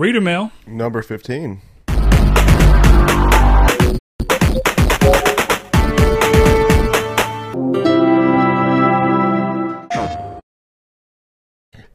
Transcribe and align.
Reader 0.00 0.22
mail. 0.22 0.50
Number 0.66 1.02
15. 1.02 1.60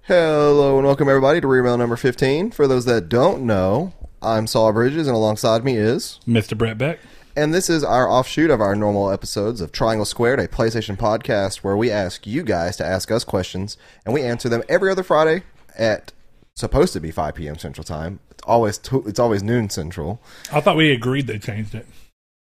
Hello 0.04 0.78
and 0.78 0.86
welcome 0.86 1.10
everybody 1.10 1.42
to 1.42 1.48
Remail 1.48 1.80
number 1.80 1.96
15. 1.96 2.52
For 2.52 2.68
those 2.68 2.86
that 2.86 3.10
don't 3.10 3.42
know, 3.42 3.92
I'm 4.22 4.46
Saul 4.46 4.72
Bridges 4.72 5.08
and 5.08 5.16
alongside 5.16 5.66
me 5.66 5.76
is 5.76 6.20
Mr. 6.28 6.56
Brett 6.56 6.78
Beck. 6.78 7.00
and 7.36 7.56
this 7.56 7.72
is 7.72 7.84
our 7.84 8.08
offshoot 8.08 8.52
of 8.52 8.62
our 8.62 8.76
normal 8.76 9.10
episodes 9.10 9.62
of 9.62 9.72
Triangle 9.72 10.06
Squared, 10.06 10.40
a 10.40 10.48
PlayStation 10.48 10.96
podcast 10.96 11.64
where 11.64 11.76
we 11.76 11.90
ask 11.90 12.28
you 12.28 12.44
guys 12.44 12.78
to 12.78 12.86
ask 12.86 13.10
us 13.10 13.24
questions 13.24 13.80
and 14.06 14.14
we 14.14 14.22
answer 14.22 14.48
them 14.48 14.62
every 14.70 14.92
other 14.92 15.02
Friday 15.02 15.42
at 15.76 16.12
supposed 16.58 16.94
to 16.94 17.02
be 17.02 17.12
5 17.12 17.36
p.m. 17.36 17.58
Central 17.58 17.84
Time. 17.84 18.20
It's 18.32 18.44
always 18.44 18.78
t- 18.78 19.02
it's 19.06 19.20
always 19.20 19.44
noon 19.44 19.70
Central. 19.70 20.22
I 20.54 20.62
thought 20.62 20.78
we 20.78 20.92
agreed 20.92 21.28
they 21.28 21.38
changed 21.38 21.76
it. 21.76 21.86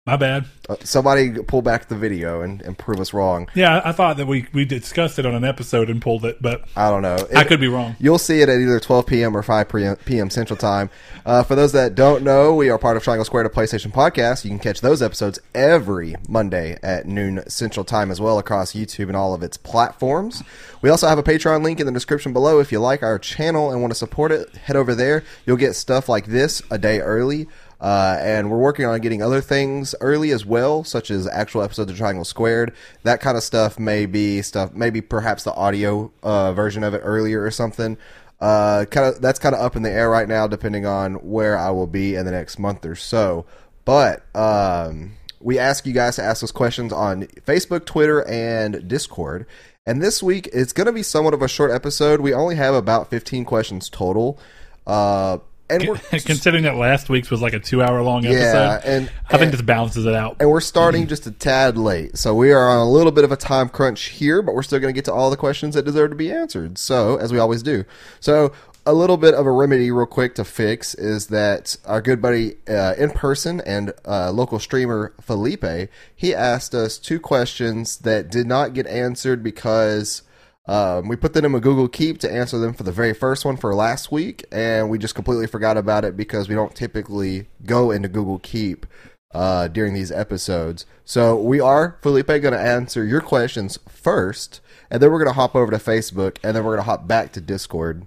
My 0.05 0.17
bad. 0.17 0.47
Uh, 0.69 0.75
somebody 0.83 1.31
pull 1.31 1.63
back 1.63 1.87
the 1.87 1.95
video 1.95 2.41
and, 2.43 2.61
and 2.63 2.77
prove 2.77 2.99
us 2.99 3.15
wrong. 3.15 3.49
Yeah, 3.55 3.79
I 3.79 3.91
I 3.91 3.93
thought 3.93 4.17
that 4.17 4.27
we, 4.27 4.49
we 4.53 4.65
discussed 4.65 5.21
it 5.21 5.27
on 5.27 5.33
an 5.33 5.45
episode 5.45 5.89
and 5.89 6.03
pulled 6.03 6.25
it, 6.25 6.43
but 6.43 6.65
I 6.75 6.91
don't 6.91 7.03
know. 7.03 7.19
I 7.37 7.45
could 7.45 7.61
be 7.61 7.69
wrong. 7.69 7.95
You'll 8.01 8.19
see 8.19 8.41
it 8.41 8.49
at 8.49 8.59
either 8.59 8.81
12 8.81 9.07
p.m. 9.07 9.37
or 9.37 9.45
5 9.45 9.69
p.m. 9.69 9.97
p.m. 10.05 10.29
Central 10.29 10.57
Time. 10.57 10.91
Uh, 11.25 11.45
for 11.45 11.55
those 11.55 11.71
that 11.73 11.95
don't 11.95 12.25
know, 12.25 12.53
we 12.53 12.69
are 12.69 12.79
part 12.79 12.97
of 12.97 13.05
Triangle 13.05 13.25
Square 13.25 13.45
to 13.45 13.49
PlayStation 13.51 13.93
podcast. 13.93 14.43
You 14.43 14.51
can 14.51 14.59
catch 14.59 14.81
those 14.81 15.03
episodes 15.03 15.39
every 15.55 16.17
Monday 16.29 16.77
at 16.83 17.07
noon 17.07 17.49
Central 17.49 17.85
Time 17.85 18.11
as 18.11 18.21
well 18.21 18.41
across 18.41 18.73
YouTube 18.73 19.07
and 19.07 19.17
all 19.17 19.35
of 19.35 19.45
its 19.45 19.57
platforms. 19.57 20.43
We 20.81 20.91
also 20.91 21.07
have 21.07 21.19
a 21.19 21.23
Patreon 21.23 21.63
link 21.63 21.79
in 21.79 21.87
the 21.87 21.93
description 21.93 22.33
below. 22.33 22.59
If 22.59 22.73
you 22.73 22.81
like 22.81 23.05
our 23.05 23.21
channel 23.21 23.71
and 23.71 23.81
want 23.81 23.93
to 23.93 23.99
support 23.99 24.33
it, 24.33 24.53
head 24.57 24.75
over 24.75 24.97
there. 24.97 25.23
You'll 25.47 25.59
get 25.59 25.77
stuff 25.77 26.09
like 26.09 26.27
this 26.27 26.61
a 26.73 26.79
day 26.79 26.99
early. 26.99 27.47
Uh, 27.83 28.17
and 28.21 28.49
we're 28.49 28.59
working 28.59 28.87
on 28.87 29.01
getting 29.01 29.21
other 29.21 29.41
things 29.41 29.93
early 30.01 30.31
as 30.31 30.47
well, 30.47 30.85
such 30.85 31.11
as 31.11 31.27
actual 31.27 31.63
episodes 31.63 31.91
of 31.91 31.97
Triangle 31.99 32.25
Squared. 32.25 32.73
That 33.03 33.21
kind 33.21 33.37
of 33.37 33.43
stuff 33.43 33.77
may 33.77 34.07
be 34.07 34.41
stuff, 34.41 34.73
maybe 34.73 35.01
perhaps 35.01 35.43
the 35.43 35.53
audio 35.53 36.13
uh, 36.23 36.53
version 36.53 36.85
of 36.85 36.95
it 36.95 37.01
earlier 37.05 37.43
or 37.43 37.51
something. 37.51 37.99
Uh, 38.41 38.85
kind 38.85 39.07
of 39.07 39.21
that's 39.21 39.41
kind 39.41 39.55
of 39.55 39.61
up 39.61 39.75
in 39.75 39.83
the 39.83 39.91
air 39.91 40.09
right 40.09 40.29
now, 40.29 40.47
depending 40.47 40.87
on 40.87 41.15
where 41.15 41.59
I 41.59 41.71
will 41.71 41.89
be 41.89 42.15
in 42.15 42.25
the 42.25 42.31
next 42.31 42.59
month 42.59 42.87
or 42.87 42.95
so. 42.95 43.47
But 43.85 44.25
um, 44.37 45.15
we 45.41 45.59
ask 45.59 45.85
you 45.85 45.93
guys 45.93 46.17
to 46.17 46.23
ask 46.23 46.45
us 46.45 46.53
questions 46.53 46.93
on 46.93 47.25
Facebook, 47.47 47.85
Twitter, 47.85 48.25
and 48.29 48.87
Discord. 48.87 49.45
And 49.85 50.01
this 50.01 50.23
week 50.23 50.49
it's 50.53 50.73
going 50.73 50.87
to 50.87 50.93
be 50.93 51.03
somewhat 51.03 51.35
of 51.35 51.43
a 51.43 51.49
short 51.49 51.73
episode. 51.73 52.21
We 52.21 52.33
only 52.33 52.55
have 52.55 52.75
about 52.75 53.11
15 53.11 53.45
questions 53.45 53.89
total. 53.89 54.39
Uh, 54.87 55.39
and 55.73 56.01
Considering 56.25 56.65
that 56.65 56.77
last 56.77 57.09
week's 57.09 57.31
was 57.31 57.41
like 57.41 57.53
a 57.53 57.61
two 57.61 57.83
hour 57.83 58.03
long 58.03 58.25
episode, 58.27 58.41
yeah, 58.41 58.81
and 58.85 59.11
I 59.27 59.31
think 59.33 59.43
and- 59.43 59.53
this 59.53 59.63
balances 59.63 60.05
it 60.07 60.15
out. 60.15 60.37
and 60.41 60.51
we're 60.51 60.61
starting 60.61 61.07
just 61.07 61.27
a 61.27 61.31
tad 61.31 61.77
late. 61.79 62.19
So 62.19 62.35
we 62.35 62.53
are 62.53 62.69
on 62.69 62.79
a 62.79 62.91
little 62.91 63.13
bit 63.13 63.25
of 63.25 63.33
a 63.33 63.37
time 63.37 63.69
crunch 63.69 64.05
here, 64.05 64.43
but 64.43 64.55
we're 64.55 64.63
still 64.63 64.79
going 64.79 64.93
to 64.93 64.97
get 64.97 65.05
to 65.07 65.13
all 65.13 65.31
the 65.31 65.37
questions 65.37 65.75
that 65.75 65.85
deserve 65.85 66.11
to 66.11 66.17
be 66.17 66.31
answered. 66.31 66.79
So, 66.79 67.17
as 67.17 67.33
we 67.33 67.39
always 67.39 67.63
do. 67.63 67.85
So, 68.21 68.53
a 68.85 68.93
little 68.93 69.17
bit 69.17 69.33
of 69.35 69.47
a 69.47 69.51
remedy, 69.51 69.93
real 69.93 70.07
quick, 70.07 70.35
to 70.35 70.45
fix 70.45 70.95
is 70.95 71.29
that 71.29 71.77
our 71.87 72.03
good 72.03 72.21
buddy 72.21 72.57
uh, 72.69 72.95
in 72.99 73.11
person 73.11 73.61
and 73.61 73.93
uh, 74.05 74.33
local 74.33 74.59
streamer 74.59 75.13
Felipe, 75.21 75.89
he 76.17 76.35
asked 76.35 76.75
us 76.75 76.99
two 76.99 77.21
questions 77.21 77.99
that 77.99 78.31
did 78.31 78.47
not 78.47 78.75
get 78.75 78.87
answered 78.87 79.43
because. 79.43 80.23
Um, 80.67 81.09
we 81.09 81.17
put 81.17 81.33
them 81.33 81.45
in 81.45 81.55
a 81.55 81.61
Google 81.61 81.89
Keep 81.89 82.19
to 82.19 82.33
answer 82.33 82.59
them 82.59 82.73
for 82.73 82.85
the 82.85 82.93
very 82.93 83.15
first 83.15 83.45
one 83.45 83.57
for 83.57 83.75
last 83.75 84.13
week, 84.13 84.45
and 84.53 84.89
we 84.89 84.99
just 84.99 85.15
completely 85.15 85.47
forgot 85.47 85.77
about 85.77 86.05
it 86.05 86.17
because 86.17 86.49
we 86.49 86.55
don't 86.55 86.75
typically 86.75 87.49
go 87.67 87.91
into 87.91 88.09
Google 88.09 88.39
Keep 88.39 88.87
uh, 89.35 89.69
during 89.69 89.95
these 89.95 90.13
episodes. 90.13 90.87
So 91.05 91.37
we 91.37 91.59
are 91.61 91.99
Felipe 92.03 92.29
going 92.29 92.53
to 92.53 92.61
answer 92.61 93.05
your 93.05 93.21
questions 93.21 93.79
first, 93.89 94.61
and 94.91 95.03
then 95.03 95.11
we're 95.11 95.19
going 95.19 95.35
to 95.35 95.41
hop 95.41 95.57
over 95.57 95.73
to 95.73 95.79
Facebook, 95.79 96.37
and 96.45 96.57
then 96.57 96.65
we're 96.65 96.77
going 96.77 96.85
to 96.85 96.91
hop 96.91 97.09
back 97.09 97.33
to 97.33 97.41
Discord. 97.41 98.07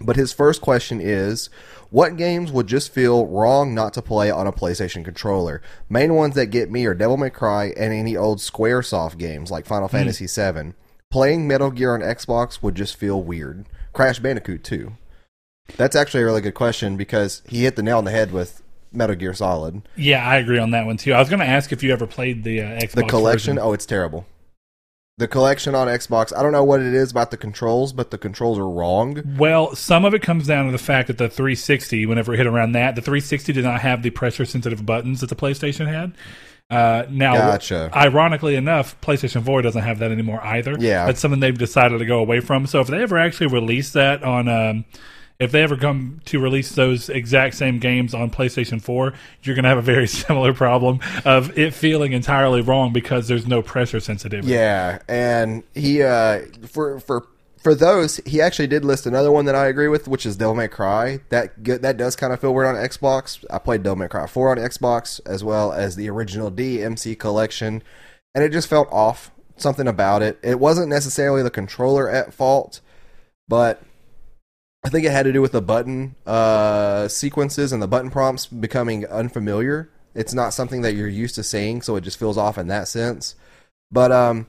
But 0.00 0.16
his 0.16 0.32
first 0.32 0.60
question 0.60 1.00
is 1.00 1.50
What 1.90 2.16
games 2.16 2.50
would 2.50 2.66
just 2.66 2.92
feel 2.92 3.26
wrong 3.26 3.74
not 3.74 3.92
to 3.94 4.02
play 4.02 4.30
on 4.30 4.46
a 4.46 4.52
PlayStation 4.52 5.04
controller? 5.04 5.60
Main 5.88 6.14
ones 6.14 6.34
that 6.34 6.46
get 6.46 6.70
me 6.70 6.86
are 6.86 6.94
Devil 6.94 7.18
May 7.18 7.30
Cry 7.30 7.74
and 7.76 7.92
any 7.92 8.16
old 8.16 8.38
Squaresoft 8.38 9.18
games 9.18 9.50
like 9.50 9.66
Final 9.66 9.88
Fantasy 9.88 10.26
VII. 10.26 10.72
Playing 11.14 11.46
Metal 11.46 11.70
Gear 11.70 11.94
on 11.94 12.00
Xbox 12.00 12.60
would 12.60 12.74
just 12.74 12.96
feel 12.96 13.22
weird. 13.22 13.66
Crash 13.92 14.18
Bandicoot 14.18 14.64
too. 14.64 14.94
That's 15.76 15.94
actually 15.94 16.24
a 16.24 16.26
really 16.26 16.40
good 16.40 16.54
question 16.54 16.96
because 16.96 17.40
he 17.46 17.62
hit 17.62 17.76
the 17.76 17.84
nail 17.84 17.98
on 17.98 18.04
the 18.04 18.10
head 18.10 18.32
with 18.32 18.64
Metal 18.90 19.14
Gear 19.14 19.32
Solid. 19.32 19.82
yeah, 19.94 20.28
I 20.28 20.38
agree 20.38 20.58
on 20.58 20.72
that 20.72 20.86
one 20.86 20.96
too. 20.96 21.12
I 21.12 21.20
was 21.20 21.28
going 21.28 21.38
to 21.38 21.46
ask 21.46 21.70
if 21.70 21.84
you 21.84 21.92
ever 21.92 22.08
played 22.08 22.42
the 22.42 22.62
uh, 22.62 22.80
Xbox 22.80 22.92
The 22.94 23.04
collection, 23.04 23.54
version. 23.54 23.68
oh, 23.68 23.72
it's 23.72 23.86
terrible. 23.86 24.26
The 25.16 25.28
collection 25.28 25.76
on 25.76 25.86
Xbox, 25.86 26.36
I 26.36 26.42
don't 26.42 26.50
know 26.50 26.64
what 26.64 26.80
it 26.80 26.92
is 26.92 27.12
about 27.12 27.30
the 27.30 27.36
controls, 27.36 27.92
but 27.92 28.10
the 28.10 28.18
controls 28.18 28.58
are 28.58 28.68
wrong. 28.68 29.36
Well, 29.38 29.76
some 29.76 30.04
of 30.04 30.14
it 30.14 30.22
comes 30.22 30.48
down 30.48 30.66
to 30.66 30.72
the 30.72 30.78
fact 30.78 31.06
that 31.06 31.18
the 31.18 31.28
360, 31.28 32.06
whenever 32.06 32.34
it 32.34 32.38
hit 32.38 32.48
around 32.48 32.72
that, 32.72 32.96
the 32.96 33.02
360 33.02 33.52
did 33.52 33.62
not 33.62 33.82
have 33.82 34.02
the 34.02 34.10
pressure 34.10 34.44
sensitive 34.44 34.84
buttons 34.84 35.20
that 35.20 35.28
the 35.28 35.36
PlayStation 35.36 35.86
had. 35.86 36.14
Uh, 36.70 37.04
now, 37.10 37.34
Gotcha. 37.34 37.90
ironically 37.94 38.56
enough, 38.56 39.00
PlayStation 39.00 39.44
4 39.44 39.62
doesn't 39.62 39.82
have 39.82 39.98
that 39.98 40.10
anymore 40.10 40.42
either. 40.42 40.76
Yeah. 40.78 41.06
That's 41.06 41.20
something 41.20 41.40
they've 41.40 41.56
decided 41.56 41.98
to 41.98 42.06
go 42.06 42.18
away 42.18 42.40
from. 42.40 42.66
So 42.66 42.80
if 42.80 42.88
they 42.88 43.02
ever 43.02 43.18
actually 43.18 43.48
release 43.48 43.92
that 43.92 44.22
on. 44.22 44.48
Um, 44.48 44.84
if 45.40 45.50
they 45.50 45.62
ever 45.62 45.76
come 45.76 46.20
to 46.26 46.38
release 46.38 46.76
those 46.76 47.08
exact 47.08 47.56
same 47.56 47.80
games 47.80 48.14
on 48.14 48.30
PlayStation 48.30 48.80
4, 48.80 49.12
you're 49.42 49.56
going 49.56 49.64
to 49.64 49.68
have 49.68 49.78
a 49.78 49.82
very 49.82 50.06
similar 50.08 50.54
problem 50.54 51.00
of 51.24 51.58
it 51.58 51.74
feeling 51.74 52.12
entirely 52.12 52.60
wrong 52.60 52.92
because 52.92 53.26
there's 53.26 53.46
no 53.46 53.60
pressure 53.60 53.98
sensitivity. 54.00 54.52
Yeah, 54.52 55.00
and 55.08 55.64
he 55.74 56.02
uh 56.02 56.42
for 56.66 57.00
for 57.00 57.26
for 57.64 57.74
those, 57.74 58.18
he 58.26 58.42
actually 58.42 58.66
did 58.66 58.84
list 58.84 59.06
another 59.06 59.32
one 59.32 59.46
that 59.46 59.54
I 59.54 59.66
agree 59.66 59.88
with, 59.88 60.06
which 60.06 60.26
is 60.26 60.36
Devil 60.36 60.54
May 60.54 60.68
Cry. 60.68 61.20
That 61.30 61.64
that 61.64 61.96
does 61.96 62.14
kind 62.14 62.32
of 62.32 62.40
feel 62.40 62.54
weird 62.54 62.66
on 62.66 62.74
Xbox. 62.74 63.42
I 63.50 63.58
played 63.58 63.82
Devil 63.82 63.96
May 63.96 64.08
Cry 64.08 64.26
4 64.26 64.50
on 64.50 64.56
Xbox 64.58 65.18
as 65.24 65.42
well 65.42 65.72
as 65.72 65.96
the 65.96 66.10
original 66.10 66.52
DMC 66.52 67.18
collection, 67.18 67.82
and 68.34 68.44
it 68.44 68.52
just 68.52 68.68
felt 68.68 68.88
off. 68.92 69.30
Something 69.56 69.86
about 69.86 70.20
it. 70.20 70.40
It 70.42 70.58
wasn't 70.58 70.88
necessarily 70.88 71.40
the 71.40 71.50
controller 71.50 72.10
at 72.10 72.34
fault, 72.34 72.80
but 73.46 73.80
I 74.84 74.88
think 74.88 75.06
it 75.06 75.12
had 75.12 75.22
to 75.22 75.32
do 75.32 75.40
with 75.40 75.52
the 75.52 75.62
button 75.62 76.16
uh, 76.26 77.06
sequences 77.06 77.72
and 77.72 77.80
the 77.80 77.86
button 77.86 78.10
prompts 78.10 78.46
becoming 78.46 79.06
unfamiliar. 79.06 79.90
It's 80.12 80.34
not 80.34 80.54
something 80.54 80.82
that 80.82 80.94
you're 80.94 81.06
used 81.06 81.36
to 81.36 81.44
seeing, 81.44 81.82
so 81.82 81.94
it 81.94 82.00
just 82.00 82.18
feels 82.18 82.36
off 82.36 82.58
in 82.58 82.66
that 82.66 82.88
sense. 82.88 83.36
But 83.92 84.10
um, 84.10 84.48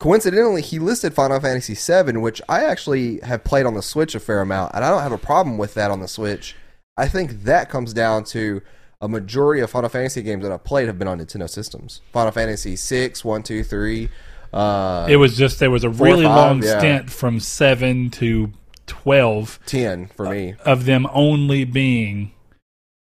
coincidentally, 0.00 0.62
he 0.62 0.78
listed 0.78 1.14
Final 1.14 1.40
Fantasy 1.40 1.74
VII, 1.74 2.18
which 2.18 2.42
I 2.48 2.64
actually 2.64 3.20
have 3.20 3.44
played 3.44 3.66
on 3.66 3.74
the 3.74 3.82
Switch 3.82 4.14
a 4.14 4.20
fair 4.20 4.40
amount, 4.40 4.74
and 4.74 4.84
I 4.84 4.90
don't 4.90 5.02
have 5.02 5.12
a 5.12 5.18
problem 5.18 5.58
with 5.58 5.74
that 5.74 5.90
on 5.90 6.00
the 6.00 6.08
Switch. 6.08 6.54
I 6.96 7.08
think 7.08 7.44
that 7.44 7.68
comes 7.68 7.92
down 7.92 8.24
to 8.24 8.62
a 9.00 9.08
majority 9.08 9.60
of 9.60 9.70
Final 9.70 9.90
Fantasy 9.90 10.22
games 10.22 10.42
that 10.42 10.52
I've 10.52 10.64
played 10.64 10.86
have 10.86 10.98
been 10.98 11.08
on 11.08 11.18
Nintendo 11.18 11.48
systems. 11.48 12.00
Final 12.12 12.32
Fantasy 12.32 12.76
VI, 12.76 13.12
1, 13.22 13.42
2, 13.42 13.62
3. 13.62 14.08
Uh, 14.52 15.06
It 15.10 15.16
was 15.16 15.36
just, 15.36 15.58
there 15.58 15.70
was 15.70 15.84
a 15.84 15.90
really 15.90 16.24
five, 16.24 16.36
long 16.36 16.62
yeah. 16.62 16.78
stint 16.78 17.10
from 17.10 17.40
7 17.40 18.10
to 18.10 18.52
12 18.86 19.58
10 19.66 20.06
for 20.08 20.30
me. 20.30 20.54
of 20.64 20.84
them 20.84 21.06
only 21.12 21.64
being 21.64 22.32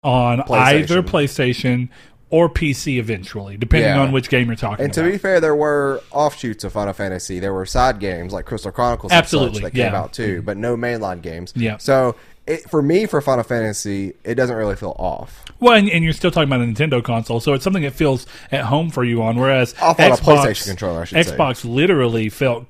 on 0.04 0.42
either 0.50 1.04
PlayStation 1.04 1.90
or 2.29 2.49
PC 2.49 2.97
eventually, 2.99 3.55
depending 3.57 3.89
Yeah. 3.89 4.01
on 4.01 4.11
which 4.11 4.29
game 4.29 4.47
you're 4.47 4.55
talking 4.55 4.83
And 4.83 4.93
to 4.93 4.99
about. 5.01 5.11
be 5.11 5.17
fair, 5.17 5.39
there 5.39 5.55
were 5.55 6.01
offshoots 6.11 6.63
of 6.63 6.73
Final 6.73 6.93
Fantasy. 6.93 7.39
There 7.39 7.53
were 7.53 7.65
side 7.65 7.99
games 7.99 8.33
like 8.33 8.45
Crystal 8.45 8.71
Chronicles 8.71 9.11
and 9.11 9.17
Absolutely, 9.17 9.61
such 9.61 9.73
that 9.73 9.73
came 9.73 9.93
out 9.95 10.11
too, 10.13 10.41
but 10.41 10.57
no 10.57 10.75
mainline 10.75 11.21
games. 11.21 11.53
Yeah. 11.55 11.77
So 11.77 12.15
it, 12.45 12.69
for 12.69 12.81
me, 12.81 13.05
for 13.05 13.21
Final 13.21 13.43
Fantasy, 13.43 14.13
it 14.24 14.35
doesn't 14.35 14.56
really 14.56 14.75
feel 14.75 14.95
off. 15.00 15.44
well, 15.59 15.74
and, 15.75 15.89
and 15.89 16.03
you're 16.03 16.13
still 16.13 16.31
talking 16.31 16.47
about 16.51 16.62
a 16.62 16.65
Nintendo 16.65 17.03
console, 17.03 17.39
so 17.39 17.53
it's 17.53 17.63
something 17.63 17.83
that 17.83 17.94
feels 17.94 18.25
at 18.51 18.63
home 18.65 18.89
for 18.89 19.03
you 19.03 19.21
on. 19.23 19.38
Whereas 19.38 19.73
Off 19.81 20.00
on 20.00 20.12
a 20.12 20.15
Xbox, 20.15 20.18
PlayStation 20.45 20.68
controller, 20.68 21.01
I 21.01 21.06
should 21.06 21.25
say. 21.25 21.31
Xbox 21.35 21.65
literally 21.65 22.30
felt. 22.30 22.65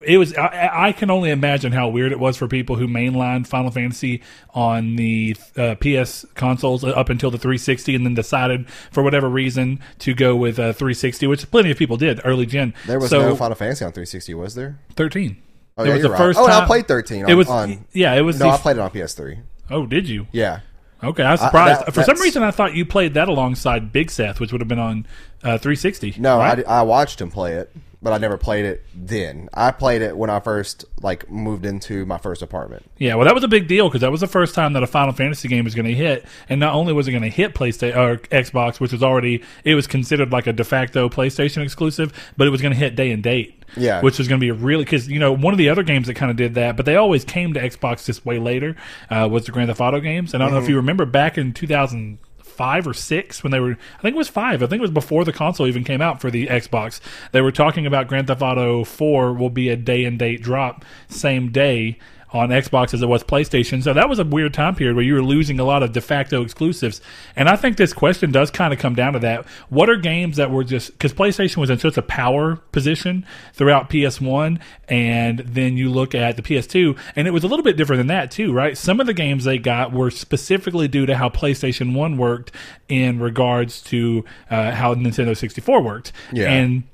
It 0.00 0.16
was. 0.16 0.32
I, 0.36 0.88
I 0.88 0.92
can 0.92 1.10
only 1.10 1.30
imagine 1.30 1.72
how 1.72 1.88
weird 1.88 2.12
it 2.12 2.20
was 2.20 2.36
for 2.36 2.46
people 2.46 2.76
who 2.76 2.86
mainlined 2.86 3.48
Final 3.48 3.72
Fantasy 3.72 4.22
on 4.54 4.94
the 4.94 5.36
uh, 5.56 5.74
PS 5.74 6.24
consoles 6.36 6.84
up 6.84 7.08
until 7.08 7.32
the 7.32 7.38
360, 7.38 7.96
and 7.96 8.06
then 8.06 8.14
decided 8.14 8.70
for 8.92 9.02
whatever 9.02 9.28
reason 9.28 9.80
to 9.98 10.14
go 10.14 10.36
with 10.36 10.60
uh, 10.60 10.72
360, 10.72 11.26
which 11.26 11.50
plenty 11.50 11.72
of 11.72 11.78
people 11.78 11.96
did 11.96 12.20
early 12.24 12.46
gen. 12.46 12.74
There 12.86 13.00
was 13.00 13.10
so, 13.10 13.20
no 13.20 13.34
Final 13.34 13.56
Fantasy 13.56 13.84
on 13.84 13.90
360, 13.90 14.34
was 14.34 14.54
there? 14.54 14.78
13. 14.94 15.36
Oh, 15.76 15.82
it 15.82 15.88
yeah, 15.88 15.92
was 15.94 16.02
the 16.02 16.10
right. 16.10 16.18
first 16.18 16.38
oh, 16.38 16.44
and 16.44 16.52
I 16.52 16.66
played 16.66 16.86
13 16.86 17.24
on, 17.24 17.30
It 17.30 17.34
was 17.34 17.48
on 17.48 17.84
yeah. 17.92 18.14
It 18.14 18.22
was 18.22 18.38
No, 18.38 18.46
the, 18.46 18.52
I 18.52 18.56
played 18.58 18.76
it 18.76 18.80
on 18.80 18.90
PS3. 18.90 19.42
Oh, 19.70 19.84
did 19.86 20.08
you? 20.08 20.28
Yeah. 20.30 20.60
Okay, 21.02 21.22
I 21.24 21.32
was 21.32 21.40
surprised. 21.40 21.86
that- 21.86 21.94
For 21.94 22.04
some 22.04 22.20
reason, 22.20 22.44
I 22.44 22.52
thought 22.52 22.74
you 22.74 22.86
played 22.86 23.14
that 23.14 23.28
alongside 23.28 23.92
Big 23.92 24.10
Seth, 24.12 24.38
which 24.38 24.52
would 24.52 24.60
have 24.60 24.68
been 24.68 24.78
on 24.78 25.06
uh, 25.42 25.58
360. 25.58 26.14
No, 26.18 26.38
right? 26.38 26.64
I, 26.66 26.78
I 26.78 26.82
watched 26.82 27.20
him 27.20 27.30
play 27.32 27.54
it. 27.54 27.72
But 28.00 28.12
I 28.12 28.18
never 28.18 28.36
played 28.36 28.64
it 28.64 28.84
then. 28.94 29.48
I 29.52 29.70
played 29.72 30.02
it 30.02 30.16
when 30.16 30.30
I 30.30 30.40
first 30.40 30.84
like 31.02 31.30
moved 31.30 31.66
into 31.66 32.06
my 32.06 32.18
first 32.18 32.42
apartment. 32.42 32.88
Yeah, 32.98 33.16
well, 33.16 33.24
that 33.26 33.34
was 33.34 33.44
a 33.44 33.48
big 33.48 33.66
deal 33.66 33.88
because 33.88 34.02
that 34.02 34.12
was 34.12 34.20
the 34.20 34.28
first 34.28 34.54
time 34.54 34.72
that 34.74 34.82
a 34.82 34.86
Final 34.86 35.12
Fantasy 35.12 35.48
game 35.48 35.64
was 35.64 35.74
going 35.74 35.86
to 35.86 35.94
hit, 35.94 36.24
and 36.48 36.60
not 36.60 36.74
only 36.74 36.92
was 36.92 37.08
it 37.08 37.12
going 37.12 37.22
to 37.22 37.28
hit 37.28 37.54
PlayStation 37.54 37.96
or 37.96 38.16
Xbox, 38.18 38.78
which 38.78 38.92
was 38.92 39.02
already 39.02 39.42
it 39.64 39.74
was 39.74 39.86
considered 39.86 40.30
like 40.30 40.46
a 40.46 40.52
de 40.52 40.64
facto 40.64 41.08
PlayStation 41.08 41.62
exclusive, 41.62 42.12
but 42.36 42.46
it 42.46 42.50
was 42.50 42.62
going 42.62 42.72
to 42.72 42.78
hit 42.78 42.94
day 42.96 43.10
and 43.10 43.22
date. 43.22 43.54
Yeah. 43.76 44.00
which 44.00 44.16
was 44.16 44.28
going 44.28 44.40
to 44.40 44.42
be 44.42 44.48
a 44.48 44.54
really 44.54 44.84
because 44.84 45.08
you 45.08 45.18
know 45.18 45.30
one 45.30 45.52
of 45.52 45.58
the 45.58 45.68
other 45.68 45.82
games 45.82 46.06
that 46.06 46.14
kind 46.14 46.30
of 46.30 46.38
did 46.38 46.54
that, 46.54 46.74
but 46.74 46.86
they 46.86 46.96
always 46.96 47.22
came 47.22 47.52
to 47.52 47.60
Xbox 47.60 48.06
just 48.06 48.24
way 48.24 48.38
later 48.38 48.76
uh, 49.10 49.28
was 49.30 49.44
the 49.44 49.52
Grand 49.52 49.68
Theft 49.68 49.82
Auto 49.82 50.00
games, 50.00 50.32
and 50.32 50.42
I 50.42 50.46
don't 50.46 50.54
know 50.54 50.62
if 50.62 50.70
you 50.70 50.76
remember 50.76 51.04
back 51.04 51.36
in 51.36 51.52
two 51.52 51.66
thousand 51.66 52.18
five 52.58 52.88
or 52.88 52.92
six 52.92 53.44
when 53.44 53.52
they 53.52 53.60
were 53.60 53.78
I 53.98 54.02
think 54.02 54.16
it 54.16 54.18
was 54.18 54.28
five. 54.28 54.62
I 54.62 54.66
think 54.66 54.80
it 54.80 54.82
was 54.82 54.90
before 54.90 55.24
the 55.24 55.32
console 55.32 55.68
even 55.68 55.84
came 55.84 56.02
out 56.02 56.20
for 56.20 56.28
the 56.28 56.48
Xbox. 56.48 57.00
They 57.30 57.40
were 57.40 57.52
talking 57.52 57.86
about 57.86 58.08
Grand 58.08 58.26
Theft 58.26 58.42
Auto 58.42 58.82
four 58.82 59.32
will 59.32 59.48
be 59.48 59.68
a 59.68 59.76
day 59.76 60.04
and 60.04 60.18
date 60.18 60.42
drop 60.42 60.84
same 61.08 61.52
day 61.52 61.98
on 62.30 62.50
Xbox 62.50 62.92
as 62.92 63.02
it 63.02 63.06
was 63.06 63.24
PlayStation. 63.24 63.82
So 63.82 63.92
that 63.94 64.08
was 64.08 64.18
a 64.18 64.24
weird 64.24 64.52
time 64.52 64.74
period 64.74 64.94
where 64.96 65.04
you 65.04 65.14
were 65.14 65.22
losing 65.22 65.58
a 65.58 65.64
lot 65.64 65.82
of 65.82 65.92
de 65.92 66.00
facto 66.00 66.42
exclusives. 66.42 67.00
And 67.34 67.48
I 67.48 67.56
think 67.56 67.76
this 67.76 67.92
question 67.92 68.30
does 68.30 68.50
kind 68.50 68.72
of 68.72 68.78
come 68.78 68.94
down 68.94 69.14
to 69.14 69.18
that. 69.20 69.46
What 69.68 69.88
are 69.88 69.96
games 69.96 70.36
that 70.36 70.50
were 70.50 70.64
just 70.64 70.92
because 70.92 71.12
PlayStation 71.12 71.56
was 71.56 71.70
in 71.70 71.78
such 71.78 71.96
a 71.96 72.02
power 72.02 72.56
position 72.72 73.24
throughout 73.54 73.88
PS1, 73.88 74.60
and 74.88 75.38
then 75.40 75.76
you 75.76 75.90
look 75.90 76.14
at 76.14 76.36
the 76.36 76.42
PS2, 76.42 76.98
and 77.16 77.26
it 77.26 77.30
was 77.30 77.44
a 77.44 77.48
little 77.48 77.64
bit 77.64 77.76
different 77.76 78.00
than 78.00 78.08
that 78.08 78.30
too, 78.30 78.52
right? 78.52 78.76
Some 78.76 79.00
of 79.00 79.06
the 79.06 79.14
games 79.14 79.44
they 79.44 79.58
got 79.58 79.92
were 79.92 80.10
specifically 80.10 80.88
due 80.88 81.06
to 81.06 81.16
how 81.16 81.28
PlayStation 81.28 81.94
One 81.94 82.18
worked 82.18 82.52
in 82.88 83.20
regards 83.20 83.82
to 83.84 84.24
uh, 84.50 84.72
how 84.72 84.94
Nintendo 84.94 85.36
64 85.36 85.82
worked. 85.82 86.12
Yeah. 86.32 86.50
And 86.50 86.84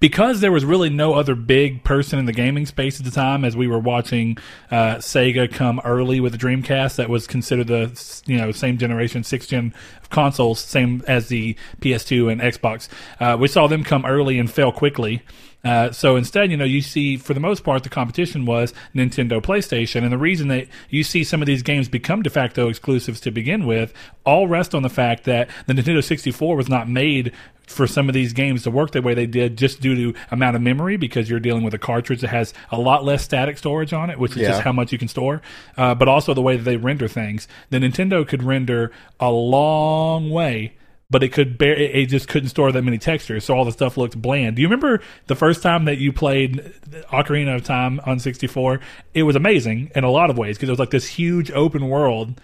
because 0.00 0.40
there 0.40 0.50
was 0.50 0.64
really 0.64 0.90
no 0.90 1.14
other 1.14 1.34
big 1.34 1.84
person 1.84 2.18
in 2.18 2.24
the 2.24 2.32
gaming 2.32 2.66
space 2.66 2.98
at 2.98 3.04
the 3.04 3.12
time, 3.12 3.44
as 3.44 3.56
we 3.56 3.68
were 3.68 3.78
watching 3.78 4.38
uh, 4.70 4.96
Sega 4.96 5.52
come 5.52 5.80
early 5.84 6.20
with 6.20 6.32
the 6.32 6.38
Dreamcast, 6.38 6.96
that 6.96 7.08
was 7.08 7.26
considered 7.26 7.68
the 7.68 8.22
you 8.26 8.38
know 8.38 8.50
same 8.50 8.78
generation, 8.78 9.22
sixth 9.22 9.50
gen 9.50 9.74
consoles, 10.08 10.58
same 10.58 11.04
as 11.06 11.28
the 11.28 11.54
PS2 11.80 12.32
and 12.32 12.40
Xbox. 12.40 12.88
Uh, 13.20 13.36
we 13.38 13.46
saw 13.46 13.66
them 13.66 13.84
come 13.84 14.04
early 14.06 14.38
and 14.38 14.50
fail 14.50 14.72
quickly. 14.72 15.22
Uh, 15.64 15.90
so 15.92 16.16
instead, 16.16 16.50
you 16.50 16.56
know, 16.56 16.64
you 16.64 16.80
see 16.80 17.16
for 17.16 17.34
the 17.34 17.40
most 17.40 17.64
part 17.64 17.82
the 17.82 17.88
competition 17.90 18.46
was 18.46 18.72
Nintendo, 18.94 19.42
PlayStation, 19.42 20.02
and 20.02 20.12
the 20.12 20.18
reason 20.18 20.48
that 20.48 20.66
you 20.88 21.04
see 21.04 21.22
some 21.22 21.42
of 21.42 21.46
these 21.46 21.62
games 21.62 21.88
become 21.88 22.22
de 22.22 22.30
facto 22.30 22.68
exclusives 22.68 23.20
to 23.20 23.30
begin 23.30 23.66
with 23.66 23.92
all 24.24 24.48
rest 24.48 24.74
on 24.74 24.82
the 24.82 24.88
fact 24.88 25.24
that 25.24 25.50
the 25.66 25.74
Nintendo 25.74 26.02
64 26.02 26.56
was 26.56 26.68
not 26.68 26.88
made 26.88 27.32
for 27.66 27.86
some 27.86 28.08
of 28.08 28.14
these 28.14 28.32
games 28.32 28.64
to 28.64 28.70
work 28.70 28.90
the 28.90 29.00
way 29.00 29.14
they 29.14 29.26
did 29.26 29.56
just 29.56 29.80
due 29.80 29.94
to 30.12 30.18
amount 30.32 30.56
of 30.56 30.62
memory 30.62 30.96
because 30.96 31.30
you're 31.30 31.38
dealing 31.38 31.62
with 31.62 31.72
a 31.72 31.78
cartridge 31.78 32.20
that 32.20 32.28
has 32.30 32.52
a 32.72 32.78
lot 32.80 33.04
less 33.04 33.22
static 33.22 33.56
storage 33.56 33.92
on 33.92 34.10
it 34.10 34.18
which 34.18 34.32
is 34.32 34.38
Yeah. 34.38 34.48
just 34.48 34.62
how 34.62 34.72
much 34.72 34.90
you 34.90 34.98
can 34.98 35.06
store 35.06 35.40
uh, 35.76 35.94
but 35.94 36.08
also 36.08 36.34
the 36.34 36.42
way 36.42 36.56
that 36.56 36.64
they 36.64 36.76
render 36.76 37.06
things 37.06 37.46
the 37.68 37.78
nintendo 37.78 38.26
could 38.26 38.42
render 38.42 38.90
a 39.20 39.30
long 39.30 40.30
way 40.30 40.72
but 41.10 41.22
it 41.22 41.32
could 41.32 41.58
bear 41.58 41.74
it 41.74 42.06
just 42.06 42.28
couldn't 42.28 42.48
store 42.48 42.70
that 42.72 42.82
many 42.82 42.98
textures 42.98 43.44
so 43.44 43.54
all 43.54 43.64
the 43.64 43.72
stuff 43.72 43.96
looked 43.96 44.20
bland 44.20 44.56
do 44.56 44.62
you 44.62 44.68
remember 44.68 45.00
the 45.26 45.34
first 45.34 45.62
time 45.62 45.84
that 45.84 45.98
you 45.98 46.12
played 46.12 46.72
ocarina 47.12 47.56
of 47.56 47.64
time 47.64 48.00
on 48.06 48.18
64 48.18 48.80
it 49.14 49.24
was 49.24 49.36
amazing 49.36 49.90
in 49.94 50.04
a 50.04 50.10
lot 50.10 50.30
of 50.30 50.38
ways 50.38 50.56
because 50.56 50.68
it 50.68 50.72
was 50.72 50.78
like 50.78 50.90
this 50.90 51.06
huge 51.08 51.50
open 51.50 51.88
world 51.88 52.40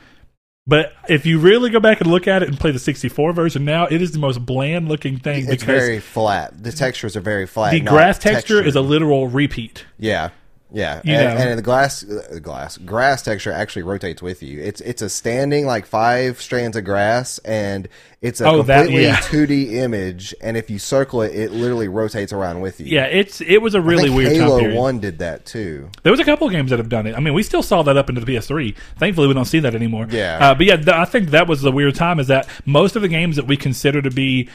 but 0.66 0.92
if 1.08 1.24
you 1.26 1.38
really 1.38 1.70
go 1.70 1.78
back 1.78 2.00
and 2.00 2.10
look 2.10 2.26
at 2.26 2.42
it 2.42 2.48
and 2.48 2.58
play 2.58 2.72
the 2.72 2.80
64 2.80 3.32
version 3.32 3.64
now, 3.64 3.86
it 3.86 4.02
is 4.02 4.10
the 4.10 4.18
most 4.18 4.44
bland 4.44 4.88
looking 4.88 5.16
thing 5.16 5.48
It's 5.48 5.62
very 5.62 6.00
flat. 6.00 6.60
The 6.60 6.72
textures 6.72 7.16
are 7.16 7.20
very 7.20 7.46
flat. 7.46 7.70
the 7.70 7.80
grass 7.80 8.18
texture 8.18 8.60
is 8.60 8.74
a 8.74 8.80
literal 8.80 9.28
repeat. 9.28 9.84
yeah. 9.96 10.30
Yeah, 10.72 11.00
and, 11.04 11.38
and 11.50 11.58
the 11.58 11.62
glass, 11.62 12.02
uh, 12.04 12.40
glass, 12.42 12.76
grass 12.76 13.22
texture 13.22 13.52
actually 13.52 13.82
rotates 13.82 14.20
with 14.20 14.42
you. 14.42 14.60
It's 14.60 14.80
it's 14.80 15.00
a 15.00 15.08
standing 15.08 15.64
like 15.64 15.86
five 15.86 16.42
strands 16.42 16.76
of 16.76 16.84
grass, 16.84 17.38
and 17.44 17.88
it's 18.20 18.40
a 18.40 18.46
Oh, 18.48 18.64
completely 18.64 19.04
yeah. 19.04 19.16
2D 19.20 19.74
image. 19.74 20.34
And 20.40 20.56
if 20.56 20.68
you 20.68 20.80
circle 20.80 21.22
it, 21.22 21.34
it 21.36 21.52
literally 21.52 21.86
rotates 21.86 22.32
around 22.32 22.62
with 22.62 22.80
you. 22.80 22.86
Yeah, 22.86 23.04
it's 23.04 23.40
it 23.40 23.62
was 23.62 23.74
a 23.76 23.80
really 23.80 24.10
weird 24.10 24.32
Halo. 24.32 24.74
One 24.74 24.98
did 24.98 25.20
that 25.20 25.46
too. 25.46 25.88
There 26.02 26.10
was 26.10 26.18
a 26.20 26.24
couple 26.24 26.48
of 26.48 26.52
games 26.52 26.70
that 26.70 26.80
have 26.80 26.88
done 26.88 27.06
it. 27.06 27.14
I 27.14 27.20
mean, 27.20 27.32
we 27.34 27.44
still 27.44 27.62
saw 27.62 27.82
that 27.84 27.96
up 27.96 28.08
into 28.08 28.20
the 28.20 28.26
PS3. 28.34 28.76
Thankfully, 28.98 29.28
we 29.28 29.34
don't 29.34 29.44
see 29.44 29.60
that 29.60 29.74
anymore. 29.76 30.08
Yeah. 30.10 30.38
Uh, 30.50 30.54
but 30.56 30.66
yeah, 30.66 30.76
th- 30.76 30.88
I 30.88 31.04
think 31.04 31.30
that 31.30 31.46
was 31.46 31.62
the 31.62 31.70
weird 31.70 31.94
time 31.94 32.18
is 32.18 32.26
that 32.26 32.48
most 32.64 32.96
of 32.96 33.02
the 33.02 33.08
games 33.08 33.36
that 33.36 33.46
we 33.46 33.56
consider 33.56 34.02
to 34.02 34.10
be 34.10 34.48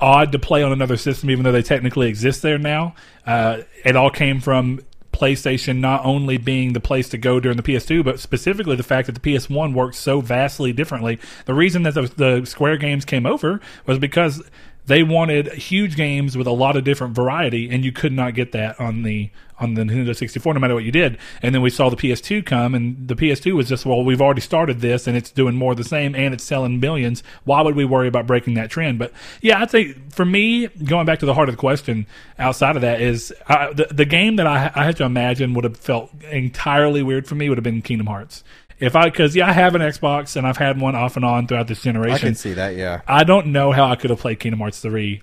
odd 0.00 0.30
to 0.30 0.38
play 0.38 0.62
on 0.62 0.70
another 0.70 0.96
system, 0.96 1.28
even 1.30 1.42
though 1.42 1.50
they 1.50 1.62
technically 1.62 2.08
exist 2.08 2.42
there 2.42 2.58
now, 2.58 2.94
uh, 3.26 3.62
it 3.84 3.96
all 3.96 4.10
came 4.10 4.40
from 4.40 4.78
PlayStation 5.12 5.78
not 5.78 6.04
only 6.04 6.36
being 6.38 6.72
the 6.72 6.80
place 6.80 7.08
to 7.10 7.18
go 7.18 7.40
during 7.40 7.56
the 7.56 7.62
PS2, 7.62 8.04
but 8.04 8.20
specifically 8.20 8.76
the 8.76 8.82
fact 8.82 9.06
that 9.06 9.20
the 9.20 9.20
PS1 9.20 9.74
worked 9.74 9.96
so 9.96 10.20
vastly 10.20 10.72
differently. 10.72 11.18
The 11.46 11.54
reason 11.54 11.82
that 11.84 11.94
the, 11.94 12.02
the 12.02 12.46
Square 12.46 12.78
games 12.78 13.04
came 13.04 13.26
over 13.26 13.60
was 13.86 13.98
because 13.98 14.42
they 14.88 15.02
wanted 15.02 15.52
huge 15.52 15.96
games 15.96 16.36
with 16.36 16.46
a 16.46 16.52
lot 16.52 16.76
of 16.76 16.82
different 16.82 17.14
variety, 17.14 17.68
and 17.68 17.84
you 17.84 17.92
could 17.92 18.12
not 18.12 18.34
get 18.34 18.52
that 18.52 18.80
on 18.80 19.02
the 19.02 19.30
on 19.60 19.74
the 19.74 19.82
Nintendo 19.82 20.16
64, 20.16 20.54
no 20.54 20.60
matter 20.60 20.74
what 20.74 20.84
you 20.84 20.92
did. 20.92 21.18
And 21.42 21.52
then 21.52 21.62
we 21.62 21.70
saw 21.70 21.90
the 21.90 21.96
PS2 21.96 22.46
come, 22.46 22.74
and 22.74 23.08
the 23.08 23.16
PS2 23.16 23.54
was 23.54 23.68
just, 23.68 23.84
well, 23.84 24.04
we've 24.04 24.22
already 24.22 24.40
started 24.40 24.80
this, 24.80 25.08
and 25.08 25.16
it's 25.16 25.32
doing 25.32 25.56
more 25.56 25.72
of 25.72 25.78
the 25.78 25.84
same, 25.84 26.14
and 26.14 26.32
it's 26.32 26.44
selling 26.44 26.78
millions. 26.78 27.24
Why 27.44 27.60
would 27.60 27.74
we 27.74 27.84
worry 27.84 28.06
about 28.06 28.26
breaking 28.26 28.54
that 28.54 28.70
trend? 28.70 28.98
But 28.98 29.12
yeah, 29.40 29.60
I 29.60 29.66
think 29.66 30.12
for 30.12 30.24
me, 30.24 30.68
going 30.68 31.06
back 31.06 31.18
to 31.18 31.26
the 31.26 31.34
heart 31.34 31.48
of 31.48 31.54
the 31.56 31.60
question, 31.60 32.06
outside 32.38 32.76
of 32.76 32.82
that 32.82 33.00
is 33.00 33.34
I, 33.46 33.72
the 33.72 33.88
the 33.90 34.04
game 34.04 34.36
that 34.36 34.46
I, 34.46 34.70
I 34.74 34.84
had 34.84 34.96
to 34.98 35.04
imagine 35.04 35.54
would 35.54 35.64
have 35.64 35.76
felt 35.76 36.10
entirely 36.30 37.02
weird 37.02 37.26
for 37.26 37.34
me 37.34 37.48
would 37.48 37.58
have 37.58 37.64
been 37.64 37.82
Kingdom 37.82 38.06
Hearts. 38.06 38.44
If 38.80 38.94
I, 38.94 39.06
because 39.10 39.34
yeah, 39.34 39.48
I 39.48 39.52
have 39.52 39.74
an 39.74 39.82
Xbox 39.82 40.36
and 40.36 40.46
I've 40.46 40.56
had 40.56 40.80
one 40.80 40.94
off 40.94 41.16
and 41.16 41.24
on 41.24 41.46
throughout 41.46 41.66
this 41.66 41.82
generation. 41.82 42.14
I 42.14 42.18
can 42.18 42.34
see 42.34 42.52
that. 42.54 42.76
Yeah, 42.76 43.00
I 43.06 43.24
don't 43.24 43.48
know 43.48 43.72
how 43.72 43.86
I 43.86 43.96
could 43.96 44.10
have 44.10 44.20
played 44.20 44.40
Kingdom 44.40 44.60
Hearts 44.60 44.80
3. 44.80 45.22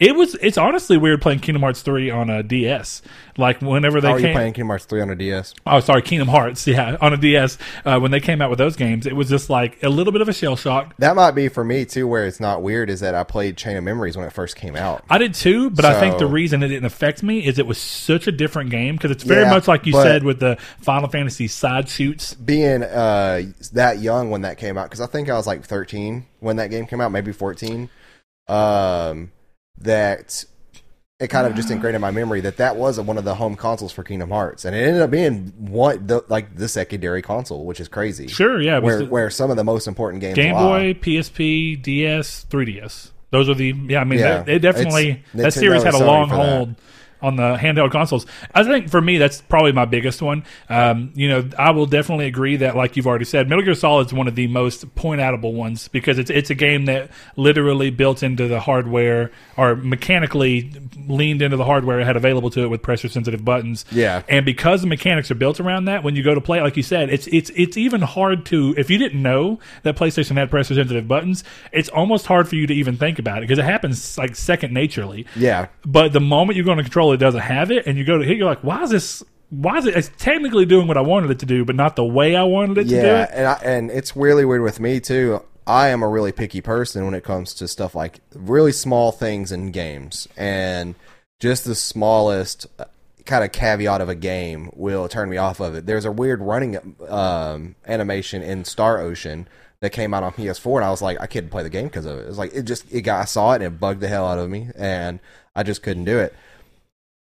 It 0.00 0.16
was 0.16 0.34
it's 0.36 0.56
honestly 0.56 0.96
weird 0.96 1.20
playing 1.20 1.40
Kingdom 1.40 1.60
Hearts 1.62 1.82
3 1.82 2.10
on 2.10 2.30
a 2.30 2.42
DS. 2.42 3.02
Like 3.36 3.60
whenever 3.60 4.00
they 4.00 4.08
How 4.08 4.14
are 4.14 4.18
you 4.18 4.32
playing 4.32 4.54
Kingdom 4.54 4.68
Hearts 4.68 4.84
three 4.84 5.00
on 5.00 5.10
a 5.10 5.14
DS? 5.14 5.54
Oh, 5.66 5.80
sorry, 5.80 6.02
Kingdom 6.02 6.28
Hearts. 6.28 6.66
Yeah, 6.70 6.96
on 7.00 7.12
a 7.12 7.16
DS. 7.16 7.58
Uh, 7.84 7.98
when 7.98 8.10
they 8.10 8.20
came 8.20 8.40
out 8.40 8.48
with 8.48 8.58
those 8.58 8.76
games, 8.76 9.06
it 9.06 9.14
was 9.16 9.28
just 9.28 9.50
like 9.50 9.82
a 9.82 9.88
little 9.88 10.12
bit 10.12 10.22
of 10.22 10.28
a 10.28 10.32
shell 10.32 10.56
shock. 10.56 10.94
That 10.98 11.16
might 11.16 11.32
be 11.32 11.48
for 11.48 11.64
me 11.64 11.84
too. 11.84 12.06
Where 12.06 12.26
it's 12.26 12.38
not 12.40 12.62
weird 12.62 12.88
is 12.90 13.00
that 13.00 13.14
I 13.14 13.24
played 13.24 13.56
Chain 13.56 13.76
of 13.76 13.84
Memories 13.84 14.16
when 14.16 14.26
it 14.26 14.32
first 14.32 14.56
came 14.56 14.76
out. 14.76 15.04
I 15.10 15.18
did 15.18 15.34
too, 15.34 15.70
but 15.70 15.84
I 15.84 15.98
think 16.00 16.18
the 16.18 16.26
reason 16.26 16.62
it 16.62 16.68
didn't 16.68 16.84
affect 16.86 17.22
me 17.22 17.44
is 17.44 17.58
it 17.58 17.66
was 17.66 17.78
such 17.78 18.26
a 18.26 18.32
different 18.32 18.70
game 18.70 18.96
because 18.96 19.10
it's 19.10 19.24
very 19.24 19.42
Yeah, 19.42 19.50
much 19.50 19.68
like 19.68 19.84
you 19.86 19.92
said 19.92 20.22
with 20.24 20.40
the 20.40 20.56
Final 20.80 21.08
Fantasy 21.08 21.48
side 21.48 21.88
shoots. 21.88 22.34
being 22.34 22.82
uh 22.82 23.42
that 23.72 23.98
young 23.98 24.30
when 24.30 24.42
that 24.42 24.56
came 24.58 24.78
out 24.78 24.84
because 24.90 25.00
I 25.00 25.06
think 25.06 25.28
I 25.28 25.34
was 25.34 25.46
like 25.46 25.64
13 25.64 26.26
when 26.40 26.56
that 26.56 26.70
game 26.70 26.86
came 26.86 27.00
out, 27.00 27.10
maybe 27.12 27.32
14. 27.32 27.88
Um, 28.48 29.30
that 29.80 30.44
it 31.18 31.28
kind 31.28 31.46
of 31.46 31.54
just 31.54 31.70
ingrained 31.70 31.94
in 31.94 32.00
my 32.00 32.10
memory 32.10 32.40
that 32.40 32.56
that 32.56 32.76
was 32.76 32.98
one 32.98 33.18
of 33.18 33.24
the 33.24 33.34
home 33.34 33.54
consoles 33.54 33.92
for 33.92 34.02
Kingdom 34.02 34.30
Hearts, 34.30 34.64
and 34.64 34.74
it 34.74 34.80
ended 34.80 35.02
up 35.02 35.10
being 35.10 35.52
one 35.58 36.06
the 36.06 36.24
like 36.28 36.56
the 36.56 36.66
secondary 36.68 37.20
console, 37.22 37.66
which 37.66 37.78
is 37.80 37.88
crazy. 37.88 38.26
Sure, 38.26 38.60
yeah, 38.60 38.78
Where 38.78 38.98
the- 39.00 39.06
where 39.06 39.28
some 39.30 39.50
of 39.50 39.56
the 39.58 39.64
most 39.64 39.86
important 39.86 40.22
games 40.22 40.34
Game 40.36 40.54
lie. 40.54 40.92
Boy, 40.94 40.98
PSP, 41.00 41.82
DS, 41.82 42.46
3DS. 42.48 43.10
Those 43.30 43.48
are 43.48 43.54
the 43.54 43.74
yeah. 43.86 44.00
I 44.00 44.04
mean, 44.04 44.18
Yeah. 44.18 44.42
they, 44.42 44.52
they 44.54 44.58
definitely 44.58 45.22
that 45.34 45.48
Nintendo 45.48 45.52
series 45.52 45.82
had 45.82 45.94
a 45.94 46.04
long 46.04 46.28
hold. 46.30 46.70
that. 46.76 46.80
On 47.22 47.36
the 47.36 47.56
handheld 47.56 47.90
consoles. 47.90 48.26
I 48.54 48.64
think 48.64 48.90
for 48.90 49.00
me, 49.00 49.18
that's 49.18 49.40
probably 49.42 49.72
my 49.72 49.84
biggest 49.84 50.22
one. 50.22 50.44
Um, 50.68 51.12
you 51.14 51.28
know, 51.28 51.48
I 51.58 51.70
will 51.70 51.86
definitely 51.86 52.26
agree 52.26 52.56
that, 52.56 52.76
like 52.76 52.96
you've 52.96 53.06
already 53.06 53.24
said, 53.24 53.48
Metal 53.48 53.64
Gear 53.64 53.74
Solid 53.74 54.06
is 54.06 54.12
one 54.12 54.28
of 54.28 54.34
the 54.34 54.46
most 54.48 54.94
point 54.94 55.20
outable 55.20 55.52
ones 55.52 55.88
because 55.88 56.18
it's 56.18 56.30
it's 56.30 56.50
a 56.50 56.54
game 56.54 56.86
that 56.86 57.10
literally 57.36 57.90
built 57.90 58.22
into 58.22 58.48
the 58.48 58.60
hardware 58.60 59.30
or 59.56 59.76
mechanically 59.76 60.72
leaned 61.08 61.42
into 61.42 61.56
the 61.56 61.64
hardware 61.64 62.00
it 62.00 62.06
had 62.06 62.16
available 62.16 62.50
to 62.50 62.62
it 62.62 62.68
with 62.68 62.82
pressure 62.82 63.08
sensitive 63.08 63.44
buttons. 63.44 63.84
Yeah. 63.90 64.22
And 64.28 64.44
because 64.44 64.80
the 64.80 64.86
mechanics 64.86 65.30
are 65.30 65.34
built 65.34 65.60
around 65.60 65.86
that, 65.86 66.02
when 66.02 66.16
you 66.16 66.22
go 66.22 66.34
to 66.34 66.40
play, 66.40 66.60
like 66.60 66.76
you 66.76 66.82
said, 66.82 67.10
it's 67.10 67.26
it's 67.28 67.50
it's 67.54 67.76
even 67.76 68.02
hard 68.02 68.46
to 68.46 68.74
if 68.76 68.90
you 68.90 68.98
didn't 68.98 69.22
know 69.22 69.58
that 69.82 69.96
PlayStation 69.96 70.36
had 70.36 70.50
pressure 70.50 70.74
sensitive 70.74 71.06
buttons, 71.08 71.44
it's 71.72 71.88
almost 71.88 72.26
hard 72.26 72.48
for 72.48 72.56
you 72.56 72.66
to 72.66 72.74
even 72.74 72.96
think 72.96 73.18
about 73.18 73.38
it 73.38 73.40
because 73.42 73.58
it 73.58 73.64
happens 73.64 74.16
like 74.18 74.36
second 74.36 74.72
naturally. 74.72 75.26
Yeah, 75.36 75.68
But 75.84 76.12
the 76.12 76.20
moment 76.20 76.56
you 76.56 76.64
go 76.64 76.74
to 76.74 76.82
control 76.82 77.09
it 77.12 77.18
doesn't 77.18 77.40
have 77.40 77.70
it, 77.70 77.86
and 77.86 77.96
you 77.98 78.04
go 78.04 78.18
to 78.18 78.24
hit, 78.24 78.36
you're 78.36 78.46
like, 78.46 78.62
why 78.64 78.82
is 78.82 78.90
this? 78.90 79.22
Why 79.50 79.78
is 79.78 79.86
it? 79.86 79.96
It's 79.96 80.10
technically 80.16 80.64
doing 80.64 80.86
what 80.86 80.96
I 80.96 81.00
wanted 81.00 81.30
it 81.30 81.40
to 81.40 81.46
do, 81.46 81.64
but 81.64 81.74
not 81.74 81.96
the 81.96 82.04
way 82.04 82.36
I 82.36 82.44
wanted 82.44 82.78
it 82.78 82.84
to 82.84 82.88
do 82.88 82.96
yeah, 82.96 83.24
it. 83.24 83.30
and 83.32 83.46
I, 83.46 83.54
and 83.64 83.90
it's 83.90 84.16
really 84.16 84.44
weird 84.44 84.62
with 84.62 84.80
me 84.80 85.00
too. 85.00 85.44
I 85.66 85.88
am 85.88 86.02
a 86.02 86.08
really 86.08 86.32
picky 86.32 86.60
person 86.60 87.04
when 87.04 87.14
it 87.14 87.24
comes 87.24 87.54
to 87.54 87.68
stuff 87.68 87.94
like 87.94 88.20
really 88.34 88.72
small 88.72 89.12
things 89.12 89.52
in 89.52 89.72
games, 89.72 90.28
and 90.36 90.94
just 91.40 91.64
the 91.64 91.74
smallest 91.74 92.66
kind 93.24 93.44
of 93.44 93.52
caveat 93.52 94.00
of 94.00 94.08
a 94.08 94.14
game 94.14 94.70
will 94.74 95.08
turn 95.08 95.28
me 95.30 95.36
off 95.36 95.60
of 95.60 95.74
it. 95.74 95.86
There's 95.86 96.04
a 96.04 96.12
weird 96.12 96.40
running 96.40 96.96
um, 97.08 97.76
animation 97.86 98.42
in 98.42 98.64
Star 98.64 98.98
Ocean 98.98 99.48
that 99.80 99.90
came 99.90 100.12
out 100.12 100.22
on 100.22 100.32
PS4, 100.32 100.76
and 100.76 100.84
I 100.84 100.90
was 100.90 101.02
like, 101.02 101.20
I 101.20 101.26
couldn't 101.26 101.50
play 101.50 101.62
the 101.62 101.70
game 101.70 101.86
because 101.86 102.06
of 102.06 102.18
it. 102.18 102.22
It 102.22 102.28
was 102.28 102.38
like 102.38 102.54
it 102.54 102.62
just 102.62 102.90
it 102.92 103.02
got 103.02 103.22
I 103.22 103.24
saw 103.24 103.52
it 103.52 103.56
and 103.56 103.64
it 103.64 103.80
bugged 103.80 104.00
the 104.00 104.08
hell 104.08 104.26
out 104.26 104.38
of 104.38 104.50
me, 104.50 104.68
and 104.76 105.20
I 105.54 105.62
just 105.62 105.82
couldn't 105.82 106.04
do 106.04 106.18
it. 106.18 106.34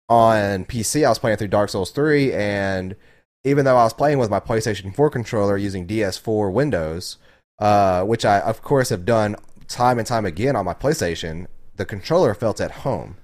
On 0.08 0.64
PC, 0.64 1.04
I 1.04 1.08
was 1.08 1.18
playing 1.18 1.38
through 1.38 1.48
Dark 1.48 1.70
Souls 1.70 1.90
3, 1.90 2.32
and 2.32 2.96
even 3.44 3.64
though 3.64 3.76
I 3.76 3.84
was 3.84 3.92
playing 3.92 4.18
with 4.18 4.30
my 4.30 4.40
PlayStation 4.40 4.94
4 4.94 5.10
controller 5.10 5.56
using 5.56 5.86
DS4 5.86 6.52
Windows, 6.52 7.18
uh, 7.58 8.02
which 8.04 8.24
I, 8.24 8.40
of 8.40 8.62
course, 8.62 8.88
have 8.88 9.04
done 9.04 9.36
time 9.68 9.98
and 9.98 10.06
time 10.06 10.26
again 10.26 10.56
on 10.56 10.64
my 10.64 10.74
PlayStation, 10.74 11.46
the 11.76 11.84
controller 11.84 12.34
felt 12.34 12.60
at 12.60 12.70
home. 12.70 13.16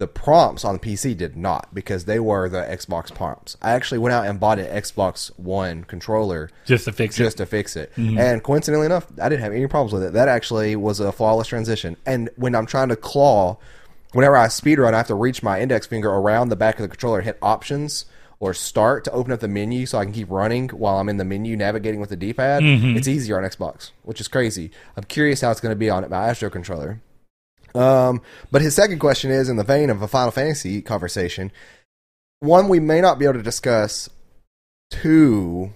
The 0.00 0.06
prompts 0.06 0.64
on 0.64 0.74
the 0.74 0.80
PC 0.80 1.16
did 1.16 1.36
not 1.36 1.74
because 1.74 2.04
they 2.04 2.20
were 2.20 2.48
the 2.48 2.62
Xbox 2.62 3.12
prompts. 3.12 3.56
I 3.60 3.72
actually 3.72 3.98
went 3.98 4.12
out 4.12 4.26
and 4.26 4.38
bought 4.38 4.60
an 4.60 4.66
Xbox 4.66 5.36
One 5.36 5.82
controller 5.82 6.50
just 6.64 6.84
to 6.84 6.92
fix 6.92 7.16
just 7.16 7.34
it. 7.34 7.38
to 7.38 7.46
fix 7.46 7.74
it. 7.74 7.90
And 7.96 8.40
coincidentally 8.44 8.86
enough, 8.86 9.08
I 9.20 9.28
didn't 9.28 9.42
have 9.42 9.52
any 9.52 9.66
problems 9.66 9.92
with 9.92 10.04
it. 10.04 10.12
That 10.12 10.28
actually 10.28 10.76
was 10.76 11.00
a 11.00 11.10
flawless 11.10 11.48
transition. 11.48 11.96
And 12.06 12.30
when 12.36 12.54
I'm 12.54 12.66
trying 12.66 12.90
to 12.90 12.96
claw, 12.96 13.58
whenever 14.12 14.36
I 14.36 14.48
speed 14.48 14.78
run, 14.78 14.94
I 14.94 14.98
have 14.98 15.06
to 15.08 15.14
reach 15.14 15.42
my 15.42 15.60
index 15.60 15.86
finger 15.86 16.10
around 16.10 16.48
the 16.48 16.56
back 16.56 16.76
of 16.76 16.82
the 16.82 16.88
controller 16.88 17.18
and 17.18 17.26
hit 17.26 17.38
options 17.42 18.04
or 18.40 18.54
start 18.54 19.02
to 19.04 19.10
open 19.10 19.32
up 19.32 19.40
the 19.40 19.48
menu 19.48 19.84
so 19.84 19.98
I 19.98 20.04
can 20.04 20.12
keep 20.12 20.30
running 20.30 20.68
while 20.68 20.98
I'm 20.98 21.08
in 21.08 21.16
the 21.16 21.24
menu 21.24 21.56
navigating 21.56 22.00
with 22.00 22.10
the 22.10 22.16
D-pad. 22.16 22.62
It's 22.96 23.08
easier 23.08 23.36
on 23.36 23.48
Xbox, 23.48 23.90
which 24.02 24.20
is 24.20 24.28
crazy. 24.28 24.70
I'm 24.96 25.04
curious 25.04 25.40
how 25.40 25.50
it's 25.50 25.60
going 25.60 25.72
to 25.72 25.76
be 25.76 25.90
on 25.90 26.08
my 26.08 26.28
Astro 26.28 26.48
controller. 26.48 27.00
Um, 27.74 28.22
but 28.50 28.62
his 28.62 28.74
second 28.74 29.00
question 29.00 29.30
is 29.30 29.48
in 29.48 29.56
the 29.56 29.64
vein 29.64 29.90
of 29.90 30.02
a 30.02 30.08
Final 30.08 30.30
Fantasy 30.30 30.80
conversation. 30.80 31.50
One 32.40 32.68
we 32.68 32.78
may 32.78 33.00
not 33.00 33.18
be 33.18 33.24
able 33.24 33.34
to 33.34 33.42
discuss 33.42 34.08
too 34.90 35.72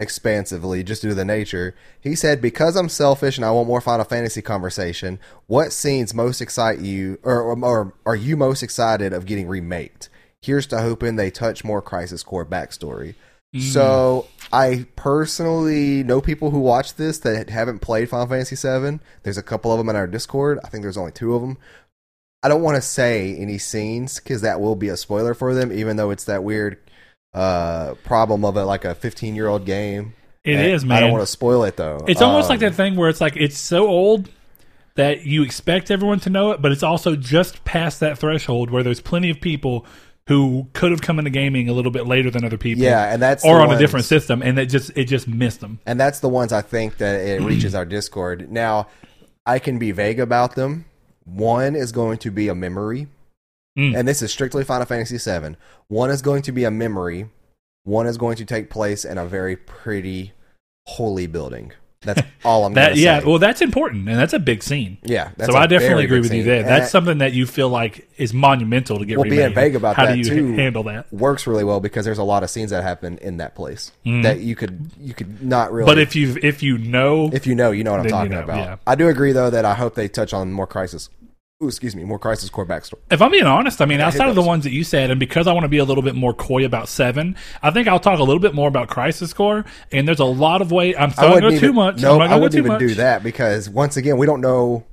expansively 0.00 0.82
just 0.82 1.02
due 1.02 1.10
to 1.10 1.14
the 1.14 1.24
nature. 1.24 1.74
He 2.00 2.16
said, 2.16 2.40
"Because 2.40 2.74
I'm 2.74 2.88
selfish 2.88 3.36
and 3.36 3.44
I 3.44 3.50
want 3.50 3.68
more 3.68 3.80
Final 3.80 4.04
Fantasy 4.04 4.42
conversation. 4.42 5.20
What 5.46 5.72
scenes 5.72 6.14
most 6.14 6.40
excite 6.40 6.80
you, 6.80 7.18
or, 7.22 7.42
or, 7.42 7.64
or 7.64 7.94
are 8.06 8.16
you 8.16 8.36
most 8.36 8.62
excited 8.62 9.12
of 9.12 9.26
getting 9.26 9.46
remaked? 9.46 10.08
Here's 10.42 10.66
to 10.68 10.80
hoping 10.80 11.16
they 11.16 11.30
touch 11.30 11.62
more 11.62 11.82
Crisis 11.82 12.22
Core 12.22 12.46
backstory." 12.46 13.14
Mm. 13.54 13.60
So 13.72 14.26
I 14.52 14.86
personally 14.96 16.02
know 16.02 16.20
people 16.20 16.50
who 16.50 16.60
watch 16.60 16.94
this 16.94 17.18
that 17.18 17.50
haven't 17.50 17.80
played 17.80 18.08
Final 18.08 18.26
Fantasy 18.26 18.56
VII. 18.56 19.00
There's 19.22 19.38
a 19.38 19.42
couple 19.42 19.72
of 19.72 19.78
them 19.78 19.88
in 19.88 19.96
our 19.96 20.06
Discord. 20.06 20.60
I 20.64 20.68
think 20.68 20.82
there's 20.82 20.96
only 20.96 21.12
two 21.12 21.34
of 21.34 21.42
them. 21.42 21.58
I 22.42 22.48
don't 22.48 22.62
want 22.62 22.76
to 22.76 22.82
say 22.82 23.36
any 23.36 23.58
scenes 23.58 24.18
because 24.18 24.40
that 24.40 24.60
will 24.60 24.76
be 24.76 24.88
a 24.88 24.96
spoiler 24.96 25.34
for 25.34 25.52
them, 25.52 25.70
even 25.72 25.96
though 25.96 26.10
it's 26.10 26.24
that 26.24 26.42
weird 26.42 26.78
uh, 27.34 27.94
problem 28.04 28.44
of 28.44 28.56
it, 28.56 28.62
like 28.62 28.84
a 28.84 28.94
15 28.94 29.34
year 29.34 29.46
old 29.48 29.64
game. 29.64 30.14
It 30.42 30.54
And 30.56 30.66
is, 30.66 30.84
I 30.90 31.00
don't 31.00 31.12
want 31.12 31.22
to 31.22 31.26
spoil 31.26 31.64
it 31.64 31.76
though. 31.76 32.04
It's 32.08 32.22
almost 32.22 32.46
Um, 32.46 32.50
like 32.50 32.60
that 32.60 32.74
thing 32.74 32.96
where 32.96 33.08
it's 33.10 33.20
like 33.20 33.36
it's 33.36 33.58
so 33.58 33.86
old 33.88 34.30
that 34.96 35.24
you 35.24 35.42
expect 35.42 35.90
everyone 35.90 36.18
to 36.20 36.30
know 36.30 36.50
it, 36.52 36.60
but 36.62 36.72
it's 36.72 36.82
also 36.82 37.14
just 37.14 37.62
past 37.64 38.00
that 38.00 38.18
threshold 38.18 38.70
where 38.70 38.82
there's 38.82 39.00
plenty 39.00 39.30
of 39.30 39.40
people 39.40 39.86
who 40.28 40.66
could 40.72 40.90
have 40.92 41.02
come 41.02 41.18
into 41.18 41.30
gaming 41.30 41.68
a 41.68 41.72
little 41.72 41.90
bit 41.90 42.06
later 42.06 42.30
than 42.30 42.44
other 42.44 42.56
people. 42.58 42.82
Yeah, 42.84 43.12
and 43.12 43.20
that's 43.20 43.44
or 43.44 43.60
on 43.60 43.68
ones- 43.68 43.78
a 43.80 43.82
different 43.82 44.06
system, 44.06 44.42
and 44.42 44.58
it 44.58 44.66
just 44.66 44.90
it 44.96 45.04
just 45.04 45.28
missed 45.28 45.60
them. 45.60 45.78
and 45.86 45.98
that's 46.00 46.20
the 46.20 46.28
ones 46.28 46.52
I 46.52 46.62
think 46.62 46.96
that 46.98 47.20
it 47.20 47.42
reaches 47.50 47.74
our 47.74 47.84
Discord. 47.84 48.50
Now, 48.50 48.86
I 49.44 49.58
can 49.58 49.78
be 49.78 49.92
vague 49.92 50.20
about 50.20 50.54
them. 50.54 50.86
One 51.24 51.76
is 51.76 51.92
going 51.92 52.18
to 52.18 52.30
be 52.30 52.48
a 52.48 52.54
memory, 52.54 53.08
Mm. 53.78 53.96
and 53.96 54.08
this 54.08 54.20
is 54.20 54.32
strictly 54.32 54.64
Final 54.64 54.84
Fantasy 54.86 55.16
VII. 55.16 55.56
One 55.88 56.10
is 56.10 56.22
going 56.22 56.42
to 56.42 56.52
be 56.52 56.64
a 56.64 56.70
memory. 56.70 57.28
One 57.84 58.06
is 58.06 58.18
going 58.18 58.36
to 58.36 58.44
take 58.44 58.68
place 58.68 59.04
in 59.04 59.16
a 59.16 59.24
very 59.24 59.56
pretty, 59.56 60.32
holy 60.86 61.26
building. 61.28 61.72
That's 62.02 62.22
all 62.44 62.64
I'm 62.64 62.74
That 62.74 62.96
yeah, 62.96 63.22
well, 63.22 63.38
that's 63.38 63.60
important, 63.60 64.08
and 64.08 64.18
that's 64.18 64.32
a 64.32 64.38
big 64.38 64.62
scene. 64.62 64.96
yeah. 65.04 65.30
That's 65.36 65.52
so 65.52 65.56
I 65.58 65.66
definitely 65.66 66.04
agree 66.04 66.20
with 66.20 66.32
you 66.32 66.42
there. 66.42 66.62
That's 66.62 66.90
something 66.90 67.18
that 67.18 67.32
you 67.34 67.46
feel 67.46 67.68
like 67.68 68.08
is 68.16 68.32
monumental 68.34 68.98
to 68.98 69.04
get 69.04 69.18
Well, 69.18 69.24
being 69.24 69.36
remade. 69.38 69.54
vague 69.54 69.76
about 69.76 69.96
How 69.96 70.06
that, 70.06 70.12
do 70.14 70.18
you 70.18 70.24
too, 70.24 70.52
handle 70.54 70.82
that? 70.84 71.12
works 71.12 71.46
really 71.46 71.62
well 71.62 71.78
because 71.78 72.04
there's 72.06 72.18
a 72.18 72.22
lot 72.24 72.42
of 72.42 72.48
scenes 72.50 72.70
that 72.70 72.82
happen 72.82 73.18
in 73.18 73.36
that 73.36 73.54
place 73.54 73.92
that 74.04 74.40
you 74.40 74.56
could 74.56 74.90
you 74.98 75.12
could 75.14 75.42
not 75.42 75.72
really. 75.72 75.84
Mm. 75.84 75.90
But 75.92 75.98
if 75.98 76.16
you 76.16 76.36
if 76.42 76.62
you 76.62 76.76
know, 76.78 77.30
if 77.32 77.46
you 77.46 77.54
know, 77.54 77.70
you 77.70 77.84
know 77.84 77.92
what 77.92 78.00
I'm 78.00 78.08
Then 78.08 78.12
you 78.12 78.16
talking 78.30 78.32
know, 78.32 78.44
about. 78.44 78.56
yeah. 78.56 78.76
I 78.86 78.94
do 78.94 79.08
agree 79.08 79.32
though 79.32 79.50
that 79.50 79.64
I 79.66 79.74
hope 79.74 79.94
they 79.94 80.08
touch 80.08 80.32
on 80.32 80.52
more 80.52 80.66
crisis. 80.66 81.08
Ooh, 81.62 81.68
excuse 81.68 81.94
me, 81.94 82.04
more 82.04 82.18
crisis 82.18 82.48
core 82.48 82.64
backstory. 82.64 83.00
If 83.10 83.20
I'm 83.20 83.30
being 83.30 83.44
honest, 83.44 83.82
I 83.82 83.84
mean, 83.84 84.00
outside 84.00 84.30
of 84.30 84.34
the 84.34 84.40
ones 84.40 84.64
that 84.64 84.70
you 84.72 84.82
said, 84.82 85.10
and 85.10 85.20
because 85.20 85.46
I 85.46 85.52
want 85.52 85.64
to 85.64 85.68
be 85.68 85.76
a 85.76 85.84
little 85.84 86.02
bit 86.02 86.14
more 86.14 86.32
coy 86.32 86.64
about 86.64 86.88
seven, 86.88 87.36
I 87.62 87.70
think 87.70 87.86
I'll 87.86 88.00
talk 88.00 88.18
a 88.18 88.22
little 88.22 88.40
bit 88.40 88.54
more 88.54 88.66
about 88.66 88.88
Crisis 88.88 89.34
Core. 89.34 89.66
And 89.92 90.08
there's 90.08 90.20
a 90.20 90.24
lot 90.24 90.62
of 90.62 90.72
way. 90.72 90.96
I'm 90.96 91.10
not 91.10 91.18
going 91.40 91.52
to 91.52 91.60
too 91.60 91.74
much. 91.74 92.00
No, 92.00 92.18
I 92.18 92.36
wouldn't 92.36 92.54
even 92.54 92.68
much. 92.72 92.78
do 92.78 92.94
that 92.94 93.22
because 93.22 93.68
once 93.68 93.98
again, 93.98 94.16
we 94.16 94.24
don't 94.24 94.40
know 94.40 94.86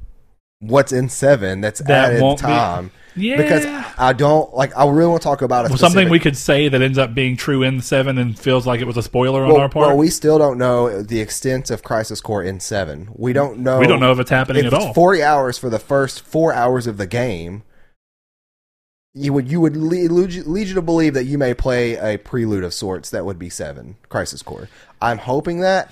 what's 0.59 0.91
in 0.91 1.07
seven 1.07 1.61
that's 1.61 1.79
That 1.81 2.09
added 2.11 2.21
won't 2.21 2.39
be- 2.41 2.47
time. 2.47 2.91
Yeah. 3.17 3.37
Because 3.37 3.65
I 3.97 4.13
don't 4.13 4.53
like. 4.53 4.75
I 4.77 4.87
really 4.87 5.09
want 5.09 5.21
to 5.21 5.27
talk 5.27 5.41
about 5.41 5.65
a 5.65 5.69
Well, 5.69 5.77
something 5.77 6.09
we 6.09 6.19
could 6.19 6.37
say 6.37 6.69
that 6.69 6.81
ends 6.81 6.97
up 6.97 7.13
being 7.13 7.35
true 7.35 7.63
in 7.63 7.81
seven 7.81 8.17
and 8.17 8.37
feels 8.37 8.67
like 8.67 8.79
it 8.79 8.87
was 8.87 8.95
a 8.97 9.03
spoiler 9.03 9.43
on 9.43 9.47
Well, 9.51 9.57
our 9.61 9.69
part. 9.69 9.87
well, 9.87 9.97
we 9.97 10.09
still 10.09 10.37
don't 10.37 10.57
know 10.57 11.01
the 11.01 11.19
extent 11.19 11.71
of 11.71 11.83
Crisis 11.83 12.21
Core 12.21 12.43
in 12.43 12.59
seven. 12.59 13.09
We 13.15 13.33
don't 13.33 13.59
know. 13.59 13.79
We 13.79 13.87
don't 13.87 13.99
know 13.99 14.11
if 14.11 14.19
it's 14.19 14.29
happening 14.29 14.65
if 14.65 14.73
at 14.73 14.77
it's 14.77 14.85
all. 14.85 14.93
Forty 14.93 15.23
hours 15.23 15.57
for 15.57 15.69
the 15.69 15.79
first 15.79 16.21
four 16.21 16.53
hours 16.53 16.85
of 16.87 16.97
the 16.97 17.07
game. 17.07 17.63
You 19.13 19.33
would 19.33 19.49
you 19.49 19.59
would 19.61 19.75
lead, 19.75 20.11
lead 20.11 20.67
you 20.67 20.73
to 20.75 20.81
believe 20.81 21.15
that 21.15 21.23
you 21.23 21.39
may 21.39 21.55
play 21.55 21.95
a 21.95 22.17
prelude 22.19 22.63
of 22.63 22.71
sorts 22.73 23.09
that 23.09 23.25
would 23.25 23.39
be 23.39 23.49
seven 23.49 23.95
Crisis 24.09 24.43
Core. 24.43 24.69
I'm 25.01 25.17
hoping 25.17 25.59
that. 25.61 25.91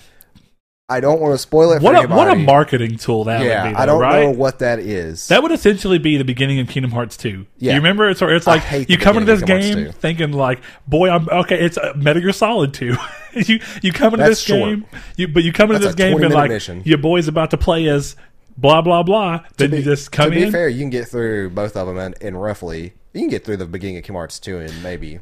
I 0.87 0.99
don't 0.99 1.19
want 1.19 1.33
to 1.33 1.39
spoil 1.39 1.71
it. 1.71 1.81
what 1.81 1.95
a 1.95 2.07
what 2.07 2.29
a 2.29 2.35
marketing 2.35 2.97
tool 2.97 3.23
that 3.23 3.41
Yeah, 3.43 3.63
would 3.63 3.69
be. 3.69 3.73
Though, 3.75 3.79
I 3.81 3.85
don't 3.87 4.01
right? 4.01 4.23
know 4.25 4.29
what 4.31 4.59
that 4.59 4.77
is. 4.77 5.27
That 5.29 5.41
would 5.41 5.51
essentially 5.51 5.97
be 5.97 6.17
the 6.17 6.23
beginning 6.23 6.59
of 6.59 6.67
Kingdom 6.69 6.91
Hearts 6.91 7.17
2. 7.17 7.43
Yeah. 7.57 7.71
You 7.73 7.77
remember? 7.79 8.07
It's, 8.07 8.21
it's 8.21 8.45
like 8.45 8.87
you 8.87 8.97
come 8.99 9.17
into 9.17 9.31
this 9.31 9.41
beginning 9.41 9.63
of 9.63 9.67
Kingdom 9.75 9.83
game 9.85 9.93
thinking 9.93 10.31
like, 10.33 10.61
boy, 10.87 11.09
I'm 11.09 11.27
okay. 11.27 11.59
It's 11.65 11.79
uh, 11.79 11.93
Metal 11.95 12.21
Gear 12.21 12.31
Solid 12.33 12.71
2. 12.75 12.95
you 13.33 13.59
you 13.81 13.91
come 13.91 14.13
into 14.13 14.17
That's 14.25 14.29
this 14.29 14.41
short. 14.41 14.59
game, 14.69 14.85
you 15.17 15.27
but 15.27 15.43
you 15.43 15.51
come 15.51 15.71
into 15.71 15.79
That's 15.79 15.95
this 15.95 16.05
game 16.05 16.11
and 16.13 16.17
20-minute 16.21 16.35
like 16.35 16.49
mission. 16.51 16.83
your 16.85 16.99
boy's 16.99 17.27
about 17.27 17.49
to 17.51 17.57
play 17.57 17.87
as 17.87 18.15
blah 18.55 18.83
blah 18.83 19.01
blah. 19.01 19.43
Then 19.57 19.71
you 19.71 19.81
just 19.81 20.11
come 20.11 20.33
in. 20.33 20.39
to 20.39 20.45
be 20.45 20.51
fair, 20.51 20.69
you 20.69 20.81
can 20.81 20.91
get 20.91 21.07
through 21.07 21.49
both 21.49 21.75
of 21.75 21.87
them 21.87 21.97
in, 21.97 22.13
in 22.21 22.37
roughly. 22.37 22.93
You 23.11 23.21
can 23.21 23.29
get 23.29 23.43
through 23.43 23.57
the 23.57 23.65
beginning 23.65 23.97
of 23.97 24.03
Kingdom 24.03 24.17
Hearts 24.17 24.39
two 24.39 24.59
in 24.59 24.83
maybe. 24.83 25.17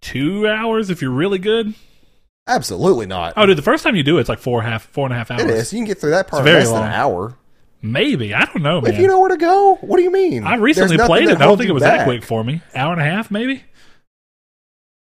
two 0.00 0.48
hours 0.48 0.90
if 0.90 1.00
you're 1.00 1.12
really 1.12 1.38
good. 1.38 1.74
Absolutely 2.50 3.06
not. 3.06 3.34
Oh, 3.36 3.46
dude, 3.46 3.56
the 3.56 3.62
first 3.62 3.84
time 3.84 3.94
you 3.96 4.02
do 4.02 4.18
it, 4.18 4.22
it's 4.22 4.28
like 4.28 4.38
four 4.40 4.62
half 4.62 4.82
four 4.86 5.06
and 5.06 5.14
a 5.14 5.16
half 5.16 5.30
hours. 5.30 5.42
it 5.42 5.50
is. 5.50 5.72
You 5.72 5.78
can 5.78 5.86
get 5.86 5.98
through 5.98 6.10
that 6.10 6.26
part 6.28 6.40
in 6.40 6.44
very 6.44 6.58
less 6.60 6.68
than 6.68 6.74
long. 6.80 6.88
an 6.88 6.92
hour. 6.94 7.36
Maybe 7.82 8.34
I 8.34 8.44
don't 8.44 8.62
know, 8.62 8.80
man. 8.80 8.92
If 8.92 9.00
you 9.00 9.06
know 9.06 9.20
where 9.20 9.30
to 9.30 9.36
go, 9.38 9.76
what 9.80 9.96
do 9.96 10.02
you 10.02 10.10
mean? 10.10 10.44
I 10.44 10.56
recently 10.56 10.98
played 10.98 11.28
it. 11.28 11.36
I 11.40 11.46
don't 11.46 11.56
think 11.56 11.70
it 11.70 11.72
was 11.72 11.82
back. 11.82 11.98
that 12.00 12.04
quick 12.04 12.22
for 12.24 12.44
me. 12.44 12.60
Hour 12.74 12.92
and 12.92 13.00
a 13.00 13.04
half, 13.04 13.30
maybe. 13.30 13.62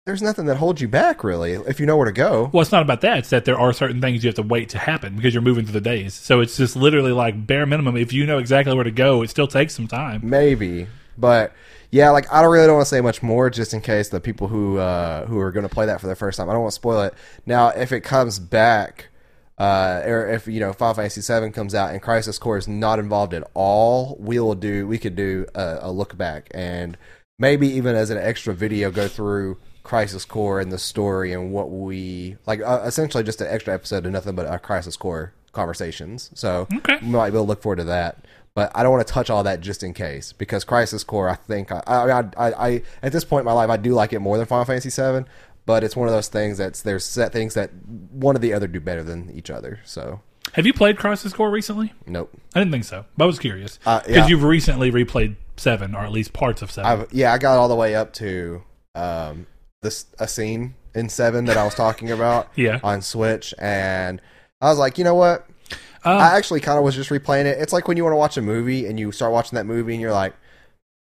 There's 0.04 0.23
nothing 0.23 0.47
that 0.47 0.57
holds 0.57 0.80
you 0.80 0.88
back 0.88 1.23
really. 1.23 1.52
If 1.52 1.78
you 1.80 1.87
know 1.87 1.97
where 1.97 2.07
to 2.07 2.12
go, 2.12 2.49
Well, 2.52 2.62
it's 2.62 2.73
not 2.73 2.83
about 2.83 3.02
that. 3.02 3.18
It's 3.18 3.30
that 3.30 3.45
there 3.45 3.59
are 3.59 3.73
certain 3.75 4.00
things 4.00 4.25
you 4.25 4.28
have 4.28 4.37
to 4.37 4.42
wait 4.42 4.71
to 4.71 4.78
happen 4.78 5.16
because 5.16 5.35
you're 5.35 5.42
moving 5.42 5.64
through 5.64 5.75
the 5.75 5.80
days. 5.83 6.14
So 6.14 6.40
it's 6.40 6.57
just 6.57 6.76
literally 6.76 7.12
like 7.12 7.47
bare 7.47 7.66
minimum. 7.66 7.97
If 7.97 8.12
you 8.12 8.25
know 8.26 8.38
exactly 8.38 8.75
where 8.75 8.85
to 8.85 8.90
go, 8.90 9.23
it 9.23 9.28
still 9.28 9.47
takes 9.49 9.75
some 9.75 9.87
time. 9.87 10.21
maybe. 10.25 10.87
But 11.18 11.52
yeah, 11.90 12.10
like 12.10 12.32
I 12.32 12.40
don't 12.42 12.52
really 12.52 12.66
don't 12.66 12.76
want 12.76 12.87
to 12.87 12.90
say 12.90 13.00
much 13.00 13.22
more, 13.22 13.50
just 13.50 13.75
in 13.75 13.80
case 13.80 14.08
the 14.08 14.20
people 14.20 14.48
who 14.48 14.78
uh, 14.78 15.26
who 15.26 15.38
are 15.38 15.50
going 15.50 15.68
to 15.68 15.75
play 15.75 15.87
that 15.87 16.00
for 16.00 16.06
the 16.06 16.16
first 16.16 16.37
time. 16.38 16.48
I 16.48 16.52
don't 16.52 16.62
want 16.62 16.72
to 16.72 16.76
spoil 16.76 17.02
it. 17.02 17.14
Now, 17.46 17.68
if 17.68 17.92
it 17.92 18.00
comes 18.02 18.38
back, 18.38 19.08
uh, 19.58 20.02
or 20.06 20.28
if 20.28 20.46
you 20.46 20.60
know 20.60 20.72
Final 20.72 20.94
Fantasy 20.94 21.20
VII 21.20 21.50
comes 21.50 21.75
out 21.75 21.90
and 21.92 22.00
Crisis 22.00 22.38
Core 22.38 22.58
is 22.58 22.68
not 22.68 22.98
involved 22.98 23.34
at 23.34 23.48
all, 23.54 24.16
we 24.20 24.38
will 24.38 24.54
do. 24.54 24.87
We 24.87 24.98
could 24.98 25.16
do 25.16 25.46
a, 25.54 25.78
a 25.82 25.92
look 25.92 26.16
back 26.16 26.48
and 26.52 26.96
maybe 27.38 27.68
even 27.68 27.94
as 27.96 28.10
an 28.10 28.18
extra 28.18 28.52
video 28.54 28.90
go 28.90 29.08
through 29.08 29.56
Crisis 29.82 30.25
Core 30.25 30.60
and 30.60 30.70
the 30.70 30.78
story 30.78 31.32
and 31.32 31.52
what 31.52 31.70
we 31.70 32.37
like. 32.46 32.60
Uh, 32.60 32.82
essentially, 32.84 33.25
just 33.25 33.40
an 33.40 33.48
extra 33.48 33.72
episode 33.75 34.04
of 34.06 34.12
nothing 34.12 34.34
but 34.34 34.46
a 34.52 34.58
Crisis 34.58 34.96
Core 34.96 35.32
conversations. 35.52 36.30
So 36.34 36.68
Okay. 36.76 36.98
we 37.00 37.08
might 37.08 37.30
be 37.30 37.37
able 37.37 37.46
to 37.46 37.48
look 37.48 37.62
forward 37.62 37.76
to 37.76 37.84
that. 37.84 38.18
But 38.58 38.72
I 38.74 38.82
don't 38.82 38.90
want 38.90 39.06
to 39.06 39.12
touch 39.12 39.30
all 39.30 39.44
that 39.44 39.60
just 39.60 39.84
in 39.84 39.94
case 39.94 40.32
because 40.32 40.64
Crisis 40.64 41.04
Core, 41.04 41.28
I 41.28 41.36
think, 41.36 41.70
I, 41.70 41.80
I, 41.86 42.20
I, 42.20 42.68
I 42.68 42.82
at 43.04 43.12
this 43.12 43.24
point 43.24 43.42
in 43.42 43.44
my 43.46 43.52
life, 43.52 43.70
I 43.70 43.76
do 43.76 43.92
like 43.92 44.12
it 44.12 44.18
more 44.18 44.36
than 44.36 44.46
Final 44.46 44.64
Fantasy 44.64 44.90
VII. 44.90 45.24
But 45.64 45.84
it's 45.84 45.94
one 45.94 46.08
of 46.08 46.14
those 46.14 46.26
things 46.28 46.58
that's 46.58 46.82
there's 46.82 47.04
set 47.04 47.30
things 47.32 47.54
that 47.54 47.70
one 48.10 48.34
or 48.34 48.40
the 48.40 48.52
other 48.54 48.66
do 48.66 48.80
better 48.80 49.04
than 49.04 49.30
each 49.32 49.48
other. 49.48 49.78
So 49.84 50.20
Have 50.54 50.66
you 50.66 50.72
played 50.72 50.96
Crisis 50.98 51.32
Core 51.32 51.50
recently? 51.50 51.92
nope. 52.06 52.30
I 52.54 52.58
didn't 52.58 52.72
think 52.72 52.84
so. 52.84 53.04
But 53.16 53.24
I 53.24 53.26
was 53.28 53.38
curious 53.38 53.78
Uh, 53.86 54.00
because 54.00 54.16
yeah. 54.16 54.26
you've 54.26 54.42
recently 54.42 54.90
replayed 54.90 55.36
seven, 55.56 55.94
or 55.94 56.00
at 56.00 56.10
least 56.10 56.32
parts 56.32 56.60
of 56.62 56.70
7 56.72 56.90
I've 56.90 57.12
yeah, 57.12 57.32
I 57.32 57.38
got 57.38 57.58
all 57.58 57.68
the 57.68 57.76
way 57.76 57.94
up 57.94 58.12
to 58.14 58.62
um 58.96 59.46
this 59.82 60.06
a 60.18 60.26
scene 60.26 60.74
in 60.94 61.08
seven 61.08 61.44
that 61.44 61.56
I 61.56 61.64
was 61.64 61.74
talking 61.76 62.10
about 62.10 62.48
Yeah. 62.56 62.80
on 62.82 63.02
Switch, 63.02 63.54
and 63.58 64.20
I 64.60 64.70
was 64.70 64.78
like, 64.78 64.98
you 64.98 65.04
know 65.04 65.14
what? 65.14 65.46
Um, 66.08 66.18
I 66.18 66.36
actually 66.36 66.60
kind 66.60 66.78
of 66.78 66.84
was 66.84 66.94
just 66.94 67.10
replaying 67.10 67.44
it. 67.44 67.58
It's 67.58 67.72
like 67.72 67.88
when 67.88 67.96
you 67.96 68.04
want 68.04 68.12
to 68.12 68.18
watch 68.18 68.36
a 68.36 68.42
movie 68.42 68.86
and 68.86 68.98
you 68.98 69.12
start 69.12 69.32
watching 69.32 69.56
that 69.56 69.66
movie 69.66 69.92
and 69.92 70.00
you're 70.00 70.12
like, 70.12 70.34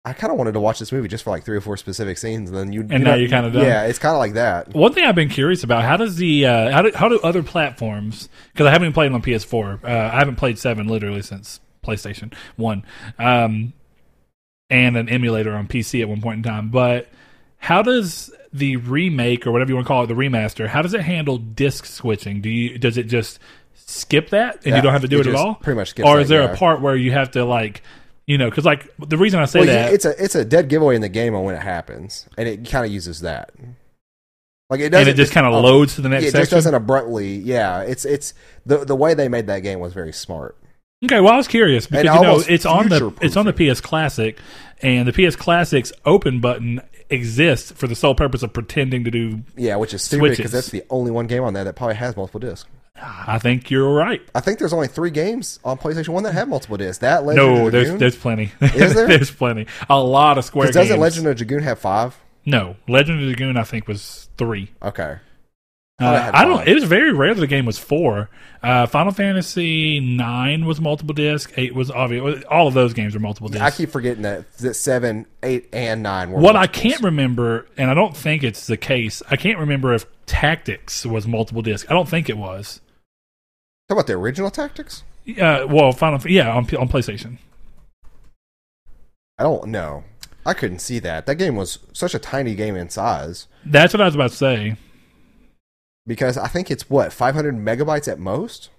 I 0.04 0.14
kind 0.14 0.32
of 0.32 0.38
wanted 0.38 0.52
to 0.52 0.60
watch 0.60 0.78
this 0.78 0.92
movie 0.92 1.08
just 1.08 1.24
for 1.24 1.30
like 1.30 1.44
three 1.44 1.56
or 1.56 1.60
four 1.60 1.76
specific 1.76 2.16
scenes, 2.16 2.48
and 2.48 2.58
then 2.58 2.72
you 2.72 2.80
And 2.90 3.04
now 3.04 3.14
you're 3.14 3.28
kinda. 3.28 3.50
Yeah, 3.52 3.84
it's 3.84 3.98
kind 3.98 4.14
of 4.14 4.18
like 4.18 4.32
that. 4.32 4.74
One 4.74 4.94
thing 4.94 5.04
I've 5.04 5.14
been 5.14 5.28
curious 5.28 5.62
about 5.62 5.82
how 5.82 5.98
does 5.98 6.16
the 6.16 6.46
uh, 6.46 6.70
how 6.72 6.82
do 6.82 6.92
how 6.94 7.08
do 7.08 7.20
other 7.20 7.42
platforms 7.42 8.30
because 8.52 8.66
I 8.66 8.70
haven't 8.70 8.86
even 8.86 8.94
played 8.94 9.12
on 9.12 9.20
PS4. 9.20 9.84
Uh, 9.84 9.86
I 9.86 10.18
haven't 10.18 10.36
played 10.36 10.58
seven 10.58 10.88
literally 10.88 11.22
since 11.22 11.60
PlayStation 11.84 12.32
One. 12.56 12.84
Um, 13.18 13.74
and 14.70 14.96
an 14.96 15.08
emulator 15.08 15.52
on 15.52 15.66
PC 15.66 16.00
at 16.00 16.08
one 16.08 16.22
point 16.22 16.38
in 16.38 16.42
time. 16.44 16.70
But 16.70 17.08
how 17.58 17.82
does 17.82 18.32
the 18.52 18.76
remake 18.76 19.46
or 19.46 19.52
whatever 19.52 19.70
you 19.70 19.74
want 19.74 19.86
to 19.86 19.88
call 19.88 20.04
it, 20.04 20.06
the 20.06 20.14
remaster, 20.14 20.66
how 20.66 20.82
does 20.82 20.94
it 20.94 21.02
handle 21.02 21.38
disc 21.38 21.84
switching? 21.84 22.40
Do 22.40 22.48
you 22.48 22.78
does 22.78 22.96
it 22.96 23.04
just 23.04 23.38
skip 23.74 24.30
that 24.30 24.56
and 24.56 24.66
Yeah, 24.66 24.76
you 24.76 24.82
don't 24.82 24.92
have 24.92 25.02
to 25.02 25.08
do 25.08 25.20
it 25.20 25.26
it, 25.26 25.30
at 25.30 25.36
all? 25.36 25.54
pretty 25.56 25.76
much 25.76 25.90
skips 25.90 26.08
or 26.08 26.20
is 26.20 26.28
there 26.28 26.42
a 26.42 26.56
part 26.56 26.80
where 26.80 26.96
you 26.96 27.12
have 27.12 27.30
to 27.32 27.44
like, 27.44 27.82
you 28.26 28.38
know, 28.38 28.48
because 28.48 28.64
like 28.64 28.88
the 28.98 29.18
reason 29.18 29.40
I 29.40 29.44
say 29.46 29.60
Well, 29.60 29.68
that 29.68 29.92
it's 29.92 30.04
a 30.04 30.22
it's 30.22 30.34
a 30.34 30.44
dead 30.44 30.68
giveaway 30.68 30.94
in 30.94 31.00
the 31.02 31.08
game 31.08 31.34
on 31.34 31.44
when 31.44 31.54
it 31.54 31.62
happens, 31.62 32.28
and 32.38 32.48
it 32.48 32.68
kind 32.68 32.86
of 32.86 32.92
uses 32.92 33.20
that. 33.20 33.52
Like 34.68 34.80
it 34.80 34.90
doesn't 34.90 35.08
and 35.08 35.18
it 35.18 35.20
just 35.20 35.32
kind 35.32 35.46
of 35.46 35.52
loads 35.64 35.96
to 35.96 36.00
the 36.00 36.08
next 36.08 36.22
Yeah, 36.22 36.28
it 36.28 36.32
just 36.34 36.50
doesn't 36.52 36.74
abruptly. 36.74 37.34
Yeah, 37.36 37.80
it's 37.80 38.04
it's 38.04 38.34
the 38.64 38.84
the 38.84 38.94
way 38.94 39.14
they 39.14 39.28
made 39.28 39.48
that 39.48 39.60
game 39.60 39.80
was 39.80 39.92
very 39.92 40.12
smart. 40.12 40.56
Okay, 41.04 41.18
well, 41.18 41.32
I 41.32 41.36
was 41.36 41.48
curious 41.48 41.86
because 41.86 42.04
you 42.04 42.22
know 42.22 42.42
it's 42.46 42.66
on 42.66 42.88
the 42.88 43.12
it's 43.20 43.36
on 43.36 43.46
the 43.46 43.52
PS 43.52 43.80
Classic, 43.80 44.38
and 44.82 45.08
the 45.08 45.12
PS 45.12 45.34
Classic's 45.34 45.92
open 46.04 46.40
button 46.40 46.82
exists 47.10 47.72
for 47.72 47.86
the 47.86 47.94
sole 47.94 48.14
purpose 48.14 48.42
of 48.42 48.52
pretending 48.52 49.04
to 49.04 49.10
do. 49.10 49.42
Yeah, 49.56 49.76
which 49.76 49.94
is 49.94 50.02
stupid 50.02 50.36
because 50.36 50.52
that's 50.52 50.70
the 50.70 50.84
only 50.90 51.10
one 51.10 51.26
game 51.26 51.42
on 51.42 51.52
there 51.54 51.64
that 51.64 51.76
probably 51.76 51.96
has 51.96 52.16
multiple 52.16 52.40
discs. 52.40 52.68
I 53.02 53.38
think 53.38 53.70
you're 53.70 53.94
right. 53.94 54.20
I 54.34 54.40
think 54.40 54.58
there's 54.58 54.74
only 54.74 54.88
three 54.88 55.10
games 55.10 55.58
on 55.64 55.78
PlayStation 55.78 56.10
One 56.10 56.22
that 56.24 56.32
have 56.34 56.48
multiple 56.48 56.76
discs. 56.76 56.98
That 56.98 57.24
Legend 57.24 57.46
No, 57.46 57.66
of 57.66 57.72
there's 57.72 57.98
there's 57.98 58.16
plenty. 58.16 58.52
Is 58.60 58.94
there? 58.94 59.06
there's 59.08 59.30
plenty. 59.30 59.66
A 59.88 59.98
lot 59.98 60.36
of 60.36 60.44
Square 60.44 60.72
doesn't 60.72 60.88
games. 60.88 61.00
Legend 61.00 61.26
of 61.28 61.36
Dragoon 61.36 61.62
have 61.62 61.78
five? 61.78 62.18
no, 62.44 62.76
Legend 62.88 63.20
of 63.20 63.26
Dragoon 63.36 63.56
I 63.56 63.62
think 63.64 63.88
was 63.88 64.28
three. 64.36 64.70
Okay. 64.82 65.16
Uh, 66.00 66.22
had 66.22 66.34
I 66.34 66.44
don't. 66.44 66.58
five. 66.58 66.68
It 66.68 66.74
was 66.74 66.84
very 66.84 67.12
rare 67.12 67.34
that 67.34 67.40
the 67.40 67.46
game 67.46 67.66
was 67.66 67.78
four. 67.78 68.30
Uh, 68.62 68.86
Final 68.86 69.12
Fantasy 69.12 70.00
nine 70.00 70.66
was 70.66 70.80
multiple 70.80 71.14
disc. 71.14 71.52
Eight 71.56 71.74
was 71.74 71.90
obvious. 71.90 72.42
All 72.50 72.66
of 72.66 72.74
those 72.74 72.92
games 72.92 73.14
are 73.14 73.20
multiple 73.20 73.48
disc. 73.48 73.62
I 73.62 73.70
keep 73.70 73.90
forgetting 73.90 74.22
that, 74.22 74.52
that 74.58 74.74
seven, 74.74 75.26
eight, 75.42 75.68
and 75.72 76.02
nine 76.02 76.30
were. 76.30 76.40
What 76.40 76.56
I 76.56 76.66
can't 76.66 77.02
remember, 77.02 77.66
and 77.76 77.90
I 77.90 77.94
don't 77.94 78.16
think 78.16 78.42
it's 78.42 78.66
the 78.66 78.76
case. 78.76 79.22
I 79.30 79.36
can't 79.36 79.58
remember 79.58 79.92
if 79.94 80.06
Tactics 80.26 81.04
was 81.04 81.26
multiple 81.26 81.62
disc. 81.62 81.90
I 81.90 81.94
don't 81.94 82.08
think 82.08 82.28
it 82.28 82.36
was. 82.38 82.80
Talk 83.88 83.96
about 83.96 84.06
the 84.06 84.14
original 84.14 84.50
tactics. 84.50 85.02
Uh, 85.40 85.66
well, 85.68 85.92
Final, 85.92 86.20
yeah, 86.30 86.50
on 86.50 86.64
on 86.76 86.88
PlayStation. 86.88 87.38
I 89.38 89.42
don't 89.42 89.68
know. 89.68 90.04
I 90.44 90.54
couldn't 90.54 90.80
see 90.80 90.98
that. 91.00 91.26
That 91.26 91.36
game 91.36 91.56
was 91.56 91.78
such 91.92 92.14
a 92.14 92.18
tiny 92.18 92.54
game 92.54 92.76
in 92.76 92.88
size 92.88 93.46
That's 93.64 93.92
what 93.92 94.00
I 94.00 94.06
was 94.06 94.14
about 94.14 94.30
to 94.30 94.36
say. 94.36 94.76
Because 96.06 96.36
I 96.38 96.48
think 96.48 96.70
it's 96.70 96.88
what 96.90 97.12
500 97.12 97.54
megabytes 97.56 98.08
at 98.08 98.18
most, 98.18 98.70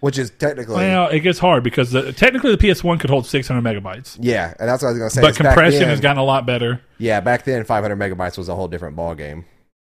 which 0.00 0.18
is 0.18 0.30
technically 0.30 0.76
Well, 0.76 1.08
it 1.08 1.20
gets 1.20 1.38
hard 1.38 1.62
because 1.64 1.90
the, 1.90 2.12
technically 2.12 2.54
the 2.54 2.72
PS 2.74 2.82
One 2.84 2.98
could 2.98 3.10
hold 3.10 3.26
600 3.26 3.62
megabytes, 3.62 4.16
yeah, 4.20 4.54
and 4.58 4.68
that's 4.68 4.82
what 4.82 4.88
I 4.88 4.92
was 4.92 4.98
gonna 4.98 5.10
say. 5.10 5.20
but 5.22 5.36
compression 5.36 5.80
then- 5.80 5.88
has 5.90 6.00
gotten 6.00 6.18
a 6.18 6.24
lot 6.24 6.46
better. 6.46 6.80
yeah, 6.98 7.20
back 7.20 7.44
then 7.44 7.64
500 7.64 7.96
megabytes 7.98 8.38
was 8.38 8.48
a 8.48 8.54
whole 8.54 8.68
different 8.68 8.96
ball 8.96 9.14
game. 9.14 9.44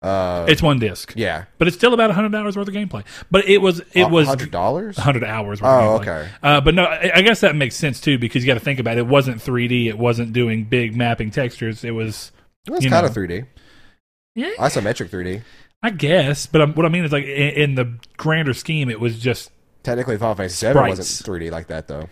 Uh, 0.02 0.46
It's 0.48 0.60
one 0.60 0.80
disc, 0.80 1.12
yeah, 1.14 1.44
but 1.58 1.68
it's 1.68 1.76
still 1.76 1.94
about 1.94 2.10
100 2.10 2.34
hours 2.34 2.56
worth 2.56 2.66
of 2.66 2.74
gameplay. 2.74 3.04
But 3.30 3.48
it 3.48 3.58
was 3.58 3.80
it 3.92 4.10
was 4.10 4.26
hundred 4.26 4.50
dollars. 4.50 4.96
100 4.96 5.22
hours. 5.22 5.62
Worth 5.62 5.70
Oh, 5.70 5.94
of 5.94 6.00
gameplay. 6.02 6.22
okay. 6.24 6.30
Uh, 6.42 6.60
but 6.60 6.74
no, 6.74 6.82
I, 6.86 7.12
I 7.14 7.22
guess 7.22 7.40
that 7.42 7.54
makes 7.54 7.76
sense 7.76 8.00
too 8.00 8.18
because 8.18 8.42
you 8.42 8.48
got 8.48 8.54
to 8.54 8.64
think 8.64 8.80
about 8.80 8.96
it. 8.96 9.02
It 9.02 9.06
wasn't 9.06 9.40
3D. 9.40 9.86
It 9.86 9.96
wasn't 9.96 10.32
doing 10.32 10.64
big 10.64 10.96
mapping 10.96 11.30
textures. 11.30 11.84
It 11.84 11.92
was 11.92 12.32
It 12.66 12.72
was 12.72 12.80
kind 12.80 12.90
know. 12.90 13.04
of 13.04 13.14
3D, 13.14 13.46
yeah, 14.34 14.50
isometric 14.58 15.08
3D. 15.10 15.42
I 15.82 15.90
guess. 15.90 16.46
But 16.46 16.60
um, 16.60 16.74
what 16.74 16.86
I 16.86 16.88
mean 16.88 17.04
is 17.04 17.12
like 17.12 17.24
in, 17.24 17.30
in 17.30 17.74
the 17.74 17.92
grander 18.16 18.54
scheme, 18.54 18.88
it 18.90 19.00
was 19.00 19.18
just 19.18 19.50
Technically, 19.82 20.16
Final 20.16 20.36
Fantasy 20.36 20.54
7 20.56 20.76
Sprites. 20.80 20.98
wasn't 20.98 21.28
3D 21.42 21.50
like 21.50 21.66
that 21.66 21.88
though. 21.88 22.08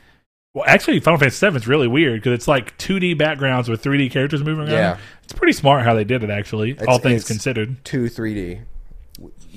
well, 0.55 0.65
actually, 0.67 0.99
Final 1.00 1.19
Fantasy 1.19 1.37
Seven 1.37 1.61
is 1.61 1.69
really 1.69 1.87
weird 1.87 2.21
because 2.21 2.33
it's 2.35 2.49
like 2.49 2.77
2D 2.79 3.17
backgrounds 3.17 3.69
with 3.69 3.83
3D 3.83 4.11
characters 4.11 4.43
moving 4.43 4.65
around. 4.65 4.71
Yeah. 4.73 4.99
it's 5.23 5.33
pretty 5.33 5.53
smart 5.53 5.85
how 5.85 5.95
they 5.95 6.03
did 6.05 6.25
it. 6.25 6.31
Actually, 6.31 6.77
all 6.89 6.99
things 6.99 7.23
it's- 7.23 7.29
considered. 7.29 7.85
Two 7.85 8.07
3D. 8.07 8.62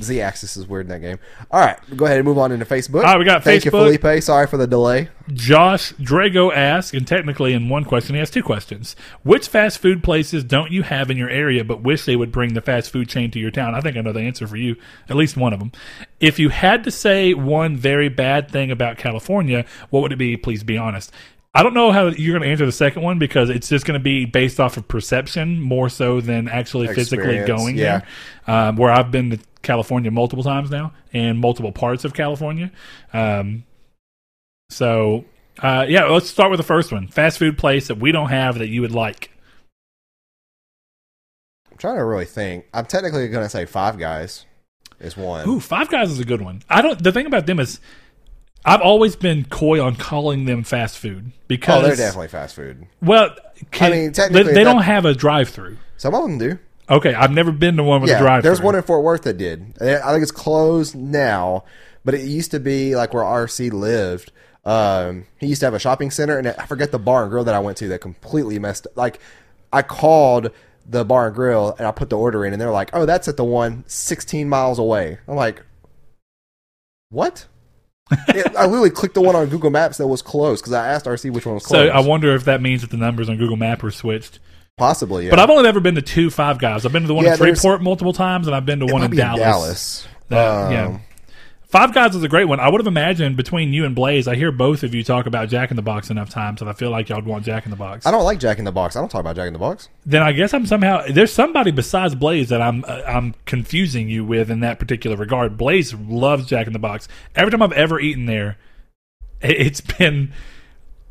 Z 0.02 0.22
axis 0.22 0.58
is 0.58 0.68
weird 0.68 0.88
in 0.88 0.90
that 0.90 1.00
game. 1.00 1.20
All 1.52 1.60
right, 1.60 1.78
go 1.96 2.06
ahead 2.06 2.18
and 2.18 2.26
move 2.26 2.38
on 2.38 2.52
into 2.52 2.66
Facebook. 2.66 3.04
All 3.04 3.14
right, 3.14 3.20
we 3.20 3.26
got 3.26 3.44
Thank 3.44 3.62
Facebook. 3.62 3.66
you, 3.66 3.98
Felipe. 3.98 4.24
Sorry 4.24 4.48
for 4.48 4.58
the 4.58 4.68
delay. 4.68 5.10
Josh 5.32 5.94
Drago 5.94 6.54
asks, 6.54 6.94
and 6.94 7.08
technically 7.08 7.54
in 7.54 7.70
one 7.70 7.86
question, 7.86 8.16
he 8.16 8.20
has 8.20 8.30
two 8.30 8.44
questions. 8.44 8.96
Which 9.24 9.48
fast 9.48 9.80
food 9.80 10.04
places 10.04 10.44
don't 10.44 10.72
you 10.72 10.84
have 10.84 11.10
in 11.10 11.18
your 11.18 11.30
area 11.30 11.64
but 11.64 11.82
wish 11.82 12.06
they 12.06 12.16
would 12.16 12.32
bring 12.32 12.54
the 12.54 12.62
fast 12.62 12.92
food 12.92 13.08
chain 13.08 13.32
to 13.32 13.40
your 13.40 13.52
town? 13.52 13.76
I 13.76 13.82
think 13.82 13.96
I 13.96 14.02
know 14.02 14.12
the 14.12 14.22
answer 14.22 14.48
for 14.48 14.58
you, 14.58 14.76
at 15.08 15.16
least 15.16 15.38
one 15.38 15.54
of 15.54 15.60
them. 15.60 15.72
If 16.20 16.40
you 16.40 16.50
had 16.50 16.84
to 16.84 16.92
say 16.92 17.34
one 17.34 17.78
very 17.78 18.10
bad 18.10 18.50
thing 18.50 18.72
about 18.72 18.98
California, 18.98 19.66
what 19.92 20.02
would 20.02 20.12
it 20.12 20.18
be? 20.18 20.36
Please 20.36 20.64
be 20.64 20.78
honest. 20.78 21.12
I 21.56 21.62
don't 21.62 21.76
know 21.76 21.92
how 21.92 22.08
you're 22.08 22.34
going 22.34 22.48
to 22.48 22.52
answer 22.52 22.66
the 22.66 22.72
second 22.72 23.04
one 23.04 23.20
because 23.20 23.52
it's 23.52 23.70
just 23.70 23.86
going 23.86 24.00
to 24.00 24.04
be 24.04 24.26
based 24.26 24.60
off 24.60 24.76
of 24.76 24.88
perception 24.88 25.62
more 25.62 25.88
so 25.88 26.20
than 26.20 26.48
actually 26.48 26.88
physically 26.88 27.46
going 27.46 27.78
yeah. 27.78 28.02
there. 28.48 28.56
Um, 28.56 28.76
where 28.76 28.92
I've 28.92 29.12
been 29.12 29.40
California 29.64 30.12
multiple 30.12 30.44
times 30.44 30.70
now 30.70 30.94
and 31.12 31.40
multiple 31.40 31.72
parts 31.72 32.06
of 32.06 32.14
California. 32.14 32.72
Um, 33.12 33.64
so, 34.70 35.26
uh, 35.60 35.86
yeah, 35.88 36.06
let's 36.06 36.30
start 36.30 36.52
with 36.52 36.60
the 36.60 36.64
first 36.64 36.92
one. 36.92 37.08
Fast 37.08 37.40
food 37.40 37.58
place 37.58 37.88
that 37.88 37.98
we 37.98 38.12
don't 38.12 38.30
have 38.30 38.60
that 38.60 38.68
you 38.68 38.82
would 38.82 38.92
like. 38.92 39.32
I'm 41.72 41.78
trying 41.78 41.98
to 41.98 42.06
really 42.06 42.26
think. 42.26 42.66
I'm 42.74 42.86
technically 42.86 43.28
going 43.30 43.44
to 43.46 43.50
say 43.50 43.66
Five 43.66 43.98
Guys 43.98 44.46
is 45.00 45.18
one. 45.18 45.48
Ooh, 45.48 45.60
Five 45.60 45.90
Guys 45.90 46.12
is 46.12 46.20
a 46.20 46.26
good 46.26 46.42
one. 46.42 46.62
I 46.70 46.82
don't. 46.82 47.04
The 47.04 47.12
thing 47.12 47.26
about 47.26 47.46
them 47.46 47.60
is, 47.60 47.80
I've 48.66 48.82
always 48.82 49.16
been 49.16 49.46
coy 49.46 49.84
on 49.84 49.96
calling 49.96 50.46
them 50.46 50.64
fast 50.64 50.98
food 50.98 51.32
because 51.48 51.84
oh, 51.84 51.88
they're 51.88 51.96
definitely 51.96 52.28
fast 52.28 52.56
food. 52.56 52.86
well. 53.02 53.36
Can, 53.72 53.92
mean, 53.92 54.06
they, 54.08 54.12
technically 54.12 54.54
they 54.54 54.64
that- 54.64 54.64
don't 54.66 54.82
have 54.82 55.06
a 55.06 55.14
drive-through. 55.14 55.78
Some 55.98 56.14
of 56.14 56.24
them 56.24 56.38
do. 56.38 56.60
Okay, 56.90 57.14
I've 57.14 57.32
never 57.32 57.52
been 57.52 57.78
to 57.78 57.84
one 57.84 58.02
with 58.02 58.10
a 58.10 58.14
yeah, 58.14 58.20
drive-through. 58.20 58.50
there's 58.50 58.62
one 58.62 58.76
in 58.76 58.82
Fort 58.84 59.04
Worth 59.04 59.24
that 59.24 59.38
did. 59.38 59.76
I 59.82 60.12
think 60.12 60.22
it's 60.22 60.32
closed 60.32 60.96
now, 60.96 61.64
but 62.04 62.14
it 62.14 62.22
used 62.22 62.52
to 62.52 62.60
be 62.60 62.96
like 62.96 63.14
where 63.14 63.24
RC 63.24 63.72
lived. 63.72 64.32
Um, 64.66 65.26
he 65.40 65.48
used 65.48 65.62
to 65.62 65.66
have 65.66 65.74
a 65.74 65.80
shopping 65.80 66.12
center, 66.12 66.38
and 66.38 66.48
I 66.48 66.66
forget 66.66 66.92
the 66.92 67.00
bar 67.00 67.24
and 67.24 67.32
grill 67.32 67.44
that 67.46 67.56
I 67.56 67.60
went 67.60 67.78
to 67.78 67.88
that 67.90 68.00
completely 68.02 68.60
messed. 68.60 68.88
up. 68.88 68.98
Like, 68.98 69.20
I 69.72 69.82
called 69.82 70.52
the 70.86 71.06
bar 71.06 71.28
and 71.28 71.36
grill 71.36 71.74
and 71.78 71.88
I 71.88 71.92
put 71.92 72.10
the 72.10 72.18
order 72.18 72.46
in, 72.46 72.54
and 72.54 72.62
they're 72.62 72.72
like, 72.72 72.90
"Oh, 72.94 73.06
that's 73.06 73.28
at 73.28 73.38
the 73.38 73.46
one 73.46 73.84
16 73.88 74.50
miles 74.50 74.80
away." 74.80 75.18
I'm 75.28 75.36
like, 75.36 75.64
"What?" 77.10 77.48
It- 78.28 78.56
I 78.56 78.66
literally 78.66 78.90
clicked 78.90 79.16
the 79.16 79.22
one 79.22 79.36
on 79.36 79.48
Google 79.48 79.70
Maps 79.70 79.98
that 79.98 80.08
was 80.08 80.22
closed 80.22 80.62
because 80.62 80.74
I 80.74 80.88
asked 80.88 81.06
RC 81.06 81.32
which 81.32 81.46
one 81.46 81.56
was 81.56 81.66
closed. 81.66 81.90
So. 81.92 81.98
I 81.98 82.02
wonder 82.02 82.36
if 82.36 82.44
that 82.46 82.62
means 82.62 82.82
that 82.82 82.90
the 82.92 82.98
numbers 82.98 83.30
on 83.30 83.38
Google 83.38 83.56
Map 83.58 83.84
are 83.84 83.92
switched. 83.92 84.40
Possibly, 84.78 85.26
yeah. 85.26 85.30
But 85.30 85.40
I've 85.40 85.50
only 85.50 85.68
ever 85.70 85.80
been 85.80 85.96
to 85.96 86.02
two 86.02 86.30
Five 86.30 86.58
Guys. 86.60 86.86
I've 86.86 86.92
been 86.92 87.04
to 87.04 87.08
the 87.08 87.14
one 87.14 87.26
Yeah, 87.26 87.34
in 87.34 87.38
Freeport 87.38 87.82
multiple 87.82 88.14
times, 88.14 88.48
and 88.48 88.56
I've 88.56 88.66
been 88.66 88.80
to 88.80 88.86
one 88.88 89.04
in 89.04 89.12
Dallas. 89.12 89.40
Dallas. 89.40 90.08
Uh, 90.32 90.36
Um, 90.66 90.72
yeah. 90.74 90.98
Five 91.68 91.92
Guys 91.94 92.16
is 92.16 92.22
a 92.24 92.28
great 92.28 92.46
one. 92.48 92.60
I 92.60 92.70
would 92.70 92.80
have 92.82 92.88
imagined 92.88 93.36
between 93.36 93.74
you 93.74 93.84
and 93.86 93.96
Blaze, 93.96 94.28
I 94.28 94.36
hear 94.36 94.52
both 94.52 94.84
of 94.84 94.94
you 94.94 95.04
talk 95.04 95.26
about 95.26 95.50
Jack 95.50 95.72
in 95.72 95.76
the 95.76 95.82
Box 95.82 96.12
enough 96.12 96.30
times, 96.30 96.62
and 96.62 96.70
I 96.70 96.74
feel 96.74 96.92
like 96.92 97.10
y'all 97.10 97.18
would 97.18 97.26
want 97.26 97.46
Jack 97.46 97.66
in 97.66 97.72
the 97.72 97.76
Box. 97.76 98.06
I 98.06 98.12
don't 98.12 98.24
like 98.24 98.40
Jack 98.40 98.60
in 98.60 98.66
the 98.66 98.72
Box. 98.72 98.96
I 98.96 99.00
don't 99.00 99.10
talk 99.10 99.22
about 99.22 99.36
Jack 99.36 99.48
in 99.48 99.54
the 99.54 99.60
Box. 99.60 99.90
then 100.06 100.22
I 100.22 100.34
guess 100.34 100.54
I'm 100.54 100.66
somehow 100.68 101.04
there's 101.10 101.32
somebody 101.34 101.72
besides 101.72 102.14
Blaze 102.14 102.50
that 102.50 102.62
I'm 102.62 102.84
uh, 102.88 103.02
I'm 103.08 103.34
confusing 103.46 104.08
you 104.08 104.24
with 104.24 104.52
in 104.52 104.60
that 104.60 104.78
particular 104.80 105.16
regard. 105.16 105.58
Blaze 105.58 105.94
loves 105.96 106.46
Jack 106.46 106.68
in 106.68 106.74
the 106.74 106.80
Box. 106.80 107.08
Every 107.36 107.50
time 107.52 107.62
I've 107.64 107.72
ever 107.74 108.00
eaten 108.00 108.26
there, 108.28 108.58
it- 109.42 109.58
it's 109.68 109.82
been 109.82 110.32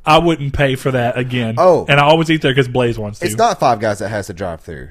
I 0.04 0.18
wouldn't 0.18 0.52
pay 0.52 0.74
for 0.76 0.90
that 0.90 1.16
again. 1.16 1.54
Oh. 1.58 1.86
and 1.88 2.00
I 2.00 2.04
always 2.04 2.30
eat 2.30 2.42
there 2.42 2.52
because 2.52 2.68
Blaze 2.68 2.98
wants 2.98 3.20
to. 3.20 3.26
It's 3.26 3.36
not 3.36 3.60
Five 3.60 3.80
Guys 3.80 4.00
that 4.00 4.08
has 4.08 4.26
the 4.26 4.34
drive-through. 4.34 4.90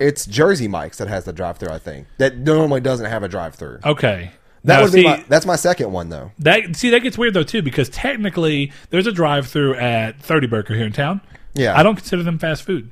It's 0.00 0.26
Jersey 0.26 0.66
Mike's 0.68 0.98
that 0.98 1.08
has 1.08 1.24
the 1.24 1.32
drive-through. 1.32 1.68
I 1.70 1.78
think 1.78 2.08
that 2.18 2.36
normally 2.38 2.80
doesn't 2.80 3.06
have 3.06 3.22
a 3.22 3.28
drive-through. 3.28 3.80
okay. 3.84 4.32
That 4.64 4.76
Now, 4.76 4.82
would 4.82 4.92
see, 4.92 5.02
be 5.02 5.08
my, 5.08 5.24
that's 5.28 5.44
my 5.44 5.56
second 5.56 5.90
one 5.92 6.08
though. 6.08 6.30
That 6.38 6.76
see 6.76 6.90
that 6.90 7.00
gets 7.00 7.18
weird 7.18 7.34
though 7.34 7.42
too 7.42 7.62
because 7.62 7.88
technically 7.88 8.70
there's 8.90 9.08
a 9.08 9.12
drive-through 9.12 9.74
at 9.74 10.20
Thirty 10.20 10.46
Burger 10.46 10.74
here 10.76 10.86
in 10.86 10.92
town. 10.92 11.20
Yeah, 11.54 11.76
I 11.76 11.82
don't 11.82 11.96
consider 11.96 12.22
them 12.22 12.38
fast 12.38 12.62
food. 12.62 12.90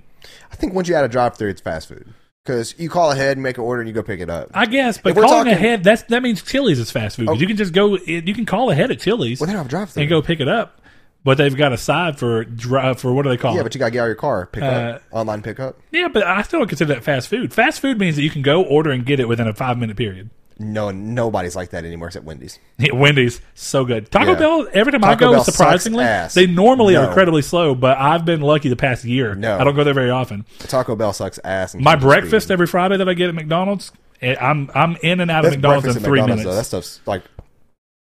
I 0.52 0.56
think 0.56 0.74
once 0.74 0.88
you 0.88 0.96
add 0.96 1.04
a 1.04 1.08
drive-through, 1.08 1.48
it's 1.50 1.60
fast 1.60 1.86
food 1.88 2.12
because 2.44 2.74
you 2.76 2.88
call 2.90 3.12
ahead 3.12 3.36
and 3.36 3.42
make 3.44 3.56
an 3.56 3.62
order 3.62 3.80
and 3.82 3.88
you 3.88 3.94
go 3.94 4.02
pick 4.02 4.18
it 4.18 4.28
up. 4.28 4.50
I 4.52 4.66
guess, 4.66 4.98
but 4.98 5.14
calling 5.14 5.28
talking- 5.28 5.52
ahead 5.52 5.84
that's 5.84 6.02
that 6.04 6.24
means 6.24 6.42
Chili's 6.42 6.80
is 6.80 6.90
fast 6.90 7.16
food. 7.16 7.28
Oh. 7.28 7.34
You 7.34 7.46
can 7.46 7.56
just 7.56 7.72
go. 7.72 7.96
You 7.98 8.34
can 8.34 8.46
call 8.46 8.70
ahead 8.70 8.90
at 8.90 8.98
Chili's 8.98 9.38
Well, 9.40 9.46
they 9.46 9.52
don't 9.52 9.62
have 9.62 9.68
drive-through. 9.68 10.00
and 10.02 10.10
go 10.10 10.20
pick 10.22 10.40
it 10.40 10.48
up, 10.48 10.79
but 11.24 11.37
they've 11.38 11.56
got 11.56 11.72
a 11.72 11.76
side 11.78 12.18
for 12.18 12.44
drive 12.44 12.98
for 13.00 13.12
what 13.12 13.22
do 13.24 13.28
they 13.28 13.37
call 13.37 13.54
yeah, 13.54 13.61
it? 13.61 13.64
but 13.64 13.74
you 13.74 13.78
gotta 13.78 13.90
get 13.90 14.00
out 14.00 14.04
of 14.04 14.09
your 14.09 14.14
car, 14.16 14.46
pick 14.46 14.62
Uh, 14.62 14.66
up, 14.66 15.02
online 15.11 15.42
pickup. 15.42 15.78
yeah, 15.92 16.09
but 16.09 16.22
I 16.24 16.42
still 16.42 16.61
don't 16.61 16.68
consider 16.68 16.94
that 16.94 17.04
fast 17.04 17.28
food. 17.28 17.52
Fast 17.52 17.80
food 17.80 17.98
means 17.98 18.16
that 18.16 18.22
you 18.22 18.30
can 18.30 18.42
go 18.42 18.62
order 18.62 18.90
and 18.90 19.04
get 19.04 19.20
it 19.20 19.28
within 19.28 19.46
a 19.48 19.54
five 19.54 19.78
minute 19.78 19.96
period. 19.96 20.30
No, 20.62 20.90
nobody's 20.90 21.56
like 21.56 21.70
that 21.70 21.87
anymore 21.87 22.09
except 22.09 22.26
Wendy's. 22.26 22.59
Wendy's 22.92 23.40
so 23.54 23.87
good. 23.87 24.11
Taco 24.11 24.33
Yeah. 24.33 24.38
Bell. 24.38 24.68
Every 24.74 24.92
time 24.92 25.02
I 25.04 25.14
Taco 25.14 25.26
go, 25.26 25.33
Bell 25.33 25.44
sucks 25.44 25.56
surprisingly, 25.56 26.04
ass. 26.04 26.35
they 26.35 26.46
normally 26.46 26.96
are 26.96 27.04
No. 27.04 27.09
incredibly 27.09 27.40
slow. 27.40 27.74
But 27.74 27.96
I've 27.96 28.26
been 28.26 28.42
lucky 28.42 28.68
the 28.68 28.76
past 28.76 29.02
year. 29.06 29.35
No. 29.35 29.56
I 29.59 29.64
don't 29.64 29.74
go 29.74 29.85
there 29.85 29.94
very 29.94 30.11
often. 30.11 30.44
Taco 30.59 30.96
Bell 30.96 31.14
sucks 31.14 31.38
ass. 31.44 31.74
in 31.74 31.83
My 31.83 31.92
terms 31.92 32.04
of 32.04 32.09
breakfast 32.11 32.46
speed. 32.48 32.52
every 32.52 32.66
Friday 32.66 32.98
that 32.98 33.09
I 33.09 33.14
get 33.14 33.30
at 33.30 33.35
McDonald's, 33.35 33.90
eh, 34.20 34.37
I'm 34.38 34.70
I'm 34.74 34.96
in 35.02 35.20
and 35.20 35.30
out 35.30 35.46
of 35.46 35.52
That's 35.52 35.56
McDonald's 35.56 35.87
in 35.87 35.96
at 35.96 36.02
three 36.02 36.20
McDonald's, 36.20 36.44
minutes. 36.44 36.44
Though. 36.44 36.54
That 36.56 36.64
stuff's 36.85 37.00
like 37.06 37.22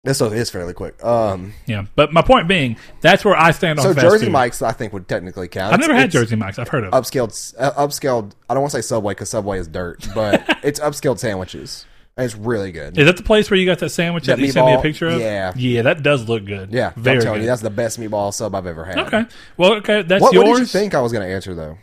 This 0.05 0.21
is 0.21 0.49
fairly 0.51 0.75
quick. 0.75 1.03
Um, 1.05 1.55
Yeah, 1.67 1.87
but 1.97 2.13
my 2.13 2.23
point 2.23 2.47
being, 2.49 2.77
that's 3.01 3.25
where 3.25 3.37
I 3.37 3.51
stand 3.51 3.79
on 3.81 3.85
so 3.85 3.95
Jersey 4.01 4.27
food. 4.27 4.33
Mike's, 4.33 4.63
I 4.63 4.73
think, 4.73 4.93
would 4.93 5.09
technically 5.09 5.49
count. 5.49 5.73
I've 5.75 5.81
It's- 5.81 5.89
never 5.89 5.99
had 5.99 6.07
it's 6.07 6.13
Jersey 6.15 6.37
Mike's. 6.37 6.59
I've 6.59 6.69
heard 6.69 6.85
of. 6.85 6.93
upscaled. 6.93 7.55
Uh, 7.59 7.73
upscaled. 7.73 8.33
I 8.49 8.55
don't 8.55 8.63
want 8.63 8.73
to 8.73 8.79
say 8.81 8.87
Subway 8.87 9.13
because 9.13 9.29
Subway 9.31 9.59
is 9.59 9.67
dirt, 9.67 10.07
but 10.15 10.59
it's 10.63 10.79
upscaled 10.81 11.19
sandwiches. 11.19 11.85
And 12.17 12.25
it's 12.25 12.35
really 12.35 12.73
good. 12.73 12.97
Is 12.99 13.07
that 13.07 13.17
the 13.17 13.23
place 13.23 13.51
where 13.51 13.59
you 13.61 13.67
got 13.67 13.79
that 13.81 13.91
sandwich 13.91 14.27
that, 14.27 14.39
That 14.39 14.45
you 14.47 14.51
sent 14.51 14.67
me 14.67 14.73
a 14.75 14.81
picture 14.81 15.07
of? 15.09 15.21
Yeah. 15.21 15.53
yeah, 15.57 15.83
that 15.83 16.03
does 16.03 16.29
look 16.29 16.45
good. 16.47 16.73
yeah, 16.73 16.93
very 16.97 17.19
I'm 17.19 17.23
telling 17.23 17.39
good. 17.41 17.45
you, 17.45 17.49
that's 17.51 17.63
the 17.63 17.71
best 17.71 18.01
meatball 18.01 18.33
sub 18.35 18.55
I've 18.57 18.67
ever 18.67 18.85
had. 18.85 18.99
okay, 18.99 19.25
well, 19.57 19.75
okay, 19.75 20.03
that's 20.03 20.23
What, 20.23 20.33
yours. 20.33 20.47
what 20.49 20.55
did 20.55 20.61
you 20.61 20.67
think 20.67 20.95
I 20.95 21.01
was 21.01 21.13
going 21.13 21.27
to 21.29 21.33
answer 21.33 21.55
though? 21.55 21.79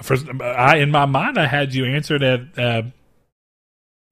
First, 0.00 0.26
I 0.40 0.76
in 0.76 0.90
my 0.90 1.04
mind, 1.06 1.36
I 1.38 1.46
had 1.46 1.74
you 1.74 1.84
answered 1.86 2.22
at. 2.22 2.40
Uh, 2.58 2.82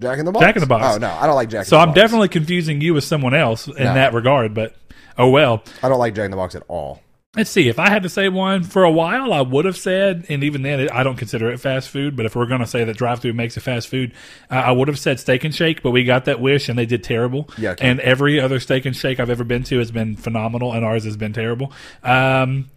Jack 0.00 0.18
in 0.18 0.24
the 0.26 0.32
Box. 0.32 0.44
Jack 0.44 0.56
in 0.56 0.60
the 0.60 0.66
Box. 0.66 0.94
Oh 0.96 0.98
no, 0.98 1.10
I 1.10 1.26
don't 1.26 1.36
like 1.36 1.48
Jack. 1.48 1.64
so 1.66 1.76
in 1.76 1.78
the 1.78 1.82
I'm 1.82 1.88
Box. 1.90 2.00
definitely 2.00 2.28
confusing 2.28 2.80
you 2.80 2.92
with 2.94 3.04
someone 3.04 3.34
else 3.34 3.66
in 3.66 3.74
No. 3.84 3.94
that 3.94 4.12
regard. 4.12 4.52
But 4.54 4.74
oh 5.16 5.30
well. 5.30 5.62
I 5.82 5.88
don't 5.88 5.98
like 5.98 6.14
Jack 6.14 6.26
in 6.26 6.30
the 6.30 6.36
Box 6.36 6.54
at 6.54 6.62
all. 6.68 7.02
Let's 7.34 7.50
see. 7.50 7.68
If 7.68 7.78
I 7.78 7.90
had 7.90 8.02
to 8.04 8.08
say 8.08 8.30
one 8.30 8.62
for 8.62 8.82
a 8.82 8.90
while, 8.90 9.30
I 9.30 9.42
would 9.42 9.66
have 9.66 9.76
said, 9.76 10.24
and 10.30 10.42
even 10.42 10.62
then, 10.62 10.88
I 10.90 11.02
don't 11.02 11.16
consider 11.16 11.50
it 11.50 11.60
fast 11.60 11.90
food. 11.90 12.16
But 12.16 12.24
if 12.24 12.34
we're 12.34 12.46
going 12.46 12.62
to 12.62 12.66
say 12.66 12.82
that 12.84 12.96
drive-through 12.96 13.34
makes 13.34 13.58
it 13.58 13.60
fast 13.60 13.88
food, 13.88 14.14
uh, 14.50 14.54
I 14.54 14.72
would 14.72 14.88
have 14.88 14.98
said 14.98 15.20
Steak 15.20 15.44
and 15.44 15.54
Shake. 15.54 15.82
But 15.82 15.90
we 15.90 16.02
got 16.04 16.24
that 16.24 16.40
wish, 16.40 16.70
and 16.70 16.78
they 16.78 16.86
did 16.86 17.04
terrible. 17.04 17.50
Yeah, 17.58 17.72
okay. 17.72 17.90
And 17.90 18.00
every 18.00 18.40
other 18.40 18.58
Steak 18.58 18.86
and 18.86 18.96
Shake 18.96 19.20
I've 19.20 19.28
ever 19.28 19.44
been 19.44 19.64
to 19.64 19.78
has 19.80 19.90
been 19.90 20.16
phenomenal, 20.16 20.72
and 20.72 20.82
ours 20.82 21.04
has 21.04 21.18
been 21.18 21.34
terrible. 21.34 21.72
Um, 22.02 22.70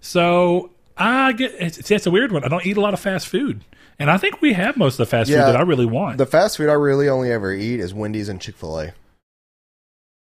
so 0.00 0.70
I 0.96 1.32
get. 1.32 1.52
It's, 1.58 1.90
it's 1.90 2.06
a 2.06 2.10
weird 2.12 2.30
one. 2.30 2.44
I 2.44 2.48
don't 2.48 2.64
eat 2.64 2.76
a 2.76 2.80
lot 2.80 2.94
of 2.94 3.00
fast 3.00 3.26
food, 3.26 3.64
and 3.98 4.10
I 4.10 4.18
think 4.18 4.40
we 4.42 4.52
have 4.54 4.76
most 4.76 4.94
of 4.94 4.98
the 4.98 5.06
fast 5.06 5.28
Yeah. 5.30 5.44
food 5.46 5.54
that 5.54 5.56
I 5.56 5.62
really 5.62 5.86
want. 5.86 6.18
The 6.18 6.26
fast 6.26 6.56
food 6.56 6.68
I 6.68 6.74
really 6.74 7.08
only 7.08 7.30
ever 7.30 7.52
eat 7.52 7.80
is 7.80 7.92
Wendy's 7.94 8.28
and 8.28 8.40
Chick 8.40 8.56
Fil 8.56 8.78
A. 8.80 8.92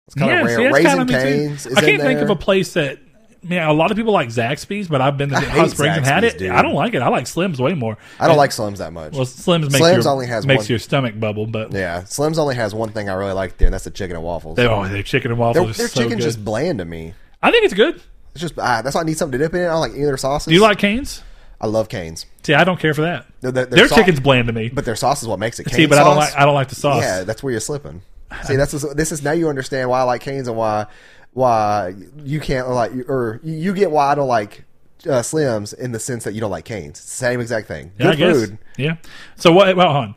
It's 0.08 0.16
kind 0.16 0.32
yeah, 0.32 0.42
of 0.42 0.46
rare. 0.48 0.58
see, 0.58 0.64
that's 0.84 0.96
kinda 0.96 1.06
me 1.06 1.14
too. 1.14 1.20
Cane's. 1.48 1.68
I 1.68 1.82
can't 1.82 1.94
in 1.94 2.00
think 2.02 2.20
of 2.22 2.30
a 2.30 2.36
place 2.36 2.74
that. 2.74 3.00
Man, 3.42 3.66
a 3.70 3.72
lot 3.72 3.90
of 3.90 3.96
people 3.96 4.12
like 4.12 4.28
Zaxby's, 4.28 4.90
but 4.90 5.00
I've 5.00 5.18
been 5.18 5.30
to 5.30 5.40
Hot 5.40 5.70
Springs 5.70 5.96
and 5.96 6.06
had 6.06 6.26
it. 6.26 6.38
dude. 6.38 6.52
I 6.52 6.62
don't 6.62 6.74
like 6.74 6.94
it. 6.94 7.02
I 7.02 7.08
like 7.08 7.26
Slim's 7.26 7.62
way 7.62 7.74
more. 7.74 7.98
I 8.20 8.24
don't 8.24 8.32
And- 8.32 8.38
like 8.38 8.50
Slims 8.50 8.80
that 8.80 8.92
much. 8.92 9.14
Well, 9.14 9.24
Slim's 9.26 9.68
makes 9.72 9.78
Slim's 9.78 10.04
your, 10.04 10.12
only 10.14 10.28
has 10.28 10.46
makes 10.46 10.64
one- 10.64 10.68
your 10.68 10.80
stomach 10.80 11.18
bubble, 11.18 11.46
but 11.46 11.72
yeah, 11.72 12.02
Slims 12.02 12.38
only 12.38 12.56
has 12.56 12.76
one 12.76 12.90
thing 12.92 13.08
I 13.08 13.14
really 13.14 13.32
like 13.32 13.58
there, 13.58 13.68
and 13.68 13.74
that's 13.74 13.86
the 13.86 13.92
chicken 13.92 14.18
and 14.18 14.26
waffles. 14.26 14.58
they, 14.58 14.68
oh, 14.68 14.86
their 14.90 15.04
chicken 15.04 15.32
and 15.32 15.40
waffles 15.40 15.78
their 15.78 15.86
are 15.86 15.88
so 15.88 16.02
chicken's 16.02 16.16
good. 16.18 16.24
just 16.32 16.44
bland 16.44 16.80
to 16.80 16.86
me. 16.86 17.14
I 17.42 17.50
think 17.52 17.64
it's 17.64 17.74
good. 17.74 18.02
It's 18.34 18.42
just 18.42 18.56
ah, 18.60 18.82
that's 18.82 18.96
why 18.96 19.02
I 19.02 19.06
need 19.06 19.18
something 19.18 19.40
to 19.40 19.46
dip 19.46 19.54
in. 19.54 19.62
I 19.62 19.68
don't 19.68 19.80
like 19.80 19.94
either 19.94 20.18
sauces. 20.18 20.48
Do 20.48 20.54
you 20.54 20.62
like 20.62 20.78
Canes? 20.80 21.24
I 21.62 21.67
love 21.67 21.89
Canes. 21.89 22.26
See, 22.43 22.54
I 22.54 22.63
don't 22.63 22.80
care 22.80 22.93
for 22.93 23.02
that. 23.02 23.26
Their, 23.41 23.52
their, 23.52 23.65
Their 23.65 23.88
chicken's 23.88 24.19
bland 24.19 24.48
to 24.48 24.54
me. 24.54 24.69
but 24.69 24.86
their 24.86 24.95
sauce 24.95 25.22
is 25.22 25.28
what 25.28 25.39
makes 25.39 25.60
it. 25.60 25.65
Cane's 25.65 25.76
See, 25.76 25.86
but 25.88 25.98
I 25.98 26.04
don't 26.04 26.15
like 26.15 26.36
I 26.36 26.45
don't 26.45 26.54
like 26.56 26.69
the 26.69 26.76
sauce. 26.76 27.02
Yeah, 27.02 27.24
that's 27.24 27.43
where 27.43 27.52
you're 27.52 27.60
slipping. 27.60 28.02
See, 28.43 28.56
that's 28.56 28.72
this 28.93 29.12
is 29.12 29.24
now 29.24 29.32
you 29.32 29.50
understand 29.50 29.89
why 29.89 30.00
I 30.00 30.04
like 30.04 30.22
Canes 30.22 30.48
and 30.48 30.56
why 30.56 30.86
why 31.34 31.93
you 32.24 32.39
can't 32.39 32.69
like 32.69 32.91
or 33.10 33.39
you 33.43 33.74
get 33.74 33.91
why 33.91 34.12
I 34.12 34.15
don't 34.15 34.28
like 34.28 34.63
uh, 35.06 35.22
Slims 35.22 35.74
in 35.74 35.91
the 35.91 36.00
sense 36.00 36.24
that 36.26 36.34
you 36.34 36.41
don't 36.41 36.52
like 36.52 36.65
Canes. 36.65 37.00
Same 37.00 37.39
exact 37.41 37.67
thing. 37.67 37.91
Yeah, 38.00 38.12
Good 38.12 38.17
guess. 38.17 38.36
food. 38.36 38.58
Yeah. 38.78 38.98
So 39.36 39.52
what? 39.52 39.76
Well, 39.76 39.91
hold 39.91 40.06
on. 40.06 40.15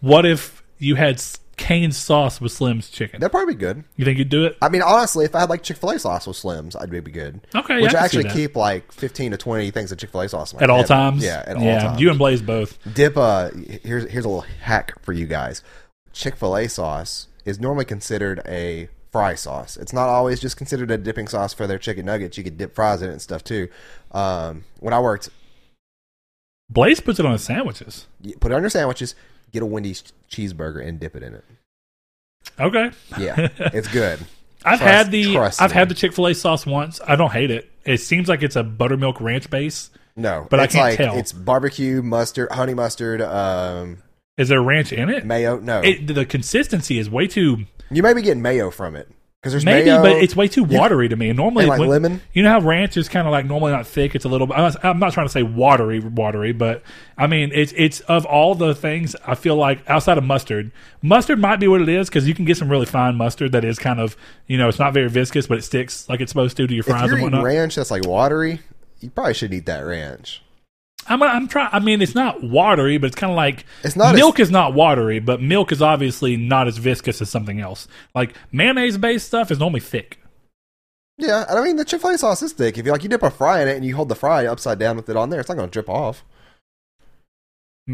What 0.00 0.24
if 0.26 0.62
you 0.78 0.94
had 0.94 1.22
Cane's 1.60 1.96
sauce 1.96 2.40
with 2.40 2.52
Slim's 2.52 2.88
chicken? 2.90 3.20
That'd 3.20 3.32
probably 3.32 3.54
be 3.54 3.58
good. 3.60 3.84
You 3.96 4.04
think 4.04 4.18
you'd 4.18 4.28
do 4.30 4.44
it? 4.44 4.56
I 4.62 4.68
mean, 4.68 4.82
honestly, 4.82 5.24
if 5.24 5.34
I 5.34 5.40
had 5.40 5.50
like 5.50 5.62
Chick 5.62 5.76
Fil 5.76 5.90
A 5.90 5.98
sauce 5.98 6.26
with 6.26 6.36
Slims, 6.36 6.74
I'd 6.80 6.90
be 6.90 7.00
good. 7.12 7.40
Okay, 7.54 7.76
yeah, 7.76 7.82
which 7.82 7.94
I 7.94 7.98
I 7.98 8.00
can 8.02 8.10
see 8.10 8.18
actually 8.18 8.22
that. 8.24 8.32
keep 8.32 8.56
like 8.56 8.90
fifteen 8.92 9.30
to 9.32 9.36
twenty 9.36 9.70
things 9.70 9.92
of 9.92 9.98
Chick 9.98 10.10
Fil 10.10 10.22
A 10.22 10.28
sauce 10.28 10.52
in 10.52 10.56
my 10.58 10.64
At 10.64 10.70
all 10.70 10.82
cabinet. 10.84 10.94
times? 10.96 11.24
Yeah, 11.24 11.44
at 11.46 11.56
all 11.56 11.62
times. 11.80 12.00
You 12.00 12.10
and 12.10 12.18
Blaze 12.18 12.42
both. 12.42 12.78
dip. 12.94 13.16
Uh, 13.16 13.50
here's 13.82 14.10
here's 14.10 14.24
a 14.24 14.28
little 14.28 14.46
hack 14.62 15.00
for 15.02 15.12
you 15.12 15.26
guys. 15.26 15.62
Chick 16.12 16.36
Fil 16.36 16.56
A 16.56 16.68
sauce 16.68 17.28
is 17.44 17.60
normally 17.60 17.84
considered 17.84 18.40
a 18.46 18.88
fry 19.12 19.34
sauce. 19.34 19.76
It's 19.76 19.92
not 19.92 20.08
always 20.08 20.40
just 20.40 20.56
considered 20.56 20.90
a 20.90 20.96
dipping 20.98 21.28
sauce 21.28 21.52
for 21.52 21.66
their 21.66 21.78
chicken 21.78 22.06
nuggets. 22.06 22.38
You 22.38 22.44
could 22.44 22.56
dip 22.58 22.74
fries 22.74 23.02
in 23.02 23.08
it 23.08 23.12
and 23.12 23.22
stuff 23.22 23.44
too. 23.44 23.68
Um, 24.12 24.64
when 24.78 24.94
I 24.94 25.00
worked, 25.00 25.28
Blaze 26.68 27.00
puts 27.00 27.18
it 27.18 27.26
on 27.26 27.32
his 27.32 27.42
sandwiches. 27.42 28.06
you 28.22 28.36
put 28.36 28.52
it 28.52 28.54
on 28.54 28.62
your 28.62 28.70
sandwiches, 28.70 29.14
get 29.52 29.62
a 29.62 29.66
Wendy's 29.66 30.02
cheeseburger 30.30 30.86
and 30.86 30.98
dip 31.00 31.16
it 31.16 31.22
in 31.22 31.34
it. 31.34 31.44
Okay. 32.58 32.90
Yeah, 33.18 33.48
it's 33.58 33.88
good. 33.88 34.18
I've 34.64 34.78
Trust- 34.78 34.82
had 34.82 35.10
the 35.10 35.36
I've 35.38 35.70
me. 35.70 35.74
had 35.74 35.88
the 35.88 35.94
Chick 35.94 36.12
Fil 36.12 36.26
A 36.28 36.34
sauce 36.34 36.66
once. 36.66 37.00
I 37.06 37.16
don't 37.16 37.32
hate 37.32 37.50
it. 37.50 37.70
It 37.84 37.98
seems 37.98 38.28
like 38.28 38.42
it's 38.42 38.56
a 38.56 38.62
buttermilk 38.62 39.20
ranch 39.20 39.48
base. 39.48 39.90
No, 40.16 40.46
But 40.50 40.60
I 40.60 40.66
can't 40.66 40.84
like 40.90 40.96
tell. 40.98 41.16
it's 41.16 41.32
barbecue, 41.32 42.02
mustard, 42.02 42.50
honey 42.52 42.74
mustard, 42.74 43.22
um, 43.22 44.02
Is 44.36 44.48
there 44.50 44.60
ranch 44.60 44.92
in 44.92 45.08
it? 45.08 45.24
mayo. 45.24 45.58
No, 45.58 45.80
it 45.80 46.06
the 46.08 46.26
consistency 46.26 46.98
is 46.98 47.08
way 47.08 47.26
too 47.26 47.64
you 47.90 48.02
may 48.02 48.12
be 48.12 48.20
getting 48.20 48.42
mayo 48.42 48.70
from 48.70 48.96
it 48.96 49.08
because 49.40 49.52
there's 49.54 49.64
maybe, 49.64 49.86
mayo, 49.88 50.02
but 50.02 50.12
it's 50.22 50.36
way 50.36 50.48
too 50.48 50.64
watery 50.64 51.08
to 51.08 51.16
me. 51.16 51.30
And 51.30 51.36
normally, 51.38 51.62
And 51.64 51.70
like 51.70 51.80
when- 51.80 51.88
lemon? 51.88 52.20
You 52.34 52.42
know 52.42 52.50
how 52.50 52.60
ranch 52.60 52.98
is 52.98 53.08
kind 53.08 53.26
of 53.26 53.32
like 53.32 53.46
normally 53.46 53.72
not 53.72 53.86
thick. 53.86 54.14
It's 54.14 54.26
a 54.26 54.28
little. 54.28 54.52
I'm 54.52 54.60
not, 54.64 54.84
I'm 54.84 54.98
not 54.98 55.14
trying 55.14 55.26
to 55.26 55.32
say 55.32 55.42
watery, 55.42 55.98
watery, 56.00 56.52
but 56.52 56.82
I 57.16 57.26
mean 57.26 57.50
it's 57.54 57.72
it's 57.74 58.00
of 58.00 58.26
all 58.26 58.54
the 58.54 58.74
things 58.74 59.16
I 59.26 59.34
feel 59.34 59.56
like 59.56 59.80
outside 59.88 60.18
of 60.18 60.24
mustard, 60.24 60.72
mustard 61.00 61.38
might 61.38 61.56
be 61.58 61.68
what 61.68 61.80
it 61.80 61.88
is 61.88 62.10
because 62.10 62.28
you 62.28 62.34
can 62.34 62.44
get 62.44 62.58
some 62.58 62.68
really 62.68 62.84
fine 62.86 63.16
mustard 63.16 63.52
that 63.52 63.64
is 63.64 63.78
kind 63.78 63.98
of 63.98 64.14
you 64.46 64.58
know 64.58 64.68
it's 64.68 64.78
not 64.78 64.92
very 64.92 65.08
viscous, 65.08 65.46
but 65.46 65.56
it 65.56 65.62
sticks 65.62 66.06
like 66.08 66.20
it's 66.20 66.30
supposed 66.30 66.56
to 66.58 66.66
to 66.66 66.74
your 66.74 66.84
fries 66.84 67.04
If 67.04 67.06
you're 67.08 67.14
and 67.16 67.22
whatnot. 67.24 67.44
ranch 67.44 67.76
that's 67.76 67.90
like 67.90 68.06
watery, 68.06 68.60
you 69.00 69.08
probably 69.08 69.32
should 69.34 69.54
eat 69.54 69.64
that 69.64 69.80
ranch. 69.80 70.42
I'm 71.06 71.22
I'm 71.22 71.48
trying. 71.48 71.70
I 71.72 71.80
mean, 71.80 72.02
it's 72.02 72.14
not 72.14 72.42
watery, 72.42 72.98
but 72.98 73.08
it's 73.08 73.16
kind 73.16 73.30
of 73.30 73.36
like 73.36 73.64
It's 73.82 73.96
not 73.96 74.14
milk 74.14 74.38
is 74.38 74.50
not 74.50 74.74
watery, 74.74 75.18
but 75.18 75.40
milk 75.40 75.72
is 75.72 75.82
obviously 75.82 76.36
not 76.36 76.68
as 76.68 76.78
viscous 76.78 77.20
as 77.20 77.30
something 77.30 77.60
else. 77.60 77.88
Like 78.14 78.34
mayonnaise 78.52 78.98
based 78.98 79.26
stuff 79.26 79.50
is 79.50 79.58
normally 79.58 79.80
thick. 79.80 80.18
Yeah, 81.18 81.44
and 81.48 81.58
I 81.58 81.64
mean 81.64 81.76
the 81.76 81.84
Chick 81.84 82.00
Fil 82.00 82.10
A 82.10 82.18
sauce 82.18 82.42
is 82.42 82.52
thick. 82.52 82.78
If 82.78 82.86
you 82.86 82.92
like, 82.92 83.02
you 83.02 83.08
dip 83.08 83.22
a 83.22 83.30
fry 83.30 83.62
in 83.62 83.68
it 83.68 83.76
and 83.76 83.84
you 83.84 83.96
hold 83.96 84.08
the 84.08 84.14
fry 84.14 84.46
upside 84.46 84.78
down 84.78 84.96
with 84.96 85.08
it 85.08 85.16
on 85.16 85.30
there, 85.30 85.40
it's 85.40 85.48
not 85.48 85.56
going 85.56 85.68
to 85.68 85.72
drip 85.72 85.88
off. 85.88 86.24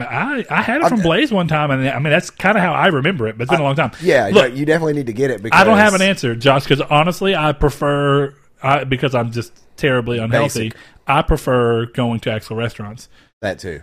I 0.00 0.44
I 0.50 0.62
had 0.62 0.82
it 0.82 0.88
from 0.88 1.00
Blaze 1.00 1.32
one 1.32 1.48
time, 1.48 1.70
and 1.70 1.88
I 1.88 1.98
mean 1.98 2.10
that's 2.10 2.30
kind 2.30 2.56
of 2.56 2.62
how 2.62 2.72
I 2.72 2.88
remember 2.88 3.28
it. 3.28 3.38
But 3.38 3.44
it's 3.44 3.50
been 3.50 3.60
a 3.60 3.64
long 3.64 3.76
time. 3.76 3.92
Yeah, 4.02 4.30
Look, 4.32 4.54
you 4.54 4.66
definitely 4.66 4.92
need 4.92 5.06
to 5.06 5.12
get 5.12 5.30
it 5.30 5.42
because 5.42 5.58
I 5.58 5.64
don't 5.64 5.78
have 5.78 5.94
an 5.94 6.02
answer, 6.02 6.34
Josh, 6.34 6.64
because 6.64 6.80
honestly, 6.82 7.34
I 7.34 7.52
prefer 7.52 8.34
I, 8.66 8.84
because 8.84 9.14
I'm 9.14 9.32
just 9.32 9.52
terribly 9.76 10.18
unhealthy. 10.18 10.70
Basic. 10.70 10.78
I 11.06 11.22
prefer 11.22 11.86
going 11.86 12.20
to 12.20 12.32
actual 12.32 12.56
restaurants. 12.56 13.08
That 13.40 13.58
too. 13.58 13.82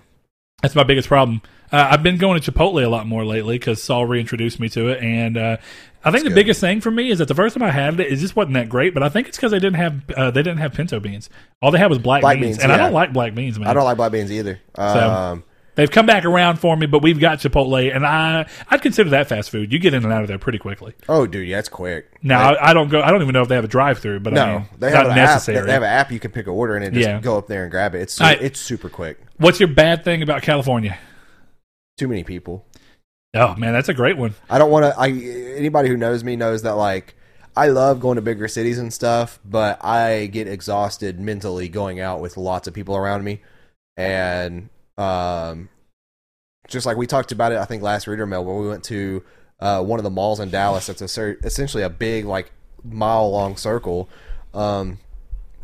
That's 0.62 0.76
my 0.76 0.84
biggest 0.84 1.08
problem. 1.08 1.42
Uh, 1.72 1.88
I've 1.92 2.04
been 2.04 2.18
going 2.18 2.40
to 2.40 2.52
Chipotle 2.52 2.84
a 2.86 2.88
lot 2.88 3.08
more 3.08 3.26
lately 3.26 3.58
because 3.58 3.82
Saul 3.82 4.06
reintroduced 4.06 4.60
me 4.60 4.70
to 4.70 4.90
it, 4.90 5.02
and 5.02 5.38
uh, 5.38 5.58
I 6.06 6.12
think 6.12 6.24
the 6.24 6.30
good. 6.30 6.36
biggest 6.36 6.62
thing 6.62 6.82
for 6.82 6.92
me 6.92 7.10
is 7.10 7.20
that 7.20 7.28
the 7.28 7.34
first 7.36 7.56
time 7.56 7.64
I 7.64 7.72
had 7.72 8.00
it, 8.00 8.12
it 8.12 8.18
just 8.18 8.36
wasn't 8.36 8.54
that 8.54 8.70
great. 8.70 8.94
But 8.94 9.04
I 9.04 9.10
think 9.10 9.28
it's 9.28 9.38
because 9.38 9.52
they 9.52 9.60
didn't 9.60 9.78
have 9.78 10.10
uh, 10.16 10.32
they 10.32 10.44
didn't 10.44 10.60
have 10.60 10.74
pinto 10.74 11.00
beans. 11.00 11.30
All 11.62 11.72
they 11.72 11.80
had 11.80 11.90
was 11.90 12.00
black, 12.00 12.22
Black 12.22 12.40
beans, 12.40 12.58
beans, 12.58 12.64
and 12.64 12.72
I 12.72 12.78
don't 12.78 12.94
like 12.94 13.12
black 13.12 13.34
beans, 13.34 13.58
man. 13.58 13.68
I 13.68 13.74
don't 13.74 13.86
like 13.86 13.98
black 13.98 14.12
beans 14.12 14.32
either. 14.32 14.60
Um, 14.76 15.44
They've 15.76 15.90
come 15.90 16.06
back 16.06 16.24
around 16.24 16.58
for 16.58 16.78
me, 16.78 16.86
but 16.86 17.02
we've 17.02 17.20
got 17.20 17.40
Chipotle, 17.40 17.96
and 17.96 18.06
I 18.06 18.48
I'd 18.70 18.82
consider 18.84 19.10
that 19.12 19.28
fast 19.28 19.50
food. 19.50 19.74
You 19.74 19.80
get 19.80 19.94
in 19.96 20.04
and 20.04 20.14
out 20.14 20.22
of 20.22 20.28
there 20.28 20.38
pretty 20.38 20.60
quickly. 20.60 20.94
oh, 21.10 21.26
dude, 21.26 21.48
yeah, 21.48 21.58
it's 21.60 21.70
quick. 21.70 22.06
Now 22.22 22.54
I, 22.54 22.70
I 22.70 22.74
don't 22.74 22.90
go. 22.90 23.02
I 23.02 23.10
don't 23.10 23.22
even 23.24 23.34
know 23.34 23.42
if 23.42 23.48
they 23.48 23.56
have 23.56 23.64
a 23.64 23.68
drive-through, 23.70 24.20
but 24.20 24.34
I 24.34 24.36
no, 24.36 24.60
mean, 24.60 24.68
they 24.78 24.92
not 24.92 24.98
have 25.08 25.08
an 25.08 25.16
necessary. 25.16 25.58
app. 25.58 25.66
They 25.66 25.72
have 25.72 25.82
an 25.84 25.90
app 25.90 26.12
you 26.12 26.20
can 26.20 26.32
pick 26.32 26.46
an 26.46 26.54
order 26.54 26.78
in 26.78 26.84
and 26.84 26.94
just 26.94 27.08
Yeah. 27.08 27.20
go 27.20 27.38
up 27.40 27.48
there 27.48 27.64
and 27.64 27.72
grab 27.72 27.96
it. 27.96 28.02
It's 28.04 28.14
su- 28.14 28.24
I- 28.24 28.34
it's 28.34 28.60
super 28.60 28.88
quick. 28.90 29.20
What's 29.38 29.60
your 29.60 29.70
bad 29.70 30.04
thing 30.04 30.22
about 30.22 30.44
California? 30.44 30.98
Too 31.98 32.08
many 32.08 32.24
people. 32.24 32.66
Oh 33.34 33.56
man, 33.56 33.74
that's 33.74 33.90
a 33.90 33.96
great 33.96 34.16
one. 34.18 34.36
I 34.50 34.60
don't 34.60 34.70
want 34.70 34.86
to. 34.86 35.00
I 35.00 35.08
anybody 35.10 35.90
who 35.90 35.98
knows 35.98 36.24
me 36.24 36.36
knows 36.36 36.62
that 36.62 36.74
like 36.76 37.16
I 37.58 37.68
love 37.70 38.00
going 38.00 38.18
to 38.18 38.22
bigger 38.22 38.48
cities 38.48 38.78
and 38.78 38.94
stuff, 38.94 39.40
but 39.44 39.84
I 39.84 40.28
get 40.28 40.48
exhausted 40.48 41.20
mentally 41.20 41.68
going 41.68 42.00
out 42.00 42.20
with 42.20 42.38
lots 42.38 42.68
of 42.68 42.76
people 42.76 42.96
around 42.96 43.24
me, 43.24 43.42
and 43.98 44.70
um, 44.98 45.70
just 46.68 46.86
like 46.86 46.98
we 46.98 47.08
talked 47.08 47.32
about 47.32 47.52
it, 47.52 47.58
I 47.58 47.66
think 47.66 47.84
last 47.84 48.08
reader 48.08 48.26
mail 48.26 48.44
where 48.44 48.56
we 48.56 48.68
went 48.68 48.84
to 48.86 49.24
uh, 49.60 49.84
one 49.84 50.00
of 50.00 50.04
the 50.04 50.10
malls 50.10 50.40
in 50.40 50.50
Dallas. 50.50 50.88
That's 50.88 51.18
a, 51.18 51.38
essentially 51.46 51.84
a 51.84 51.90
big 51.90 52.26
like 52.26 52.52
mile 52.84 53.32
long 53.32 53.58
circle. 53.58 54.10
Um, 54.54 55.00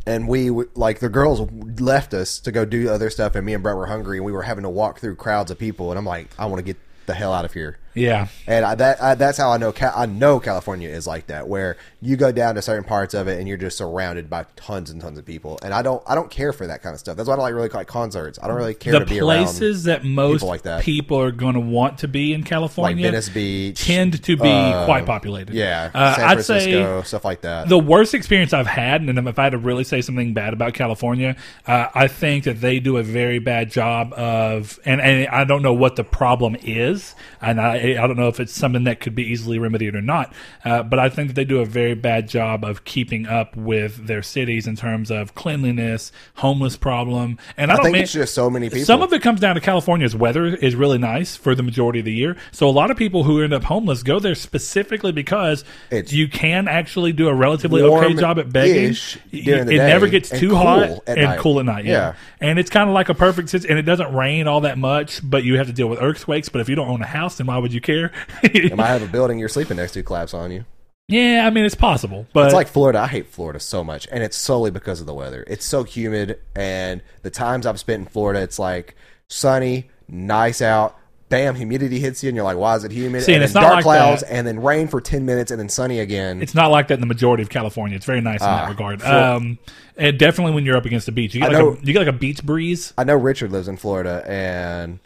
and 0.06 0.28
we 0.28 0.50
like 0.50 1.00
the 1.00 1.10
girls 1.10 1.42
left 1.80 2.14
us 2.14 2.40
to 2.40 2.52
go 2.52 2.66
do 2.66 2.90
other 2.90 3.10
stuff, 3.10 3.36
and 3.36 3.46
me 3.46 3.54
and 3.54 3.62
Brett 3.62 3.76
were 3.76 3.88
hungry, 3.88 4.18
and 4.18 4.26
we 4.26 4.32
were 4.32 4.44
having 4.44 4.64
to 4.64 4.70
walk 4.70 5.00
through 5.00 5.16
crowds 5.16 5.52
of 5.52 5.60
people, 5.60 5.92
and 5.92 6.00
I'm 6.00 6.06
like, 6.06 6.28
I 6.40 6.46
want 6.46 6.60
to 6.60 6.64
get 6.64 6.78
the 7.06 7.14
hell 7.14 7.34
out 7.34 7.46
of 7.46 7.54
here. 7.54 7.78
Yeah, 8.00 8.28
And 8.48 8.66
I, 8.66 8.76
that 8.76 9.02
I, 9.02 9.16
that's 9.16 9.38
how 9.38 9.52
I 9.52 9.58
know 9.58 9.74
I 9.96 10.06
know 10.08 10.40
California 10.40 10.90
is 10.90 11.06
like 11.06 11.28
that, 11.28 11.48
where 11.48 11.78
you 12.02 12.16
go 12.16 12.32
down 12.32 12.56
to 12.56 12.62
certain 12.62 12.84
parts 12.84 13.14
of 13.14 13.28
it 13.28 13.40
and 13.40 13.48
you're 13.48 13.58
just 13.58 13.78
surrounded 13.78 14.30
by 14.30 14.46
tons 14.56 14.90
and 14.90 15.00
tons 15.00 15.20
of 15.20 15.26
people. 15.26 15.60
And 15.62 15.74
I 15.74 15.82
don't 15.82 16.02
I 16.08 16.16
don't 16.16 16.32
care 16.32 16.54
for 16.54 16.66
that 16.68 16.82
kind 16.82 16.94
of 16.94 17.00
stuff. 17.00 17.16
That's 17.16 17.28
why 17.28 17.34
I 17.34 17.38
don't 17.38 17.44
like 17.44 17.54
really 17.54 17.70
like 17.70 17.88
concerts. 17.88 18.40
I 18.42 18.48
don't 18.48 18.58
really 18.58 18.74
care 18.74 18.94
the 18.94 19.00
to 19.00 19.06
be 19.06 19.20
places 19.20 19.84
that 19.84 20.04
most 20.04 20.42
like 20.42 20.64
that. 20.64 20.82
people 20.84 21.22
are 21.22 21.32
going 21.32 21.54
to 21.54 21.60
want 21.60 22.00
to 22.00 22.08
be 22.08 22.34
in 22.34 22.40
around 22.40 22.44
like 22.44 22.50
California 22.50 23.12
Venice 23.12 23.30
Beach, 23.30 23.86
tend 23.86 24.24
to 24.24 24.38
be 24.38 24.50
uh, 24.50 24.86
quite 24.86 25.06
populated. 25.06 25.54
yeah, 25.54 25.92
Uh, 25.94 26.16
San 26.16 26.30
I'd 26.30 26.46
say 26.46 27.02
stuff 27.04 27.26
like 27.26 27.42
that. 27.42 27.70
the 27.70 27.78
worst 27.80 28.14
experience 28.14 28.54
I've 28.54 28.68
had, 28.68 29.02
and 29.02 29.28
if 29.28 29.40
I 29.40 29.44
had 29.44 29.52
to 29.52 29.58
really 29.58 29.84
say 29.84 30.02
something 30.02 30.34
bad 30.34 30.54
about 30.54 30.74
California, 30.74 31.36
uh, 31.68 31.88
I 31.94 32.08
think 32.08 32.46
that 32.46 32.62
they 32.62 32.80
do 32.80 32.98
a 32.98 33.04
very 33.04 33.40
bad 33.40 33.72
job 33.72 34.14
of, 34.14 34.80
and, 34.86 35.02
and 35.02 35.28
I 35.28 35.44
don't 35.44 35.62
know 35.62 35.74
what 35.74 35.96
the 35.96 36.04
problem 36.04 36.56
is, 36.62 37.16
and 37.42 37.60
I, 37.60 37.78
I 37.98 38.08
don't 38.08 38.18
know 38.18 38.28
if 38.28 38.40
it's 38.40 38.54
something 38.54 38.84
that 38.86 39.00
could 39.00 39.16
be 39.16 39.24
easily 39.24 39.60
remedied 39.60 39.96
or 39.96 40.02
not. 40.02 40.34
Uh, 40.64 40.84
but 40.84 41.00
I 41.00 41.10
think 41.10 41.30
that 41.30 41.34
they 41.36 41.46
do 41.46 41.60
a 41.60 41.66
very 41.66 41.94
bad 41.96 42.28
job 42.28 42.64
of 42.64 42.84
keeping 42.84 43.28
up 43.28 43.56
with 43.56 44.08
their 44.08 44.22
cities 44.22 44.68
in 44.68 44.76
terms 44.76 45.12
of 45.12 45.36
cleanliness, 45.36 46.12
homeless 46.36 46.78
problem, 46.78 47.38
and 47.58 47.72
I, 47.72 47.74
I 47.74 47.78
don't 47.78 47.86
think 47.86 47.94
mean, 47.94 48.04
it's 48.04 48.14
just 48.14 48.34
so 48.34 48.50
many 48.50 48.70
people. 48.70 48.86
some 48.86 49.02
of 49.02 49.14
it 49.14 49.22
comes 49.22 49.40
down 49.40 49.56
to 49.56 49.62
California's 49.62 50.16
weather 50.16 50.46
is 50.46 50.76
really 50.76 50.98
nice 50.98 51.36
for 51.36 51.56
the 51.56 51.64
majority 51.64 52.00
of 52.00 52.06
the 52.06 52.14
year. 52.14 52.36
So 52.52 52.68
a 52.68 52.72
lot 52.72 52.92
of 52.92 52.98
people 52.98 53.24
who 53.24 53.42
end 53.44 53.54
up 53.54 53.64
homeless 53.64 54.04
go 54.04 54.20
there 54.20 54.36
specifically 54.36 55.12
because 55.12 55.64
It's 55.92 56.14
you 56.14 56.28
can 56.28 56.68
actually 56.68 57.14
do 57.14 57.28
a 57.28 57.34
relatively 57.34 57.82
okay 57.82 58.14
job 58.14 58.40
at 58.40 58.52
begging. 58.52 58.96
it 59.32 59.68
never 59.68 60.08
gets 60.08 60.30
too 60.30 60.50
cool 60.50 60.58
hot 60.58 61.00
and 61.08 61.22
night. 61.22 61.40
cool 61.40 61.60
at 61.60 61.66
night. 61.66 61.86
Yeah. 61.86 61.92
Yeah. 61.92 62.14
And 62.42 62.58
it's 62.60 62.70
kind 62.70 62.90
of 62.90 62.94
like 62.94 63.10
a 63.10 63.14
perfect 63.14 63.54
and 63.54 63.80
it 63.80 63.84
doesn't 63.84 64.14
rain 64.14 64.48
all 64.48 64.62
that 64.62 64.78
much, 64.78 65.22
but 65.28 65.44
you 65.44 65.58
have 65.58 65.68
to 65.68 65.74
deal 65.74 65.88
with 65.88 66.02
earthquakes. 66.02 66.50
But 66.50 66.62
if 66.62 66.70
you 66.70 66.76
don't 66.76 66.90
own 66.90 67.02
a 67.02 67.06
house, 67.06 67.38
then 67.38 67.48
why 67.48 67.58
would 67.58 67.69
you 67.74 67.82
care? 67.82 68.12
You 68.54 68.76
might 68.76 68.88
have 68.88 69.02
a 69.04 69.08
building 69.08 69.40
you're 69.40 69.50
sleeping 69.50 69.78
next 69.78 69.92
to 69.94 70.04
collapse 70.04 70.34
on 70.34 70.52
you. 70.52 70.66
yeah, 71.08 71.44
I 71.46 71.50
mean 71.50 71.66
it's 71.66 71.76
possible, 71.76 72.28
but 72.34 72.46
It's 72.46 72.54
like 72.54 72.68
Florida. 72.68 73.00
I 73.00 73.08
hate 73.08 73.28
Florida 73.28 73.60
so 73.60 73.84
much, 73.84 74.08
and 74.12 74.24
it's 74.24 74.38
solely 74.38 74.72
because 74.72 75.00
of 75.02 75.08
the 75.08 75.14
weather. 75.14 75.44
It's 75.48 75.66
so 75.66 75.84
humid, 75.84 76.40
and 76.56 77.02
the 77.24 77.30
times 77.30 77.66
I've 77.66 77.80
spent 77.80 78.02
in 78.02 78.08
Florida, 78.08 78.42
it's 78.42 78.60
like 78.60 78.96
sunny, 79.30 79.90
nice 80.08 80.62
out. 80.62 80.96
Bam, 81.30 81.54
humidity 81.54 82.00
hits 82.00 82.24
you, 82.24 82.30
and 82.30 82.36
you're 82.36 82.44
like, 82.44 82.58
"Why 82.58 82.76
is 82.76 82.84
it 82.84 82.92
humid?" 82.92 83.22
See, 83.22 83.34
and 83.34 83.36
and 83.36 83.44
it's 83.44 83.54
then 83.54 83.62
not 83.62 83.70
dark 83.70 83.76
like 83.86 84.00
clouds, 84.00 84.22
that. 84.22 84.34
and 84.34 84.48
then 84.48 84.64
rain 84.64 84.88
for 84.88 85.00
ten 85.00 85.26
minutes, 85.28 85.52
and 85.52 85.60
then 85.60 85.70
sunny 85.70 86.00
again. 86.00 86.42
It's 86.42 86.56
not 86.56 86.72
like 86.72 86.88
that 86.88 86.96
in 86.96 87.02
the 87.02 87.06
majority 87.06 87.44
of 87.44 87.50
California. 87.50 87.96
It's 87.96 88.06
very 88.08 88.20
nice 88.22 88.42
in 88.42 88.48
Ah, 88.48 88.62
that 88.66 88.70
regard. 88.70 89.00
Flor- 89.02 89.14
Um, 89.14 89.60
and 89.96 90.18
definitely 90.18 90.54
when 90.56 90.66
you're 90.66 90.76
up 90.76 90.86
against 90.86 91.06
the 91.06 91.12
beach, 91.12 91.36
you 91.36 91.42
get 91.42 91.54
I 91.54 91.60
like 91.62 91.78
a, 91.84 91.86
you 91.86 91.94
get 91.94 92.00
like 92.00 92.08
a 92.08 92.18
beach 92.18 92.44
breeze. 92.44 92.94
I 92.98 93.04
know 93.04 93.14
Richard 93.16 93.52
lives 93.52 93.68
in 93.68 93.78
Florida, 93.78 94.24
and 94.28 94.98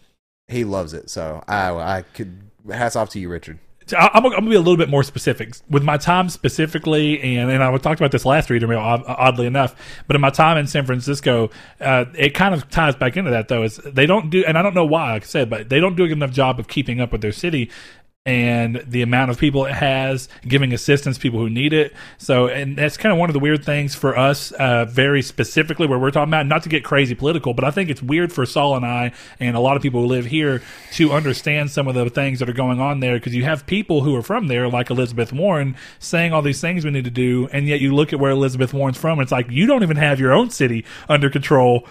he 0.48 0.64
loves 0.64 0.94
it. 0.94 1.10
So 1.10 1.44
I, 1.46 1.72
I 1.72 2.02
could 2.14 2.40
hats 2.72 2.96
off 2.96 3.10
to 3.10 3.20
you, 3.20 3.30
Richard. 3.30 3.60
I'm, 3.98 4.24
gonna- 4.24 4.42
be 4.50 4.56
a 4.56 4.60
little 4.60 4.78
bit 4.78 4.90
more 4.90 5.04
specific 5.04 5.56
with 5.70 5.84
my 5.84 5.98
time 5.98 6.30
specifically, 6.30 7.20
and 7.22 7.52
and 7.52 7.62
I 7.62 7.76
talked 7.78 8.00
about 8.00 8.12
this 8.12 8.26
last 8.26 8.50
reader 8.50 8.66
mail, 8.68 8.80
odd- 8.80 9.04
oddly 9.06 9.46
enough. 9.46 9.76
But 10.08 10.16
in 10.16 10.22
my 10.22 10.30
time 10.30 10.58
in 10.58 10.68
San 10.68 10.86
Francisco, 10.86 11.50
uh, 11.82 12.06
it 12.18 12.30
kind 12.34 12.54
of 12.56 12.70
ties 12.70 12.96
back 12.96 13.18
into 13.18 13.32
that 13.32 13.50
though. 13.50 13.64
Is 13.64 13.78
they 13.78 14.06
don't 14.06 14.30
do, 14.30 14.44
and 14.46 14.58
I 14.58 14.62
don't 14.62 14.74
know 14.74 14.86
why, 14.86 15.14
like 15.14 15.24
I 15.24 15.26
said, 15.26 15.50
but 15.50 15.68
they 15.70 15.82
don't 15.82 15.96
do 15.96 16.06
a 16.06 16.08
good 16.08 16.18
enough 16.18 16.32
job 16.32 16.60
of 16.60 16.68
keeping 16.70 17.02
up 17.02 17.12
with 17.12 17.22
their 17.22 17.34
city 17.34 17.70
and 18.26 18.82
the 18.88 19.02
amount 19.02 19.32
of 19.32 19.38
people 19.38 19.66
it 19.66 19.74
has, 19.74 20.30
giving 20.48 20.72
assistance 20.72 21.18
people 21.18 21.40
who 21.40 21.50
need 21.50 21.74
it. 21.74 21.94
So, 22.18 22.48
and 22.48 22.78
that's 22.78 22.96
kind 22.96 23.12
of 23.12 23.20
one 23.20 23.30
of 23.30 23.34
the 23.34 23.40
weird 23.40 23.66
things 23.66 23.96
for 23.96 24.18
us, 24.18 24.54
uh, 24.54 24.86
very 24.86 25.22
specifically 25.22 25.88
where 25.88 26.00
we're 26.00 26.12
talking 26.12 26.30
about, 26.30 26.48
not 26.48 26.64
to 26.64 26.70
get 26.70 26.86
crazy 26.86 27.16
political, 27.16 27.54
but 27.54 27.66
I 27.66 27.72
think 27.72 27.90
it's 27.90 28.02
weird 28.02 28.32
for 28.32 28.46
Saul 28.46 28.78
and 28.78 28.86
I 28.86 29.12
and 29.42 29.58
a 29.58 29.60
lot 29.60 29.76
of 29.76 29.82
people 29.84 30.02
who 30.02 30.08
live 30.08 30.26
here 30.26 30.62
to 30.94 31.12
understand 31.12 31.72
some 31.72 31.90
of 31.90 31.96
the 31.96 32.10
things 32.10 32.40
that 32.40 32.48
are 32.48 32.54
going 32.54 32.80
on 32.80 33.02
there 33.02 33.16
because 33.16 33.36
you 33.36 33.44
have 33.44 33.66
people 33.66 34.04
who 34.04 34.16
are 34.16 34.24
from 34.24 34.48
there, 34.48 34.70
like 34.70 34.90
Elizabeth 34.90 35.34
Warren, 35.34 35.76
saying 36.00 36.32
all 36.32 36.42
these 36.42 36.62
things 36.62 36.86
we 36.86 36.92
need 36.92 37.04
to 37.04 37.12
do, 37.12 37.50
and 37.52 37.68
yet 37.68 37.82
you 37.82 37.94
look 37.94 38.14
at 38.14 38.20
where 38.20 38.32
Elizabeth 38.32 38.74
Warren's 38.74 38.98
from, 38.98 39.20
and 39.20 39.26
it's 39.26 39.34
like 39.34 39.52
you 39.52 39.66
don't 39.66 39.84
even 39.84 39.98
have 39.98 40.22
your 40.22 40.32
own 40.32 40.50
city 40.50 40.86
under 41.10 41.30
control. 41.30 41.86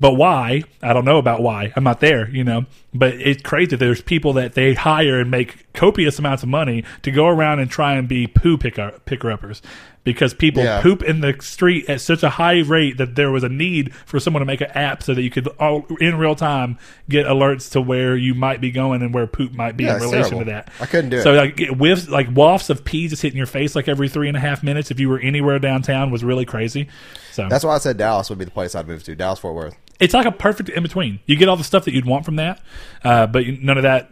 But 0.00 0.14
why? 0.14 0.64
I 0.82 0.92
don't 0.92 1.04
know 1.04 1.18
about 1.18 1.42
why. 1.42 1.72
I'm 1.76 1.84
not 1.84 2.00
there, 2.00 2.28
you 2.28 2.42
know. 2.42 2.66
But 2.92 3.14
it's 3.14 3.42
crazy 3.42 3.76
there's 3.76 4.02
people 4.02 4.32
that 4.32 4.54
they 4.54 4.74
hire 4.74 5.20
and 5.20 5.30
make 5.30 5.72
copious 5.72 6.18
amounts 6.18 6.42
of 6.42 6.48
money 6.48 6.84
to 7.02 7.10
go 7.10 7.26
around 7.26 7.60
and 7.60 7.70
try 7.70 7.94
and 7.94 8.08
be 8.08 8.26
poo 8.26 8.58
picker 8.58 9.00
picker 9.04 9.30
uppers 9.30 9.62
because 10.04 10.34
people 10.34 10.64
Yeah. 10.64 10.82
poop 10.82 11.02
in 11.04 11.20
the 11.20 11.36
street 11.40 11.88
at 11.88 12.00
such 12.00 12.22
a 12.24 12.30
high 12.30 12.58
rate 12.60 12.96
that 12.98 13.14
there 13.14 13.30
was 13.30 13.44
a 13.44 13.48
need 13.48 13.94
for 13.94 14.18
someone 14.18 14.40
to 14.40 14.44
make 14.44 14.60
an 14.60 14.70
app 14.74 15.02
so 15.02 15.14
that 15.14 15.22
you 15.22 15.30
could 15.30 15.46
all 15.60 15.86
in 16.00 16.16
real 16.18 16.34
time 16.34 16.76
get 17.08 17.24
alerts 17.26 17.70
to 17.72 17.80
where 17.80 18.16
you 18.16 18.34
might 18.34 18.60
be 18.60 18.70
going 18.72 19.00
and 19.02 19.14
where 19.14 19.26
poop 19.28 19.52
might 19.52 19.76
be 19.76 19.84
Yeah, 19.84 19.94
in 19.96 20.02
relation 20.02 20.22
terrible. 20.30 20.38
to 20.40 20.44
that. 20.46 20.70
I 20.80 20.86
couldn't 20.86 21.10
do 21.10 21.20
so 21.22 21.34
it. 21.34 21.56
So 21.58 21.64
like 21.66 21.78
whiffs 21.78 22.08
like 22.08 22.26
wafts 22.34 22.68
of 22.68 22.84
pee 22.84 23.06
just 23.06 23.22
hitting 23.22 23.36
your 23.36 23.46
face 23.46 23.76
like 23.76 23.86
every 23.86 24.08
three 24.08 24.26
and 24.26 24.36
a 24.36 24.40
half 24.40 24.62
minutes 24.64 24.90
if 24.90 24.98
you 24.98 25.08
were 25.08 25.20
anywhere 25.20 25.58
downtown 25.60 26.10
was 26.10 26.24
really 26.24 26.44
crazy. 26.44 26.88
So 27.30 27.46
That's 27.48 27.64
why 27.64 27.74
I 27.74 27.78
said 27.78 27.96
Dallas 27.96 28.28
would 28.28 28.38
be 28.40 28.44
the 28.44 28.50
place 28.50 28.74
I'd 28.74 28.88
move 28.88 29.04
to. 29.04 29.14
Dallas 29.14 29.38
Fort 29.38 29.54
Worth. 29.54 29.76
it's 30.00 30.14
like 30.14 30.26
a 30.26 30.32
perfect 30.32 30.68
in 30.68 30.82
between. 30.82 31.20
You 31.26 31.36
get 31.36 31.48
all 31.48 31.56
the 31.56 31.62
stuff 31.64 31.84
that 31.84 31.94
you'd 31.94 32.06
want 32.06 32.24
from 32.24 32.36
that, 32.36 32.60
uh, 33.04 33.26
but 33.28 33.44
none 33.60 33.76
of 33.76 33.84
that. 33.84 34.10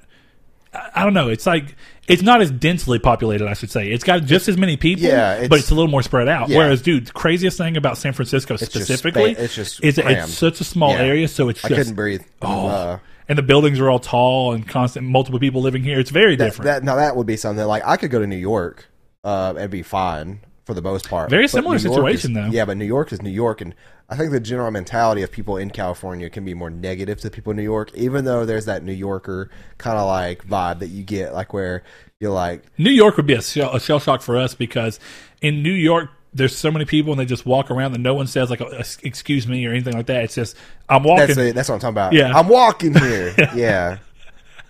I, 0.72 1.02
don't 1.04 1.14
know. 1.14 1.28
It's 1.28 1.46
like 1.46 1.74
it's 2.06 2.22
not 2.22 2.40
as 2.40 2.50
densely 2.50 2.98
populated. 2.98 3.46
I 3.48 3.54
should 3.54 3.70
say 3.70 3.90
it's 3.90 4.04
got 4.04 4.22
just 4.24 4.48
as 4.48 4.56
many 4.56 4.76
people, 4.76 5.04
Yeah, 5.04 5.32
it's- 5.34 5.48
but 5.48 5.58
it's 5.58 5.70
a 5.70 5.74
little 5.74 5.90
more 5.90 6.02
spread 6.02 6.28
out. 6.28 6.48
Yeah. 6.48 6.58
Whereas, 6.58 6.80
dude, 6.82 7.06
the 7.06 7.12
craziest 7.12 7.58
thing 7.58 7.76
about 7.76 7.98
San 7.98 8.12
Francisco 8.12 8.56
just 8.56 8.72
specifically, 8.72 9.34
span- 9.34 9.44
it's 9.44 9.54
just 9.54 9.82
is 9.84 9.96
crammed. 9.98 10.18
it's 10.18 10.34
such 10.34 10.60
a 10.60 10.64
small 10.64 10.90
Yeah. 10.92 11.02
area, 11.02 11.28
so 11.28 11.48
it's 11.48 11.64
I 11.64 11.68
couldn't 11.68 11.94
breathe. 11.94 12.22
oh, 12.42 12.66
Uh, 12.68 12.98
and 13.28 13.36
the 13.38 13.42
buildings 13.42 13.78
are 13.80 13.88
all 13.90 13.98
tall 14.00 14.52
and 14.52 14.66
constant, 14.66 15.06
multiple 15.06 15.38
people 15.40 15.60
living 15.60 15.82
here. 15.82 15.98
It's 16.00 16.10
very 16.10 16.36
that, 16.36 16.44
different. 16.44 16.64
that 16.66 16.84
now 16.84 16.96
that 16.96 17.16
would 17.16 17.26
be 17.26 17.36
something 17.36 17.64
like 17.66 17.82
I 17.86 17.96
could 17.96 18.10
go 18.10 18.18
to 18.20 18.26
New 18.26 18.36
York 18.36 18.88
uh, 19.24 19.54
and 19.58 19.70
be 19.70 19.82
fine 19.82 20.40
for 20.70 20.74
the 20.74 20.82
most 20.82 21.08
part. 21.10 21.30
Very 21.30 21.44
But 21.44 21.50
similar 21.50 21.74
New 21.74 21.80
situation, 21.80 22.30
is- 22.30 22.36
though. 22.36 22.50
Yeah, 22.52 22.64
but 22.64 22.76
New 22.76 22.84
York 22.84 23.12
is 23.12 23.20
New 23.20 23.30
York, 23.30 23.60
and 23.60 23.74
I 24.08 24.16
think 24.16 24.30
the 24.30 24.38
general 24.38 24.70
mentality 24.70 25.22
of 25.22 25.32
people 25.32 25.56
in 25.56 25.70
California 25.70 26.30
can 26.30 26.44
be 26.44 26.54
more 26.54 26.70
negative 26.70 27.20
to 27.22 27.30
people 27.30 27.50
in 27.50 27.56
New 27.56 27.64
York, 27.64 27.90
even 27.94 28.24
though 28.24 28.46
there's 28.46 28.66
that 28.66 28.84
New 28.84 28.92
Yorker 28.92 29.50
kind 29.78 29.98
of 29.98 30.06
like 30.06 30.46
vibe 30.46 30.78
that 30.78 30.86
you 30.86 31.02
get, 31.02 31.34
like 31.34 31.52
where 31.52 31.82
you're 32.20 32.30
like, 32.30 32.62
New 32.78 32.90
York 32.90 33.16
would 33.16 33.26
be 33.26 33.34
a 33.34 33.42
shell, 33.42 33.74
a 33.74 33.80
shell 33.80 33.98
shock 33.98 34.22
for 34.22 34.36
us 34.36 34.54
because 34.54 35.00
in 35.42 35.62
New 35.62 35.72
York 35.72 36.10
there's 36.32 36.54
so 36.56 36.70
many 36.70 36.84
people 36.84 37.12
and 37.12 37.18
they 37.20 37.24
just 37.24 37.44
walk 37.44 37.72
around 37.72 37.92
and 37.94 38.04
no 38.04 38.14
one 38.14 38.28
says 38.28 38.50
like 38.50 38.60
oh, 38.60 38.70
excuse 39.02 39.48
me 39.48 39.66
or 39.66 39.72
anything 39.72 39.94
like 39.94 40.06
that. 40.06 40.22
It's 40.22 40.36
just 40.36 40.56
I'm 40.88 41.02
walking. 41.02 41.26
that's 41.26 41.38
it, 41.38 41.54
that's 41.56 41.68
what 41.68 41.74
I'm 41.74 41.80
talking 41.80 41.94
about. 41.94 42.12
Yeah. 42.12 42.32
I'm 42.32 42.46
walking 42.46 42.94
here. 42.94 43.34
yeah, 43.56 43.98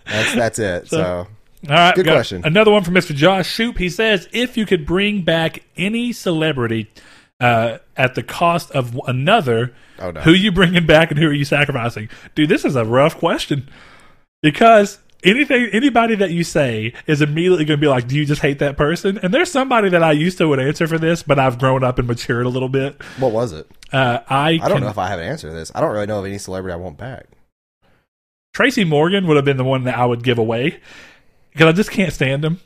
that's 0.07 0.35
that's 0.35 0.59
it. 0.59 0.89
So, 0.89 1.27
All 1.69 1.75
right, 1.75 1.95
Good 1.95 2.07
question. 2.07 2.43
Another 2.45 2.71
one 2.71 2.85
from 2.85 2.95
Mr. 2.95 3.15
Josh 3.15 3.47
Shoop. 3.51 3.77
He 3.79 3.91
says, 3.91 4.29
if 4.33 4.57
you 4.57 4.65
could 4.65 4.87
bring 4.87 5.23
back 5.23 5.63
any 5.77 6.13
celebrity 6.13 6.91
uh, 7.39 7.79
at 7.97 8.15
the 8.15 8.23
cost 8.23 8.71
of 8.71 8.99
another, 9.07 9.75
Oh, 9.99 10.11
no. 10.11 10.21
who 10.23 10.33
you 10.33 10.51
bringing 10.53 10.87
back 10.87 11.11
and 11.11 11.19
who 11.19 11.27
are 11.27 11.33
you 11.33 11.45
sacrificing? 11.45 12.09
Dude, 12.35 12.49
this 12.49 12.65
is 12.65 12.77
a 12.77 12.85
rough 12.87 13.19
question 13.19 13.69
because 14.43 14.99
anything, 15.23 15.67
anybody 15.73 16.15
that 16.15 16.31
you 16.31 16.45
say 16.45 16.95
is 17.07 17.21
immediately 17.21 17.67
going 17.67 17.79
to 17.79 17.85
be 17.85 17.89
like, 17.89 18.09
do 18.09 18.17
you 18.17 18.25
just 18.25 18.41
hate 18.41 18.59
that 18.61 18.79
person? 18.79 19.19
And 19.23 19.35
there's 19.35 19.53
somebody 19.53 19.91
that 19.91 20.03
I 20.03 20.13
used 20.13 20.39
to 20.39 20.49
would 20.49 20.61
answer 20.61 20.87
for 20.87 20.97
this, 20.99 21.23
but 21.23 21.39
I've 21.39 21.59
grown 21.59 21.85
up 21.85 21.99
and 21.99 22.09
matured 22.09 22.47
a 22.47 22.49
little 22.49 22.71
bit. 22.71 23.03
what 23.19 23.33
was 23.33 23.53
it? 23.53 23.71
Uh, 23.93 24.21
I 24.31 24.53
I 24.53 24.57
don't 24.57 24.71
can- 24.77 24.81
know 24.85 24.89
if 24.89 24.97
I 24.99 25.09
have 25.09 25.19
an 25.19 25.27
answer 25.27 25.49
to 25.49 25.55
this. 25.55 25.71
I 25.75 25.81
don't 25.83 25.93
really 25.93 26.07
know 26.07 26.21
of 26.21 26.25
any 26.25 26.39
celebrity 26.39 26.73
I 26.73 26.77
want 26.77 26.97
back. 26.97 27.27
Tracy 28.55 28.85
Morgan 28.85 29.27
would 29.27 29.37
have 29.37 29.45
been 29.45 29.59
the 29.59 29.65
one 29.65 29.85
that 29.85 29.99
I 29.99 30.07
would 30.07 30.23
give 30.25 30.39
away 30.39 30.81
because 31.61 31.75
I 31.75 31.77
just 31.77 31.91
can't 31.91 32.11
stand 32.11 32.43
him. 32.43 32.59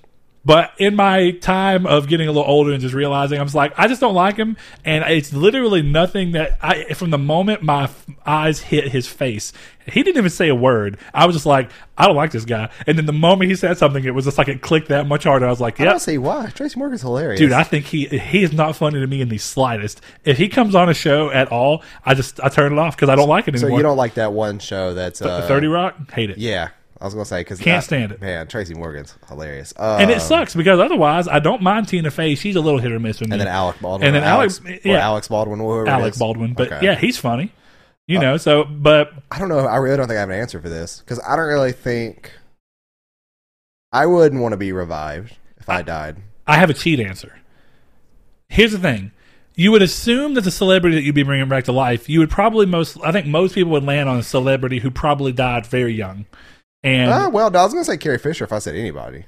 But 0.46 0.72
in 0.78 0.94
my 0.94 1.30
time 1.32 1.86
of 1.86 2.06
getting 2.06 2.28
a 2.28 2.30
little 2.30 2.48
older 2.48 2.70
and 2.70 2.80
just 2.80 2.94
realizing, 2.94 3.40
I'm 3.40 3.46
just 3.46 3.54
like, 3.56 3.72
I 3.78 3.88
just 3.88 4.00
don't 4.00 4.14
like 4.14 4.36
him, 4.36 4.58
and 4.84 5.02
it's 5.04 5.32
literally 5.32 5.80
nothing 5.80 6.32
that 6.32 6.58
I. 6.62 6.92
From 6.92 7.10
the 7.10 7.18
moment 7.18 7.62
my 7.62 7.84
f- 7.84 8.06
eyes 8.26 8.60
hit 8.60 8.88
his 8.92 9.08
face, 9.08 9.54
he 9.86 10.02
didn't 10.02 10.18
even 10.18 10.30
say 10.30 10.50
a 10.50 10.54
word. 10.54 10.98
I 11.14 11.24
was 11.24 11.34
just 11.34 11.46
like, 11.46 11.70
I 11.96 12.06
don't 12.06 12.14
like 12.14 12.30
this 12.30 12.44
guy. 12.44 12.68
And 12.86 12.98
then 12.98 13.06
the 13.06 13.12
moment 13.14 13.48
he 13.48 13.56
said 13.56 13.78
something, 13.78 14.04
it 14.04 14.14
was 14.14 14.26
just 14.26 14.36
like 14.36 14.48
it 14.48 14.60
clicked 14.60 14.88
that 14.88 15.06
much 15.06 15.24
harder. 15.24 15.46
I 15.46 15.50
was 15.50 15.62
like, 15.62 15.78
yeah. 15.78 15.86
I 15.86 15.88
don't 15.88 16.00
see 16.00 16.18
why. 16.18 16.50
Tracy 16.50 16.78
Morgan's 16.78 17.00
hilarious. 17.00 17.40
dude, 17.40 17.52
I 17.52 17.64
think 17.64 17.86
he 17.86 18.04
he 18.06 18.42
is 18.44 18.52
not 18.52 18.76
funny 18.76 19.00
to 19.00 19.06
me 19.06 19.22
in 19.22 19.30
the 19.30 19.38
slightest. 19.38 20.02
If 20.24 20.36
he 20.36 20.48
comes 20.50 20.74
on 20.74 20.90
a 20.90 20.94
show 20.94 21.30
at 21.30 21.50
all, 21.50 21.82
I 22.04 22.12
just 22.12 22.38
I 22.40 22.48
turn 22.50 22.70
it 22.70 22.78
off 22.78 22.94
because 22.96 23.08
I 23.08 23.16
don't 23.16 23.30
like 23.30 23.48
it 23.48 23.58
so 23.58 23.64
anymore. 23.64 23.78
you 23.78 23.82
don't 23.82 23.96
like 23.96 24.14
that 24.14 24.34
one 24.34 24.58
show 24.58 24.92
that's 24.92 25.22
uh, 25.22 25.48
Thirty 25.48 25.68
Rock, 25.68 26.12
hate 26.12 26.28
it. 26.28 26.36
Yeah, 26.36 26.68
I 27.00 27.04
was 27.04 27.14
gonna 27.14 27.24
say 27.26 27.40
because 27.40 27.58
Can't 27.58 27.82
stand 27.84 28.12
it. 28.12 28.20
Man, 28.20 28.46
Tracy 28.46 28.74
Morgan's 28.74 29.14
hilarious, 29.28 29.74
uh, 29.76 29.98
And 30.00 30.10
it 30.10 30.20
sucks 30.22 30.54
because 30.54 30.78
otherwise, 30.78 31.26
I 31.28 31.38
don't 31.40 31.60
mind 31.62 31.88
Tina 31.88 32.10
Fey. 32.10 32.34
She's 32.34 32.56
a 32.56 32.60
little 32.60 32.78
hit 32.78 32.92
or 32.92 32.98
miss 33.00 33.20
with 33.20 33.28
me. 33.30 33.34
And 33.34 33.40
then 33.40 33.48
Alec 33.48 33.80
Baldwin, 33.80 34.06
And 34.06 34.14
then 34.16 34.22
or 34.22 34.26
Alex- 34.26 34.60
Alex, 34.64 34.86
or 34.86 34.88
yeah. 34.88 34.98
Alex 35.00 35.28
Baldwin, 35.28 35.58
whoever 35.58 35.88
Alec 35.88 36.12
is. 36.14 36.18
Baldwin, 36.18 36.54
but 36.54 36.72
Okay. 36.72 36.84
yeah, 36.86 36.94
he's 36.94 37.18
funny. 37.18 37.52
You 38.06 38.18
know, 38.18 38.36
so 38.36 38.64
but 38.64 39.12
I 39.30 39.38
don't 39.38 39.48
know. 39.48 39.60
I 39.60 39.76
really 39.76 39.96
don't 39.96 40.06
think 40.08 40.18
I 40.18 40.20
have 40.20 40.28
an 40.30 40.38
answer 40.38 40.60
for 40.60 40.68
this 40.68 41.00
because 41.00 41.18
I 41.26 41.36
don't 41.36 41.46
really 41.48 41.72
think 41.72 42.32
I 43.92 44.06
wouldn't 44.06 44.40
want 44.42 44.52
to 44.52 44.56
be 44.58 44.72
revived 44.72 45.36
if 45.58 45.68
I 45.68 45.82
died. 45.82 46.16
I 46.46 46.56
have 46.56 46.68
a 46.68 46.74
cheat 46.74 47.00
answer. 47.00 47.38
Here's 48.48 48.72
the 48.72 48.78
thing: 48.78 49.12
you 49.54 49.72
would 49.72 49.80
assume 49.82 50.34
that 50.34 50.42
the 50.42 50.50
celebrity 50.50 50.96
that 50.96 51.02
you'd 51.02 51.14
be 51.14 51.22
bringing 51.22 51.48
back 51.48 51.64
to 51.64 51.72
life, 51.72 52.08
you 52.08 52.18
would 52.20 52.30
probably 52.30 52.66
most. 52.66 52.98
I 53.02 53.10
think 53.10 53.26
most 53.26 53.54
people 53.54 53.72
would 53.72 53.84
land 53.84 54.08
on 54.08 54.18
a 54.18 54.22
celebrity 54.22 54.80
who 54.80 54.90
probably 54.90 55.32
died 55.32 55.66
very 55.66 55.94
young. 55.94 56.26
And 56.84 57.10
Oh 57.10 57.28
well, 57.30 57.46
I 57.46 57.64
was 57.64 57.72
gonna 57.72 57.84
say 57.84 57.96
Carrie 57.96 58.18
Fisher 58.18 58.44
if 58.44 58.52
I 58.52 58.60
said 58.60 58.76
anybody. 58.76 59.24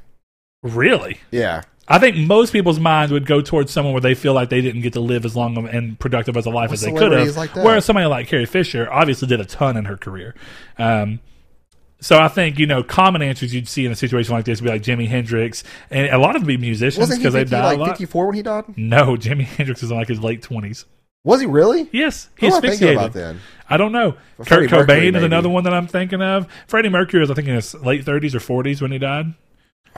really, 0.62 1.18
Yeah, 1.30 1.62
I 1.88 1.98
think 1.98 2.16
most 2.16 2.52
people's 2.52 2.78
minds 2.78 3.12
would 3.12 3.26
go 3.26 3.40
towards 3.40 3.72
someone 3.72 3.94
where 3.94 4.00
they 4.00 4.14
feel 4.14 4.34
like 4.34 4.50
they 4.50 4.60
didn't 4.60 4.82
get 4.82 4.92
to 4.92 5.00
live 5.00 5.24
as 5.24 5.34
long 5.34 5.56
and 5.68 5.98
productive 5.98 6.36
as 6.36 6.44
a 6.46 6.50
life 6.50 6.70
as 6.70 6.82
they 6.82 6.92
could 6.92 7.12
have. 7.12 7.36
like? 7.36 7.54
Whereas 7.54 7.84
somebody 7.84 8.06
like 8.06 8.28
Carrie 8.28 8.46
Fisher 8.46 8.88
obviously 8.92 9.26
did 9.26 9.40
a 9.40 9.44
ton 9.44 9.76
in 9.76 9.86
her 9.86 9.96
career. 9.96 10.34
Um, 10.78 11.20
so 12.00 12.18
I 12.18 12.28
think 12.28 12.58
you 12.58 12.66
know 12.66 12.82
common 12.82 13.22
answers 13.22 13.54
you'd 13.54 13.68
see 13.68 13.86
in 13.86 13.92
a 13.92 13.96
situation 13.96 14.34
like 14.34 14.44
this 14.44 14.60
would 14.60 14.66
be 14.66 14.72
like 14.72 14.82
Jimi 14.82 15.08
Hendrix, 15.08 15.64
and 15.90 16.08
a 16.08 16.18
lot 16.18 16.36
of 16.36 16.42
them 16.42 16.46
be 16.46 16.56
musicians 16.58 17.08
because 17.08 17.32
they 17.32 17.44
died 17.44 17.78
like 17.78 17.90
fifty 17.90 18.04
four 18.04 18.26
when 18.26 18.34
he 18.34 18.42
died? 18.42 18.64
No, 18.76 19.16
Jimi 19.16 19.44
Hendrix 19.44 19.82
is 19.82 19.90
in 19.90 19.96
like 19.96 20.08
his 20.08 20.20
late 20.20 20.42
twenties. 20.42 20.84
Was 21.26 21.40
he 21.40 21.46
really? 21.46 21.88
Yes, 21.92 22.28
Who 22.38 22.46
he's 22.46 22.54
am 22.54 22.58
I 22.58 22.60
thinking 22.60 22.88
asphyxiated. 22.88 22.96
about 22.98 23.12
then? 23.12 23.40
I 23.68 23.76
don't 23.76 23.90
know. 23.90 24.10
Well, 24.38 24.46
Kurt 24.46 24.46
Freddie 24.46 24.62
Mercury, 24.70 24.86
Cobain 24.86 25.06
is 25.08 25.12
maybe. 25.14 25.24
another 25.26 25.48
one 25.48 25.64
that 25.64 25.74
I'm 25.74 25.88
thinking 25.88 26.22
of. 26.22 26.46
Freddie 26.68 26.88
Mercury 26.88 27.18
was, 27.20 27.32
I 27.32 27.34
think, 27.34 27.48
in 27.48 27.56
his 27.56 27.74
late 27.74 28.04
30s 28.04 28.32
or 28.34 28.38
40s 28.62 28.80
when 28.80 28.92
he 28.92 28.98
died. 28.98 29.34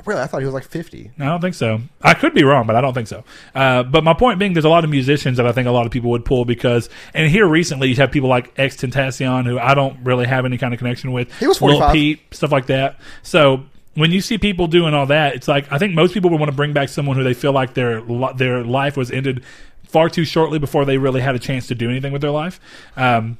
Really, 0.07 0.23
I 0.23 0.27
thought 0.27 0.39
he 0.41 0.47
was 0.47 0.55
like 0.55 0.65
50. 0.65 1.11
I 1.19 1.25
don't 1.27 1.41
think 1.43 1.55
so. 1.55 1.81
I 2.01 2.15
could 2.15 2.33
be 2.33 2.45
wrong, 2.45 2.67
but 2.67 2.77
I 2.77 2.81
don't 2.81 2.95
think 2.95 3.09
so. 3.09 3.25
Uh, 3.55 3.83
but 3.83 4.05
my 4.05 4.15
point 4.15 4.39
being, 4.39 4.55
there's 4.55 4.65
a 4.65 4.71
lot 4.71 4.85
of 4.85 4.91
musicians 4.91 5.37
that 5.37 5.47
I 5.47 5.53
think 5.53 5.69
a 5.69 5.71
lot 5.71 5.85
of 5.85 5.93
people 5.93 6.11
would 6.13 6.25
pull 6.25 6.47
because, 6.47 6.89
and 7.13 7.31
here 7.31 7.47
recently 7.47 7.89
you 7.89 7.97
have 7.97 8.11
people 8.11 8.31
like 8.31 8.59
X 8.59 8.77
Tentacion, 8.77 9.45
who 9.45 9.59
I 9.59 9.75
don't 9.75 10.03
really 10.05 10.27
have 10.27 10.47
any 10.47 10.57
kind 10.57 10.73
of 10.73 10.79
connection 10.79 11.13
with. 11.13 11.31
He 11.39 11.47
was 11.47 11.61
Lil 11.61 11.79
45. 11.79 11.93
Peep, 11.93 12.35
stuff 12.35 12.53
like 12.53 12.67
that. 12.67 12.99
So 13.23 13.65
when 13.95 14.13
you 14.13 14.21
see 14.23 14.39
people 14.39 14.67
doing 14.67 14.95
all 14.95 15.07
that, 15.07 15.35
it's 15.35 15.49
like 15.49 15.71
I 15.71 15.79
think 15.79 15.95
most 15.95 16.15
people 16.15 16.31
would 16.31 16.39
want 16.41 16.51
to 16.51 16.57
bring 16.57 16.73
back 16.73 16.89
someone 16.89 17.17
who 17.17 17.25
they 17.25 17.35
feel 17.35 17.53
like 17.53 17.75
their 17.75 18.01
their 18.37 18.65
life 18.65 18.97
was 18.97 19.11
ended 19.11 19.45
far 19.89 20.09
too 20.09 20.25
shortly 20.25 20.59
before 20.59 20.85
they 20.85 20.99
really 20.99 21.21
had 21.21 21.35
a 21.35 21.39
chance 21.39 21.67
to 21.69 21.75
do 21.75 21.91
anything 21.91 22.13
with 22.13 22.23
their 22.23 22.31
life. 22.31 22.61
Um, 22.97 23.39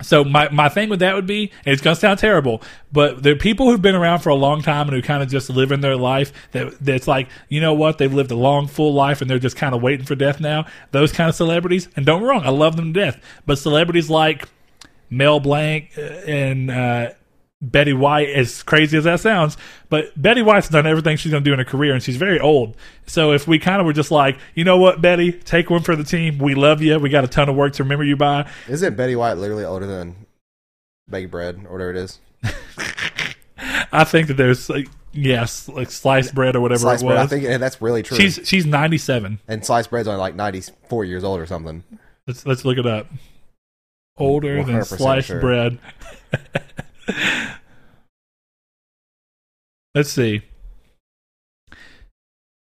so 0.00 0.24
my, 0.24 0.48
my 0.48 0.68
thing 0.68 0.88
with 0.88 1.00
that 1.00 1.14
would 1.14 1.26
be, 1.26 1.52
and 1.64 1.72
it's 1.72 1.82
gonna 1.82 1.96
sound 1.96 2.18
terrible, 2.18 2.62
but 2.90 3.24
are 3.26 3.36
people 3.36 3.70
who've 3.70 3.82
been 3.82 3.94
around 3.94 4.20
for 4.20 4.30
a 4.30 4.34
long 4.34 4.62
time 4.62 4.88
and 4.88 4.96
who 4.96 5.02
kind 5.02 5.22
of 5.22 5.28
just 5.28 5.50
live 5.50 5.70
in 5.70 5.80
their 5.80 5.96
life 5.96 6.32
that 6.52 6.78
that's 6.80 7.06
like, 7.06 7.28
you 7.48 7.60
know 7.60 7.74
what, 7.74 7.98
they've 7.98 8.12
lived 8.12 8.30
a 8.30 8.36
long, 8.36 8.66
full 8.66 8.92
life 8.94 9.20
and 9.20 9.30
they're 9.30 9.38
just 9.38 9.56
kind 9.56 9.74
of 9.74 9.82
waiting 9.82 10.06
for 10.06 10.14
death 10.14 10.40
now. 10.40 10.66
Those 10.90 11.12
kind 11.12 11.28
of 11.28 11.34
celebrities, 11.34 11.88
and 11.94 12.06
don't 12.06 12.22
wrong, 12.22 12.42
I 12.44 12.50
love 12.50 12.76
them 12.76 12.92
to 12.92 13.00
death, 13.00 13.22
but 13.46 13.58
celebrities 13.58 14.10
like 14.10 14.48
Mel 15.10 15.40
Blanc 15.40 15.90
uh, 15.96 16.00
and 16.00 16.70
uh, 16.70 17.10
Betty 17.62 17.92
White, 17.92 18.28
as 18.30 18.64
crazy 18.64 18.98
as 18.98 19.04
that 19.04 19.20
sounds, 19.20 19.56
but 19.88 20.20
Betty 20.20 20.42
White's 20.42 20.68
done 20.68 20.84
everything 20.84 21.16
she's 21.16 21.30
going 21.30 21.44
to 21.44 21.48
do 21.48 21.52
in 21.52 21.60
her 21.60 21.64
career, 21.64 21.94
and 21.94 22.02
she's 22.02 22.16
very 22.16 22.40
old. 22.40 22.76
So 23.06 23.32
if 23.32 23.46
we 23.46 23.60
kind 23.60 23.80
of 23.80 23.86
were 23.86 23.92
just 23.92 24.10
like, 24.10 24.36
you 24.54 24.64
know 24.64 24.78
what, 24.78 25.00
Betty, 25.00 25.32
take 25.32 25.70
one 25.70 25.82
for 25.82 25.94
the 25.94 26.02
team. 26.02 26.38
We 26.38 26.56
love 26.56 26.82
you. 26.82 26.98
We 26.98 27.08
got 27.08 27.22
a 27.22 27.28
ton 27.28 27.48
of 27.48 27.54
work 27.54 27.74
to 27.74 27.84
remember 27.84 28.04
you 28.04 28.16
by. 28.16 28.50
Isn't 28.68 28.96
Betty 28.96 29.14
White 29.14 29.34
literally 29.34 29.64
older 29.64 29.86
than 29.86 30.26
baked 31.08 31.30
bread 31.30 31.64
or 31.66 31.72
whatever 31.72 31.90
it 31.90 31.96
is? 31.96 32.18
I 33.92 34.04
think 34.04 34.26
that 34.26 34.34
there's 34.34 34.68
like 34.68 34.88
yes, 35.12 35.68
like 35.68 35.90
sliced 35.90 36.34
bread 36.34 36.56
or 36.56 36.60
whatever 36.60 36.80
Sliced 36.80 37.04
it 37.04 37.06
bread. 37.06 37.18
I 37.18 37.26
think 37.26 37.44
and 37.44 37.62
that's 37.62 37.80
really 37.80 38.02
true. 38.02 38.16
she's 38.16 38.40
she's 38.44 38.66
97. 38.66 39.38
and 39.46 39.64
sliced 39.64 39.90
bread's 39.90 40.08
only 40.08 40.18
like 40.18 40.34
94 40.34 41.04
years 41.04 41.22
old 41.22 41.38
or 41.38 41.46
something. 41.46 41.84
Let's 42.26 42.44
let's 42.44 42.64
look 42.64 42.78
it 42.78 42.86
up. 42.86 43.06
Older 44.16 44.64
than 44.64 44.84
sliced 44.84 45.28
sure. 45.28 45.40
bread. 45.40 45.78
let's 49.94 50.10
see. 50.10 50.42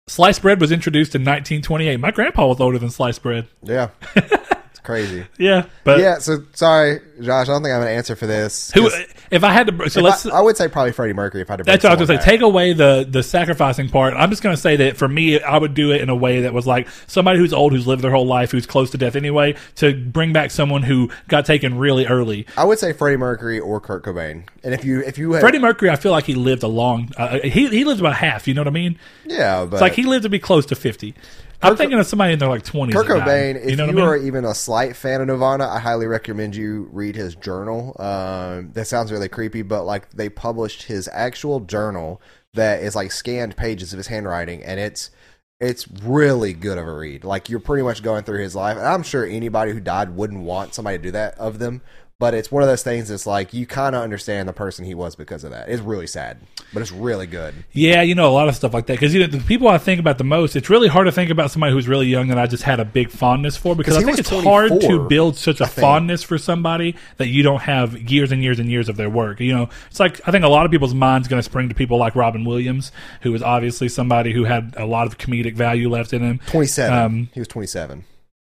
Sliced 0.08 0.42
bread 0.42 0.60
was 0.60 0.72
introduced 0.72 1.14
in 1.14 1.22
1928. 1.22 1.98
My 1.98 2.12
grandpa 2.12 2.48
was 2.48 2.60
older 2.60 2.80
than 2.80 2.90
sliced 2.90 3.22
bread. 3.22 3.48
Yeah. 3.64 3.90
crazy. 4.90 5.26
Yeah, 5.38 5.66
but 5.84 6.00
yeah, 6.00 6.18
so 6.20 6.44
sorry, 6.54 7.00
Josh. 7.22 7.48
I 7.48 7.52
don't 7.54 7.64
think 7.64 7.72
I 7.72 7.76
have 7.76 7.84
an 7.84 7.88
answer 7.90 8.16
for 8.16 8.28
this. 8.28 8.72
who? 8.72 8.90
If 9.32 9.44
I 9.44 9.54
had 9.54 9.68
to, 9.68 9.90
so 9.90 10.02
let's. 10.02 10.26
I, 10.26 10.40
I 10.40 10.42
would 10.42 10.58
say 10.58 10.68
probably 10.68 10.92
Freddie 10.92 11.14
Mercury 11.14 11.42
if 11.42 11.50
I 11.50 11.54
had 11.54 11.58
to. 11.60 11.64
That's 11.64 11.84
what 11.84 11.92
I 11.94 11.96
was 11.96 12.08
gonna 12.10 12.22
say. 12.22 12.32
Take 12.32 12.42
away 12.42 12.74
the 12.74 13.08
the 13.10 13.22
sacrificing 13.24 13.90
part. 13.90 14.16
I'm 14.16 14.30
just 14.32 14.42
gonna 14.42 14.58
say 14.58 14.76
that 14.78 14.98
for 14.98 15.08
me, 15.08 15.40
I 15.42 15.58
would 15.58 15.74
do 15.76 15.92
it 15.92 16.02
in 16.02 16.10
a 16.10 16.16
way 16.16 16.42
that 16.42 16.54
was 16.54 16.66
like 16.68 16.90
somebody 17.08 17.38
who's 17.40 17.54
old, 17.54 17.72
who's 17.72 17.88
lived 17.88 18.02
their 18.02 18.12
whole 18.12 18.26
life, 18.26 18.52
who's 18.52 18.66
close 18.66 18.90
to 18.92 18.98
death 18.98 19.16
anyway, 19.16 19.56
to 19.76 19.94
bring 19.94 20.34
back 20.34 20.52
someone 20.52 20.84
who 20.84 21.10
got 21.28 21.46
taken 21.46 21.78
really 21.78 22.06
early. 22.06 22.46
I 22.58 22.66
would 22.66 22.80
say 22.80 22.92
Freddie 22.92 23.18
Mercury 23.18 23.60
or 23.60 23.80
Kurt 23.80 24.04
Cobain. 24.04 24.44
And 24.64 24.74
if 24.74 24.84
you 24.84 25.02
if 25.02 25.18
you 25.18 25.32
had, 25.34 25.42
Freddie 25.42 25.60
Mercury, 25.60 25.90
I 25.92 25.96
feel 25.96 26.12
like 26.12 26.26
he 26.26 26.34
lived 26.36 26.64
a 26.64 26.68
long. 26.68 27.12
Uh, 27.16 27.40
he 27.40 27.68
he 27.70 27.86
lived 27.86 28.00
about 28.02 28.16
half. 28.16 28.48
You 28.48 28.56
know 28.56 28.62
what 28.62 28.68
I 28.68 28.72
mean? 28.72 29.00
yeah, 29.26 29.64
but 29.66 29.76
It's 29.76 29.82
like 29.82 29.94
he 29.94 30.04
lived 30.04 30.24
to 30.24 30.30
be 30.30 30.40
close 30.40 30.66
to 30.68 30.76
fifty. 30.76 31.14
I'm 31.62 31.76
thinking 31.76 32.00
of 32.00 32.06
somebody 32.06 32.34
in 32.34 32.40
their 32.40 32.50
like 32.50 32.64
20s. 32.64 32.94
Kurt. 32.94 33.06
Cobain, 33.06 33.56
if 33.56 33.64
you 33.64 33.70
you, 33.72 33.76
know 33.76 33.86
what 33.86 33.92
I 33.92 33.96
mean? 33.96 34.06
are 34.06 34.18
even 34.18 34.46
a 34.46 34.56
slight 34.56 34.96
fan 34.96 35.22
of 35.22 35.28
Nirvana, 35.28 35.68
I 35.68 35.80
highly 35.80 36.08
recommend 36.08 36.56
you 36.56 36.90
read 36.92 37.16
his 37.16 37.36
journal. 37.36 37.96
Um, 38.00 38.72
that 38.74 38.86
sounds 38.86 39.12
really 39.12 39.28
creepy, 39.28 39.62
but 39.62 39.84
like 39.84 40.10
they 40.12 40.30
published 40.30 40.84
his 40.84 41.10
actual 41.12 41.60
journal 41.60 42.22
that 42.54 42.82
is 42.82 42.96
like 42.96 43.12
scanned 43.12 43.58
pages 43.58 43.94
of 43.94 43.98
his 43.98 44.08
handwriting, 44.08 44.64
and 44.64 44.80
it's 44.80 45.12
it's 45.60 45.88
really 45.90 46.54
good 46.54 46.78
of 46.78 46.88
a 46.88 46.94
read. 46.94 47.24
Like 47.26 47.50
you're 47.50 47.60
pretty 47.60 47.84
much 47.84 48.02
going 48.02 48.24
through 48.24 48.42
his 48.42 48.56
life, 48.56 48.78
and 48.78 48.86
I'm 48.86 49.04
sure 49.04 49.26
anybody 49.26 49.74
who 49.74 49.82
died 49.82 50.16
wouldn't 50.16 50.42
want 50.42 50.74
somebody 50.74 50.98
to 50.98 51.04
do 51.04 51.12
that 51.12 51.38
of 51.38 51.60
them. 51.60 51.82
But 52.20 52.34
it's 52.34 52.52
one 52.52 52.62
of 52.62 52.68
those 52.68 52.84
things 52.84 53.08
that's 53.08 53.26
like 53.26 53.54
you 53.54 53.66
kind 53.66 53.96
of 53.96 54.04
understand 54.04 54.50
the 54.50 54.54
person 54.54 54.84
he 54.84 54.94
was 54.94 55.16
because 55.16 55.46
of 55.46 55.52
that. 55.52 55.70
It's 55.70 55.82
really 55.82 56.06
sad, 56.06 56.38
but 56.74 56.82
it's 56.82 56.92
really 56.92 57.28
good. 57.28 57.56
Yeah, 57.72 58.02
you 58.02 58.14
know 58.14 58.30
a 58.30 58.34
lot 58.34 58.50
of 58.50 58.56
stuff 58.58 58.74
like 58.74 58.88
that 58.88 58.96
because 58.96 59.14
you 59.14 59.22
know 59.22 59.28
the 59.28 59.40
people 59.40 59.70
I 59.70 59.78
think 59.78 60.02
about 60.02 60.18
the 60.18 60.26
most. 60.26 60.58
It's 60.58 60.70
really 60.70 60.90
hard 60.90 61.06
to 61.06 61.14
think 61.14 61.32
about 61.32 61.50
somebody 61.50 61.72
who's 61.72 61.88
really 61.88 62.08
young 62.08 62.28
that 62.28 62.38
I 62.38 62.46
just 62.46 62.64
had 62.64 62.82
a 62.82 62.84
big 62.84 63.10
fondness 63.10 63.56
for 63.56 63.74
because 63.74 63.96
I 63.96 64.04
think 64.04 64.20
it's 64.20 64.30
hard 64.30 64.82
to 64.82 65.08
build 65.08 65.38
such 65.38 65.62
a 65.62 65.66
fondness 65.66 66.22
for 66.22 66.38
somebody 66.38 66.98
that 67.16 67.28
you 67.28 67.42
don't 67.42 67.62
have 67.62 67.98
years 68.12 68.34
and 68.34 68.44
years 68.44 68.60
and 68.60 68.70
years 68.70 68.90
of 68.90 68.98
their 68.98 69.10
work. 69.10 69.40
You 69.40 69.56
know, 69.56 69.70
it's 69.90 70.02
like 70.02 70.20
I 70.28 70.32
think 70.32 70.44
a 70.44 70.50
lot 70.50 70.66
of 70.66 70.72
people's 70.72 70.94
minds 70.94 71.30
going 71.30 71.40
to 71.40 71.44
spring 71.44 71.70
to 71.70 71.76
people 71.76 71.98
like 71.98 72.16
Robin 72.16 72.44
Williams, 72.44 72.92
who 73.22 73.32
was 73.32 73.42
obviously 73.42 73.88
somebody 73.88 74.34
who 74.34 74.44
had 74.44 74.74
a 74.76 74.86
lot 74.86 75.08
of 75.08 75.18
comedic 75.18 75.56
value 75.56 75.90
left 75.90 76.12
in 76.12 76.22
him. 76.22 76.42
Twenty 76.48 76.68
seven. 76.68 77.00
Um, 77.00 77.30
he 77.34 77.40
was 77.40 77.48
twenty 77.48 77.68
seven. 77.68 78.04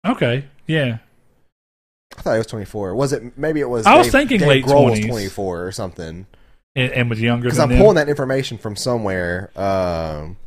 Okay, 0.03 0.45
yeah, 0.65 0.99
I 2.17 2.21
thought 2.21 2.31
he 2.33 2.37
was 2.39 2.47
24. 2.47 2.95
Was 2.95 3.13
it? 3.13 3.37
Maybe 3.37 3.59
it 3.59 3.69
was. 3.69 3.85
I 3.85 3.95
was 3.97 4.07
Dave- 4.07 4.11
thinking 4.13 4.39
Dave 4.39 4.47
late 4.47 4.65
Grohl 4.65 4.89
was 4.89 4.99
20s. 4.99 5.07
24 5.09 5.65
or 5.67 5.71
something. 5.71 6.25
and, 6.75 6.91
and 6.91 7.09
was 7.09 7.21
younger 7.21 7.45
Because 7.45 7.59
I'm 7.59 7.69
them. 7.69 7.77
pulling 7.79 7.95
that 7.95 8.09
information 8.09 8.57
from 8.57 8.75
somewhere. 8.75 9.51
Um. 9.55 10.37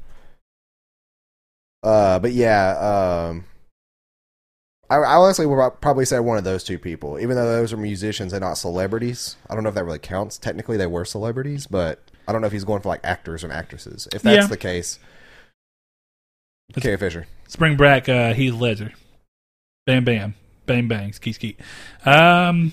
Uh, 1.82 2.18
but 2.18 2.32
yeah. 2.32 3.28
Um. 3.30 3.44
I, 4.90 4.96
I 4.96 5.14
honestly 5.16 5.46
would 5.46 5.70
probably 5.80 6.04
say 6.04 6.18
one 6.20 6.36
of 6.36 6.44
those 6.44 6.62
two 6.64 6.78
people, 6.78 7.18
even 7.18 7.34
though 7.36 7.46
those 7.46 7.72
are 7.72 7.78
musicians 7.78 8.34
and 8.34 8.42
not 8.42 8.58
celebrities. 8.58 9.36
I 9.48 9.54
don't 9.54 9.62
know 9.62 9.70
if 9.70 9.74
that 9.74 9.84
really 9.84 9.98
counts. 9.98 10.36
Technically, 10.36 10.76
they 10.76 10.86
were 10.86 11.06
celebrities, 11.06 11.66
but 11.66 12.02
I 12.28 12.32
don't 12.32 12.42
know 12.42 12.46
if 12.46 12.52
he's 12.52 12.64
going 12.64 12.82
for 12.82 12.88
like 12.90 13.00
actors 13.02 13.42
and 13.42 13.50
actresses. 13.52 14.06
If 14.12 14.20
that's 14.20 14.36
Yeah. 14.44 14.46
the 14.48 14.58
case, 14.58 14.98
Carrie 16.78 16.98
Fisher. 16.98 17.26
Spring 17.48 17.76
Break, 17.76 18.06
uh, 18.08 18.34
Heath 18.34 18.52
Ledger. 18.52 18.92
Bam, 19.86 20.04
bam. 20.04 20.34
Bang, 20.72 20.88
bang. 20.88 21.12
Skeet, 21.12 21.34
skeet. 21.34 21.60
Um, 22.06 22.72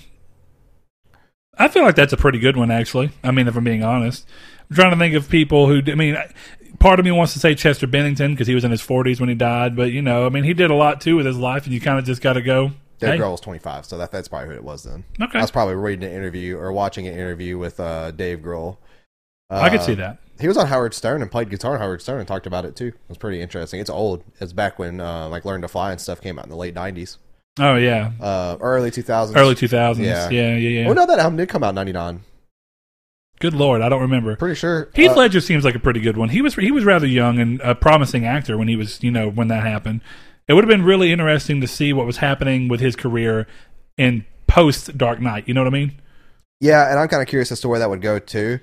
I 1.58 1.68
feel 1.68 1.82
like 1.82 1.94
that's 1.96 2.12
a 2.12 2.16
pretty 2.16 2.38
good 2.38 2.56
one, 2.56 2.70
actually. 2.70 3.10
I 3.22 3.30
mean, 3.30 3.46
if 3.48 3.56
I'm 3.56 3.64
being 3.64 3.82
honest. 3.84 4.26
I'm 4.70 4.76
trying 4.76 4.90
to 4.92 4.96
think 4.96 5.14
of 5.14 5.28
people 5.28 5.66
who, 5.66 5.82
I 5.90 5.94
mean, 5.94 6.16
part 6.78 6.98
of 6.98 7.04
me 7.04 7.10
wants 7.10 7.32
to 7.34 7.38
say 7.38 7.54
Chester 7.54 7.86
Bennington 7.86 8.32
because 8.32 8.46
he 8.46 8.54
was 8.54 8.64
in 8.64 8.70
his 8.70 8.80
40s 8.80 9.20
when 9.20 9.28
he 9.28 9.34
died, 9.34 9.76
but, 9.76 9.92
you 9.92 10.00
know, 10.00 10.24
I 10.24 10.30
mean, 10.30 10.44
he 10.44 10.54
did 10.54 10.70
a 10.70 10.74
lot 10.74 11.00
too 11.00 11.16
with 11.16 11.26
his 11.26 11.36
life, 11.36 11.64
and 11.64 11.74
you 11.74 11.80
kind 11.80 11.98
of 11.98 12.04
just 12.04 12.22
got 12.22 12.34
to 12.34 12.42
go. 12.42 12.72
Dave 13.00 13.10
Hey, 13.14 13.18
Grohl 13.18 13.32
was 13.32 13.40
25, 13.40 13.84
so 13.86 13.98
that, 13.98 14.10
that's 14.12 14.28
probably 14.28 14.48
who 14.48 14.54
it 14.54 14.64
was 14.64 14.84
then. 14.84 15.04
okay. 15.20 15.38
I 15.38 15.42
was 15.42 15.50
probably 15.50 15.74
reading 15.74 16.04
an 16.08 16.14
interview 16.14 16.56
or 16.56 16.72
watching 16.72 17.06
an 17.06 17.14
interview 17.14 17.58
with 17.58 17.80
uh, 17.80 18.10
Dave 18.12 18.40
Grohl. 18.40 18.76
I 19.50 19.68
could 19.68 19.82
see 19.82 19.92
Uh, 19.92 19.96
that. 19.96 20.18
He 20.38 20.48
was 20.48 20.56
on 20.56 20.68
Howard 20.68 20.94
Stern 20.94 21.20
and 21.20 21.30
played 21.30 21.50
guitar 21.50 21.74
on 21.74 21.80
Howard 21.80 22.00
Stern 22.00 22.18
and 22.20 22.26
talked 22.28 22.46
about 22.46 22.64
it 22.64 22.74
too. 22.76 22.86
It 22.86 22.94
was 23.08 23.18
pretty 23.18 23.42
interesting. 23.42 23.78
It's 23.80 23.90
old. 23.90 24.22
It's 24.40 24.54
back 24.54 24.78
when 24.78 24.98
uh, 25.00 25.28
like 25.28 25.44
Learn 25.44 25.60
to 25.62 25.68
Fly 25.68 25.90
and 25.92 26.00
stuff 26.00 26.20
came 26.22 26.38
out 26.38 26.44
in 26.46 26.50
the 26.50 26.56
late 26.56 26.74
'90s, 26.74 27.18
Oh, 27.60 27.76
yeah. 27.76 28.12
uh, 28.20 28.56
early 28.60 28.90
2000s. 28.90 29.36
Early 29.36 29.54
2000s. 29.54 29.98
Yeah. 29.98 30.30
Yeah, 30.30 30.56
yeah, 30.56 30.82
yeah. 30.82 30.88
Oh 30.88 30.92
no, 30.92 31.06
that 31.06 31.18
album 31.18 31.36
did 31.36 31.48
come 31.48 31.62
out 31.62 31.74
'99. 31.74 32.22
Good 33.40 33.54
Lord, 33.54 33.80
I 33.80 33.88
don't 33.88 34.02
remember. 34.02 34.36
Pretty 34.36 34.54
sure. 34.54 34.90
Heath 34.94 35.12
uh, 35.12 35.14
Ledger 35.16 35.40
seems 35.40 35.64
like 35.64 35.74
a 35.74 35.78
pretty 35.78 36.00
good 36.00 36.16
one. 36.16 36.28
He 36.28 36.42
was 36.42 36.54
he 36.56 36.70
was 36.70 36.84
rather 36.84 37.06
young 37.06 37.38
and 37.38 37.60
a 37.62 37.74
promising 37.74 38.26
actor 38.26 38.58
when 38.58 38.68
he 38.68 38.76
was 38.76 39.02
you 39.02 39.10
know 39.10 39.30
when 39.30 39.48
that 39.48 39.62
happened. 39.64 40.02
It 40.46 40.52
would 40.54 40.64
have 40.64 40.68
been 40.68 40.84
really 40.84 41.10
interesting 41.12 41.60
to 41.60 41.66
see 41.66 41.92
what 41.92 42.06
was 42.06 42.18
happening 42.18 42.68
with 42.68 42.80
his 42.80 42.96
career 42.96 43.46
in 43.96 44.26
post 44.46 44.98
Dark 44.98 45.20
Knight. 45.20 45.46
You 45.48 45.54
know 45.54 45.60
what 45.62 45.68
I 45.72 45.78
mean? 45.78 46.00
yeah, 46.60 46.90
and 46.90 46.98
I'm 46.98 47.08
kind 47.08 47.22
of 47.22 47.28
curious 47.28 47.50
as 47.52 47.60
to 47.60 47.68
where 47.68 47.78
that 47.78 47.88
would 47.88 48.02
go 48.02 48.18
to. 48.18 48.60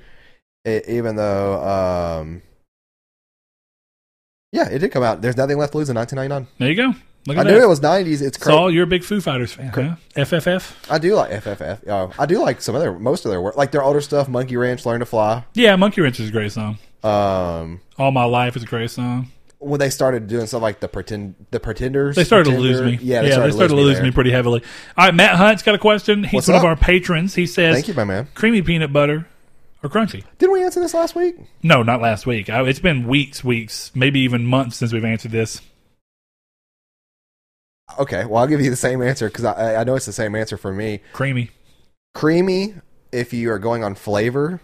E- 0.67 0.81
even 0.87 1.15
though, 1.15 1.63
um, 1.63 2.41
yeah, 4.51 4.69
it 4.69 4.79
did 4.79 4.91
come 4.91 5.01
out. 5.03 5.21
There's 5.21 5.37
nothing 5.37 5.57
left 5.57 5.71
to 5.71 5.77
lose 5.79 5.89
in 5.89 5.95
1999. 5.95 6.47
There 6.59 6.69
you 6.69 6.75
go. 6.93 6.99
Look 7.27 7.37
I 7.37 7.41
at 7.41 7.47
knew 7.47 7.61
it 7.61 7.67
was 7.67 7.81
90s. 7.81 8.21
It's 8.21 8.37
crazy. 8.37 8.55
Saul, 8.57 8.71
you're 8.71 8.85
a 8.85 8.87
big 8.87 9.03
Foo 9.03 9.19
Fighters 9.21 9.51
fan, 9.53 9.67
huh? 9.67 9.95
FFF. 10.15 10.89
I 10.89 10.97
do 10.97 11.13
like 11.13 11.29
FFF. 11.31 11.87
Oh, 11.89 12.11
I 12.17 12.25
do 12.25 12.39
like 12.39 12.61
some 12.61 12.73
of 12.73 12.81
their 12.81 12.93
most 12.97 13.25
of 13.25 13.31
their 13.31 13.41
work, 13.41 13.57
like 13.57 13.71
their 13.71 13.83
older 13.83 13.99
stuff. 14.01 14.27
Monkey 14.29 14.55
Wrench, 14.55 14.85
Learn 14.85 15.01
to 15.01 15.05
Fly. 15.05 15.43
Yeah, 15.53 15.75
Monkey 15.75 16.01
Wrench 16.01 16.19
is 16.19 16.29
a 16.29 16.31
great 16.31 16.51
song. 16.53 16.77
Um, 17.03 17.81
All 17.97 18.11
My 18.11 18.23
Life 18.23 18.55
is 18.55 18.63
a 18.63 18.65
great 18.65 18.89
song. 18.91 19.29
when 19.59 19.79
they 19.79 19.89
started 19.89 20.27
doing 20.27 20.47
stuff 20.47 20.61
like 20.61 20.79
the 20.79 20.87
pretend, 20.87 21.35
the 21.51 21.59
Pretenders, 21.59 22.15
They 22.15 22.23
started 22.23 22.51
to 22.51 22.57
lose 22.57 22.81
me. 22.81 22.97
Yeah, 23.01 23.21
they 23.23 23.31
started, 23.31 23.67
to 23.69 23.75
lose 23.75 23.97
me, 23.97 24.03
there. 24.03 24.11
pretty 24.13 24.31
heavily. 24.31 24.63
All 24.97 25.05
right, 25.05 25.13
Matt 25.13 25.35
Hunt's 25.35 25.63
got 25.63 25.75
a 25.75 25.79
question. 25.79 26.23
He's 26.23 26.33
What's 26.33 26.47
one 26.47 26.57
of 26.57 26.63
our 26.63 26.75
patrons. 26.75 27.35
He 27.35 27.45
says, 27.45 27.75
Thank 27.75 27.87
you, 27.87 27.93
my 27.93 28.03
man. 28.03 28.27
creamy 28.35 28.61
peanut 28.61 28.93
butter 28.93 29.27
or 29.83 29.89
crunchy? 29.89 30.23
Didn't 30.37 30.53
we 30.53 30.63
answer 30.63 30.79
this 30.79 30.93
last 30.93 31.15
week? 31.15 31.35
No, 31.63 31.83
not 31.83 32.01
last 32.01 32.25
week. 32.25 32.49
I, 32.49 32.61
it's 32.67 32.79
been 32.79 33.07
weeks, 33.07 33.43
weeks, 33.43 33.91
maybe 33.95 34.19
even 34.21 34.45
months 34.45 34.77
since 34.77 34.93
we've 34.93 35.03
answered 35.05 35.31
this. 35.31 35.61
Okay, 37.99 38.25
well, 38.25 38.41
I'll 38.41 38.47
give 38.47 38.61
you 38.61 38.69
the 38.69 38.75
same 38.75 39.01
answer 39.01 39.27
because 39.29 39.45
I, 39.45 39.77
I 39.77 39.83
know 39.83 39.95
it's 39.95 40.05
the 40.05 40.13
same 40.13 40.35
answer 40.35 40.57
for 40.57 40.73
me. 40.73 41.01
Creamy. 41.13 41.51
Creamy 42.13 42.75
if 43.11 43.33
you 43.33 43.51
are 43.51 43.59
going 43.59 43.83
on 43.83 43.95
flavor, 43.95 44.59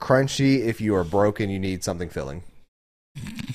crunchy 0.00 0.60
if 0.60 0.80
you 0.80 0.94
are 0.94 1.04
broken, 1.04 1.50
you 1.50 1.58
need 1.58 1.82
something 1.84 2.08
filling. 2.08 2.42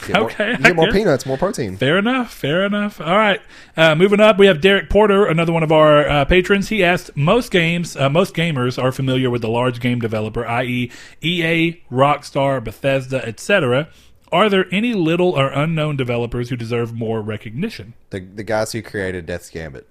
Get 0.08 0.18
more, 0.18 0.26
Okay, 0.26 0.52
you 0.52 0.58
get 0.58 0.76
more 0.76 0.92
peanuts, 0.92 1.26
more 1.26 1.38
protein. 1.38 1.78
Fair 1.78 1.98
enough. 1.98 2.34
Fair 2.34 2.66
enough. 2.66 3.00
All 3.00 3.16
right. 3.18 3.40
Uh, 3.78 3.96
moving 3.96 4.20
up, 4.20 4.38
we 4.38 4.48
have 4.48 4.60
Derek 4.60 4.90
Porter, 4.90 5.26
another 5.26 5.54
one 5.54 5.64
of 5.64 5.72
our 5.72 6.08
uh, 6.08 6.26
patrons. 6.26 6.68
He 6.68 6.84
asked, 6.84 7.16
most 7.16 7.50
games, 7.52 7.96
uh, 7.96 8.10
most 8.10 8.36
gamers 8.36 8.82
are 8.82 8.92
familiar 8.92 9.30
with 9.30 9.42
the 9.42 9.50
large 9.50 9.80
game 9.80 10.00
developer, 10.00 10.46
i.e., 10.46 10.92
EA, 11.22 11.82
Rockstar, 11.90 12.62
Bethesda, 12.62 13.26
etc. 13.26 13.88
Are 14.34 14.50
there 14.50 14.66
any 14.72 14.94
little 14.94 15.30
or 15.30 15.48
unknown 15.48 15.96
developers 15.96 16.50
who 16.50 16.58
deserve 16.58 16.94
more 16.94 17.22
recognition? 17.22 17.94
The 18.10 18.20
the 18.20 18.44
guys 18.44 18.72
who 18.72 18.82
created 18.82 19.26
Death's 19.26 19.50
Gambit, 19.50 19.90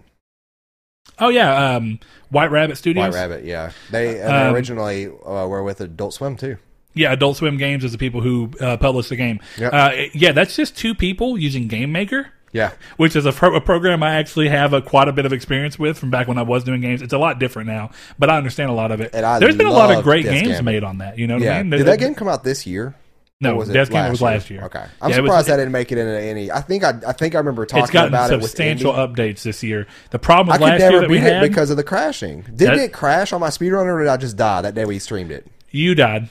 Oh 1.18 1.28
yeah, 1.28 1.76
um, 1.76 2.00
White 2.30 2.50
Rabbit 2.50 2.76
Studios. 2.76 3.12
White 3.12 3.14
Rabbit, 3.14 3.44
yeah, 3.44 3.72
they, 3.90 4.20
uh, 4.20 4.26
Um, 4.26 4.52
they 4.52 4.58
originally 4.58 5.06
uh, 5.06 5.46
were 5.46 5.62
with 5.62 5.80
Adult 5.80 6.14
Swim 6.14 6.36
too. 6.36 6.56
Yeah, 6.94 7.12
Adult 7.12 7.38
Swim 7.38 7.56
Games 7.56 7.84
is 7.84 7.92
the 7.92 7.98
people 7.98 8.20
who 8.20 8.50
uh, 8.60 8.76
publish 8.76 9.08
the 9.08 9.16
game. 9.16 9.40
Yep. 9.58 9.72
Uh, 9.72 9.90
yeah, 10.12 10.32
that's 10.32 10.54
just 10.54 10.76
two 10.76 10.94
people 10.94 11.38
using 11.38 11.66
Game 11.68 11.92
Maker. 11.92 12.30
Yeah, 12.52 12.72
which 12.98 13.16
is 13.16 13.24
a, 13.24 13.32
pro- 13.32 13.56
a 13.56 13.62
program 13.62 14.02
I 14.02 14.16
actually 14.16 14.48
have 14.50 14.74
a, 14.74 14.82
quite 14.82 15.08
a 15.08 15.12
bit 15.12 15.24
of 15.24 15.32
experience 15.32 15.78
with 15.78 15.98
from 15.98 16.10
back 16.10 16.28
when 16.28 16.36
I 16.36 16.42
was 16.42 16.64
doing 16.64 16.82
games. 16.82 17.00
It's 17.00 17.14
a 17.14 17.18
lot 17.18 17.38
different 17.38 17.66
now, 17.66 17.92
but 18.18 18.28
I 18.28 18.36
understand 18.36 18.68
a 18.68 18.74
lot 18.74 18.92
of 18.92 19.00
it. 19.00 19.14
And 19.14 19.24
I 19.24 19.38
There's 19.38 19.56
been 19.56 19.66
a 19.66 19.72
lot 19.72 19.90
of 19.90 20.04
great 20.04 20.24
games 20.24 20.60
made 20.60 20.84
on 20.84 20.98
that. 20.98 21.18
You 21.18 21.26
know 21.26 21.34
what 21.34 21.44
yeah. 21.44 21.58
I 21.58 21.62
mean? 21.62 21.70
Did 21.70 21.86
that 21.86 21.98
game 21.98 22.14
come 22.14 22.28
out 22.28 22.44
this 22.44 22.66
year? 22.66 22.94
No, 23.42 23.56
was 23.56 23.68
it 23.68 23.72
Death 23.74 23.90
Gambit 23.90 24.12
was 24.12 24.22
last 24.22 24.48
year. 24.50 24.62
Okay, 24.64 24.84
I'm 25.00 25.10
Yeah, 25.10 25.18
it 25.18 25.20
was- 25.22 25.28
surprised 25.30 25.50
I 25.50 25.56
didn't 25.56 25.72
make 25.72 25.92
it 25.92 25.98
into 25.98 26.20
any. 26.20 26.50
I 26.50 26.60
think 26.60 26.84
I, 26.84 26.94
I 27.06 27.12
think 27.12 27.34
I 27.34 27.38
remember 27.38 27.66
talking 27.66 27.82
It's 27.84 27.92
gotten 27.92 28.08
about 28.08 28.30
it 28.32 28.36
with 28.36 28.44
substantial 28.46 28.92
updates 28.92 29.42
this 29.42 29.62
year. 29.62 29.86
The 30.10 30.18
problem 30.18 30.50
I 30.54 30.58
with 30.58 30.60
could 30.60 30.66
last 30.70 30.80
year 30.80 30.90
never 30.90 31.00
that 31.02 31.10
we 31.10 31.18
beat 31.18 31.26
it 31.26 31.32
had, 31.34 31.42
because 31.42 31.70
of 31.70 31.76
the 31.76 31.84
crashing. 31.84 32.42
Didn't 32.42 32.76
That- 32.76 32.84
it 32.84 32.92
crash 32.92 33.32
on 33.32 33.40
my 33.40 33.48
speedrunner, 33.48 33.94
or 33.94 33.98
did 34.00 34.08
I 34.08 34.16
just 34.16 34.36
die 34.36 34.62
that 34.62 34.74
day 34.74 34.84
we 34.84 34.98
streamed 34.98 35.30
it? 35.30 35.46
you 35.70 35.94
died. 35.94 36.28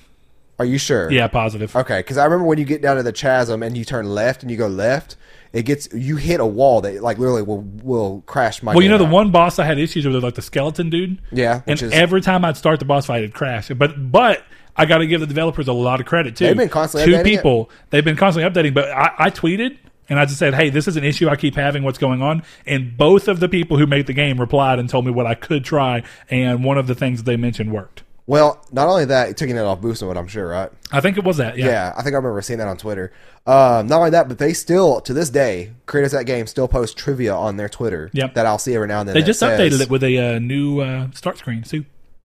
Are 0.59 0.65
you 0.65 0.77
sure? 0.77 1.11
Yeah, 1.11 1.27
positive. 1.27 1.75
Okay, 1.75 1.99
because 1.99 2.17
I 2.17 2.23
remember 2.25 2.45
when 2.45 2.59
you 2.59 2.65
get 2.65 2.83
down 2.83 2.97
to 2.97 3.01
the 3.03 3.11
chasm 3.11 3.63
and 3.63 3.75
you 3.75 3.83
turn 3.83 4.05
left 4.05 4.43
and 4.43 4.51
you 4.51 4.57
go 4.57 4.67
left, 4.67 5.15
it 5.53 5.63
gets 5.63 5.89
you 5.91 6.17
hit 6.17 6.39
a 6.39 6.45
wall 6.45 6.81
that 6.81 7.01
like 7.01 7.17
literally 7.17 7.41
will 7.41 7.61
will 7.81 8.21
crash 8.27 8.61
my. 8.61 8.73
Well, 8.75 8.83
you 8.83 8.89
know 8.89 8.99
the 8.99 9.05
out. 9.05 9.11
one 9.11 9.31
boss 9.31 9.57
I 9.57 9.65
had 9.65 9.79
issues 9.79 10.05
with, 10.05 10.23
like 10.23 10.35
the 10.35 10.43
skeleton 10.43 10.91
dude. 10.91 11.19
Yeah, 11.31 11.61
and 11.65 11.81
is 11.81 11.91
every 11.91 12.21
time 12.21 12.45
I'd 12.45 12.57
start 12.57 12.77
the 12.77 12.85
boss 12.85 13.07
fight, 13.07 13.23
it'd 13.23 13.33
crash. 13.33 13.69
But 13.69 14.11
but 14.11 14.43
I 14.75 14.85
got 14.85 14.99
to 14.99 15.07
give 15.07 15.21
the 15.21 15.27
developers 15.27 15.67
a 15.67 15.73
lot 15.73 15.99
of 15.99 16.05
credit 16.05 16.35
too. 16.35 16.45
They've 16.45 16.57
been 16.57 16.69
constantly 16.69 17.11
two 17.11 17.17
updating 17.17 17.21
it. 17.21 17.25
people. 17.37 17.69
They've 17.89 18.05
been 18.05 18.15
constantly 18.15 18.49
updating. 18.49 18.73
But 18.73 18.89
I, 18.91 19.13
I 19.17 19.29
tweeted 19.29 19.77
and 20.09 20.19
I 20.19 20.25
just 20.25 20.39
said, 20.39 20.53
"Hey, 20.53 20.69
this 20.69 20.87
is 20.87 20.97
an 20.97 21.03
issue 21.03 21.29
I 21.29 21.35
keep 21.35 21.55
having. 21.55 21.83
What's 21.83 21.97
going 21.97 22.21
on?" 22.21 22.43
And 22.65 22.97
both 22.97 23.27
of 23.27 23.39
the 23.39 23.47
people 23.49 23.77
who 23.77 23.87
made 23.87 24.07
the 24.07 24.13
game 24.13 24.39
replied 24.39 24.77
and 24.77 24.89
told 24.89 25.05
me 25.05 25.11
what 25.11 25.25
I 25.25 25.35
could 25.35 25.63
try. 25.63 26.03
And 26.29 26.63
one 26.63 26.77
of 26.77 26.87
the 26.87 26.95
things 26.95 27.23
they 27.23 27.37
mentioned 27.37 27.71
worked. 27.71 28.03
well, 28.27 28.63
not 28.71 28.87
only 28.87 29.05
that, 29.05 29.29
it 29.29 29.37
took 29.37 29.49
it 29.49 29.57
off 29.57 29.81
Boost 29.81 30.01
Mode, 30.03 30.17
I'm 30.17 30.27
sure, 30.27 30.47
right? 30.47 30.69
I 30.91 31.01
think 31.01 31.17
it 31.17 31.23
was 31.23 31.37
that. 31.37 31.57
Yeah. 31.57 31.65
Yeah, 31.67 31.93
I 31.97 32.03
think 32.03 32.13
I 32.13 32.17
remember 32.17 32.41
seeing 32.41 32.59
that 32.59 32.67
on 32.67 32.77
Twitter. 32.77 33.11
Um, 33.47 33.87
not 33.87 33.97
only 33.99 34.11
that, 34.11 34.27
but 34.27 34.37
they 34.37 34.53
still 34.53 35.01
to 35.01 35.13
this 35.13 35.29
day, 35.29 35.71
creators 35.85 36.13
of 36.13 36.19
that 36.19 36.25
game 36.25 36.45
still 36.45 36.67
post 36.67 36.97
trivia 36.97 37.33
on 37.33 37.57
their 37.57 37.69
Twitter. 37.69 38.09
Yep. 38.13 38.33
that 38.35 38.45
I'll 38.45 38.59
see 38.59 38.75
every 38.75 38.87
now 38.87 38.99
and 38.99 39.09
then. 39.09 39.15
They 39.15 39.23
just 39.23 39.39
says- 39.39 39.59
updated 39.59 39.81
it 39.81 39.89
with 39.89 40.03
a 40.03 40.17
uh, 40.35 40.39
new 40.39 40.81
uh, 40.81 41.07
start 41.13 41.37
screen 41.37 41.63
too. 41.63 41.85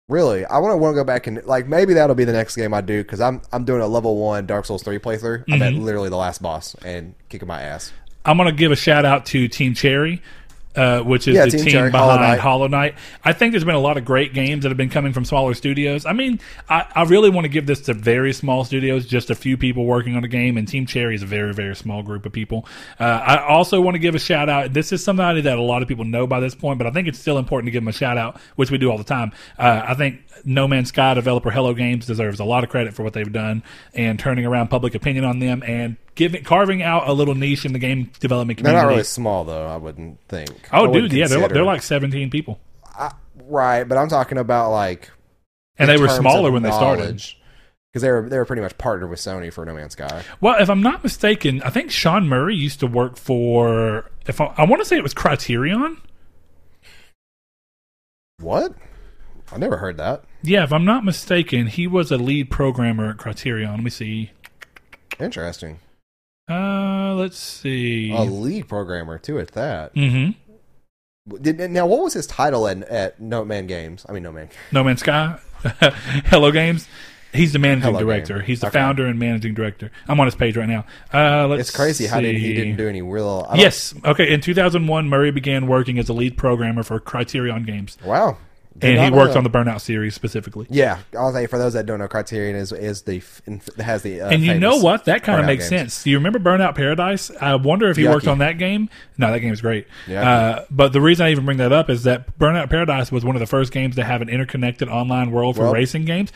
Really, 0.10 0.46
I 0.46 0.60
want 0.60 0.72
to 0.72 0.78
want 0.78 0.94
to 0.94 1.02
go 1.02 1.04
back 1.04 1.28
and 1.28 1.44
like 1.46 1.68
maybe 1.68 1.94
that'll 1.96 2.16
be 2.16 2.24
the 2.24 2.32
next 2.32 2.56
game 2.56 2.74
I 2.74 2.80
do 2.80 3.04
because 3.04 3.20
I'm 3.20 3.42
I'm 3.52 3.66
doing 3.66 3.82
a 3.82 3.88
level 3.88 4.16
one 4.16 4.46
Dark 4.46 4.64
Souls 4.66 4.82
three 4.82 5.00
playthrough. 5.00 5.44
I'm 5.50 5.56
Mm-hmm. 5.60 5.62
at 5.64 5.74
literally 5.74 6.08
the 6.10 6.16
last 6.16 6.42
boss 6.42 6.76
and 6.76 7.14
kicking 7.28 7.48
my 7.48 7.62
ass. 7.62 7.92
I'm 8.24 8.38
going 8.38 8.48
to 8.48 8.56
give 8.56 8.72
a 8.72 8.76
shout 8.78 9.04
out 9.04 9.26
to 9.28 9.50
Team 9.50 9.74
Cherry, 9.74 10.22
uh, 10.78 11.02
which 11.02 11.28
is 11.28 11.36
Yeah, 11.36 11.46
the 11.46 11.52
Team 11.52 11.62
team 11.62 11.72
Cherry, 11.72 11.92
Hollow 11.92 12.14
behind 12.14 12.32
Knight. 12.32 12.40
Hollow 12.40 12.68
Knight. 12.68 12.96
I 13.24 13.34
think 13.34 13.52
there's 13.52 13.64
been 13.64 13.76
a 13.76 13.80
lot 13.80 13.98
of 13.98 14.06
great 14.06 14.34
games 14.34 14.64
that 14.64 14.70
have 14.70 14.78
been 14.78 14.90
coming 14.90 15.12
from 15.12 15.26
smaller 15.26 15.54
studios. 15.56 16.06
I 16.06 16.14
mean, 16.14 16.40
I, 16.70 16.86
I 16.96 17.04
really 17.04 17.30
want 17.30 17.46
to 17.46 17.50
give 17.50 17.66
this 17.66 17.82
to 17.82 17.94
very 17.94 18.32
small 18.32 18.64
studios, 18.64 19.06
just 19.06 19.30
a 19.30 19.36
few 19.36 19.58
people 19.58 19.86
working 19.86 20.16
on 20.16 20.24
a 20.24 20.28
game, 20.28 20.56
and 20.56 20.68
Team 20.68 20.86
Cherry 20.86 21.16
is 21.16 21.24
a 21.24 21.26
very, 21.26 21.54
very 21.54 21.76
small 21.76 22.04
group 22.04 22.26
of 22.26 22.32
people. 22.32 22.66
Uh, 23.00 23.04
I 23.04 23.48
also 23.48 23.82
want 23.82 23.96
to 23.96 24.00
give 24.00 24.16
a 24.16 24.20
shout 24.20 24.50
out. 24.50 24.74
This 24.74 24.92
is 24.92 25.04
somebody 25.04 25.42
that 25.42 25.58
a 25.58 25.62
lot 25.62 25.82
of 25.82 25.88
people 25.88 26.06
know 26.06 26.28
by 26.28 26.40
this 26.40 26.56
point, 26.56 26.78
but 26.78 26.88
I 26.88 26.92
think 26.92 27.08
it's 27.08 27.20
still 27.20 27.40
important 27.40 27.68
to 27.68 27.72
give 27.72 27.82
them 27.82 27.88
a 27.88 27.94
shout 27.94 28.18
out, 28.18 28.40
which 28.56 28.70
we 28.70 28.78
do 28.78 28.92
all 28.92 28.98
the 28.98 29.04
time. 29.04 29.32
Uh, 29.58 29.82
I 29.84 29.96
think 29.96 30.22
No 30.46 30.68
Man's 30.68 30.90
Sky 30.90 31.16
developer 31.16 31.50
Hello 31.50 31.74
Games 31.74 32.06
deserves 32.06 32.40
a 32.40 32.46
lot 32.46 32.64
of 32.64 32.70
credit 32.70 32.94
for 32.94 33.04
what 33.04 33.14
they've 33.14 33.32
done 33.32 33.64
and 33.94 34.20
turning 34.20 34.46
around 34.46 34.68
public 34.68 34.94
opinion 34.94 35.26
on 35.26 35.40
them 35.40 35.64
and 35.66 35.98
giving 36.18 36.44
carving 36.44 36.82
out 36.84 37.08
a 37.08 37.14
little 37.14 37.36
niche 37.36 37.64
in 37.64 37.72
the 37.72 37.80
game 37.80 38.12
development 38.20 38.58
They're 38.60 38.66
community. 38.72 38.86
not 38.86 38.90
really 38.92 39.04
small 39.06 39.46
though. 39.46 39.68
I 39.68 39.78
wouldn't 39.78 40.20
think. 40.28 40.50
Oh, 40.74 40.92
dude, 40.92 41.14
yeah, 41.14 41.28
they're, 41.28 41.48
they're 41.48 41.64
like 41.64 41.82
17 41.82 42.30
people. 42.30 42.60
right, 43.46 43.86
but 43.86 43.98
I'm 43.98 44.10
talking 44.10 44.38
about 44.38 44.72
like 44.72 45.10
And 45.78 45.90
they 45.90 45.98
were 45.98 46.10
smaller 46.10 46.52
when 46.52 46.64
they 46.64 46.72
started. 46.72 47.24
because 47.94 48.02
they 48.02 48.12
were 48.12 48.28
they 48.28 48.38
were 48.38 48.46
pretty 48.46 48.62
much 48.62 48.78
partnered 48.78 49.10
with 49.10 49.20
Sony 49.20 49.54
for 49.54 49.64
No 49.66 49.74
Man's 49.74 49.94
Sky. 49.94 50.24
Well, 50.42 50.62
if 50.62 50.70
I'm 50.70 50.82
not 50.82 51.04
mistaken, 51.04 51.62
I 51.64 51.70
think 51.70 51.92
Sean 51.92 52.28
Murray 52.28 52.56
used 52.56 52.82
to 52.82 52.88
work 52.88 53.16
for, 53.18 54.10
if 54.26 54.42
I, 54.42 54.54
I 54.58 54.66
want 54.66 54.82
to 54.82 54.86
say 54.86 54.98
it 54.98 55.04
was 55.04 55.14
Criterion. 55.14 56.02
What? 58.40 58.74
I 59.52 59.58
never 59.58 59.78
heard 59.78 59.98
that. 59.98 60.24
Yeah, 60.44 60.64
if 60.64 60.74
I'm 60.74 60.86
not 60.86 61.06
mistaken, 61.06 61.68
he 61.68 61.88
was 61.88 62.12
a 62.12 62.18
lead 62.18 62.52
programmer 62.52 63.10
at 63.12 63.18
Criterion. 63.18 63.72
Let 63.72 63.84
me 63.84 63.90
see. 63.90 64.32
Interesting. 65.20 65.80
Uh, 66.50 67.14
let's 67.16 67.38
see. 67.38 68.12
A 68.12 68.22
lead 68.22 68.68
programmer 68.70 69.18
too 69.18 69.40
at 69.40 69.50
that. 69.52 69.92
hmm 69.94 70.30
Did, 71.42 71.58
now, 71.72 71.86
what 71.86 72.04
was 72.04 72.14
his 72.14 72.26
title 72.28 72.68
at, 72.68 72.82
at 72.84 73.20
No 73.20 73.44
Man 73.44 73.68
Games? 73.68 74.06
I 74.08 74.14
mean, 74.14 74.24
No 74.24 74.32
Man. 74.32 74.50
No 74.72 74.84
Man 74.84 74.96
Sky, 74.98 75.38
Hello 76.28 76.52
Games. 76.52 76.88
He's 77.34 77.52
the 77.52 77.60
managing 77.60 77.94
Hello 77.94 78.00
director. 78.00 78.38
Game. 78.38 78.46
He's 78.48 78.62
the 78.62 78.68
Okay. 78.68 78.80
founder 78.80 79.06
and 79.06 79.20
managing 79.20 79.54
director. 79.54 79.92
I'm 80.08 80.18
on 80.22 80.26
his 80.28 80.36
page 80.36 80.56
right 80.56 80.68
now. 80.70 80.86
Uh, 81.14 81.46
let's 81.48 81.68
It's 81.68 81.76
crazy 81.76 82.08
how 82.08 82.22
did 82.22 82.38
he 82.38 82.54
didn't 82.54 82.78
do 82.78 82.88
any 82.88 83.02
real. 83.02 83.46
Yes. 83.56 83.94
Okay. 84.06 84.32
In 84.34 84.40
2001, 84.40 85.10
Murray 85.10 85.32
began 85.32 85.68
working 85.68 86.00
as 86.00 86.08
a 86.08 86.14
lead 86.14 86.38
programmer 86.38 86.84
for 86.84 87.00
Criterion 87.02 87.64
Games, 87.64 87.98
Wow. 88.06 88.38
And 88.82 89.00
he 89.00 89.10
worked 89.18 89.36
on 89.36 89.44
the 89.44 89.50
Burnout 89.50 89.82
series 89.82 90.14
specifically. 90.14 90.68
Yeah, 90.70 91.00
I'll 91.18 91.34
say 91.34 91.48
for 91.48 91.58
those 91.58 91.74
that 91.74 91.86
don't 91.86 92.00
know, 92.00 92.08
Criterion 92.08 92.56
is 92.56 92.72
is 92.72 93.02
the 93.04 93.22
has 93.82 94.04
the 94.04 94.22
uh, 94.22 94.30
And 94.30 94.44
you 94.44 94.54
know 94.60 94.78
what? 94.78 95.06
That 95.06 95.24
kind 95.24 95.40
of 95.40 95.46
makes 95.46 95.70
games. 95.70 95.94
sense. 95.94 96.04
Do 96.04 96.12
you 96.12 96.18
remember 96.18 96.40
Burnout 96.40 96.76
Paradise? 96.76 97.32
I 97.42 97.56
wonder 97.56 97.90
if 97.90 97.98
he 97.98 98.08
worked 98.08 98.28
on 98.28 98.38
that 98.40 98.58
game. 98.58 98.90
No, 99.18 99.32
that 99.32 99.40
game 99.40 99.54
is 99.54 99.62
great. 99.62 99.88
Yucky. 100.06 100.24
Uh, 100.24 100.66
but 100.70 100.94
the 100.94 101.02
reason 101.02 101.26
I 101.26 101.32
even 101.32 101.46
bring 101.46 101.58
that 101.58 101.72
up 101.74 101.90
is 101.90 102.04
that 102.04 102.38
Burnout 102.38 102.70
Paradise 102.70 103.12
was 103.12 103.26
one 103.26 103.36
of 103.36 103.40
the 103.40 103.48
first 103.48 103.72
games 103.72 103.96
to 103.96 104.04
have 104.04 104.22
an 104.22 104.30
interconnected 104.30 104.90
online 104.90 105.32
world 105.32 105.56
for 105.56 105.64
Well- 105.64 105.74
racing 105.74 106.06
games. 106.06 106.32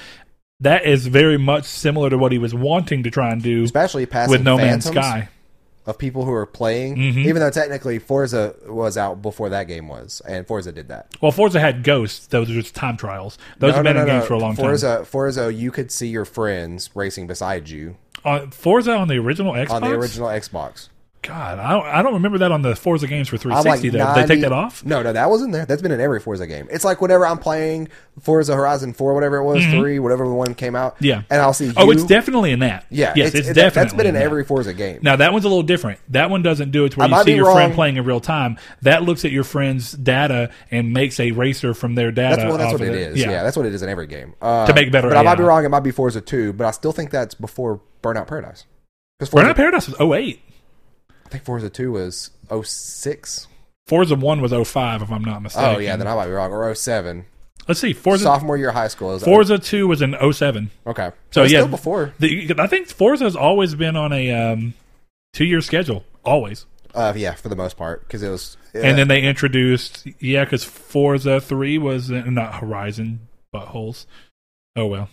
That 0.60 0.86
is 0.86 1.08
very 1.08 1.38
much 1.38 1.66
similar 1.66 2.12
to 2.12 2.18
what 2.20 2.32
he 2.32 2.38
was 2.38 2.54
wanting 2.54 3.02
to 3.04 3.10
try 3.10 3.32
and 3.32 3.42
do 3.42 3.64
especially 3.64 4.06
with 4.28 4.44
No 4.44 4.58
Man's 4.58 4.86
Sky. 4.86 5.30
Of 5.86 5.98
people 5.98 6.26
who 6.26 6.32
are 6.32 6.46
playing, 6.46 6.96
Mhm. 6.96 7.26
even 7.26 7.40
though 7.42 7.50
technically 7.50 7.98
Forza 8.00 8.54
was 8.68 8.98
out 8.98 9.22
before 9.22 9.50
that 9.50 9.68
game 9.68 9.88
was, 9.88 10.22
and 10.28 10.46
Forza 10.46 10.72
did 10.72 10.88
that. 10.90 11.08
Well, 11.22 11.32
Forza 11.32 11.60
had 11.60 11.84
Ghosts. 11.84 12.28
Those 12.28 12.50
were 12.50 12.56
just 12.62 12.76
time 12.76 12.98
trials. 12.98 13.38
Those 13.60 13.74
have 13.74 13.84
been 13.84 13.98
in 13.98 14.06
games 14.06 14.26
for 14.26 14.34
a 14.36 14.38
long 14.40 14.56
Forza, 14.56 15.04
Forza, 15.06 15.52
you 15.52 15.72
could 15.72 15.92
see 15.92 16.08
your 16.08 16.26
friends 16.26 16.90
racing 16.94 17.26
beside 17.28 17.70
you 17.70 17.96
time. 18.24 18.48
Uh, 18.48 18.52
Forza 18.52 18.92
on 18.94 19.08
the 19.08 19.18
original 19.18 19.54
Xbox. 19.54 19.72
on 19.72 19.82
the 19.82 19.90
original 19.90 20.28
Xbox. 20.30 20.90
God, 21.24 21.60
I 21.60 21.72
don't, 21.74 21.86
I 21.86 22.02
don't 22.02 22.14
remember 22.16 22.40
that 22.40 22.52
on 22.52 22.64
the 22.64 22.76
Forza 22.76 23.06
games 23.06 23.30
for 23.30 23.36
I'm 23.36 23.64
like 23.64 23.80
360 23.82 23.90
though. 23.90 24.16
Did 24.16 24.24
they 24.28 24.34
take 24.34 24.42
that 24.42 24.52
off? 24.52 24.84
No, 24.84 25.04
no, 25.04 25.14
that 25.14 25.30
wasn't 25.30 25.54
there. 25.54 25.68
That's 25.68 25.82
been 25.82 25.92
in 25.92 26.02
every 26.02 26.20
Forza 26.20 26.48
game. 26.48 26.68
It's 26.72 26.84
like 26.84 27.00
whenever 27.00 27.28
I'm 27.28 27.38
playing 27.38 27.90
Forza 28.20 28.56
Horizon 28.56 28.94
4, 28.94 29.14
whatever 29.14 29.38
it 29.38 29.44
was, 29.44 29.64
3, 29.64 30.00
whatever 30.00 30.28
the 30.28 30.34
one 30.34 30.56
came 30.56 30.76
out. 30.76 30.96
Mm-hmm. 30.96 31.06
Yeah. 31.06 31.22
And 31.30 31.40
I'll 31.40 31.54
see 31.54 31.72
Oh, 31.78 31.92
it's 31.92 32.06
definitely 32.06 32.52
in 32.52 32.60
that. 32.60 32.88
Yeah. 32.90 33.14
yes, 33.16 33.36
it's, 33.36 33.48
that- 33.50 33.54
definitely. 33.54 33.82
That's 33.84 33.94
been 33.94 34.08
in 34.08 34.14
that. 34.16 34.24
every 34.24 34.44
Forza 34.44 34.74
game. 34.74 35.00
Now 35.04 35.16
that 35.18 35.32
one's 35.32 35.46
a 35.46 35.48
little 35.48 35.62
different. 35.62 36.00
That 36.10 36.32
one 36.32 36.42
doesn't 36.42 36.72
do 36.72 36.86
it 36.86 36.94
to 36.94 37.00
where 37.00 37.14
I 37.14 37.20
you 37.20 37.24
see 37.24 37.36
your 37.36 37.54
friend 37.54 37.76
playing 37.76 37.98
in 37.98 38.04
real 38.06 38.20
time. 38.20 38.58
That 38.82 39.04
looks 39.04 39.24
at 39.24 39.32
your 39.32 39.44
friend's 39.44 39.92
data 39.92 40.50
and 40.72 40.92
makes 40.92 41.20
a 41.20 41.32
racer 41.32 41.76
from 41.76 41.94
their 41.94 42.12
data. 42.12 42.38
That's, 42.38 42.48
well, 42.50 42.58
that's 42.58 42.72
what 42.74 42.82
it 42.82 42.96
is. 42.96 43.20
Yeah. 43.20 43.44
that's 43.44 43.56
what 43.56 43.68
it 43.68 43.76
is 43.76 43.84
in 43.84 43.90
every 43.90 44.08
game. 44.08 44.34
Uh, 44.42 44.66
To 44.66 44.74
make 44.74 44.92
better 44.92 45.08
But 45.10 45.18
I 45.18 45.22
might 45.22 45.36
be 45.36 45.44
wrong. 45.44 45.64
It 45.66 45.70
might 45.70 45.82
be 45.82 45.92
Forza 45.92 46.20
2, 46.20 46.54
but 46.54 46.66
I 46.66 46.72
still 46.72 46.92
think 46.92 47.12
that's 47.12 47.36
before 47.36 47.80
Burnout 48.02 48.26
Paradise. 48.26 48.66
Because 49.20 49.32
Burnout 49.32 49.56
Paradise 49.56 49.88
was 49.88 50.00
08. 50.02 50.42
I 51.32 51.36
think 51.36 51.46
Forza 51.46 51.70
2 51.70 51.94
was 51.94 52.32
06. 52.62 53.48
Forza 53.88 54.16
One 54.16 54.42
was 54.42 54.52
05, 54.52 55.02
if 55.02 55.10
I'm 55.10 55.24
not 55.24 55.42
mistaken. 55.42 55.76
Oh, 55.78 55.80
yeah, 55.80 55.96
then 55.96 56.06
I 56.06 56.14
might 56.14 56.26
be 56.26 56.34
wrong. 56.34 56.52
Or 56.52 56.76
07. 56.76 57.26
Let's 57.70 57.80
see. 57.80 57.94
Forza 57.94 58.26
Sophomore 58.26 58.58
year 58.58 58.68
of 58.68 58.76
high 58.76 58.90
school. 58.90 59.14
Is 59.14 59.24
Forza 59.24 59.58
Two 59.58 59.88
was 59.88 60.02
in 60.02 60.14
07. 60.34 60.72
Okay. 60.86 61.12
So, 61.32 61.44
yeah. 61.44 61.48
still 61.48 61.70
before. 61.70 62.14
The, 62.20 62.54
I 62.58 62.68
think 62.68 62.90
Forza 62.90 63.24
has 63.24 63.38
always 63.38 63.76
been 63.76 63.96
on 63.96 64.12
a 64.12 64.30
um, 64.32 64.74
two 65.32 65.46
year 65.46 65.62
schedule, 65.62 66.04
always. 66.26 66.66
Uh, 66.94 67.14
yeah, 67.16 67.34
for 67.34 67.48
the 67.48 67.56
most 67.56 67.78
part. 67.78 68.02
Because 68.02 68.24
it 68.24 68.30
was. 68.30 68.58
And 68.74 68.98
then 68.98 69.08
they 69.08 69.22
introduced, 69.22 70.06
yeah, 70.20 70.44
because 70.44 70.66
Forza 70.66 71.40
Three 71.40 71.78
was 71.78 72.10
in, 72.10 72.34
not 72.34 72.56
Horizon 72.56 73.30
buttholes. 73.56 74.06
Oh 74.76 74.86
well. 74.86 75.10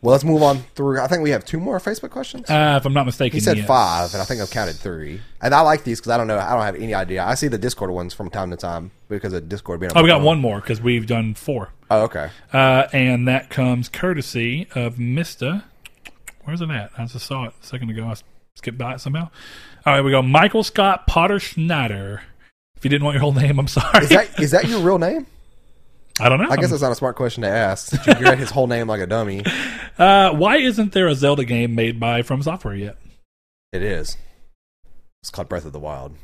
Well, 0.00 0.12
let's 0.12 0.24
move 0.24 0.42
on 0.42 0.58
through. 0.74 1.00
I 1.00 1.06
think 1.06 1.22
we 1.22 1.30
have 1.30 1.44
two 1.44 1.58
more 1.60 1.78
Facebook 1.78 2.10
questions. 2.10 2.48
Uh, 2.50 2.76
if 2.80 2.86
I'm 2.86 2.92
not 2.92 3.06
mistaken, 3.06 3.36
He 3.36 3.40
said 3.40 3.56
yes. 3.56 3.66
five, 3.66 4.12
and 4.14 4.20
I 4.20 4.24
think 4.24 4.40
I've 4.40 4.50
counted 4.50 4.74
three. 4.76 5.20
And 5.40 5.54
I 5.54 5.60
like 5.60 5.84
these 5.84 6.00
because 6.00 6.10
I 6.10 6.16
don't 6.16 6.26
know. 6.26 6.38
I 6.38 6.52
don't 6.54 6.62
have 6.62 6.74
any 6.76 6.92
idea. 6.94 7.24
I 7.24 7.34
see 7.34 7.46
the 7.48 7.58
Discord 7.58 7.90
ones 7.90 8.12
from 8.14 8.28
time 8.30 8.50
to 8.50 8.56
time 8.56 8.90
because 9.08 9.32
of 9.32 9.48
Discord 9.48 9.78
being. 9.80 9.92
On 9.92 9.98
Oh, 9.98 10.02
we 10.02 10.08
got 10.08 10.18
phone. 10.18 10.24
one 10.24 10.38
more 10.40 10.60
because 10.60 10.80
we've 10.80 11.06
done 11.06 11.34
four. 11.34 11.70
Oh, 11.90 12.02
okay. 12.02 12.30
Uh, 12.52 12.86
and 12.92 13.26
that 13.28 13.48
comes 13.50 13.88
courtesy 13.88 14.66
of 14.74 14.98
Mister. 14.98 15.64
Where's 16.44 16.60
it 16.60 16.70
at? 16.70 16.90
I 16.98 17.06
just 17.06 17.26
saw 17.26 17.44
it 17.44 17.54
a 17.62 17.66
second 17.66 17.90
ago. 17.90 18.06
I 18.06 18.14
skipped 18.56 18.78
by 18.78 18.94
it 18.94 19.00
somehow. 19.00 19.30
All 19.86 19.94
right, 19.94 20.02
we 20.02 20.10
go. 20.10 20.22
Michael 20.22 20.64
Scott 20.64 21.06
Potter 21.06 21.38
Schneider. 21.38 22.22
If 22.76 22.84
you 22.84 22.90
didn't 22.90 23.04
want 23.04 23.14
your 23.14 23.22
whole 23.22 23.32
name, 23.32 23.58
I'm 23.60 23.68
sorry. 23.68 24.04
Is 24.04 24.10
that 24.10 24.40
is 24.40 24.50
that 24.52 24.68
your 24.68 24.80
real 24.80 24.98
name? 24.98 25.26
I 26.22 26.28
don't 26.28 26.40
know. 26.40 26.48
I 26.48 26.56
guess 26.56 26.70
that's 26.70 26.82
not 26.82 26.92
a 26.92 26.94
smart 26.94 27.16
question 27.16 27.42
to 27.42 27.48
ask. 27.48 27.92
You 28.06 28.14
read 28.20 28.38
his 28.38 28.50
whole 28.50 28.68
name 28.68 28.86
like 28.86 29.00
a 29.00 29.08
dummy. 29.08 29.42
uh, 29.98 30.30
why 30.32 30.58
isn't 30.58 30.92
there 30.92 31.08
a 31.08 31.16
Zelda 31.16 31.44
game 31.44 31.74
made 31.74 31.98
by 31.98 32.22
From 32.22 32.42
Software 32.42 32.76
yet? 32.76 32.96
It 33.72 33.82
is. 33.82 34.16
It's 35.20 35.30
called 35.30 35.48
Breath 35.48 35.64
of 35.64 35.72
the 35.72 35.80
Wild. 35.80 36.14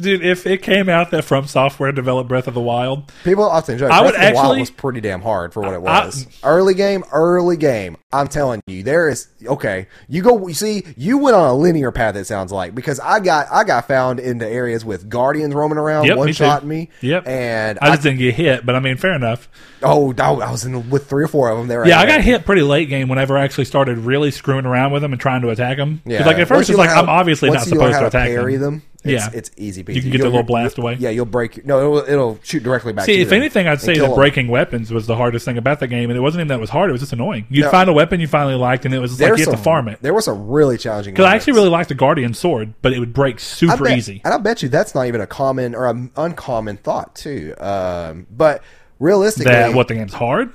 Dude, 0.00 0.24
if 0.24 0.46
it 0.46 0.62
came 0.62 0.88
out 0.88 1.10
that 1.10 1.22
From 1.24 1.46
Software 1.46 1.92
developed 1.92 2.28
Breath 2.28 2.46
of 2.46 2.54
the 2.54 2.60
Wild, 2.60 3.10
People 3.24 3.44
often 3.44 3.78
joke. 3.78 3.90
I 3.90 4.00
Breath 4.00 4.12
would 4.12 4.14
of 4.14 4.20
the 4.20 4.34
Wild 4.34 4.46
actually- 4.46 4.60
was 4.60 4.70
pretty 4.70 5.00
damn 5.00 5.22
hard 5.22 5.52
for 5.52 5.60
what 5.62 5.72
it 5.72 5.76
I- 5.86 6.04
was. 6.06 6.26
early 6.44 6.74
game, 6.74 7.04
early 7.12 7.56
game. 7.56 7.96
I'm 8.12 8.26
telling 8.26 8.60
you, 8.66 8.82
there 8.82 9.08
is 9.08 9.28
okay. 9.46 9.86
You 10.08 10.22
go. 10.22 10.48
You 10.48 10.54
see, 10.54 10.82
you 10.96 11.18
went 11.18 11.36
on 11.36 11.48
a 11.48 11.54
linear 11.54 11.92
path. 11.92 12.16
It 12.16 12.24
sounds 12.26 12.50
like 12.50 12.74
because 12.74 12.98
I 12.98 13.20
got 13.20 13.46
I 13.52 13.62
got 13.62 13.86
found 13.86 14.18
into 14.18 14.48
areas 14.48 14.84
with 14.84 15.08
guardians 15.08 15.54
roaming 15.54 15.78
around, 15.78 16.06
Yep, 16.06 16.16
one 16.16 16.26
me 16.26 16.32
shot 16.32 16.66
me. 16.66 16.88
Yep. 17.02 17.28
and 17.28 17.78
I 17.80 17.90
just 17.90 18.02
didn't 18.02 18.18
get 18.18 18.34
hit. 18.34 18.66
But 18.66 18.74
I 18.74 18.80
mean, 18.80 18.96
fair 18.96 19.14
enough. 19.14 19.48
oh, 19.84 20.12
I 20.18 20.32
was 20.50 20.64
in 20.64 20.90
with 20.90 21.08
three 21.08 21.22
or 21.22 21.28
four 21.28 21.50
of 21.50 21.58
them 21.58 21.68
there. 21.68 21.86
Yeah, 21.86 22.00
I 22.00 22.06
got 22.06 22.20
hit 22.20 22.44
pretty 22.44 22.62
late 22.62 22.88
game 22.88 23.08
whenever 23.08 23.38
I 23.38 23.44
actually 23.44 23.66
started 23.66 23.98
really 23.98 24.32
screwing 24.32 24.66
around 24.66 24.90
with 24.90 25.02
them 25.02 25.12
and 25.12 25.20
trying 25.20 25.42
to 25.42 25.50
attack 25.50 25.76
them. 25.76 26.02
Because 26.04 26.26
like 26.26 26.38
at 26.38 26.48
first 26.48 26.68
it's 26.68 26.76
like 26.78 26.90
how- 26.90 27.02
I'm 27.02 27.08
obviously 27.08 27.50
not 27.50 27.62
supposed 27.62 27.94
how 27.94 28.00
to 28.00 28.06
attack 28.08 28.30
them. 28.34 28.60
them. 28.60 28.82
It's, 29.02 29.12
Yeah. 29.12 29.30
it's 29.32 29.50
easy 29.56 29.82
peasy. 29.82 29.94
You 29.94 30.02
can 30.02 30.10
get 30.10 30.18
the 30.18 30.24
You'll- 30.24 30.32
little 30.32 30.42
blast 30.42 30.76
away. 30.76 30.96
Yeah, 30.98 31.08
you'll 31.08 31.24
break. 31.24 31.64
No, 31.64 31.78
it'll, 31.80 31.98
it'll 32.12 32.40
shoot 32.42 32.62
directly 32.62 32.92
back. 32.92 33.06
See, 33.06 33.20
if 33.22 33.32
anything, 33.32 33.66
I'd 33.66 33.80
say 33.80 33.94
that 33.98 34.06
them. 34.08 34.14
breaking 34.14 34.48
weapons 34.48 34.92
was 34.92 35.06
the 35.06 35.16
hardest 35.16 35.46
thing 35.46 35.56
about 35.56 35.80
the 35.80 35.86
game, 35.86 36.10
and 36.10 36.16
it 36.18 36.20
wasn't 36.20 36.40
even 36.40 36.48
that 36.48 36.56
it 36.56 36.60
was 36.60 36.68
hard; 36.68 36.90
it 36.90 36.92
was 36.92 37.00
just 37.00 37.14
annoying. 37.14 37.46
You'd 37.48 37.70
find 37.70 37.88
a 37.88 37.94
weapon 37.94 38.20
you 38.20 38.26
finally 38.28 38.56
liked, 38.56 38.84
and 38.84 38.94
it 38.94 38.98
was 38.98 39.18
like 39.18 39.38
you 39.38 39.44
have 39.46 39.54
to 39.54 39.62
farm 39.62 39.88
it. 39.88 40.02
There 40.02 40.12
was 40.12 40.26
some 40.26 40.48
really 40.48 40.76
challenging. 40.76 41.14
Because 41.14 41.24
I 41.26 41.34
actually 41.34 41.54
really 41.54 41.70
liked 41.70 41.88
the 41.88 41.94
Guardian 41.94 42.34
sword, 42.34 42.74
but 42.82 42.92
it 42.92 42.98
would 42.98 43.14
break 43.14 43.40
super 43.40 43.84
bet- 43.84 43.96
easy. 43.96 44.20
And 44.24 44.34
I 44.34 44.36
bet 44.36 44.62
you 44.62 44.68
that's 44.68 44.94
not 44.94 45.06
even 45.06 45.22
a 45.22 45.26
common 45.26 45.74
or 45.74 45.88
an 45.88 46.10
uncommon 46.16 46.76
thought 46.76 47.14
too. 47.14 47.54
Um, 47.58 48.26
but 48.30 48.62
realistically, 48.98 49.50
That 49.52 49.74
what 49.74 49.88
the 49.88 49.94
game's 49.94 50.12
hard? 50.12 50.52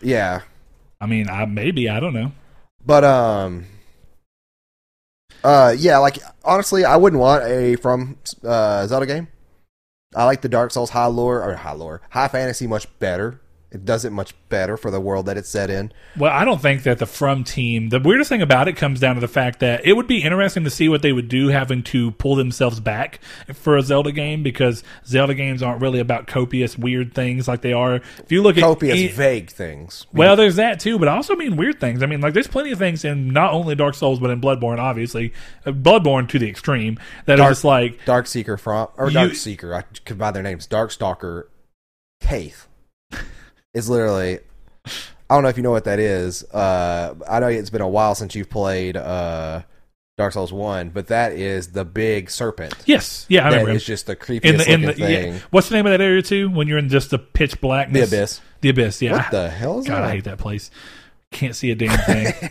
yeah. 0.00 0.42
I 1.00 1.06
mean, 1.06 1.28
I 1.28 1.46
maybe 1.46 1.88
I 1.88 1.98
don't 2.00 2.14
know. 2.14 2.30
But 2.86 3.02
um, 3.04 3.66
uh, 5.44 5.74
yeah. 5.76 5.98
Like 5.98 6.18
honestly, 6.44 6.84
I 6.84 6.96
wouldn't 6.96 7.20
want 7.20 7.44
a 7.44 7.76
from 7.76 8.18
uh, 8.44 8.86
Zelda 8.86 9.06
game. 9.06 9.28
I 10.14 10.24
like 10.24 10.40
the 10.40 10.48
Dark 10.48 10.72
Souls 10.72 10.90
high 10.90 11.06
lore 11.06 11.42
or 11.42 11.54
high 11.54 11.72
lore, 11.72 12.00
high 12.10 12.28
fantasy 12.28 12.66
much 12.66 12.86
better. 12.98 13.40
It 13.70 13.84
does 13.84 14.06
it 14.06 14.12
much 14.12 14.34
better 14.48 14.78
for 14.78 14.90
the 14.90 14.98
world 15.00 15.26
that 15.26 15.36
it's 15.36 15.50
set 15.50 15.68
in. 15.68 15.92
Well, 16.16 16.32
I 16.32 16.46
don't 16.46 16.62
think 16.62 16.84
that 16.84 16.98
the 16.98 17.04
From 17.04 17.44
team. 17.44 17.90
The 17.90 18.00
weirdest 18.00 18.30
thing 18.30 18.40
about 18.40 18.66
it 18.66 18.76
comes 18.76 18.98
down 18.98 19.16
to 19.16 19.20
the 19.20 19.28
fact 19.28 19.60
that 19.60 19.84
it 19.84 19.92
would 19.92 20.06
be 20.06 20.22
interesting 20.22 20.64
to 20.64 20.70
see 20.70 20.88
what 20.88 21.02
they 21.02 21.12
would 21.12 21.28
do 21.28 21.48
having 21.48 21.82
to 21.82 22.12
pull 22.12 22.34
themselves 22.34 22.80
back 22.80 23.20
for 23.52 23.76
a 23.76 23.82
Zelda 23.82 24.10
game 24.10 24.42
because 24.42 24.82
Zelda 25.04 25.34
games 25.34 25.62
aren't 25.62 25.82
really 25.82 26.00
about 26.00 26.26
copious 26.26 26.78
weird 26.78 27.12
things 27.12 27.46
like 27.46 27.60
they 27.60 27.74
are. 27.74 27.96
If 27.96 28.32
you 28.32 28.40
look 28.40 28.56
at 28.56 28.62
Copious, 28.62 29.12
vague 29.14 29.50
things. 29.50 30.06
Well, 30.14 30.34
there's 30.34 30.56
that 30.56 30.80
too, 30.80 30.98
but 30.98 31.08
I 31.08 31.16
also 31.16 31.36
mean 31.36 31.56
weird 31.58 31.78
things. 31.78 32.02
I 32.02 32.06
mean, 32.06 32.22
like 32.22 32.32
there's 32.32 32.46
plenty 32.48 32.72
of 32.72 32.78
things 32.78 33.04
in 33.04 33.34
not 33.34 33.52
only 33.52 33.74
Dark 33.74 33.94
Souls 33.96 34.18
but 34.18 34.30
in 34.30 34.40
Bloodborne, 34.40 34.78
obviously, 34.78 35.34
Uh, 35.66 35.72
Bloodborne 35.72 36.26
to 36.30 36.38
the 36.38 36.48
extreme 36.48 36.98
that 37.26 37.36
Dark- 37.36 37.50
is 37.50 37.56
just 37.58 37.64
like 37.64 38.02
Dark 38.06 38.26
Seeker 38.28 38.56
from 38.56 38.88
or 38.96 39.10
Dark 39.10 39.34
Seeker. 39.34 39.74
I 39.74 39.82
could 39.82 40.04
combine 40.06 40.32
their 40.32 40.42
names. 40.42 40.66
Dark 40.66 40.90
Stalker, 40.90 41.50
Kaathe 42.22 42.64
is 43.78 43.88
literally. 43.88 44.40
I 45.30 45.34
don't 45.34 45.42
know 45.42 45.48
if 45.50 45.56
you 45.56 45.62
know 45.62 45.70
what 45.70 45.84
that 45.84 45.98
is. 45.98 46.42
Uh, 46.44 47.14
I 47.28 47.40
know 47.40 47.48
it's 47.48 47.70
been 47.70 47.80
a 47.82 47.88
while 47.88 48.14
since 48.14 48.34
you've 48.34 48.48
played 48.48 48.96
uh, 48.96 49.62
Dark 50.16 50.32
Souls 50.32 50.52
One, 50.52 50.88
but 50.88 51.08
that 51.08 51.32
is 51.32 51.72
the 51.72 51.84
big 51.84 52.30
serpent. 52.30 52.74
yes, 52.86 53.26
yeah, 53.28 53.46
I 53.46 53.50
That 53.50 53.56
remember. 53.58 53.72
is 53.76 53.84
just 53.84 54.06
the 54.06 54.16
creepiest 54.16 54.44
in 54.44 54.56
the 54.56 54.72
in 54.72 54.80
the 54.82 54.92
thing. 54.94 55.32
yeah. 55.34 55.38
what's 55.50 55.68
the 55.68 55.74
name 55.76 55.84
of 55.86 55.90
that 55.92 56.00
area 56.00 56.22
too? 56.22 56.48
When 56.50 56.66
you're 56.66 56.78
in 56.78 56.88
just 56.88 57.10
the 57.10 57.18
pitch 57.18 57.60
blackness, 57.60 58.08
The 58.10 58.16
abyss. 58.16 58.40
the 58.62 58.68
abyss. 58.70 59.02
Yeah, 59.02 59.12
What 59.12 59.30
the 59.30 59.50
hell 59.50 59.78
is 59.80 59.86
God, 59.86 59.96
that? 59.96 60.04
I 60.04 60.10
hate 60.12 60.24
that 60.24 60.38
place. 60.38 60.70
Can't 61.30 61.54
see 61.54 61.70
a 61.70 61.74
damn 61.74 61.98
thing. 62.06 62.50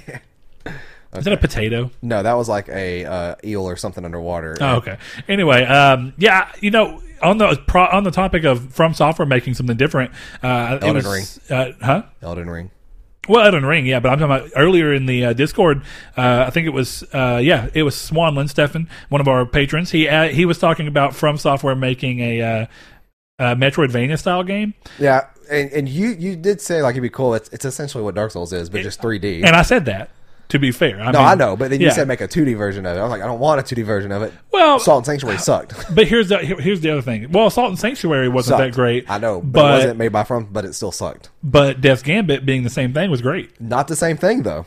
Is 1.15 1.23
that 1.23 1.33
a 1.33 1.37
potato? 1.37 1.89
No, 2.03 2.21
that 2.21 2.33
was 2.33 2.47
like 2.47 2.67
a 2.69 3.05
uh, 3.05 3.35
eel 3.43 3.67
or 3.67 3.75
something 3.75 4.05
underwater. 4.05 4.55
Oh, 4.61 4.75
okay. 4.75 4.97
Anyway, 5.27 5.63
um, 5.65 6.13
yeah, 6.17 6.51
you 6.61 6.69
know, 6.69 7.01
on 7.21 7.37
the 7.37 7.61
pro, 7.67 7.85
on 7.85 8.03
the 8.03 8.11
topic 8.11 8.43
of 8.43 8.73
From 8.73 8.93
Software 8.93 9.25
making 9.25 9.53
something 9.55 9.77
different, 9.77 10.11
uh, 10.43 10.79
it 10.81 10.85
Elden 10.85 10.95
was, 11.05 11.39
Ring. 11.49 11.57
Uh, 11.57 11.71
huh? 11.85 12.03
Elden 12.21 12.49
Ring. 12.49 12.71
Well, 13.27 13.45
Elden 13.45 13.65
Ring, 13.65 13.85
yeah, 13.85 13.99
but 13.99 14.09
I'm 14.09 14.19
talking 14.19 14.35
about 14.35 14.51
earlier 14.55 14.93
in 14.93 15.05
the 15.05 15.25
uh, 15.25 15.33
Discord. 15.33 15.81
Uh, 16.15 16.45
I 16.47 16.49
think 16.49 16.65
it 16.65 16.71
was, 16.71 17.03
uh, 17.13 17.41
yeah, 17.43 17.67
it 17.73 17.83
was 17.83 17.95
Swanland 17.95 18.49
Stefan, 18.49 18.87
one 19.09 19.19
of 19.19 19.27
our 19.27 19.45
patrons. 19.45 19.91
He 19.91 20.07
uh, 20.07 20.29
he 20.29 20.45
was 20.45 20.57
talking 20.59 20.87
about 20.87 21.13
From 21.13 21.37
Software 21.37 21.75
making 21.75 22.21
a, 22.21 22.41
uh, 22.41 22.65
a 23.39 23.43
Metroidvania 23.55 24.17
style 24.17 24.43
game, 24.43 24.73
Yeah, 24.97 25.27
and, 25.51 25.69
and 25.71 25.89
you 25.89 26.09
you 26.09 26.37
did 26.37 26.61
say 26.61 26.81
like 26.81 26.93
it'd 26.93 27.03
be 27.03 27.09
cool. 27.09 27.33
It's 27.33 27.49
it's 27.49 27.65
essentially 27.65 28.03
what 28.03 28.15
Dark 28.15 28.31
Souls 28.31 28.53
is, 28.53 28.69
but 28.69 28.81
just 28.81 29.01
3D. 29.01 29.43
and 29.43 29.55
I 29.55 29.61
said 29.61 29.85
that. 29.85 30.09
To 30.49 30.59
be 30.59 30.71
fair, 30.71 31.01
I 31.01 31.11
no, 31.11 31.19
mean, 31.19 31.27
I 31.27 31.35
know, 31.35 31.57
but 31.57 31.71
then 31.71 31.81
you 31.81 31.87
yeah. 31.87 31.93
said 31.93 32.07
make 32.07 32.21
a 32.21 32.27
2D 32.27 32.57
version 32.57 32.85
of 32.85 32.95
it. 32.95 32.99
I 32.99 33.03
was 33.03 33.11
like, 33.11 33.21
I 33.21 33.25
don't 33.25 33.39
want 33.39 33.59
a 33.59 33.75
2D 33.75 33.83
version 33.83 34.13
of 34.13 34.21
it. 34.21 34.31
Well, 34.51 34.79
Salt 34.79 34.99
and 34.99 35.05
Sanctuary 35.05 35.37
sucked. 35.39 35.73
but 35.95 36.07
here's 36.07 36.29
the 36.29 36.37
here's 36.37 36.79
the 36.79 36.89
other 36.89 37.01
thing. 37.01 37.31
Well, 37.31 37.49
Salt 37.49 37.69
and 37.69 37.77
Sanctuary 37.79 38.29
wasn't 38.29 38.57
Sucked. 38.57 38.71
that 38.71 38.73
great. 38.73 39.09
I 39.09 39.17
know, 39.17 39.41
but, 39.41 39.51
but 39.51 39.65
it 39.65 39.75
wasn't 39.75 39.97
made 39.97 40.07
by 40.13 40.23
From, 40.23 40.45
but 40.45 40.63
it 40.63 40.73
still 40.73 40.91
sucked. 40.93 41.29
but 41.43 41.81
Death 41.81 42.03
Gambit 42.03 42.45
being 42.45 42.63
the 42.63 42.69
same 42.69 42.93
thing 42.93 43.11
was 43.11 43.21
great. 43.21 43.59
Not 43.59 43.87
the 43.89 43.95
same 43.95 44.15
thing 44.15 44.43
though. 44.43 44.65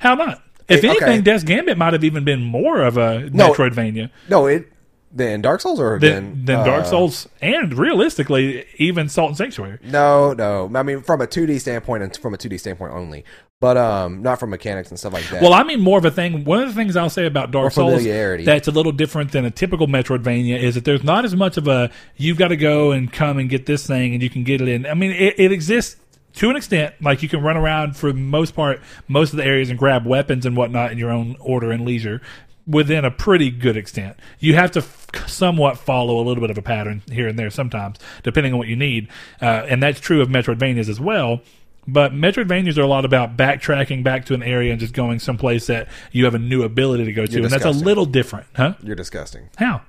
How 0.00 0.14
not? 0.14 0.42
If 0.68 0.80
okay. 0.80 0.88
anything, 0.88 1.22
Death's 1.22 1.44
Gambit 1.44 1.78
might 1.78 1.92
have 1.92 2.04
even 2.04 2.24
been 2.24 2.42
more 2.42 2.82
of 2.82 2.96
a 2.96 3.30
No. 3.30 3.52
Metroidvania 3.52 4.10
No, 4.28 4.46
it 4.46 4.72
than 5.14 5.42
Dark 5.42 5.60
Souls 5.60 5.78
or 5.78 5.98
than 5.98 6.44
than 6.44 6.64
Dark 6.66 6.84
uh, 6.84 6.90
Souls, 6.90 7.28
and 7.40 7.74
realistically, 7.74 8.64
even 8.76 9.08
Salt 9.08 9.28
and 9.28 9.36
Sanctuary. 9.36 9.78
No, 9.84 10.32
no. 10.32 10.70
I 10.74 10.82
mean, 10.82 11.02
from 11.02 11.20
a 11.20 11.26
2D 11.26 11.60
standpoint 11.60 12.02
and 12.02 12.16
from 12.16 12.34
a 12.34 12.38
2D 12.38 12.58
standpoint 12.58 12.92
only, 12.92 13.24
but 13.62 13.76
um, 13.76 14.22
not 14.22 14.40
from 14.40 14.50
mechanics 14.50 14.90
and 14.90 14.98
stuff 14.98 15.12
like 15.12 15.28
that. 15.28 15.40
Well, 15.40 15.54
I 15.54 15.62
mean 15.62 15.80
more 15.80 15.96
of 15.96 16.04
a 16.04 16.10
thing. 16.10 16.44
One 16.44 16.60
of 16.60 16.68
the 16.68 16.74
things 16.74 16.96
I'll 16.96 17.08
say 17.08 17.26
about 17.26 17.52
Dark 17.52 17.66
Souls 17.70 18.04
that's 18.44 18.66
a 18.66 18.72
little 18.72 18.90
different 18.90 19.30
than 19.30 19.44
a 19.44 19.52
typical 19.52 19.86
Metroidvania 19.86 20.58
is 20.58 20.74
that 20.74 20.84
there's 20.84 21.04
not 21.04 21.24
as 21.24 21.36
much 21.36 21.56
of 21.56 21.68
a 21.68 21.88
you've 22.16 22.38
got 22.38 22.48
to 22.48 22.56
go 22.56 22.90
and 22.90 23.12
come 23.12 23.38
and 23.38 23.48
get 23.48 23.66
this 23.66 23.86
thing 23.86 24.14
and 24.14 24.22
you 24.22 24.28
can 24.28 24.42
get 24.42 24.60
it 24.60 24.66
in. 24.66 24.84
I 24.84 24.94
mean, 24.94 25.12
it, 25.12 25.38
it 25.38 25.52
exists 25.52 25.94
to 26.34 26.50
an 26.50 26.56
extent. 26.56 26.96
Like 27.00 27.22
you 27.22 27.28
can 27.28 27.40
run 27.40 27.56
around 27.56 27.96
for 27.96 28.10
the 28.10 28.18
most 28.18 28.56
part, 28.56 28.80
most 29.06 29.32
of 29.32 29.36
the 29.36 29.44
areas 29.44 29.70
and 29.70 29.78
grab 29.78 30.06
weapons 30.06 30.44
and 30.44 30.56
whatnot 30.56 30.90
in 30.90 30.98
your 30.98 31.12
own 31.12 31.36
order 31.38 31.70
and 31.70 31.84
leisure. 31.84 32.20
Within 32.66 33.04
a 33.04 33.12
pretty 33.12 33.50
good 33.50 33.76
extent, 33.76 34.16
you 34.40 34.54
have 34.56 34.72
to 34.72 34.80
f- 34.80 35.28
somewhat 35.28 35.78
follow 35.78 36.18
a 36.18 36.22
little 36.22 36.40
bit 36.40 36.50
of 36.50 36.58
a 36.58 36.62
pattern 36.62 37.02
here 37.10 37.28
and 37.28 37.38
there 37.38 37.50
sometimes, 37.50 37.98
depending 38.24 38.52
on 38.54 38.58
what 38.58 38.68
you 38.68 38.76
need, 38.76 39.08
uh, 39.40 39.66
and 39.68 39.80
that's 39.82 40.00
true 40.00 40.20
of 40.20 40.28
Metroidvanias 40.28 40.88
as 40.88 41.00
well. 41.00 41.42
But 41.86 42.12
Metroidvanias 42.12 42.78
are 42.78 42.82
a 42.82 42.86
lot 42.86 43.04
about 43.04 43.36
backtracking 43.36 44.04
back 44.04 44.24
to 44.26 44.34
an 44.34 44.42
area 44.42 44.70
and 44.70 44.78
just 44.80 44.94
going 44.94 45.18
someplace 45.18 45.66
that 45.66 45.88
you 46.12 46.24
have 46.26 46.34
a 46.34 46.38
new 46.38 46.62
ability 46.62 47.04
to 47.06 47.12
go 47.12 47.26
to, 47.26 47.32
You're 47.32 47.42
and 47.42 47.50
that's 47.52 47.64
a 47.64 47.68
disgusting. 47.68 47.86
little 47.86 48.06
different, 48.06 48.46
huh? 48.54 48.74
You're 48.82 48.94
disgusting. 48.94 49.50
How? 49.58 49.82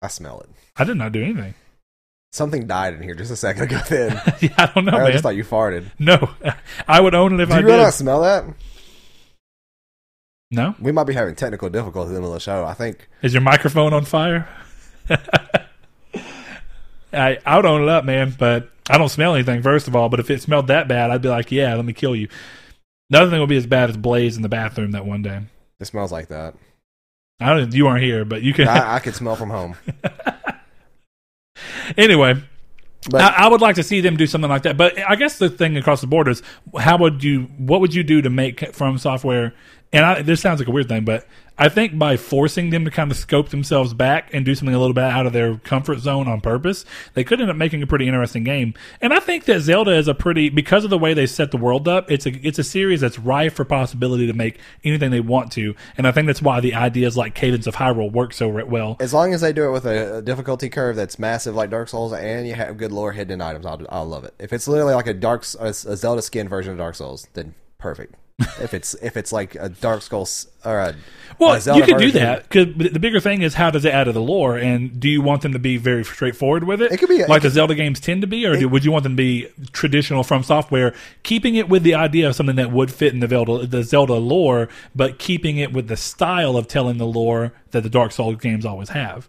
I 0.00 0.08
smell 0.08 0.40
it. 0.40 0.50
I 0.76 0.84
did 0.84 0.96
not 0.96 1.10
do 1.12 1.22
anything. 1.24 1.54
Something 2.32 2.66
died 2.66 2.94
in 2.94 3.02
here 3.02 3.14
just 3.14 3.30
a 3.32 3.36
second 3.36 3.64
ago. 3.64 3.78
Then 3.88 4.20
yeah, 4.40 4.50
I 4.58 4.66
don't 4.74 4.84
know, 4.84 4.92
I 4.92 5.02
man. 5.04 5.12
just 5.12 5.22
thought 5.22 5.36
you 5.36 5.44
farted. 5.44 5.86
no, 5.98 6.30
I 6.86 7.00
would 7.00 7.14
own 7.14 7.34
it 7.34 7.40
if 7.42 7.48
Do 7.48 7.54
I 7.54 7.58
you 7.58 7.62
did. 7.62 7.68
You 7.68 7.72
really 7.74 7.84
not 7.84 7.94
smell 7.94 8.20
that? 8.22 8.44
no, 10.50 10.74
We 10.80 10.92
might 10.92 11.04
be 11.04 11.14
having 11.14 11.34
technical 11.34 11.68
difficulties 11.68 12.10
in 12.10 12.14
the 12.14 12.20
middle 12.20 12.34
of 12.34 12.36
the 12.40 12.44
show. 12.44 12.64
I 12.64 12.74
think. 12.74 13.08
is 13.22 13.32
your 13.34 13.42
microphone 13.42 13.92
on 13.92 14.04
fire? 14.04 14.48
I 17.14 17.38
I 17.46 17.56
would 17.56 17.66
own 17.66 17.82
it 17.82 17.88
up, 17.88 18.04
man, 18.04 18.34
but 18.38 18.70
I 18.88 18.98
don't 18.98 19.08
smell 19.08 19.34
anything. 19.34 19.62
First 19.62 19.88
of 19.88 19.96
all, 19.96 20.08
but 20.08 20.20
if 20.20 20.30
it 20.30 20.42
smelled 20.42 20.66
that 20.66 20.88
bad, 20.88 21.10
I'd 21.10 21.22
be 21.22 21.28
like, 21.28 21.50
yeah, 21.50 21.74
let 21.74 21.84
me 21.84 21.92
kill 21.92 22.14
you. 22.14 22.28
Another 23.10 23.30
thing 23.30 23.40
would 23.40 23.48
be 23.48 23.56
as 23.56 23.66
bad 23.66 23.90
as 23.90 23.96
Blaze 23.96 24.36
in 24.36 24.42
the 24.42 24.48
bathroom 24.48 24.92
that 24.92 25.06
one 25.06 25.22
day. 25.22 25.40
It 25.80 25.84
smells 25.86 26.12
like 26.12 26.28
that. 26.28 26.54
I 27.40 27.54
don't. 27.54 27.72
You 27.74 27.86
aren't 27.86 28.02
here, 28.02 28.24
but 28.24 28.42
you 28.42 28.52
can. 28.52 28.68
I, 28.68 28.94
I 28.96 28.98
could 28.98 29.14
smell 29.14 29.36
from 29.36 29.50
home. 29.50 29.76
anyway, 31.96 32.34
But 33.10 33.20
I, 33.20 33.44
I 33.44 33.48
would 33.48 33.60
like 33.60 33.76
to 33.76 33.82
see 33.82 34.00
them 34.00 34.16
do 34.16 34.26
something 34.26 34.50
like 34.50 34.62
that. 34.62 34.76
But 34.76 34.98
I 34.98 35.16
guess 35.16 35.38
the 35.38 35.48
thing 35.48 35.76
across 35.76 36.00
the 36.00 36.06
board 36.06 36.28
is, 36.28 36.42
how 36.78 36.96
would 36.98 37.22
you? 37.24 37.42
What 37.58 37.80
would 37.80 37.94
you 37.94 38.02
do 38.02 38.22
to 38.22 38.30
make 38.30 38.74
from 38.74 38.98
software? 38.98 39.54
And 39.92 40.04
I, 40.04 40.22
this 40.22 40.40
sounds 40.40 40.60
like 40.60 40.68
a 40.68 40.72
weird 40.72 40.88
thing, 40.88 41.04
but 41.04 41.26
I 41.56 41.68
think 41.68 41.98
by 41.98 42.16
forcing 42.16 42.70
them 42.70 42.84
to 42.84 42.90
kind 42.90 43.12
of 43.12 43.16
scope 43.16 43.50
themselves 43.50 43.94
back 43.94 44.32
and 44.34 44.44
do 44.44 44.54
something 44.56 44.74
a 44.74 44.78
little 44.78 44.94
bit 44.94 45.04
out 45.04 45.26
of 45.26 45.32
their 45.32 45.56
comfort 45.58 46.00
zone 46.00 46.26
on 46.26 46.40
purpose, 46.40 46.84
they 47.14 47.22
could 47.22 47.40
end 47.40 47.48
up 47.48 47.56
making 47.56 47.82
a 47.82 47.86
pretty 47.86 48.08
interesting 48.08 48.42
game. 48.42 48.74
And 49.00 49.12
I 49.12 49.20
think 49.20 49.44
that 49.44 49.60
Zelda 49.60 49.92
is 49.92 50.08
a 50.08 50.14
pretty 50.14 50.48
because 50.48 50.82
of 50.82 50.90
the 50.90 50.98
way 50.98 51.14
they 51.14 51.26
set 51.26 51.52
the 51.52 51.56
world 51.56 51.86
up. 51.86 52.10
It's 52.10 52.26
a 52.26 52.46
it's 52.46 52.58
a 52.58 52.64
series 52.64 53.00
that's 53.00 53.18
rife 53.18 53.54
for 53.54 53.64
possibility 53.64 54.26
to 54.26 54.32
make 54.32 54.58
anything 54.82 55.10
they 55.10 55.20
want 55.20 55.52
to. 55.52 55.74
And 55.96 56.08
I 56.08 56.12
think 56.12 56.26
that's 56.26 56.42
why 56.42 56.58
the 56.60 56.74
ideas 56.74 57.16
like 57.16 57.34
Cadence 57.34 57.68
of 57.68 57.76
Hyrule 57.76 58.10
work 58.10 58.32
so 58.32 58.48
well. 58.48 58.96
as 58.98 59.14
long 59.14 59.32
as 59.32 59.40
they 59.40 59.52
do 59.52 59.66
it 59.66 59.70
with 59.70 59.86
a, 59.86 60.22
difficulty 60.24 60.68
curve 60.68 60.96
that's 60.96 61.18
massive 61.18 61.54
like 61.54 61.70
Dark 61.70 61.88
Souls, 61.88 62.12
and 62.12 62.48
you 62.48 62.54
have 62.54 62.78
good 62.78 62.92
lore 62.92 63.12
hidden 63.12 63.40
items, 63.40 63.66
I'll, 63.66 63.80
I'll 63.90 64.06
love 64.06 64.24
it. 64.24 64.34
If 64.38 64.52
it's 64.52 64.66
literally 64.66 64.94
like 64.94 65.06
a 65.06 65.14
Dark 65.14 65.44
a 65.60 65.72
Zelda 65.72 66.22
skin 66.22 66.48
version 66.48 66.72
of 66.72 66.78
Dark 66.78 66.94
Souls, 66.94 67.28
then 67.34 67.54
perfect. 67.78 68.14
If 68.60 68.74
it's 68.74 68.94
if 68.94 69.16
it's 69.16 69.32
like 69.32 69.54
a 69.54 69.68
Dark 69.68 70.02
Skulls 70.02 70.48
or 70.64 70.80
a 70.80 70.94
Well, 71.38 71.54
a 71.54 71.60
Zelda 71.60 71.80
you 71.80 71.86
could 71.86 71.98
do 72.00 72.10
that. 72.12 72.50
Cause 72.50 72.66
the 72.74 72.98
bigger 72.98 73.20
thing 73.20 73.42
is 73.42 73.54
how 73.54 73.70
does 73.70 73.84
it 73.84 73.94
add 73.94 74.04
to 74.04 74.12
the 74.12 74.20
lore, 74.20 74.56
and 74.56 74.98
do 74.98 75.08
you 75.08 75.22
want 75.22 75.42
them 75.42 75.52
to 75.52 75.58
be 75.60 75.76
very 75.76 76.04
straightforward 76.04 76.64
with 76.64 76.82
it? 76.82 76.90
It 76.90 76.98
could 76.98 77.08
be- 77.08 77.24
like 77.24 77.42
it 77.42 77.44
the 77.44 77.50
Zelda 77.50 77.76
games 77.76 78.00
tend 78.00 78.22
to 78.22 78.26
be, 78.26 78.44
or 78.44 78.56
do, 78.56 78.68
would 78.68 78.84
you 78.84 78.90
want 78.90 79.04
them 79.04 79.12
to 79.12 79.16
be 79.16 79.48
traditional 79.72 80.24
from 80.24 80.42
software, 80.42 80.92
keeping 81.22 81.54
it 81.54 81.68
with 81.68 81.84
the 81.84 81.94
idea 81.94 82.28
of 82.28 82.34
something 82.34 82.56
that 82.56 82.72
would 82.72 82.90
fit 82.92 83.12
in 83.14 83.20
the 83.20 83.28
Zelda, 83.28 83.66
the 83.66 83.84
Zelda 83.84 84.14
lore, 84.14 84.68
but 84.96 85.18
keeping 85.20 85.58
it 85.58 85.72
with 85.72 85.86
the 85.86 85.96
style 85.96 86.56
of 86.56 86.66
telling 86.66 86.98
the 86.98 87.06
lore 87.06 87.52
that 87.70 87.82
the 87.82 87.90
Dark 87.90 88.10
Souls 88.10 88.36
games 88.36 88.64
always 88.66 88.88
have? 88.88 89.28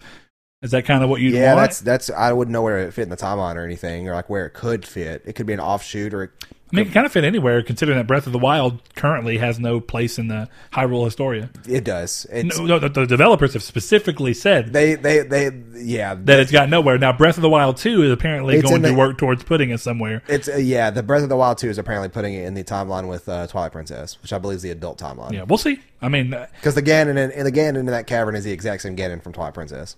Is 0.64 0.72
that 0.72 0.86
kind 0.86 1.04
of 1.04 1.12
what 1.12 1.22
you'd 1.22 1.36
Yeah, 1.36 1.54
want? 1.54 1.66
that's 1.66 1.80
that's 1.82 2.10
I 2.10 2.34
wouldn't 2.34 2.52
know 2.54 2.64
where 2.64 2.80
it 2.80 2.92
fit 2.92 3.04
in 3.04 3.10
the 3.10 3.18
timeline 3.18 3.56
or 3.56 3.64
anything, 3.64 4.10
or 4.10 4.16
like 4.16 4.32
where 4.32 4.48
it 4.48 4.54
could 4.56 4.84
fit. 4.84 5.22
It 5.26 5.34
could 5.34 5.46
be 5.46 5.54
an 5.54 5.60
offshoot, 5.60 6.12
or 6.12 6.24
it, 6.24 6.32
I 6.74 6.78
mean, 6.78 6.88
it 6.88 6.94
kind 6.94 7.06
of 7.06 7.12
fit 7.12 7.24
anywhere, 7.24 7.62
considering 7.62 7.98
that 7.98 8.08
Breath 8.08 8.26
of 8.26 8.34
the 8.34 8.40
Wild 8.40 8.82
currently 8.96 9.38
has 9.38 9.60
no 9.60 9.80
place 9.80 10.18
in 10.18 10.30
the 10.30 10.50
Hyrule 10.74 11.06
Historia. 11.06 11.50
it 11.68 11.84
does. 11.84 12.26
It's, 12.32 12.58
No, 12.58 12.66
no, 12.66 12.80
the, 12.80 12.90
the 12.90 13.06
developers 13.06 13.54
have 13.54 13.62
specifically 13.62 14.34
said 14.34 14.74
They 14.74 14.96
they 14.96 15.20
they 15.20 15.52
yeah. 15.76 16.16
that 16.16 16.40
it's 16.40 16.52
got 16.52 16.70
nowhere. 16.70 16.98
Now, 16.98 17.14
Breath 17.14 17.38
of 17.38 17.44
the 17.44 17.50
Wild 17.50 17.78
2 17.78 18.04
is 18.04 18.12
apparently 18.12 18.62
going 18.62 18.78
in 18.78 18.82
to 18.84 18.94
work 18.94 19.18
towards 19.20 19.44
putting 19.44 19.70
it 19.70 19.80
somewhere. 19.80 20.24
It's 20.28 20.48
uh, 20.48 20.58
yeah. 20.58 20.90
The 20.90 21.04
Breath 21.04 21.24
of 21.24 21.30
the 21.30 21.38
Wild 21.38 21.60
two 21.60 21.70
is 21.70 21.78
apparently 21.78 22.10
putting 22.10 22.34
it 22.34 22.46
in 22.46 22.56
the 22.56 22.64
timeline 22.64 23.08
with 23.08 23.30
uh, 23.30 23.46
Twilight 23.48 23.72
Princess, 23.72 24.22
which 24.22 24.34
I 24.34 24.40
believe 24.40 24.58
is 24.58 24.62
the 24.64 24.72
adult 24.72 25.00
timeline. 25.00 25.34
Yeah, 25.34 25.44
we'll 25.44 25.58
see. 25.58 25.80
I 26.02 26.10
mean, 26.10 26.34
uh, 26.34 26.48
Because 26.56 26.76
the 26.76 26.84
Ganon 26.84 27.18
in, 27.18 27.32
in 27.32 27.46
the 27.46 27.52
Ganon 27.52 27.78
in 27.78 27.86
that 27.88 28.08
cavern 28.08 28.36
is 28.36 28.44
the 28.44 28.52
exact 28.52 28.82
same 28.82 28.96
Ganon 28.96 29.22
from 29.22 29.34
Twilight 29.34 29.54
Princess. 29.54 29.96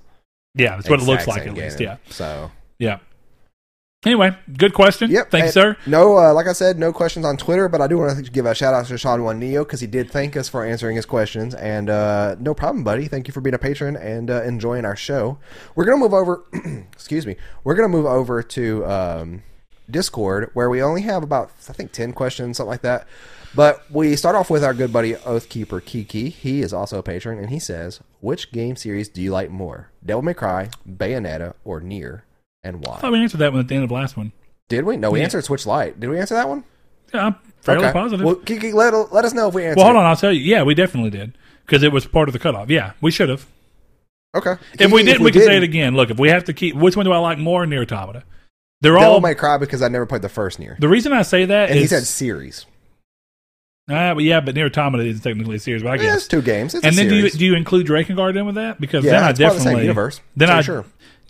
yeah, 0.53 0.75
that's 0.75 0.89
what 0.89 1.01
it 1.01 1.05
looks 1.05 1.27
like 1.27 1.47
at 1.47 1.53
least. 1.53 1.79
Yeah, 1.79 1.97
So 2.09 2.51
yeah. 2.77 2.99
Anyway, 4.07 4.33
good 4.57 4.73
question. 4.73 5.11
Yep. 5.11 5.31
Thanks, 5.31 5.47
and 5.47 5.53
sir. 5.53 5.77
No, 5.85 6.17
uh, 6.17 6.33
like 6.33 6.47
I 6.47 6.53
said, 6.53 6.79
no 6.79 6.93
questions 6.93 7.25
on 7.25 7.35
Twitter, 7.35 7.67
but 7.67 7.81
I 7.81 7.87
do 7.87 7.97
want 7.97 8.23
to 8.23 8.31
give 8.31 8.45
a 8.45 8.55
shout 8.55 8.73
out 8.73 8.85
to 8.85 8.97
Sean 8.97 9.21
One 9.21 9.37
Neo 9.37 9.65
because 9.65 9.81
he 9.81 9.87
did 9.87 10.09
thank 10.09 10.37
us 10.37 10.47
for 10.47 10.63
answering 10.63 10.95
his 10.95 11.05
questions. 11.05 11.53
And 11.53 11.89
uh, 11.89 12.37
no 12.39 12.53
problem, 12.53 12.85
buddy. 12.85 13.09
Thank 13.09 13.27
you 13.27 13.33
for 13.33 13.41
being 13.41 13.53
a 13.53 13.59
patron 13.59 13.97
and 13.97 14.31
uh, 14.31 14.43
enjoying 14.43 14.85
our 14.85 14.95
show. 14.95 15.39
We're 15.75 15.83
gonna 15.83 15.97
move 15.97 16.13
over. 16.13 16.45
excuse 16.93 17.25
me. 17.25 17.35
We're 17.65 17.75
gonna 17.75 17.89
move 17.89 18.05
over 18.05 18.41
to 18.41 18.85
um, 18.85 19.43
Discord 19.91 20.51
where 20.53 20.69
we 20.69 20.81
only 20.81 21.01
have 21.01 21.21
about 21.21 21.51
I 21.67 21.73
think 21.73 21.91
ten 21.91 22.13
questions, 22.13 22.55
something 22.55 22.69
like 22.69 22.83
that. 22.83 23.07
But 23.55 23.91
we 23.91 24.15
start 24.15 24.37
off 24.37 24.49
with 24.49 24.63
our 24.63 24.73
good 24.73 24.93
buddy 24.93 25.15
Oathkeeper 25.15 25.83
Kiki. 25.83 26.29
He 26.29 26.61
is 26.61 26.71
also 26.71 26.99
a 26.99 27.03
patron, 27.03 27.39
and 27.39 27.49
he 27.49 27.59
says, 27.59 27.99
"Which 28.21 28.53
game 28.53 28.77
series 28.77 29.09
do 29.09 29.21
you 29.21 29.31
like 29.31 29.49
more, 29.49 29.89
Devil 30.05 30.21
May 30.21 30.33
Cry, 30.33 30.69
Bayonetta, 30.87 31.55
or 31.65 31.81
Nier, 31.81 32.23
and 32.67 32.85
why?" 32.85 32.95
I 32.95 32.99
thought 32.99 33.11
we 33.11 33.19
answered 33.21 33.39
that 33.39 33.51
one 33.51 33.61
at 33.61 33.67
the 33.67 33.75
end 33.75 33.83
of 33.83 33.89
the 33.89 33.95
last 33.95 34.17
one. 34.17 34.31
Did 34.69 34.83
we? 34.85 34.97
No, 34.97 35.11
we 35.11 35.19
Yeah. 35.19 35.25
answered 35.25 35.45
Switch 35.45 35.65
Lite. 35.65 35.99
Did 35.99 36.09
we 36.09 36.19
answer 36.19 36.35
that 36.35 36.49
one? 36.49 36.63
Yeah, 37.13 37.27
I'm 37.27 37.35
fairly 37.61 37.91
positive. 37.91 38.25
Well, 38.25 38.41
let, 38.73 39.13
let 39.13 39.25
us 39.25 39.33
know 39.33 39.47
if 39.47 39.53
we 39.53 39.63
answered. 39.65 39.77
Well, 39.77 39.85
hold 39.85 39.97
on, 39.97 40.05
I'll 40.05 40.15
tell 40.15 40.33
you. 40.33 40.41
Yeah, 40.41 40.63
we 40.63 40.75
definitely 40.75 41.09
did 41.09 41.33
because 41.65 41.83
it 41.83 41.91
was 41.91 42.05
part 42.05 42.27
of 42.29 42.33
the 42.33 42.39
cutoff. 42.39 42.69
Yeah, 42.69 42.91
we 43.01 43.11
should 43.11 43.29
have. 43.29 43.45
Okay. 44.35 44.55
If 44.79 44.91
we 44.91 45.03
didn't, 45.03 45.23
we, 45.23 45.31
can 45.31 45.41
say 45.41 45.57
it 45.57 45.63
again. 45.63 45.95
Look, 45.95 46.09
if 46.09 46.19
we 46.19 46.29
have 46.29 46.43
to 46.45 46.53
keep, 46.53 46.75
which 46.75 46.95
one 46.97 47.05
do 47.05 47.11
I 47.11 47.17
like 47.17 47.39
more? 47.39 47.65
Nier 47.65 47.81
Automata. 47.83 48.23
They're 48.81 48.93
Devil 48.93 49.13
all. 49.13 49.21
May 49.21 49.33
Cry 49.33 49.57
because 49.57 49.81
I 49.81 49.87
never 49.87 50.05
played 50.05 50.21
the 50.21 50.29
first 50.29 50.59
Nier. 50.59 50.77
the 50.79 50.87
reason 50.87 51.11
I 51.13 51.23
say 51.23 51.45
that 51.45 51.69
And 51.69 51.79
he 51.79 51.87
said 51.87 52.03
series. 52.03 52.65
Ah, 53.89 54.13
but 54.13 54.23
yeah, 54.23 54.41
but 54.41 54.53
Nier 54.53 54.65
Automata 54.65 55.03
is 55.05 55.21
technically 55.21 55.55
a 55.55 55.59
series, 55.59 55.81
but 55.81 55.93
I 55.93 55.95
Yeah, 55.95 56.01
guess. 56.03 56.17
it's 56.17 56.27
two 56.27 56.41
games. 56.41 56.75
It's 56.75 56.85
and 56.85 56.93
a 56.93 56.97
then 56.97 57.07
do 57.07 57.15
you 57.15 57.21
series. 57.21 57.33
do 57.35 57.45
you 57.45 57.55
include 57.55 57.87
Drakengard 57.87 58.37
in 58.37 58.45
with 58.45 58.55
that? 58.55 58.79
Because 58.81 59.05
yeah, 59.05 59.11
then 59.13 59.23
I 59.23 59.29
it's 59.29 59.39
part 59.39 59.53
of 59.53 59.57
the 59.59 59.63
definitely 59.63 59.79
same 59.79 59.83
universe. 59.83 60.21
Then 60.35 60.49
so 60.49 60.53
I 60.53 60.61
sure. 60.61 60.85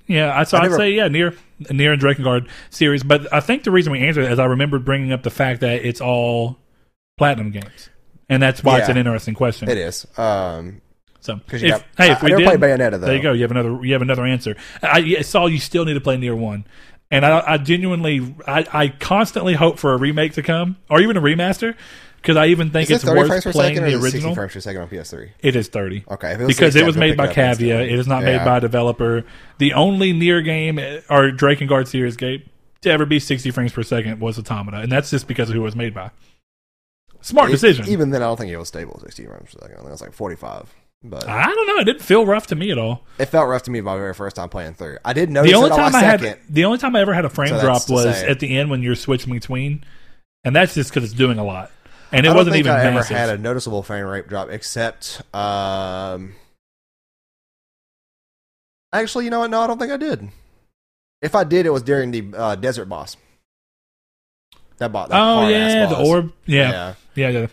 Yeah, 0.07 0.37
I 0.37 0.43
so 0.43 0.57
I 0.57 0.61
I'd 0.61 0.63
never- 0.63 0.77
say 0.77 0.91
yeah, 0.91 1.07
Nier 1.09 1.33
Nier 1.69 1.93
and 1.93 2.01
Drakengard 2.01 2.47
series. 2.69 3.03
But 3.03 3.31
I 3.33 3.39
think 3.41 3.63
the 3.63 3.71
reason 3.71 3.91
we 3.91 3.99
answered 3.99 4.23
it 4.25 4.31
is 4.31 4.39
I 4.39 4.45
remember 4.45 4.79
bringing 4.79 5.11
up 5.11 5.23
the 5.23 5.29
fact 5.29 5.61
that 5.61 5.85
it's 5.85 6.01
all 6.01 6.57
platinum 7.17 7.51
games, 7.51 7.89
and 8.29 8.41
that's 8.41 8.63
why 8.63 8.79
it's 8.79 8.89
an 8.89 8.97
interesting 8.97 9.33
question. 9.33 9.69
It 9.69 9.77
is. 9.77 10.05
Um, 10.17 10.81
So 11.19 11.39
if, 11.51 11.61
got- 11.61 11.83
hey, 11.97 12.11
if 12.11 12.21
I 12.21 12.25
we 12.25 12.29
never 12.31 12.41
did, 12.41 12.47
played 12.47 12.59
Bayonetta, 12.59 12.91
though. 12.91 12.97
there 12.99 13.15
you 13.15 13.21
go. 13.21 13.33
You 13.33 13.41
have 13.41 13.51
another 13.51 13.79
you 13.83 13.93
have 13.93 14.01
another 14.01 14.25
answer. 14.25 14.55
I, 14.81 15.15
I 15.19 15.21
saw 15.23 15.47
you 15.47 15.59
still 15.59 15.83
need 15.85 15.95
to 15.95 16.01
play 16.01 16.15
Nier 16.17 16.35
one. 16.35 16.65
And 17.09 17.25
I, 17.25 17.41
I 17.53 17.57
genuinely, 17.57 18.35
I, 18.45 18.65
I 18.73 18.87
constantly 18.89 19.53
hope 19.53 19.79
for 19.79 19.93
a 19.93 19.97
remake 19.97 20.33
to 20.33 20.43
come, 20.43 20.75
or 20.89 20.99
even 20.99 21.15
a 21.15 21.21
remaster, 21.21 21.75
because 22.17 22.37
I 22.37 22.47
even 22.47 22.69
think 22.71 22.89
it's 22.89 23.03
30 23.03 23.17
worth 23.19 23.27
frames 23.29 23.43
per 23.45 23.51
playing 23.53 23.75
second 23.75 23.89
the 23.91 23.95
is 23.97 24.01
60 24.03 24.17
original. 24.17 24.35
frames 24.35 24.53
per 24.53 24.59
second 24.59 24.81
on 24.81 24.87
PS3? 24.89 25.29
It 25.39 25.55
is 25.55 25.67
thirty. 25.69 26.03
Okay. 26.09 26.33
It 26.33 26.47
because 26.47 26.75
it 26.75 26.85
was 26.85 26.97
made 26.97 27.15
by 27.17 27.27
it 27.29 27.33
Cavia. 27.33 27.79
It 27.81 27.97
is 27.97 28.07
not 28.07 28.23
Yeah. 28.23 28.37
made 28.37 28.45
by 28.45 28.57
a 28.57 28.61
developer. 28.61 29.23
The 29.57 29.73
only 29.73 30.13
Nier 30.13 30.41
game 30.41 30.79
or 31.09 31.31
Guard 31.31 31.87
series 31.87 32.17
game 32.17 32.43
to 32.81 32.91
ever 32.91 33.05
be 33.05 33.19
60 33.19 33.49
frames 33.51 33.71
per 33.73 33.81
second 33.83 34.19
was 34.19 34.37
Automata, 34.37 34.77
and 34.77 34.91
that's 34.91 35.09
just 35.09 35.27
because 35.27 35.49
of 35.49 35.55
who 35.55 35.61
it 35.61 35.65
was 35.65 35.75
made 35.75 35.93
by. 35.93 36.11
Smart 37.21 37.49
E- 37.49 37.53
decision. 37.53 37.87
Even 37.87 38.11
then, 38.11 38.21
I 38.21 38.25
don't 38.25 38.37
think 38.37 38.51
it 38.51 38.57
was 38.57 38.67
stable 38.67 38.93
at 38.97 39.01
60 39.01 39.25
frames 39.25 39.53
per 39.53 39.59
second. 39.61 39.73
I 39.75 39.77
think 39.77 39.87
it 39.89 39.91
was 39.91 40.01
like 40.01 40.13
45. 40.13 40.73
But 41.03 41.27
I 41.27 41.45
don't 41.53 41.67
know. 41.67 41.77
It 41.77 41.83
didn't 41.85 42.01
feel 42.01 42.25
rough 42.25 42.47
to 42.47 42.55
me 42.55 42.71
at 42.71 42.77
all. 42.79 43.05
it 43.19 43.27
felt 43.27 43.47
rough 43.47 43.63
to 43.63 43.71
me 43.71 43.81
my 43.81 43.95
very 43.95 44.13
first 44.15 44.35
time 44.35 44.49
playing 44.49 44.73
through. 44.73 44.97
I 45.05 45.13
did 45.13 45.29
notice 45.29 45.51
The 45.51 45.55
only 45.57 45.69
it 45.69 45.73
on 45.73 45.91
time 45.91 45.95
I 45.95 45.99
had 46.03 46.39
the 46.49 46.65
only 46.65 46.79
time 46.79 46.95
I 46.95 47.01
ever 47.01 47.13
had 47.13 47.23
a 47.25 47.29
frame 47.29 47.49
So 47.49 47.61
drop 47.61 47.87
was 47.89 48.05
at 48.23 48.39
the 48.39 48.57
end 48.57 48.69
when 48.71 48.81
you're 48.81 48.95
switching 48.95 49.31
between, 49.31 49.83
and 50.43 50.55
that's 50.55 50.73
just 50.73 50.89
because 50.89 51.03
it's 51.03 51.13
doing 51.13 51.37
a 51.37 51.43
lot, 51.43 51.71
and 52.11 52.25
it 52.25 52.29
I 52.29 52.31
don't 52.31 52.37
wasn't 52.37 52.53
think 52.53 52.65
even 52.65 52.71
I 52.73 52.83
massive. 52.91 53.11
ever 53.15 53.19
had 53.19 53.29
a 53.29 53.41
noticeable 53.41 53.83
frame 53.83 54.05
rate 54.05 54.27
drop 54.27 54.49
except 54.49 55.21
um 55.33 56.35
Actually, 58.93 59.25
you 59.25 59.31
know 59.31 59.39
what? 59.39 59.49
No, 59.49 59.61
I 59.61 59.67
don't 59.67 59.77
think 59.77 59.91
I 59.91 59.97
did. 59.97 60.29
If 61.21 61.35
I 61.35 61.43
did, 61.43 61.65
it 61.65 61.71
was 61.71 61.83
during 61.83 62.11
the 62.11 62.25
uh, 62.35 62.55
desert 62.55 62.85
boss. 62.85 63.17
That 64.77 64.91
bot. 64.91 65.09
That 65.09 65.19
oh 65.19 65.47
yeah, 65.47 65.87
the 65.87 65.97
orb. 65.99 66.31
Yeah, 66.45 66.93
yeah, 67.15 67.29
yeah. 67.29 67.47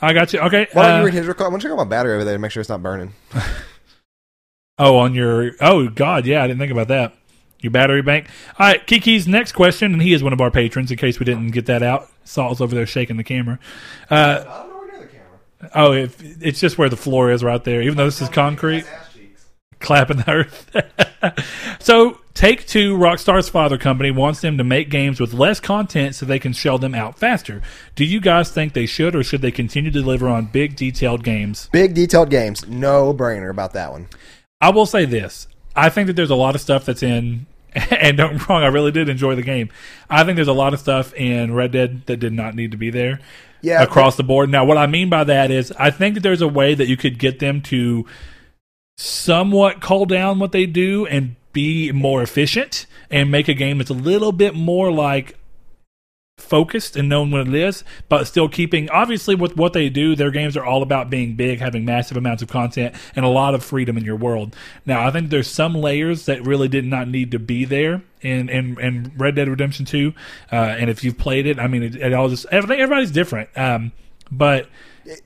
I 0.00 0.12
got 0.12 0.32
you. 0.32 0.40
Okay. 0.40 0.68
Why 0.72 0.82
don't 0.82 0.94
uh, 0.94 0.98
you 0.98 1.04
read 1.06 1.14
his 1.14 1.26
record? 1.26 1.44
I'm 1.44 1.50
gonna 1.50 1.62
check 1.62 1.72
out 1.72 1.76
my 1.78 1.84
battery 1.84 2.14
over 2.14 2.24
there 2.24 2.34
to 2.34 2.38
make 2.38 2.50
sure 2.52 2.60
it's 2.60 2.70
not 2.70 2.82
burning. 2.82 3.12
Oh, 4.78 4.98
on 4.98 5.14
your 5.14 5.52
oh 5.62 5.88
god, 5.88 6.26
yeah, 6.26 6.42
I 6.42 6.46
didn't 6.46 6.58
think 6.60 6.72
about 6.72 6.88
that. 6.88 7.14
Your 7.60 7.70
battery 7.70 8.02
bank. 8.02 8.28
All 8.58 8.66
right, 8.66 8.86
Kiki's 8.86 9.26
next 9.26 9.52
question, 9.52 9.94
and 9.94 10.02
he 10.02 10.12
is 10.12 10.22
one 10.22 10.34
of 10.34 10.40
our 10.42 10.50
patrons. 10.50 10.90
In 10.90 10.98
case 10.98 11.18
we 11.18 11.24
didn't 11.24 11.52
get 11.52 11.64
that 11.64 11.82
out, 11.82 12.10
Salt's 12.26 12.60
over 12.60 12.74
there 12.74 12.86
shaking 12.86 13.16
the 13.16 13.24
camera. 13.24 13.58
Uh, 14.10 14.44
I'm 14.46 14.68
nowhere 14.70 14.86
near 14.86 15.00
the 15.00 15.06
camera. 15.06 15.70
oh, 15.74 15.92
if, 15.92 16.42
it's 16.42 16.60
just 16.60 16.78
where 16.78 16.88
the 16.88 16.96
floor 16.96 17.30
is, 17.30 17.42
right 17.42 17.62
there. 17.62 17.82
Even 17.82 17.96
though 17.96 18.06
this 18.06 18.20
is 18.20 18.28
concrete, 18.28 18.84
clapping 19.80 20.18
the 20.18 20.30
earth. 20.30 21.78
so, 21.80 22.20
Take 22.34 22.66
Two, 22.66 22.96
Rockstar's 22.96 23.48
father 23.48 23.78
company, 23.78 24.10
wants 24.10 24.40
them 24.40 24.58
to 24.58 24.64
make 24.64 24.90
games 24.90 25.20
with 25.20 25.32
less 25.32 25.60
content 25.60 26.14
so 26.14 26.26
they 26.26 26.38
can 26.38 26.52
shell 26.52 26.78
them 26.78 26.94
out 26.94 27.18
faster. 27.18 27.62
Do 27.94 28.04
you 28.04 28.20
guys 28.20 28.50
think 28.50 28.72
they 28.72 28.86
should, 28.86 29.16
or 29.16 29.22
should 29.22 29.40
they 29.40 29.50
continue 29.50 29.90
to 29.90 30.00
deliver 30.00 30.28
on 30.28 30.46
big, 30.46 30.76
detailed 30.76 31.24
games? 31.24 31.68
Big 31.72 31.94
detailed 31.94 32.30
games. 32.30 32.66
No 32.66 33.14
brainer 33.14 33.50
about 33.50 33.72
that 33.72 33.92
one. 33.92 34.08
I 34.60 34.70
will 34.70 34.86
say 34.86 35.04
this. 35.04 35.48
I 35.74 35.90
think 35.90 36.06
that 36.06 36.14
there's 36.14 36.30
a 36.30 36.34
lot 36.36 36.54
of 36.54 36.60
stuff 36.60 36.86
that's 36.86 37.02
in, 37.02 37.46
and 37.90 38.16
don't 38.16 38.38
get 38.38 38.48
wrong, 38.48 38.62
I 38.62 38.68
really 38.68 38.90
did 38.90 39.08
enjoy 39.08 39.34
the 39.34 39.42
game. 39.42 39.68
I 40.08 40.24
think 40.24 40.36
there's 40.36 40.48
a 40.48 40.52
lot 40.52 40.72
of 40.72 40.80
stuff 40.80 41.12
in 41.14 41.52
Red 41.52 41.72
Dead 41.72 42.06
that 42.06 42.18
did 42.18 42.32
not 42.32 42.54
need 42.54 42.70
to 42.70 42.76
be 42.76 42.90
there 42.90 43.20
Yeah, 43.60 43.82
across 43.82 44.16
the 44.16 44.22
board. 44.22 44.50
Now, 44.50 44.64
what 44.64 44.78
I 44.78 44.86
mean 44.86 45.10
by 45.10 45.24
that 45.24 45.50
is 45.50 45.72
I 45.78 45.90
think 45.90 46.14
that 46.14 46.22
there's 46.22 46.40
a 46.40 46.48
way 46.48 46.74
that 46.74 46.88
you 46.88 46.96
could 46.96 47.18
get 47.18 47.38
them 47.38 47.60
to 47.62 48.06
somewhat 48.96 49.80
call 49.80 50.06
down 50.06 50.38
what 50.38 50.52
they 50.52 50.64
do 50.64 51.06
and 51.06 51.36
be 51.52 51.92
more 51.92 52.22
efficient 52.22 52.86
and 53.10 53.30
make 53.30 53.48
a 53.48 53.54
game 53.54 53.78
that's 53.78 53.90
a 53.90 53.94
little 53.94 54.32
bit 54.32 54.54
more 54.54 54.90
like 54.90 55.38
focused 56.46 56.96
and 56.96 57.08
knowing 57.08 57.30
what 57.30 57.48
it 57.48 57.54
is, 57.54 57.82
but 58.08 58.26
still 58.26 58.48
keeping 58.48 58.88
obviously 58.90 59.34
with 59.34 59.56
what 59.56 59.72
they 59.72 59.88
do, 59.88 60.14
their 60.14 60.30
games 60.30 60.56
are 60.56 60.64
all 60.64 60.82
about 60.82 61.08
being 61.10 61.34
big, 61.34 61.60
having 61.60 61.84
massive 61.84 62.16
amounts 62.16 62.42
of 62.42 62.48
content, 62.48 62.94
and 63.14 63.24
a 63.24 63.28
lot 63.28 63.54
of 63.54 63.64
freedom 63.64 63.96
in 63.96 64.04
your 64.04 64.16
world. 64.16 64.54
Now, 64.84 65.06
I 65.06 65.10
think 65.10 65.30
there's 65.30 65.50
some 65.50 65.74
layers 65.74 66.26
that 66.26 66.46
really 66.46 66.68
did 66.68 66.84
not 66.84 67.08
need 67.08 67.30
to 67.32 67.38
be 67.38 67.64
there 67.64 68.02
in 68.20 68.48
in, 68.48 68.78
in 68.80 69.12
Red 69.16 69.34
Dead 69.36 69.48
Redemption 69.48 69.86
Two, 69.86 70.12
uh, 70.52 70.56
and 70.56 70.90
if 70.90 71.02
you've 71.02 71.18
played 71.18 71.46
it, 71.46 71.58
I 71.58 71.68
mean, 71.68 71.82
it, 71.82 71.96
it 71.96 72.12
all 72.12 72.28
just 72.28 72.46
everything 72.50 72.80
everybody's 72.80 73.10
different. 73.10 73.48
Um, 73.56 73.92
but 74.30 74.68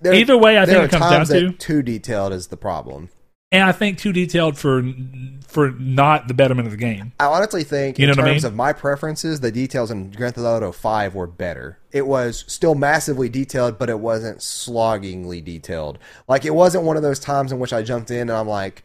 There- 0.01 0.15
either 0.15 0.37
way, 0.39 0.59
I 0.59 0.67
think 0.67 0.85
it 0.85 0.91
comes 0.91 1.11
down 1.11 1.27
to, 1.27 1.53
too 1.59 1.83
detailed 1.83 2.33
is 2.33 2.49
the 2.49 2.57
problem. 2.57 3.09
And 3.53 3.65
I 3.65 3.73
think 3.73 3.99
too 3.99 4.13
detailed 4.13 4.57
for 4.59 4.83
for 5.47 5.73
not 5.73 6.29
the 6.29 6.35
betterment 6.35 6.67
of 6.69 6.73
the 6.73 6.79
game. 6.79 7.13
I 7.19 7.25
honestly 7.25 7.65
think, 7.65 7.99
You 7.99 8.05
in 8.05 8.11
know 8.11 8.13
what 8.23 8.29
I 8.29 8.33
terms 8.33 8.45
mean? 8.45 8.53
of 8.53 8.57
my 8.57 8.73
preferences, 8.73 9.41
the 9.41 9.51
details 9.51 9.91
in 9.91 10.13
Grand 10.13 10.37
Theft 10.37 10.47
Auto 10.47 10.71
Five 10.71 11.15
were 11.15 11.27
better. 11.27 11.79
It 11.91 12.07
was 12.07 12.45
still 12.47 12.77
massively 12.77 13.29
detailed, 13.29 13.77
but 13.79 13.91
it 13.91 13.99
wasn't 13.99 14.39
sloggingly 14.39 15.45
detailed. 15.45 15.99
Like 16.29 16.45
it 16.45 16.55
wasn't 16.55 16.85
one 16.85 16.97
of 16.97 17.03
those 17.03 17.19
times 17.19 17.51
in 17.51 17.59
which 17.59 17.73
I 17.73 17.83
jumped 17.83 18.11
in 18.13 18.21
and 18.21 18.33
I'm 18.33 18.47
like, 18.49 18.85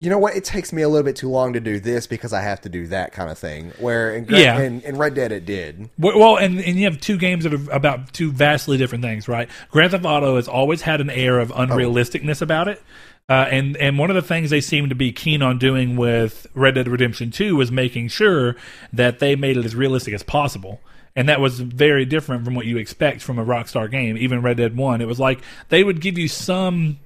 you 0.00 0.08
know 0.08 0.18
what? 0.18 0.34
It 0.34 0.44
takes 0.44 0.72
me 0.72 0.80
a 0.80 0.88
little 0.88 1.04
bit 1.04 1.14
too 1.14 1.28
long 1.28 1.52
to 1.52 1.60
do 1.60 1.78
this 1.78 2.06
because 2.06 2.32
I 2.32 2.40
have 2.40 2.62
to 2.62 2.68
do 2.70 2.86
that 2.86 3.12
kind 3.12 3.30
of 3.30 3.38
thing. 3.38 3.70
Where 3.78 4.16
in, 4.16 4.24
Yeah. 4.30 4.58
in, 4.58 4.80
in 4.80 4.96
Red 4.96 5.14
Dead 5.14 5.30
it 5.30 5.44
did. 5.44 5.90
Well, 5.98 6.18
well, 6.18 6.36
and, 6.38 6.58
and 6.58 6.76
you 6.76 6.84
have 6.86 7.00
two 7.00 7.18
games 7.18 7.44
that 7.44 7.52
are 7.52 7.70
about 7.70 8.12
two 8.14 8.32
vastly 8.32 8.78
different 8.78 9.04
things, 9.04 9.28
right? 9.28 9.48
Grand 9.70 9.90
Theft 9.92 10.06
Auto 10.06 10.36
has 10.36 10.48
always 10.48 10.82
had 10.82 11.00
an 11.02 11.10
air 11.10 11.38
of 11.38 11.52
oh. 11.52 11.56
unrealisticness 11.56 12.40
about 12.40 12.66
it. 12.66 12.82
Uh, 13.30 13.46
and 13.48 13.76
and 13.76 13.96
one 13.96 14.10
of 14.10 14.16
the 14.16 14.22
things 14.22 14.50
they 14.50 14.60
seem 14.60 14.88
to 14.88 14.94
be 14.96 15.12
keen 15.12 15.40
on 15.40 15.56
doing 15.56 15.96
with 15.96 16.48
Red 16.52 16.74
Dead 16.74 16.88
Redemption 16.88 17.30
Two 17.30 17.54
was 17.54 17.70
making 17.70 18.08
sure 18.08 18.56
that 18.92 19.20
they 19.20 19.36
made 19.36 19.56
it 19.56 19.64
as 19.64 19.76
realistic 19.76 20.12
as 20.12 20.24
possible. 20.24 20.80
And 21.14 21.28
that 21.28 21.40
was 21.40 21.60
very 21.60 22.04
different 22.04 22.44
from 22.44 22.54
what 22.54 22.66
you 22.66 22.76
expect 22.76 23.22
from 23.22 23.38
a 23.38 23.44
Rockstar 23.44 23.90
game. 23.90 24.16
Even 24.16 24.42
Red 24.42 24.56
Dead 24.56 24.76
1, 24.76 25.00
it 25.00 25.06
was 25.06 25.18
like 25.18 25.42
they 25.68 25.82
would 25.82 26.00
give 26.00 26.16
you 26.16 26.28
some 26.28 26.98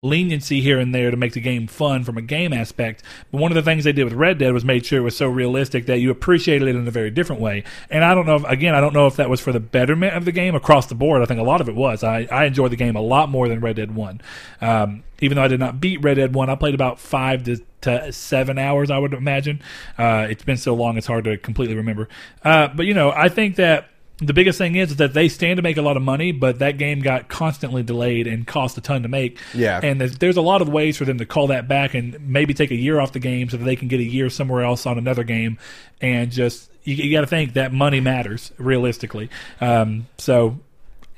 leniency 0.00 0.60
here 0.60 0.78
and 0.78 0.94
there 0.94 1.10
to 1.10 1.16
make 1.16 1.32
the 1.32 1.40
game 1.40 1.66
fun 1.66 2.04
from 2.04 2.16
a 2.16 2.22
game 2.22 2.52
aspect. 2.52 3.02
But 3.32 3.40
one 3.40 3.50
of 3.50 3.56
the 3.56 3.62
things 3.62 3.82
they 3.82 3.92
did 3.92 4.04
with 4.04 4.12
Red 4.12 4.38
Dead 4.38 4.52
was 4.52 4.64
made 4.64 4.86
sure 4.86 5.00
it 5.00 5.02
was 5.02 5.16
so 5.16 5.26
realistic 5.28 5.86
that 5.86 5.98
you 5.98 6.10
appreciated 6.10 6.68
it 6.68 6.76
in 6.76 6.86
a 6.86 6.92
very 6.92 7.10
different 7.10 7.42
way. 7.42 7.64
And 7.90 8.04
I 8.04 8.14
don't 8.14 8.26
know 8.26 8.36
if, 8.36 8.44
again, 8.44 8.76
I 8.76 8.80
don't 8.80 8.94
know 8.94 9.08
if 9.08 9.16
that 9.16 9.28
was 9.28 9.40
for 9.40 9.52
the 9.52 9.60
betterment 9.60 10.14
of 10.14 10.24
the 10.24 10.32
game 10.32 10.54
across 10.54 10.86
the 10.86 10.94
board. 10.94 11.20
I 11.22 11.24
think 11.24 11.40
a 11.40 11.44
lot 11.44 11.60
of 11.60 11.68
it 11.68 11.74
was. 11.74 12.04
I, 12.04 12.28
I 12.30 12.44
enjoyed 12.44 12.70
the 12.70 12.76
game 12.76 12.94
a 12.94 13.00
lot 13.00 13.28
more 13.28 13.48
than 13.48 13.58
Red 13.60 13.76
Dead 13.76 13.94
1. 13.94 14.20
Um, 14.60 15.02
even 15.20 15.36
though 15.36 15.42
I 15.42 15.48
did 15.48 15.60
not 15.60 15.80
beat 15.80 16.02
Red 16.02 16.14
Dead 16.14 16.34
1, 16.34 16.50
I 16.50 16.54
played 16.54 16.74
about 16.74 16.98
five 16.98 17.44
to, 17.44 17.60
to 17.82 18.12
seven 18.12 18.58
hours, 18.58 18.90
I 18.90 18.98
would 18.98 19.14
imagine. 19.14 19.62
Uh, 19.96 20.26
it's 20.30 20.44
been 20.44 20.56
so 20.56 20.74
long, 20.74 20.96
it's 20.96 21.06
hard 21.06 21.24
to 21.24 21.36
completely 21.36 21.76
remember. 21.76 22.08
Uh, 22.44 22.68
but, 22.68 22.86
you 22.86 22.94
know, 22.94 23.10
I 23.10 23.28
think 23.28 23.56
that 23.56 23.88
the 24.18 24.32
biggest 24.32 24.58
thing 24.58 24.74
is 24.74 24.96
that 24.96 25.14
they 25.14 25.28
stand 25.28 25.58
to 25.58 25.62
make 25.62 25.76
a 25.76 25.82
lot 25.82 25.96
of 25.96 26.02
money, 26.02 26.32
but 26.32 26.58
that 26.58 26.76
game 26.76 27.00
got 27.00 27.28
constantly 27.28 27.84
delayed 27.84 28.26
and 28.26 28.46
cost 28.46 28.76
a 28.76 28.80
ton 28.80 29.02
to 29.02 29.08
make. 29.08 29.38
Yeah. 29.54 29.78
And 29.82 30.00
there's, 30.00 30.18
there's 30.18 30.36
a 30.36 30.42
lot 30.42 30.60
of 30.60 30.68
ways 30.68 30.96
for 30.96 31.04
them 31.04 31.18
to 31.18 31.26
call 31.26 31.48
that 31.48 31.68
back 31.68 31.94
and 31.94 32.18
maybe 32.28 32.52
take 32.52 32.72
a 32.72 32.76
year 32.76 32.98
off 32.98 33.12
the 33.12 33.20
game 33.20 33.48
so 33.48 33.56
that 33.56 33.64
they 33.64 33.76
can 33.76 33.86
get 33.86 34.00
a 34.00 34.04
year 34.04 34.28
somewhere 34.28 34.62
else 34.62 34.86
on 34.86 34.98
another 34.98 35.22
game 35.22 35.58
and 36.00 36.32
just 36.32 36.68
you, 36.82 36.96
you 36.96 37.12
got 37.12 37.20
to 37.20 37.26
think 37.26 37.52
that 37.52 37.72
money 37.72 38.00
matters 38.00 38.52
realistically. 38.58 39.30
Um, 39.60 40.08
so, 40.16 40.58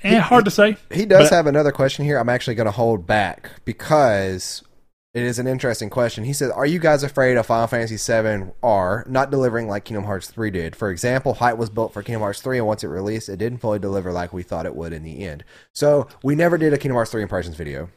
eh, 0.03 0.19
hard 0.19 0.45
to 0.45 0.51
say. 0.51 0.77
He 0.93 1.07
does 1.07 1.31
But- 1.31 1.37
have 1.37 1.47
another 1.47 1.73
question 1.73 2.05
here. 2.05 2.19
I'm 2.19 2.29
actually 2.29 2.55
going 2.55 2.67
to 2.67 2.71
hold 2.73 3.07
back 3.07 3.51
because 3.65 4.63
it 5.13 5.23
is 5.25 5.39
an 5.41 5.47
interesting 5.49 5.91
question. 5.91 6.25
He 6.25 6.33
says, 6.33 6.51
"Are 6.53 6.67
you 6.67 6.79
guys 6.79 7.03
afraid 7.03 7.37
of 7.37 7.45
Final 7.47 7.67
Fantasy 7.67 7.97
VII 7.97 8.53
R 8.63 9.05
not 9.09 9.31
delivering 9.31 9.67
like 9.69 9.85
Kingdom 9.85 10.05
Hearts 10.05 10.29
3 10.31 10.51
did? 10.51 10.77
For 10.77 10.91
example, 10.91 11.35
hype 11.35 11.57
was 11.57 11.69
built 11.71 11.93
for 11.93 12.03
Kingdom 12.03 12.23
Hearts 12.23 12.41
3, 12.41 12.59
and 12.59 12.67
once 12.67 12.85
it 12.85 12.89
released, 12.89 13.29
it 13.29 13.37
didn't 13.39 13.59
fully 13.59 13.79
deliver 13.81 14.13
like 14.13 14.33
we 14.33 14.43
thought 14.45 14.67
it 14.67 14.77
would 14.77 14.93
in 14.93 15.03
the 15.03 15.25
end. 15.27 15.43
So 15.73 16.07
we 16.23 16.35
never 16.37 16.57
did 16.59 16.73
a 16.73 16.79
Kingdom 16.79 16.95
Hearts 16.95 17.11
3 17.11 17.23
impressions 17.23 17.57
video. 17.57 17.89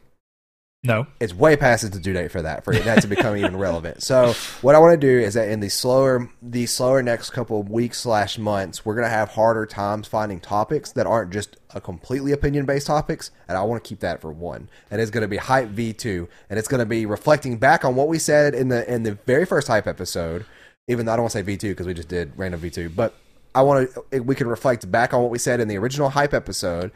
No. 0.85 1.07
It's 1.21 1.33
way 1.33 1.55
past 1.55 1.85
its 1.85 1.97
due 1.97 2.11
date 2.11 2.29
for 2.29 2.41
that 2.41 2.65
for 2.65 2.75
that 2.75 3.01
to 3.01 3.07
become 3.07 3.37
even 3.37 3.55
relevant. 3.55 4.03
So 4.03 4.33
what 4.61 4.75
I 4.75 4.79
want 4.79 4.99
to 4.99 5.07
do 5.07 5.19
is 5.19 5.33
that 5.35 5.47
in 5.47 5.61
the 5.61 5.69
slower 5.69 6.29
the 6.41 6.65
slower 6.65 7.01
next 7.01 7.29
couple 7.29 7.61
of 7.61 7.69
weeks 7.69 7.99
slash 7.99 8.37
months, 8.37 8.85
we're 8.85 8.95
gonna 8.95 9.07
have 9.07 9.29
harder 9.29 9.65
times 9.65 10.07
finding 10.07 10.41
topics 10.41 10.91
that 10.91 11.07
aren't 11.07 11.31
just 11.31 11.55
a 11.73 11.79
completely 11.79 12.33
opinion 12.33 12.65
based 12.65 12.87
topics, 12.87 13.31
and 13.47 13.57
I 13.57 13.63
want 13.63 13.81
to 13.81 13.87
keep 13.87 14.01
that 14.01 14.19
for 14.19 14.31
one. 14.31 14.69
And 14.91 14.99
it's 14.99 15.09
gonna 15.09 15.29
be 15.29 15.37
hype 15.37 15.69
V 15.69 15.93
two, 15.93 16.27
and 16.49 16.59
it's 16.59 16.67
gonna 16.67 16.85
be 16.85 17.05
reflecting 17.05 17.57
back 17.57 17.85
on 17.85 17.95
what 17.95 18.09
we 18.09 18.19
said 18.19 18.53
in 18.53 18.67
the 18.67 18.91
in 18.93 19.03
the 19.03 19.13
very 19.25 19.45
first 19.45 19.67
hype 19.67 19.87
episode. 19.87 20.45
Even 20.89 21.05
though 21.05 21.13
I 21.13 21.15
don't 21.15 21.23
want 21.23 21.31
to 21.31 21.37
say 21.37 21.43
V 21.43 21.55
two 21.55 21.69
because 21.69 21.87
we 21.87 21.93
just 21.93 22.09
did 22.09 22.33
random 22.35 22.59
V 22.59 22.69
two, 22.69 22.89
but 22.89 23.15
I 23.55 23.61
want 23.61 23.89
to 24.11 24.21
we 24.21 24.35
can 24.35 24.47
reflect 24.47 24.91
back 24.91 25.13
on 25.13 25.21
what 25.21 25.31
we 25.31 25.37
said 25.37 25.61
in 25.61 25.69
the 25.69 25.77
original 25.77 26.09
hype 26.09 26.33
episode 26.33 26.91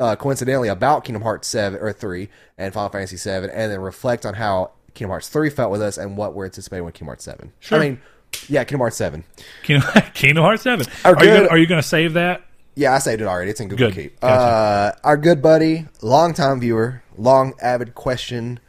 uh, 0.00 0.16
coincidentally 0.16 0.68
about 0.68 1.04
Kingdom 1.04 1.22
Hearts 1.22 1.46
seven 1.46 1.78
or 1.80 1.92
three 1.92 2.28
and 2.58 2.74
Final 2.74 2.88
Fantasy 2.88 3.16
seven, 3.16 3.50
and 3.50 3.70
then 3.70 3.80
reflect 3.80 4.26
on 4.26 4.34
how 4.34 4.72
Kingdom 4.94 5.10
Hearts 5.10 5.28
three 5.28 5.50
felt 5.50 5.70
with 5.70 5.82
us 5.82 5.98
and 5.98 6.16
what 6.16 6.34
we're 6.34 6.46
anticipating 6.46 6.84
with 6.84 6.94
Kingdom 6.94 7.08
Hearts 7.08 7.24
seven. 7.24 7.52
Sure. 7.60 7.78
I 7.78 7.82
mean, 7.82 8.00
yeah, 8.48 8.64
Kingdom 8.64 8.80
Hearts 8.80 8.96
seven. 8.96 9.24
Kingdom, 9.62 9.88
Kingdom 10.14 10.44
Hearts 10.44 10.62
7. 10.62 10.86
Our 11.04 11.16
Are 11.16 11.24
you, 11.24 11.30
gonna, 11.30 11.48
are 11.48 11.58
you 11.58 11.66
going 11.66 11.80
to 11.80 11.86
save 11.86 12.14
that? 12.14 12.42
Yeah, 12.74 12.94
I 12.94 12.98
saved 12.98 13.20
it 13.20 13.26
already. 13.26 13.50
It's 13.50 13.60
in 13.60 13.68
Google 13.68 13.88
Good. 13.88 13.94
Keep. 13.94 14.20
Gotcha. 14.20 14.34
Uh, 14.34 14.92
our 15.04 15.16
good 15.16 15.42
buddy, 15.42 15.86
longtime 16.02 16.60
viewer, 16.60 17.02
long 17.16 17.54
avid 17.60 17.94
question 17.94 18.60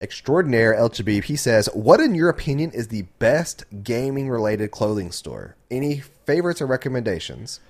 extraordinaire 0.00 0.74
El 0.74 0.90
Chabib. 0.90 1.24
He 1.24 1.36
says, 1.36 1.66
"What, 1.72 2.00
in 2.00 2.14
your 2.14 2.28
opinion, 2.28 2.70
is 2.70 2.88
the 2.88 3.02
best 3.18 3.64
gaming 3.82 4.28
related 4.28 4.70
clothing 4.70 5.10
store? 5.10 5.56
Any 5.70 6.00
favorites 6.00 6.60
or 6.60 6.66
recommendations?" 6.66 7.60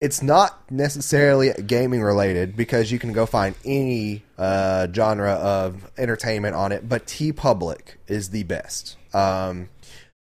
It's 0.00 0.22
not 0.22 0.70
necessarily 0.70 1.52
gaming 1.66 2.02
related 2.02 2.56
because 2.56 2.92
you 2.92 3.00
can 3.00 3.12
go 3.12 3.26
find 3.26 3.56
any 3.64 4.22
uh, 4.38 4.86
genre 4.92 5.32
of 5.32 5.90
entertainment 5.98 6.54
on 6.54 6.70
it, 6.70 6.88
but 6.88 7.06
TeePublic 7.06 7.96
is 8.06 8.30
the 8.30 8.44
best. 8.44 8.96
Um, 9.12 9.70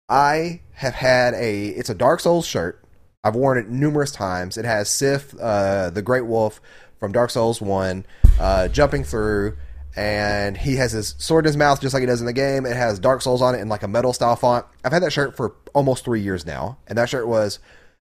I 0.10 0.62
have 0.74 0.96
had 0.96 1.36
a 1.36 1.68
it's 1.68 1.90
a 1.90 1.94
Dark 1.94 2.20
Souls 2.20 2.48
shirt. 2.48 2.84
I've 3.24 3.36
worn 3.36 3.60
it 3.60 3.70
numerous 3.70 4.12
times. 4.12 4.58
It 4.58 4.66
has 4.66 4.90
Sif, 4.90 5.36
uh, 5.40 5.92
the 5.92 6.02
Great 6.02 6.26
Wolf 6.26 6.60
from 7.00 7.12
Dark 7.12 7.30
Souls 7.30 7.62
One, 7.62 8.06
uh, 8.40 8.70
jumping 8.70 9.04
through, 9.04 9.56
and 9.96 10.58
he 10.58 10.78
has 10.78 10.94
his 10.94 11.14
sword 11.20 11.46
in 11.46 11.50
his 11.50 11.58
mouth 11.58 11.80
just 11.80 11.94
like 11.94 12.02
he 12.02 12.08
does 12.08 12.22
in 12.22 12.26
the 12.26 12.34
game. 12.34 12.66
It 12.66 12.76
has 12.76 12.98
Dark 12.98 13.22
Souls 13.22 13.44
on 13.44 13.54
it 13.54 13.60
in 13.60 13.70
like 13.70 13.84
a 13.84 13.88
metal 13.88 14.14
style 14.14 14.36
font. 14.36 14.66
I've 14.84 14.94
had 14.94 15.04
that 15.04 15.14
shirt 15.14 15.38
for 15.38 15.54
almost 15.76 16.06
three 16.06 16.22
years 16.22 16.44
now, 16.44 16.80
and 16.88 16.98
that 16.98 17.08
shirt 17.08 17.28
was. 17.28 17.60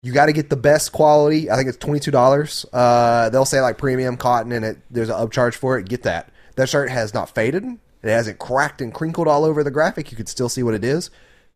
You 0.08 0.14
got 0.14 0.28
to 0.28 0.32
get 0.34 0.50
the 0.50 0.56
best 0.56 0.94
quality. 0.94 1.52
I 1.52 1.58
think 1.58 1.68
it's 1.68 1.78
twenty 1.78 2.00
two 2.00 2.12
dollars. 2.12 2.66
Uh, 2.72 3.30
they'll 3.30 3.44
say 3.44 3.60
like 3.60 3.78
premium 3.78 4.16
cotton, 4.16 4.54
and 4.54 4.64
it 4.64 4.78
there's 4.90 5.10
an 5.10 5.16
upcharge 5.16 5.56
for 5.56 5.78
it. 5.78 5.90
Get 5.90 6.04
that. 6.04 6.32
That 6.56 6.70
shirt 6.70 6.90
has 6.90 7.14
not 7.14 7.36
faded. 7.36 7.66
It 7.66 8.10
hasn't 8.10 8.40
cracked 8.40 8.80
and 8.80 8.94
crinkled 8.94 9.28
all 9.28 9.44
over 9.44 9.66
the 9.66 9.72
graphic. 9.72 10.10
You 10.10 10.16
could 10.16 10.30
still 10.30 10.48
see 10.48 10.64
what 10.64 10.74
it 10.74 10.86
is. 10.86 11.10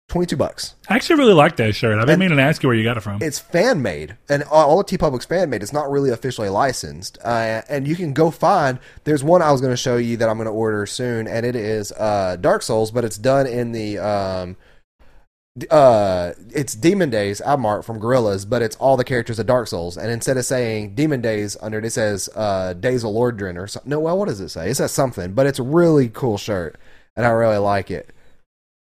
Twenty 0.10 0.26
two 0.26 0.36
bucks. 0.36 0.76
I 0.90 0.96
actually 0.96 1.20
really 1.20 1.34
like 1.34 1.56
that 1.56 1.74
shirt. 1.76 1.98
I've 1.98 2.08
been 2.08 2.20
meaning 2.20 2.36
to 2.36 2.44
ask 2.44 2.62
you 2.62 2.68
where 2.68 2.76
you 2.76 2.84
got 2.84 2.98
it 2.98 3.00
from. 3.00 3.22
It's 3.22 3.40
fan 3.40 3.82
made, 3.82 4.18
and 4.28 4.44
all 4.44 4.82
of 4.82 4.86
TeePublic's 4.86 5.24
fan 5.24 5.50
made. 5.50 5.64
It's 5.64 5.72
not 5.72 5.90
really 5.90 6.10
officially 6.10 6.50
licensed, 6.50 7.18
uh, 7.24 7.62
and 7.70 7.88
you 7.88 7.96
can 7.96 8.12
go 8.12 8.32
find. 8.32 8.80
There's 9.06 9.24
one 9.24 9.42
I 9.42 9.54
was 9.54 9.62
going 9.62 9.72
to 9.72 9.78
show 9.78 9.96
you 9.96 10.18
that 10.18 10.28
I'm 10.28 10.36
going 10.36 10.48
to 10.48 10.52
order 10.52 10.86
soon, 10.86 11.26
and 11.26 11.46
it 11.46 11.56
is 11.56 11.94
uh, 11.94 12.36
Dark 12.36 12.64
Souls, 12.64 12.92
but 12.92 13.06
it's 13.06 13.18
done 13.18 13.48
in 13.48 13.72
the 13.72 14.00
um, 14.00 14.58
uh, 15.70 16.32
it's 16.54 16.76
Demon 16.76 17.10
Days 17.10 17.42
art 17.42 17.84
from 17.84 18.00
Gorillaz, 18.00 18.50
but 18.50 18.62
it's 18.62 18.76
all 18.78 18.96
the 18.96 19.04
characters 19.04 19.38
of 19.38 19.48
Dark 19.48 19.68
Souls, 19.68 19.98
and 19.98 20.10
instead 20.10 20.38
of 20.38 20.46
saying 20.46 20.96
Demon 20.96 21.22
Days 21.22 21.58
under 21.62 21.80
it, 21.80 21.86
it 21.86 21.92
says 21.92 22.30
uh, 22.36 22.74
Days 22.74 23.04
of 23.04 23.12
Lordran 23.12 23.58
or 23.58 23.68
something. 23.68 23.90
No, 23.90 24.00
well, 24.00 24.18
what 24.18 24.28
does 24.28 24.40
it 24.40 24.50
say? 24.50 24.70
It 24.70 24.76
says 24.76 24.92
something, 24.92 25.34
but 25.34 25.46
it's 25.46 25.60
a 25.60 25.64
really 25.64 26.10
cool 26.10 26.38
shirt, 26.38 26.78
and 27.16 27.26
I 27.26 27.30
really 27.30 27.58
like 27.58 27.92
it. 27.92 28.10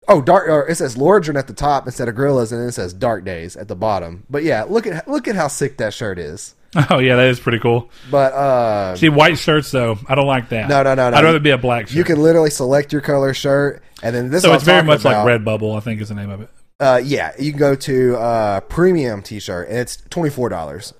Oh, 0.08 0.20
dark. 0.20 0.48
Or 0.48 0.66
it 0.66 0.76
says 0.76 0.96
Lordran 0.96 1.38
at 1.38 1.46
the 1.46 1.52
top 1.52 1.86
instead 1.86 2.08
of 2.08 2.14
Gorillaz, 2.14 2.52
and 2.52 2.60
then 2.60 2.68
it 2.68 2.72
says 2.72 2.92
Dark 2.92 3.24
Days 3.24 3.56
at 3.56 3.68
the 3.68 3.76
bottom. 3.76 4.24
But 4.30 4.44
yeah, 4.44 4.64
look 4.64 4.86
at 4.86 5.06
look 5.08 5.28
at 5.28 5.36
how 5.36 5.48
sick 5.48 5.76
that 5.78 5.92
shirt 5.92 6.18
is. 6.18 6.54
oh, 6.90 6.98
yeah, 6.98 7.16
that 7.16 7.26
is 7.26 7.40
pretty 7.40 7.58
cool. 7.58 7.90
But 8.12 8.32
uh, 8.32 8.96
See, 8.96 9.08
white 9.08 9.38
shirts, 9.38 9.72
though, 9.72 9.98
I 10.06 10.14
don't 10.14 10.28
like 10.28 10.50
that. 10.50 10.68
No, 10.68 10.84
no, 10.84 10.94
no, 10.94 11.10
no. 11.10 11.16
I'd 11.16 11.24
rather 11.24 11.40
be 11.40 11.50
a 11.50 11.58
black 11.58 11.88
shirt. 11.88 11.96
you 11.96 12.04
can 12.04 12.22
literally 12.22 12.50
select 12.50 12.92
your 12.92 13.02
color 13.02 13.34
shirt, 13.34 13.82
and 14.04 14.14
then 14.14 14.30
this. 14.30 14.42
so 14.42 14.50
is 14.50 14.56
it's 14.58 14.64
very 14.64 14.84
much 14.84 15.00
about. 15.00 15.26
like 15.26 15.40
Redbubble, 15.40 15.76
I 15.76 15.80
think 15.80 16.00
is 16.00 16.10
the 16.10 16.14
name 16.14 16.30
of 16.30 16.40
it. 16.40 16.48
Uh, 16.80 17.00
yeah, 17.04 17.32
you 17.38 17.52
can 17.52 17.58
go 17.58 17.74
to 17.74 18.16
uh, 18.16 18.60
premium 18.60 19.22
T-shirt, 19.22 19.68
and 19.68 19.78
it's 19.78 19.98
twenty 20.08 20.30
four 20.30 20.48
dollars. 20.48 20.94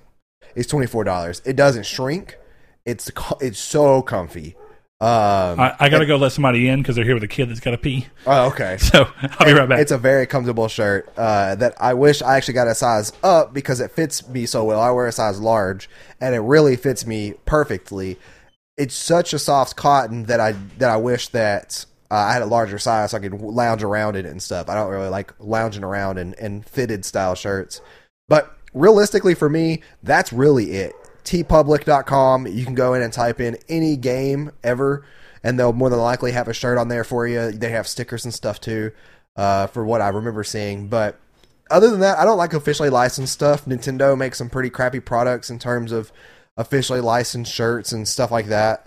It's 0.55 0.69
twenty 0.69 0.87
four 0.87 1.05
dollars. 1.05 1.41
It 1.47 1.57
doesn't 1.57 1.87
shrink. 1.87 2.37
It's 2.85 3.11
it's 3.41 3.59
so 3.59 4.03
comfy. 4.03 4.57
Um, 5.03 5.59
I, 5.59 5.75
I 5.81 5.89
got 5.89 6.01
to 6.01 6.07
go 6.07 6.17
let 6.17 6.33
somebody 6.33 6.69
in 6.69 6.83
because 6.83 6.95
they're 6.95 7.07
here 7.07 7.15
with 7.15 7.23
a 7.23 7.29
kid 7.29 7.49
that's 7.49 7.61
got 7.61 7.71
to 7.71 7.79
pee. 7.79 8.09
oh, 8.27 8.49
okay. 8.49 8.77
So 8.81 9.09
I'll 9.39 9.47
be 9.47 9.55
right 9.55 9.67
back. 9.67 9.81
It's 9.81 9.93
a 9.93 9.97
very 9.97 10.27
comfortable 10.27 10.69
shirt 10.69 11.11
uh, 11.17 11.55
that 11.55 11.75
I 11.81 11.95
wish 11.95 12.21
I 12.21 12.37
actually 12.37 12.53
got 12.55 12.69
a 12.69 12.75
size 12.75 13.11
up 13.23 13.55
because 13.55 13.81
it 13.81 13.93
fits 13.93 14.29
me 14.29 14.45
so 14.45 14.63
well. 14.65 14.79
I 14.79 14.91
wear 14.91 15.07
a 15.07 15.13
size 15.13 15.41
large, 15.41 15.89
and 16.21 16.35
it 16.35 16.41
really 16.41 16.77
fits 16.77 17.07
me 17.07 17.33
perfectly. 17.47 18.19
It's 18.77 18.95
such 18.95 19.33
a 19.33 19.39
soft 19.39 19.75
cotton 19.77 20.25
that 20.25 20.39
I 20.39 20.53
that 20.77 20.91
I 20.91 20.99
wish 20.99 21.29
that 21.29 21.87
uh, 22.11 22.15
I 22.15 22.33
had 22.33 22.43
a 22.43 22.47
larger 22.47 22.79
size 22.79 23.13
so 23.13 23.17
I 23.17 23.21
could 23.21 23.41
lounge 23.41 23.83
around 23.83 24.17
in 24.17 24.27
it 24.27 24.31
and 24.31 24.43
stuff. 24.43 24.69
I 24.69 24.75
don't 24.75 24.91
really 24.91 25.09
like 25.09 25.33
lounging 25.39 25.85
around 25.85 26.19
in, 26.19 26.35
in 26.35 26.63
fitted 26.63 27.05
style 27.05 27.35
shirts, 27.35 27.81
but 28.29 28.57
realistically 28.75 29.35
for 29.35 29.49
me, 29.49 29.83
that's 30.03 30.33
really 30.33 30.73
it. 30.73 30.93
teepublic.com. 31.25 32.47
You 32.47 32.65
can 32.65 32.75
go 32.75 32.95
in 32.95 33.03
and 33.03 33.13
type 33.13 33.41
in 33.41 33.59
any 33.69 33.97
game 33.97 34.51
ever, 34.65 35.05
and 35.43 35.59
they'll 35.59 35.73
more 35.73 35.91
than 35.91 35.99
likely 36.01 36.33
have 36.33 36.49
a 36.49 36.55
shirt 36.55 36.79
on 36.79 36.89
there 36.89 37.05
for 37.05 37.27
you. 37.27 37.53
They 37.53 37.71
have 37.71 37.87
stickers 37.87 38.25
and 38.25 38.35
stuff 38.35 38.61
too, 38.61 38.93
uh, 39.37 39.69
for 39.69 39.85
what 39.85 40.01
I 40.01 40.09
remember 40.09 40.45
seeing. 40.45 40.89
But 40.89 41.19
other 41.71 41.91
than 41.91 42.01
that, 42.01 42.19
I 42.19 42.25
don't 42.25 42.39
like 42.39 42.53
officially 42.53 42.91
licensed 42.91 43.33
stuff. 43.33 43.65
Nintendo 43.65 44.19
makes 44.19 44.39
some 44.39 44.51
pretty 44.51 44.71
crappy 44.71 45.01
products 45.01 45.51
in 45.51 45.59
terms 45.59 45.93
of 45.93 46.13
officially 46.57 47.01
licensed 47.01 47.53
shirts 47.53 47.93
and 47.93 48.07
stuff 48.07 48.31
like 48.31 48.47
that, 48.47 48.87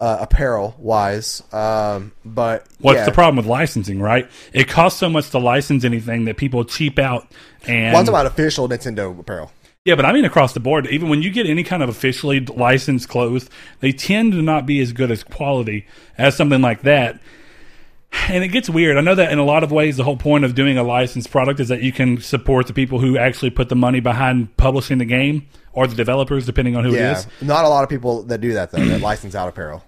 uh, 0.00 0.16
apparel 0.20 0.74
wise. 0.78 1.42
Um, 1.52 2.12
but 2.24 2.66
What's 2.78 2.98
yeah. 2.98 3.04
the 3.04 3.12
problem 3.12 3.36
with 3.36 3.46
licensing, 3.46 4.00
right? 4.00 4.28
It 4.52 4.68
costs 4.68 4.98
so 4.98 5.08
much 5.08 5.30
to 5.30 5.38
license 5.38 5.84
anything 5.84 6.24
that 6.24 6.36
people 6.36 6.64
cheap 6.64 6.98
out. 6.98 7.30
And 7.66 7.92
Well, 7.92 8.08
about 8.08 8.26
official 8.26 8.68
Nintendo 8.68 9.18
apparel. 9.18 9.52
yeah, 9.84 9.94
but 9.96 10.06
I 10.06 10.12
mean 10.12 10.24
across 10.24 10.54
the 10.54 10.60
board. 10.60 10.86
Even 10.86 11.08
when 11.10 11.22
you 11.22 11.30
get 11.30 11.46
any 11.46 11.62
kind 11.62 11.82
of 11.82 11.88
officially 11.90 12.40
licensed 12.40 13.08
clothes, 13.08 13.50
they 13.80 13.92
tend 13.92 14.32
to 14.32 14.40
not 14.42 14.64
be 14.66 14.80
as 14.80 14.92
good 14.92 15.10
as 15.10 15.22
quality 15.22 15.86
as 16.16 16.36
something 16.36 16.62
like 16.62 16.82
that. 16.82 17.20
And 18.28 18.42
it 18.42 18.48
gets 18.48 18.68
weird. 18.68 18.96
I 18.96 19.02
know 19.02 19.14
that 19.14 19.30
in 19.30 19.38
a 19.38 19.44
lot 19.44 19.62
of 19.62 19.70
ways, 19.70 19.96
the 19.96 20.02
whole 20.02 20.16
point 20.16 20.44
of 20.44 20.54
doing 20.56 20.76
a 20.76 20.82
licensed 20.82 21.30
product 21.30 21.60
is 21.60 21.68
that 21.68 21.80
you 21.82 21.92
can 21.92 22.20
support 22.20 22.66
the 22.66 22.72
people 22.72 22.98
who 22.98 23.16
actually 23.16 23.50
put 23.50 23.68
the 23.68 23.76
money 23.76 24.00
behind 24.00 24.56
publishing 24.56 24.98
the 24.98 25.04
game 25.04 25.46
or 25.72 25.86
the 25.86 25.94
developers, 25.94 26.44
depending 26.44 26.74
on 26.74 26.82
who 26.82 26.90
it 26.92 26.98
Yeah, 26.98 27.18
is. 27.18 27.26
not 27.40 27.64
a 27.64 27.68
lot 27.68 27.84
of 27.84 27.88
people 27.88 28.24
that 28.24 28.40
do 28.40 28.54
that 28.54 28.72
though. 28.72 28.84
that 28.84 29.00
license 29.00 29.36
out 29.36 29.48
apparel. 29.48 29.84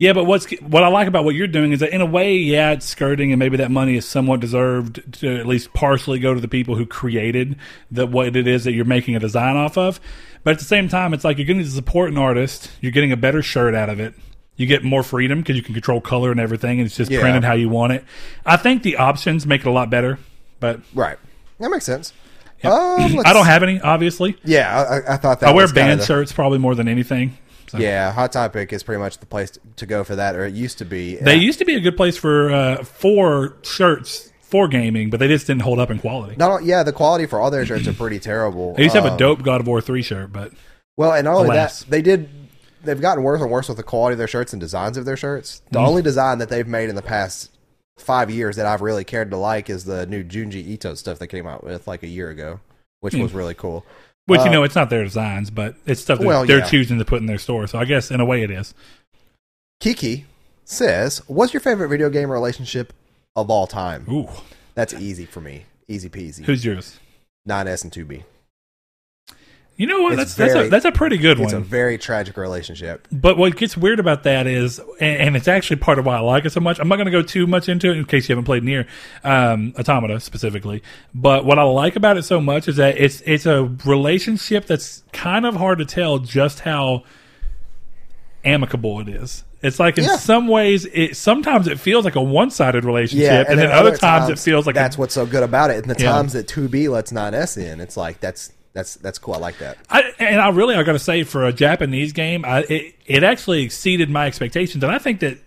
Yeah, 0.00 0.12
but 0.12 0.26
what's 0.26 0.48
what 0.60 0.84
I 0.84 0.88
like 0.88 1.08
about 1.08 1.24
what 1.24 1.34
you're 1.34 1.48
doing 1.48 1.72
is 1.72 1.80
that 1.80 1.90
in 1.92 2.00
a 2.00 2.06
way, 2.06 2.36
yeah, 2.36 2.70
it's 2.70 2.86
skirting, 2.86 3.32
and 3.32 3.38
maybe 3.40 3.56
that 3.56 3.72
money 3.72 3.96
is 3.96 4.06
somewhat 4.06 4.38
deserved 4.38 5.12
to 5.14 5.38
at 5.40 5.44
least 5.46 5.72
partially 5.72 6.20
go 6.20 6.32
to 6.34 6.40
the 6.40 6.46
people 6.46 6.76
who 6.76 6.86
created 6.86 7.56
the 7.90 8.06
what 8.06 8.36
it 8.36 8.46
is 8.46 8.62
that 8.62 8.74
you're 8.74 8.84
making 8.84 9.16
a 9.16 9.18
design 9.18 9.56
off 9.56 9.76
of. 9.76 9.98
But 10.44 10.52
at 10.52 10.58
the 10.60 10.64
same 10.64 10.88
time, 10.88 11.12
it's 11.14 11.24
like 11.24 11.36
you're 11.36 11.46
getting 11.46 11.64
to 11.64 11.68
support 11.68 12.10
an 12.12 12.16
artist, 12.16 12.70
you're 12.80 12.92
getting 12.92 13.10
a 13.10 13.16
better 13.16 13.42
shirt 13.42 13.74
out 13.74 13.88
of 13.88 13.98
it. 13.98 14.14
You 14.54 14.66
get 14.66 14.84
more 14.84 15.02
freedom 15.02 15.40
because 15.40 15.56
you 15.56 15.62
can 15.62 15.74
control 15.74 16.00
color 16.00 16.30
and 16.30 16.38
everything, 16.38 16.78
and 16.78 16.86
it's 16.86 16.96
just 16.96 17.10
Yeah. 17.10 17.20
printed 17.20 17.42
how 17.42 17.54
you 17.54 17.68
want 17.68 17.92
it. 17.92 18.04
I 18.46 18.56
think 18.56 18.84
the 18.84 18.98
options 18.98 19.46
make 19.48 19.62
it 19.62 19.66
a 19.66 19.72
lot 19.72 19.90
better, 19.90 20.20
but 20.60 20.78
Right. 20.94 21.16
That 21.58 21.70
makes 21.72 21.84
sense. 21.86 22.12
Um, 22.62 22.72
let's- 23.16 23.28
I 23.28 23.32
don't 23.32 23.46
have 23.46 23.64
any. 23.64 23.80
Obviously, 23.80 24.36
Yeah, 24.44 24.72
I, 24.88 24.98
I- 24.98 25.14
I 25.14 25.16
thought 25.16 25.40
that 25.40 25.48
I 25.48 25.52
wear 25.52 25.64
was 25.64 25.72
kinda 25.72 25.88
band 25.88 26.00
the- 26.02 26.04
shirts 26.06 26.30
probably 26.30 26.58
more 26.58 26.76
than 26.76 26.86
anything. 26.86 27.36
So. 27.68 27.78
Yeah, 27.78 28.12
Hot 28.12 28.32
Topic 28.32 28.72
is 28.72 28.82
pretty 28.82 28.98
much 29.00 29.18
the 29.18 29.26
place 29.26 29.58
to 29.76 29.86
go 29.86 30.04
for 30.04 30.16
that, 30.16 30.34
or 30.34 30.44
it 30.44 30.54
used 30.54 30.78
to 30.78 30.84
be. 30.84 31.16
They 31.16 31.34
Yeah. 31.36 31.40
used 31.42 31.58
to 31.58 31.64
be 31.64 31.74
a 31.74 31.80
good 31.80 31.96
place 31.96 32.16
for 32.16 32.50
uh, 32.52 32.82
for 32.84 33.56
shirts 33.62 34.32
for 34.40 34.66
gaming, 34.68 35.10
but 35.10 35.20
they 35.20 35.28
just 35.28 35.46
didn't 35.46 35.62
hold 35.62 35.78
up 35.78 35.90
in 35.90 35.98
quality. 35.98 36.34
Not 36.36 36.64
yeah, 36.64 36.82
the 36.82 36.92
quality 36.92 37.26
for 37.26 37.38
all 37.40 37.50
their 37.50 37.66
shirts 37.66 37.86
are 37.86 37.92
pretty 37.92 38.18
terrible. 38.18 38.74
They 38.74 38.84
used 38.84 38.94
to 38.94 39.02
have 39.02 39.10
Um, 39.10 39.16
a 39.16 39.18
dope 39.18 39.42
God 39.42 39.60
of 39.60 39.66
War 39.66 39.80
three 39.80 40.02
shirt, 40.02 40.32
but 40.32 40.52
Well, 40.96 41.12
and 41.12 41.24
not 41.24 41.34
only 41.36 41.50
Alas. 41.56 41.80
that, 41.80 41.90
they 41.90 42.02
did. 42.02 42.28
They've 42.84 43.00
gotten 43.00 43.22
worse 43.24 43.40
and 43.42 43.50
worse 43.50 43.68
with 43.68 43.76
the 43.76 43.82
quality 43.82 44.12
of 44.14 44.18
their 44.18 44.28
shirts 44.28 44.52
and 44.52 44.60
designs 44.60 44.96
of 44.96 45.04
their 45.04 45.16
shirts. 45.16 45.62
The 45.72 45.80
only 45.80 46.00
design 46.00 46.38
that 46.38 46.48
they've 46.48 46.66
made 46.66 46.88
in 46.88 46.94
the 46.94 47.02
past 47.02 47.50
five 47.98 48.30
years 48.30 48.54
that 48.56 48.66
I've 48.66 48.80
really 48.80 49.02
cared 49.04 49.30
to 49.32 49.36
like 49.36 49.68
is 49.68 49.84
the 49.84 50.06
new 50.06 50.22
Junji 50.22 50.64
Ito 50.64 50.94
stuff 50.94 51.18
they 51.18 51.26
came 51.26 51.46
out 51.46 51.64
with 51.64 51.88
like 51.88 52.04
a 52.04 52.06
year 52.06 52.30
ago, 52.30 52.60
which 53.00 53.14
was 53.14 53.32
really 53.34 53.54
cool. 53.54 53.84
Which 54.28 54.40
you 54.42 54.46
Uh, 54.46 54.52
know 54.52 54.62
it's 54.62 54.74
not 54.76 54.88
their 54.90 55.02
designs, 55.04 55.50
but 55.50 55.74
it's 55.86 56.00
stuff 56.00 56.18
that 56.20 56.26
well, 56.26 56.46
they're 56.46 56.58
yeah. 56.58 56.68
choosing 56.68 56.98
to 56.98 57.04
put 57.04 57.20
in 57.20 57.26
their 57.26 57.38
store. 57.38 57.66
So 57.66 57.78
I 57.78 57.84
guess 57.84 58.10
in 58.10 58.20
a 58.20 58.24
way 58.24 58.42
it 58.42 58.50
is. 58.50 58.74
Kiki 59.80 60.26
says, 60.64 61.22
"What's 61.26 61.52
your 61.52 61.60
favorite 61.60 61.88
video 61.88 62.10
game 62.10 62.30
relationship 62.30 62.92
of 63.36 63.50
all 63.50 63.66
time?" 63.66 64.04
Ooh, 64.10 64.28
That's 64.74 64.94
easy 64.94 65.24
for 65.26 65.40
me, 65.40 65.64
easy 65.88 66.08
peasy. 66.08 66.44
who's 66.44 66.64
yours? 66.64 66.98
9S 67.48 67.82
and 67.84 67.92
2B. 67.92 68.22
You 69.78 69.86
know 69.86 70.02
what? 70.02 70.18
It's 70.18 70.34
That's 70.34 70.54
that's 70.54 70.66
a 70.66 70.68
that's 70.68 70.84
a 70.84 70.90
pretty 70.90 71.18
good 71.18 71.38
one. 71.38 71.44
It's 71.44 71.52
a 71.52 71.60
very 71.60 71.98
tragic 71.98 72.36
relationship. 72.36 73.06
But 73.12 73.38
what 73.38 73.54
gets 73.56 73.76
weird 73.76 74.00
about 74.00 74.24
that 74.24 74.48
is, 74.48 74.80
and, 74.98 75.20
and 75.22 75.36
it's 75.36 75.46
actually 75.46 75.76
part 75.76 76.00
of 76.00 76.04
why 76.04 76.16
I 76.16 76.20
like 76.20 76.44
it 76.44 76.50
so 76.50 76.58
much. 76.58 76.80
I'm 76.80 76.88
not 76.88 76.96
going 76.96 77.06
to 77.06 77.12
go 77.12 77.22
too 77.22 77.46
much 77.46 77.68
into 77.68 77.88
it 77.92 77.96
in 77.96 78.04
case 78.04 78.28
you 78.28 78.32
haven't 78.32 78.44
played 78.44 78.64
Nier 78.64 78.88
um, 79.22 79.72
Automata 79.78 80.18
specifically. 80.18 80.82
But 81.14 81.44
what 81.44 81.60
I 81.60 81.62
like 81.62 81.94
about 81.94 82.16
it 82.16 82.24
so 82.24 82.40
much 82.40 82.66
is 82.66 82.74
that 82.74 82.98
it's 82.98 83.20
it's 83.24 83.46
a 83.46 83.66
relationship 83.84 84.66
that's 84.66 85.04
kind 85.12 85.46
of 85.46 85.54
hard 85.54 85.78
to 85.78 85.84
tell 85.84 86.18
just 86.18 86.58
how 86.60 87.04
amicable 88.44 88.98
it 88.98 89.08
is. 89.08 89.44
It's 89.62 89.78
like 89.78 89.96
in 89.96 90.04
Yeah. 90.04 90.16
some 90.16 90.48
ways, 90.48 90.86
it 90.86 91.16
sometimes 91.16 91.68
it 91.68 91.78
feels 91.78 92.04
like 92.04 92.16
a 92.16 92.22
one 92.22 92.50
sided 92.50 92.84
relationship, 92.84 93.30
Yeah, 93.30 93.44
and, 93.48 93.58
then 93.58 93.70
other 93.70 93.96
times, 93.96 94.28
it 94.28 94.40
feels 94.40 94.66
like 94.66 94.74
that's 94.74 94.96
a, 94.96 95.00
what's 95.00 95.14
so 95.14 95.24
good 95.24 95.44
about 95.44 95.70
it. 95.70 95.76
And 95.84 95.94
the 95.94 96.00
Yeah. 96.02 96.10
times 96.12 96.32
that 96.32 96.48
2B 96.48 96.88
lets 96.88 97.12
9S 97.12 97.56
in, 97.56 97.80
it's 97.80 97.96
like 97.96 98.20
that's 98.20 98.52
that's 98.78 98.94
that's 98.94 99.18
cool. 99.18 99.34
I 99.34 99.38
like 99.38 99.58
that. 99.58 99.76
I, 99.90 100.12
and 100.20 100.40
I 100.40 100.50
really, 100.50 100.76
I 100.76 100.82
got 100.84 100.92
to 100.92 101.00
say, 101.00 101.24
for 101.24 101.44
a 101.44 101.52
Japanese 101.52 102.12
game, 102.12 102.44
I, 102.44 102.60
it, 102.68 102.94
it 103.06 103.22
actually 103.24 103.62
exceeded 103.62 104.08
my 104.08 104.26
expectations, 104.26 104.84
and 104.84 104.92
I 104.92 104.98
think 104.98 105.18
that 105.20 105.38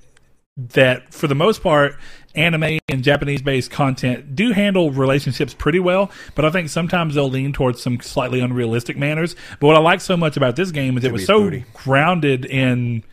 that 0.57 1.13
for 1.13 1.27
the 1.27 1.35
most 1.35 1.63
part, 1.63 1.95
anime 2.35 2.79
and 2.89 3.03
Japanese-based 3.03 3.71
content 3.71 4.35
do 4.35 4.51
handle 4.51 4.91
relationships 4.91 5.53
pretty 5.53 5.79
well. 5.79 6.11
But 6.35 6.43
I 6.43 6.49
think 6.49 6.67
sometimes 6.67 7.15
they'll 7.15 7.29
lean 7.29 7.53
towards 7.53 7.81
some 7.81 8.01
slightly 8.01 8.41
unrealistic 8.41 8.97
manners. 8.97 9.37
But 9.61 9.67
what 9.67 9.77
I 9.77 9.79
like 9.79 10.01
so 10.01 10.17
much 10.17 10.35
about 10.35 10.57
this 10.57 10.71
game 10.71 10.97
is 10.97 11.05
it 11.05 11.13
was 11.13 11.25
so 11.25 11.39
booty. 11.39 11.63
grounded 11.73 12.43
in 12.43 13.03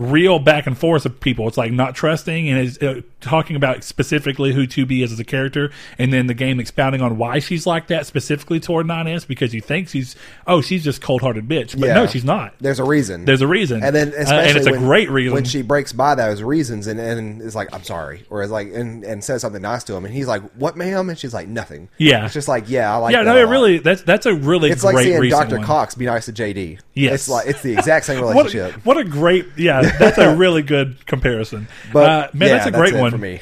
real 0.00 0.38
back 0.38 0.66
and 0.66 0.76
forth 0.76 1.04
of 1.06 1.20
people. 1.20 1.46
It's 1.46 1.58
like 1.58 1.72
not 1.72 1.94
trusting 1.94 2.48
and 2.48 2.58
it's 2.66 2.82
uh, 2.82 3.02
talking 3.20 3.54
about 3.54 3.84
specifically 3.84 4.52
who 4.54 4.66
2B 4.66 5.04
is 5.04 5.12
as 5.12 5.20
a 5.20 5.24
character, 5.24 5.70
and 5.98 6.10
then 6.12 6.26
the 6.26 6.32
game 6.34 6.58
expounding 6.58 7.02
on 7.02 7.18
why 7.18 7.38
she's 7.38 7.66
like 7.66 7.88
that 7.88 8.06
specifically 8.06 8.58
toward 8.60 8.86
9S 8.86 9.26
because 9.26 9.52
you 9.52 9.60
think 9.60 9.88
she's 9.88 10.16
oh 10.46 10.62
she's 10.62 10.82
just 10.82 11.02
cold 11.02 11.20
hearted 11.20 11.46
bitch, 11.46 11.78
but 11.78 11.88
Yeah. 11.88 11.94
no 11.94 12.06
she's 12.06 12.24
not. 12.24 12.54
There's 12.60 12.78
a 12.78 12.84
reason. 12.84 13.26
There's 13.26 13.42
a 13.42 13.46
reason, 13.46 13.84
and 13.84 13.94
then 13.94 14.08
Uh, 14.08 14.22
especially 14.22 14.48
and 14.48 14.56
it's 14.56 14.66
a 14.66 14.70
when, 14.72 14.80
great 14.80 15.10
reason. 15.10 15.34
when 15.34 15.44
she 15.44 15.60
breaks 15.62 15.92
by 15.92 16.14
those 16.14 16.42
reasons 16.42 16.86
and, 16.86 16.98
and 16.98 17.42
is 17.42 17.54
like 17.54 17.68
I'm 17.74 17.82
sorry 17.84 18.24
or 18.30 18.42
is 18.42 18.50
like 18.50 18.68
and, 18.72 19.04
and 19.04 19.22
says 19.22 19.42
something 19.42 19.60
nice 19.60 19.84
to 19.84 19.94
him 19.94 20.06
and 20.06 20.14
he's 20.14 20.26
like 20.26 20.42
what 20.52 20.76
ma'am 20.76 21.10
and 21.10 21.18
she's 21.18 21.34
like 21.34 21.46
nothing 21.46 21.90
Yeah. 21.98 22.24
it's 22.24 22.32
just 22.34 22.48
like 22.48 22.70
yeah 22.70 22.92
I 22.92 22.96
like 22.96 23.12
yeah, 23.12 23.22
that 23.22 23.32
no, 23.34 23.36
a 23.36 23.42
it 23.42 23.50
really 23.50 23.78
that's 23.80 24.00
that's 24.02 24.24
a 24.24 24.34
really 24.34 24.70
it's 24.70 24.80
great 24.82 24.94
like 24.94 25.04
seeing 25.04 25.28
Dr. 25.28 25.56
one. 25.58 25.64
Cox 25.66 25.94
be 25.94 26.06
nice 26.06 26.24
to 26.26 26.32
JD 26.32 26.78
Yes. 26.94 27.12
it's 27.14 27.28
like 27.28 27.46
it's 27.46 27.60
the 27.62 27.72
exact 27.74 28.06
same 28.06 28.20
What, 28.24 28.34
relationship 28.34 28.84
what 28.86 28.96
a 28.96 29.04
great 29.04 29.46
yeah 29.58 29.89
that's 29.98 30.18
a 30.18 30.34
really 30.36 30.62
good 30.62 31.04
comparison. 31.06 31.68
But 31.92 32.10
uh, 32.10 32.28
man 32.32 32.48
yeah, 32.48 32.54
that's 32.56 32.66
a 32.66 32.70
great 32.72 32.94
it 32.94 33.00
one. 33.00 33.10
for 33.10 33.18
me. 33.18 33.40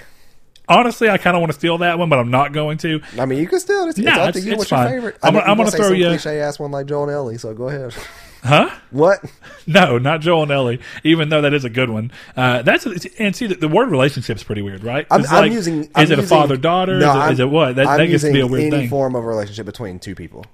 Honestly 0.69 1.09
I 1.09 1.17
kind 1.19 1.37
of 1.37 1.41
want 1.41 1.53
to 1.53 1.59
steal 1.59 1.79
that 1.79 1.99
one 1.99 2.09
but 2.09 2.19
I'm 2.19 2.31
not 2.31 2.53
going 2.53 2.79
to. 2.79 3.01
I 3.19 3.27
mean 3.27 3.39
you 3.39 3.47
can 3.49 3.61
steal 3.61 3.89
it's, 3.89 3.99
it's 3.99 4.07
to 4.07 4.13
it's- 4.29 4.45
you. 4.45 4.53
it's 4.53 4.59
what's 4.59 4.71
fine. 4.71 4.91
your 4.93 5.01
favorite? 5.01 5.17
I'm 5.23 5.37
I 5.37 5.39
mean, 5.41 5.49
I'm 5.51 5.57
gonna 5.57 5.71
say 5.71 5.79
throw 5.79 5.91
you- 5.93 6.07
cliche 6.07 6.41
ass 6.41 6.59
one 6.59 6.71
like 6.71 6.87
Joel 6.87 7.05
and 7.05 7.13
Ellie 7.13 7.39
so 7.39 7.55
go 7.55 7.69
ahead. 7.69 7.95
Huh? 8.41 8.71
What? 8.93 9.19
No 9.67 9.99
not 9.99 10.21
Joel 10.21 10.45
and 10.45 10.53
Ellie 10.53 10.81
even 11.03 11.29
though 11.29 11.41
that 11.43 11.53
is 11.53 11.65
a 11.65 11.69
good 11.71 11.91
one. 11.91 12.13
Uh, 12.37 12.63
that's 12.63 12.87
and 13.19 13.35
see 13.35 13.47
the, 13.49 13.57
the 13.57 13.67
word 13.69 13.91
relationship 13.91 14.37
is 14.37 14.45
pretty 14.45 14.63
weird 14.63 14.85
right? 14.85 15.07
I'm, 15.11 15.21
It's 15.23 15.31
I'm 15.33 15.43
like, 15.43 15.53
using 15.53 15.85
is 15.85 15.91
I'm 15.97 16.13
it 16.13 16.19
a 16.21 16.23
father 16.23 16.57
daughter 16.57 16.99
no, 17.01 17.23
is, 17.23 17.31
it, 17.31 17.33
is 17.33 17.41
it 17.41 17.51
what? 17.51 17.75
That, 17.77 17.87
I'm 17.89 17.99
that 17.99 18.07
gets 18.07 18.23
to 18.23 18.29
using 18.29 18.33
be 18.35 18.41
a 18.41 18.47
weird 18.47 18.73
any 18.73 18.83
thing. 18.83 18.89
form 18.91 19.17
of 19.17 19.25
a 19.25 19.27
relationship 19.27 19.67
between 19.67 19.99
two 19.99 20.15
people 20.15 20.47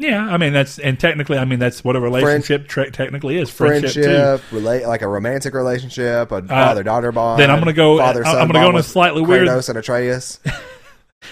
yeah 0.00 0.26
I 0.26 0.36
mean 0.38 0.52
that's 0.52 0.78
and 0.78 0.98
technically 0.98 1.36
I 1.38 1.44
mean 1.44 1.58
that's 1.58 1.84
what 1.84 1.94
a 1.94 2.00
relationship 2.00 2.66
tre- 2.66 2.90
technically 2.90 3.36
is 3.36 3.50
friendship, 3.50 3.92
friendship, 4.04 4.52
relate 4.52 4.86
like 4.86 5.02
a 5.02 5.06
romantic 5.08 5.54
relationship, 5.54 6.32
a 6.32 6.36
uh, 6.36 6.46
father 6.46 6.82
daughter 6.82 7.12
bond. 7.12 7.38
then 7.40 7.50
I'm 7.50 7.58
gonna 7.58 7.72
go- 7.74 7.98
Father 7.98 8.24
I'm 8.24 8.48
gonna 8.48 8.64
go 8.64 8.70
in 8.70 8.76
a 8.76 8.82
slightly 8.82 9.22
weird- 9.22 9.46
Kratos 9.46 9.68
and 9.68 9.78
Atreus. 9.78 10.40
I'm 10.46 10.52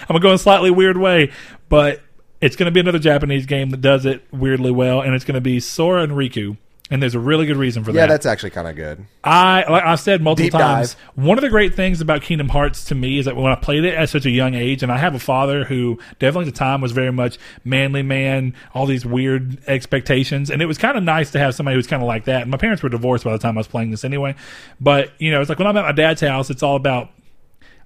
gonna 0.07 0.19
go 0.21 0.29
in 0.29 0.35
a 0.35 0.39
slightly 0.39 0.69
weird 0.71 0.97
way, 0.97 1.31
but 1.67 2.01
it's 2.41 2.55
gonna 2.55 2.71
be 2.71 2.79
another 2.79 2.99
Japanese 2.99 3.45
game 3.47 3.71
that 3.71 3.81
does 3.81 4.05
it 4.05 4.23
weirdly 4.31 4.71
well, 4.71 5.01
and 5.01 5.13
it's 5.15 5.25
gonna 5.25 5.41
be 5.41 5.59
Sora 5.59 6.03
and 6.03 6.13
Riku. 6.13 6.57
And 6.91 7.03
there's 7.03 7.13
a 7.13 7.19
really 7.19 7.45
good 7.45 7.57
reason 7.57 7.83
for 7.83 7.91
yeah, 7.91 7.95
that. 7.95 8.01
Yeah, 8.01 8.07
that's 8.07 8.25
actually 8.25 8.49
kind 8.49 8.67
of 8.67 8.75
good. 8.75 9.05
I 9.23 9.63
like 9.69 9.83
I've 9.83 9.99
said 9.99 10.23
multiple 10.23 10.45
Deep 10.45 10.53
times. 10.53 10.95
dive. 10.95 11.01
One 11.15 11.37
of 11.37 11.43
the 11.43 11.49
great 11.49 11.75
things 11.75 12.01
about 12.01 12.23
Kingdom 12.23 12.49
Hearts 12.49 12.83
to 12.85 12.95
me 12.95 13.19
is 13.19 13.25
that 13.25 13.35
when 13.35 13.51
I 13.51 13.55
played 13.55 13.85
it 13.85 13.93
at 13.93 14.09
such 14.09 14.25
a 14.25 14.31
young 14.31 14.55
age, 14.55 14.81
and 14.81 14.91
I 14.91 14.97
have 14.97 15.13
a 15.13 15.19
father 15.19 15.65
who 15.65 15.99
definitely 16.17 16.47
at 16.47 16.53
the 16.53 16.59
time 16.59 16.81
was 16.81 16.91
very 16.91 17.11
much 17.11 17.37
manly 17.63 18.01
man, 18.01 18.55
all 18.73 18.87
these 18.87 19.05
weird 19.05 19.59
expectations, 19.67 20.49
and 20.49 20.63
it 20.63 20.65
was 20.65 20.79
kind 20.79 20.97
of 20.97 21.03
nice 21.03 21.29
to 21.31 21.39
have 21.39 21.53
somebody 21.53 21.75
who's 21.75 21.85
kind 21.85 22.01
of 22.01 22.07
like 22.07 22.25
that. 22.25 22.41
And 22.43 22.51
my 22.51 22.57
parents 22.57 22.81
were 22.81 22.89
divorced 22.89 23.23
by 23.23 23.33
the 23.33 23.39
time 23.39 23.55
I 23.55 23.59
was 23.59 23.67
playing 23.67 23.91
this 23.91 24.03
anyway, 24.03 24.35
but 24.81 25.11
you 25.19 25.29
know, 25.29 25.41
it's 25.41 25.49
like 25.49 25.59
when 25.59 25.67
I'm 25.67 25.77
at 25.77 25.85
my 25.85 25.91
dad's 25.91 26.21
house, 26.21 26.49
it's 26.49 26.63
all 26.63 26.75
about. 26.75 27.09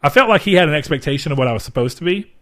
I 0.02 0.10
felt 0.10 0.30
like 0.30 0.42
he 0.42 0.54
had 0.56 0.68
an 0.68 0.76
expectation 0.76 1.32
of 1.32 1.38
what 1.38 1.48
I 1.48 1.54
was 1.54 1.64
supposed 1.64 1.98
to 1.98 2.04
be, 2.04 2.34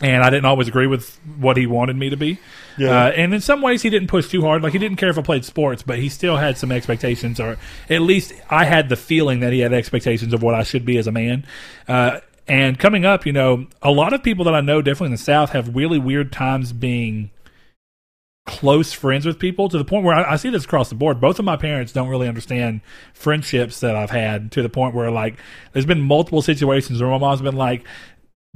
and 0.00 0.22
I 0.22 0.30
didn't 0.30 0.44
always 0.44 0.68
agree 0.68 0.86
with 0.86 1.18
what 1.38 1.56
he 1.56 1.66
wanted 1.66 1.96
me 1.96 2.10
to 2.10 2.16
be. 2.16 2.38
Yeah. 2.76 3.06
Uh, 3.06 3.08
and 3.10 3.34
in 3.34 3.40
some 3.40 3.62
ways, 3.62 3.82
he 3.82 3.90
didn't 3.90 4.08
push 4.08 4.28
too 4.28 4.42
hard. 4.42 4.62
Like 4.62 4.72
he 4.72 4.78
didn't 4.78 4.96
care 4.98 5.10
if 5.10 5.18
I 5.18 5.22
played 5.22 5.44
sports, 5.44 5.82
but 5.82 5.98
he 5.98 6.08
still 6.08 6.36
had 6.36 6.56
some 6.56 6.70
expectations, 6.70 7.40
or 7.40 7.56
at 7.90 8.02
least 8.02 8.32
I 8.48 8.64
had 8.64 8.88
the 8.88 8.96
feeling 8.96 9.40
that 9.40 9.52
he 9.52 9.60
had 9.60 9.72
expectations 9.72 10.32
of 10.32 10.42
what 10.42 10.54
I 10.54 10.62
should 10.62 10.84
be 10.84 10.98
as 10.98 11.06
a 11.06 11.12
man. 11.12 11.44
Uh, 11.88 12.20
and 12.46 12.78
coming 12.78 13.04
up, 13.04 13.26
you 13.26 13.32
know, 13.32 13.66
a 13.82 13.90
lot 13.90 14.12
of 14.12 14.22
people 14.22 14.44
that 14.44 14.54
I 14.54 14.60
know, 14.60 14.80
definitely 14.80 15.08
in 15.08 15.12
the 15.12 15.18
South, 15.18 15.50
have 15.50 15.74
really 15.74 15.98
weird 15.98 16.32
times 16.32 16.72
being 16.72 17.30
close 18.46 18.94
friends 18.94 19.26
with 19.26 19.38
people 19.38 19.68
to 19.68 19.76
the 19.76 19.84
point 19.84 20.04
where 20.04 20.14
I, 20.14 20.32
I 20.32 20.36
see 20.36 20.48
this 20.48 20.64
across 20.64 20.88
the 20.88 20.94
board. 20.94 21.20
Both 21.20 21.38
of 21.38 21.44
my 21.44 21.56
parents 21.56 21.92
don't 21.92 22.08
really 22.08 22.26
understand 22.26 22.80
friendships 23.12 23.80
that 23.80 23.94
I've 23.94 24.10
had 24.10 24.52
to 24.52 24.62
the 24.62 24.70
point 24.70 24.94
where 24.94 25.10
like 25.10 25.36
there's 25.74 25.84
been 25.84 26.00
multiple 26.00 26.40
situations 26.40 27.02
where 27.02 27.10
my 27.10 27.18
mom's 27.18 27.42
been 27.42 27.56
like, 27.56 27.84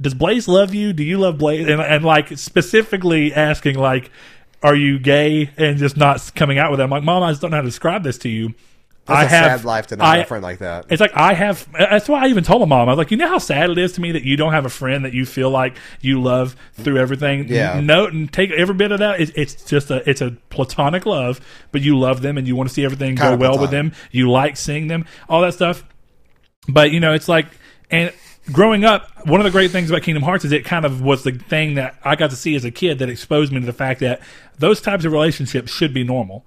"Does 0.01 0.13
Blaze 0.13 0.47
love 0.47 0.73
you? 0.73 0.93
Do 0.93 1.03
you 1.03 1.17
love 1.17 1.37
Blaze?" 1.37 1.67
And, 1.67 1.81
and 1.81 2.03
like 2.03 2.37
specifically 2.37 3.33
asking 3.33 3.77
like, 3.77 4.11
"Are 4.61 4.75
you 4.75 4.99
gay?" 4.99 5.49
and 5.57 5.77
just 5.77 5.97
not 5.97 6.31
coming 6.35 6.57
out 6.59 6.71
with 6.71 6.79
it. 6.79 6.83
I'm 6.83 6.89
like, 6.89 7.03
"Mom, 7.03 7.23
I 7.23 7.31
just 7.31 7.41
don't 7.41 7.51
know 7.51 7.57
how 7.57 7.61
to 7.61 7.67
describe 7.67 8.03
this 8.03 8.17
to 8.19 8.29
you." 8.29 8.53
That's 9.05 9.19
I 9.19 9.23
a 9.23 9.27
have 9.27 9.59
sad 9.59 9.65
life 9.65 9.87
to 9.87 9.97
not 9.97 10.05
I- 10.07 10.15
have 10.19 10.25
a 10.25 10.27
friend 10.29 10.43
like 10.43 10.59
that. 10.59 10.85
it's 10.89 11.01
like 11.01 11.11
I 11.13 11.33
have. 11.33 11.67
That's 11.77 12.07
why 12.07 12.23
I 12.23 12.27
even 12.29 12.45
told 12.45 12.61
my 12.61 12.65
mom. 12.77 12.87
I 12.87 12.91
was 12.93 12.97
like, 12.97 13.11
you 13.11 13.17
know 13.17 13.27
how 13.27 13.37
sad 13.37 13.69
it 13.69 13.77
is 13.77 13.91
to 13.93 14.01
me 14.01 14.13
that 14.13 14.23
you 14.23 14.37
don't 14.37 14.53
have 14.53 14.65
a 14.65 14.69
friend 14.69 15.03
that 15.03 15.13
you 15.13 15.25
feel 15.25 15.49
like 15.49 15.75
you 15.99 16.21
love 16.21 16.55
through 16.75 16.97
everything. 16.97 17.49
Yeah. 17.49 17.81
No, 17.81 18.05
and 18.05 18.31
take 18.31 18.51
every 18.51 18.75
bit 18.75 18.93
of 18.93 18.99
that. 18.99 19.19
It's, 19.19 19.31
it's 19.35 19.65
just 19.65 19.91
a 19.91 20.09
it's 20.09 20.21
a 20.21 20.31
platonic 20.49 21.05
love, 21.05 21.41
but 21.73 21.81
you 21.81 21.99
love 21.99 22.21
them 22.21 22.37
and 22.37 22.47
you 22.47 22.55
want 22.55 22.69
to 22.69 22.73
see 22.73 22.85
everything 22.85 23.17
Kinda 23.17 23.35
go 23.35 23.41
well 23.41 23.59
with 23.59 23.71
them. 23.71 23.91
You 24.11 24.31
like 24.31 24.55
seeing 24.55 24.87
them, 24.87 25.05
all 25.27 25.41
that 25.41 25.53
stuff. 25.53 25.83
But 26.69 26.91
you 26.91 27.01
know, 27.01 27.13
it's 27.13 27.27
like 27.27 27.47
and. 27.91 28.13
Growing 28.51 28.83
up, 28.83 29.09
one 29.25 29.39
of 29.39 29.45
the 29.45 29.51
great 29.51 29.71
things 29.71 29.89
about 29.89 30.01
Kingdom 30.03 30.23
Hearts 30.23 30.43
is 30.43 30.51
it 30.51 30.65
kind 30.65 30.83
of 30.85 31.01
was 31.01 31.23
the 31.23 31.31
thing 31.31 31.75
that 31.75 31.95
I 32.03 32.15
got 32.15 32.29
to 32.31 32.35
see 32.35 32.55
as 32.55 32.65
a 32.65 32.71
kid 32.71 32.99
that 32.99 33.09
exposed 33.09 33.53
me 33.53 33.59
to 33.61 33.65
the 33.65 33.71
fact 33.73 34.01
that 34.01 34.21
those 34.59 34.81
types 34.81 35.05
of 35.05 35.13
relationships 35.13 35.71
should 35.71 35.93
be 35.93 36.03
normal. 36.03 36.45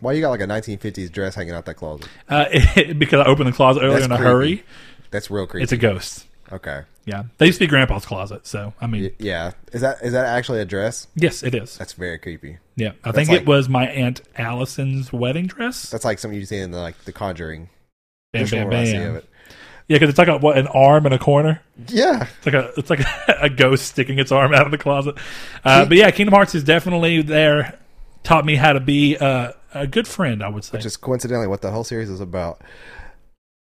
Why 0.00 0.12
you 0.12 0.20
got 0.20 0.30
like 0.30 0.40
a 0.40 0.46
1950s 0.46 1.10
dress 1.10 1.34
hanging 1.34 1.54
out 1.54 1.64
that 1.66 1.74
closet? 1.74 2.08
Uh, 2.28 2.44
because 2.98 3.20
I 3.24 3.28
opened 3.28 3.48
the 3.48 3.52
closet 3.52 3.80
earlier 3.80 4.00
That's 4.00 4.06
in 4.06 4.12
a 4.12 4.16
creepy. 4.16 4.28
hurry. 4.30 4.64
That's 5.10 5.30
real 5.30 5.46
creepy. 5.46 5.62
It's 5.62 5.72
a 5.72 5.76
ghost. 5.76 6.26
Okay. 6.52 6.82
Yeah, 7.04 7.24
they 7.38 7.46
used 7.46 7.58
to 7.58 7.64
be 7.64 7.68
Grandpa's 7.68 8.04
closet. 8.04 8.46
So 8.46 8.74
I 8.80 8.86
mean, 8.86 9.12
Yeah. 9.18 9.52
Is 9.72 9.80
that 9.80 10.02
is 10.02 10.12
that 10.12 10.26
actually 10.26 10.60
a 10.60 10.64
dress? 10.64 11.08
yes, 11.16 11.42
it 11.42 11.54
is. 11.54 11.76
That's 11.78 11.94
very 11.94 12.18
creepy. 12.18 12.58
Yeah, 12.76 12.92
I 13.02 13.10
think 13.12 13.28
like- 13.28 13.40
it 13.40 13.46
was 13.46 13.68
my 13.68 13.86
aunt 13.88 14.20
Allison's 14.36 15.12
wedding 15.12 15.46
dress. 15.46 15.90
That's 15.90 16.04
like 16.04 16.18
something 16.18 16.38
you 16.38 16.46
see 16.46 16.58
in 16.58 16.70
the 16.70 16.78
like 16.78 16.98
The 17.04 17.12
Conjuring. 17.12 17.70
Bam, 18.32 18.46
bam, 18.46 18.72
I 18.72 18.84
see 18.84 18.96
of 18.96 19.14
bam. 19.14 19.22
Yeah, 19.92 19.98
because 19.98 20.08
it's 20.08 20.18
like 20.18 20.28
a, 20.28 20.38
what 20.38 20.56
an 20.56 20.68
arm 20.68 21.04
in 21.04 21.12
a 21.12 21.18
corner. 21.18 21.60
Yeah. 21.88 22.26
It's 22.38 22.46
like 22.46 22.54
a 22.54 22.72
it's 22.78 22.88
like 22.88 23.00
a, 23.00 23.36
a 23.42 23.50
ghost 23.50 23.84
sticking 23.84 24.18
its 24.18 24.32
arm 24.32 24.54
out 24.54 24.64
of 24.64 24.70
the 24.70 24.78
closet. 24.78 25.18
Uh, 25.62 25.84
but 25.84 25.98
yeah, 25.98 26.10
Kingdom 26.10 26.32
Hearts 26.32 26.54
is 26.54 26.64
definitely 26.64 27.20
there. 27.20 27.78
Taught 28.22 28.46
me 28.46 28.54
how 28.54 28.72
to 28.72 28.80
be 28.80 29.18
uh, 29.18 29.52
a 29.74 29.86
good 29.86 30.08
friend. 30.08 30.42
I 30.42 30.48
would 30.48 30.64
say. 30.64 30.78
Which 30.78 30.86
is 30.86 30.96
coincidentally 30.96 31.46
what 31.46 31.60
the 31.60 31.72
whole 31.72 31.84
series 31.84 32.08
is 32.08 32.20
about. 32.20 32.62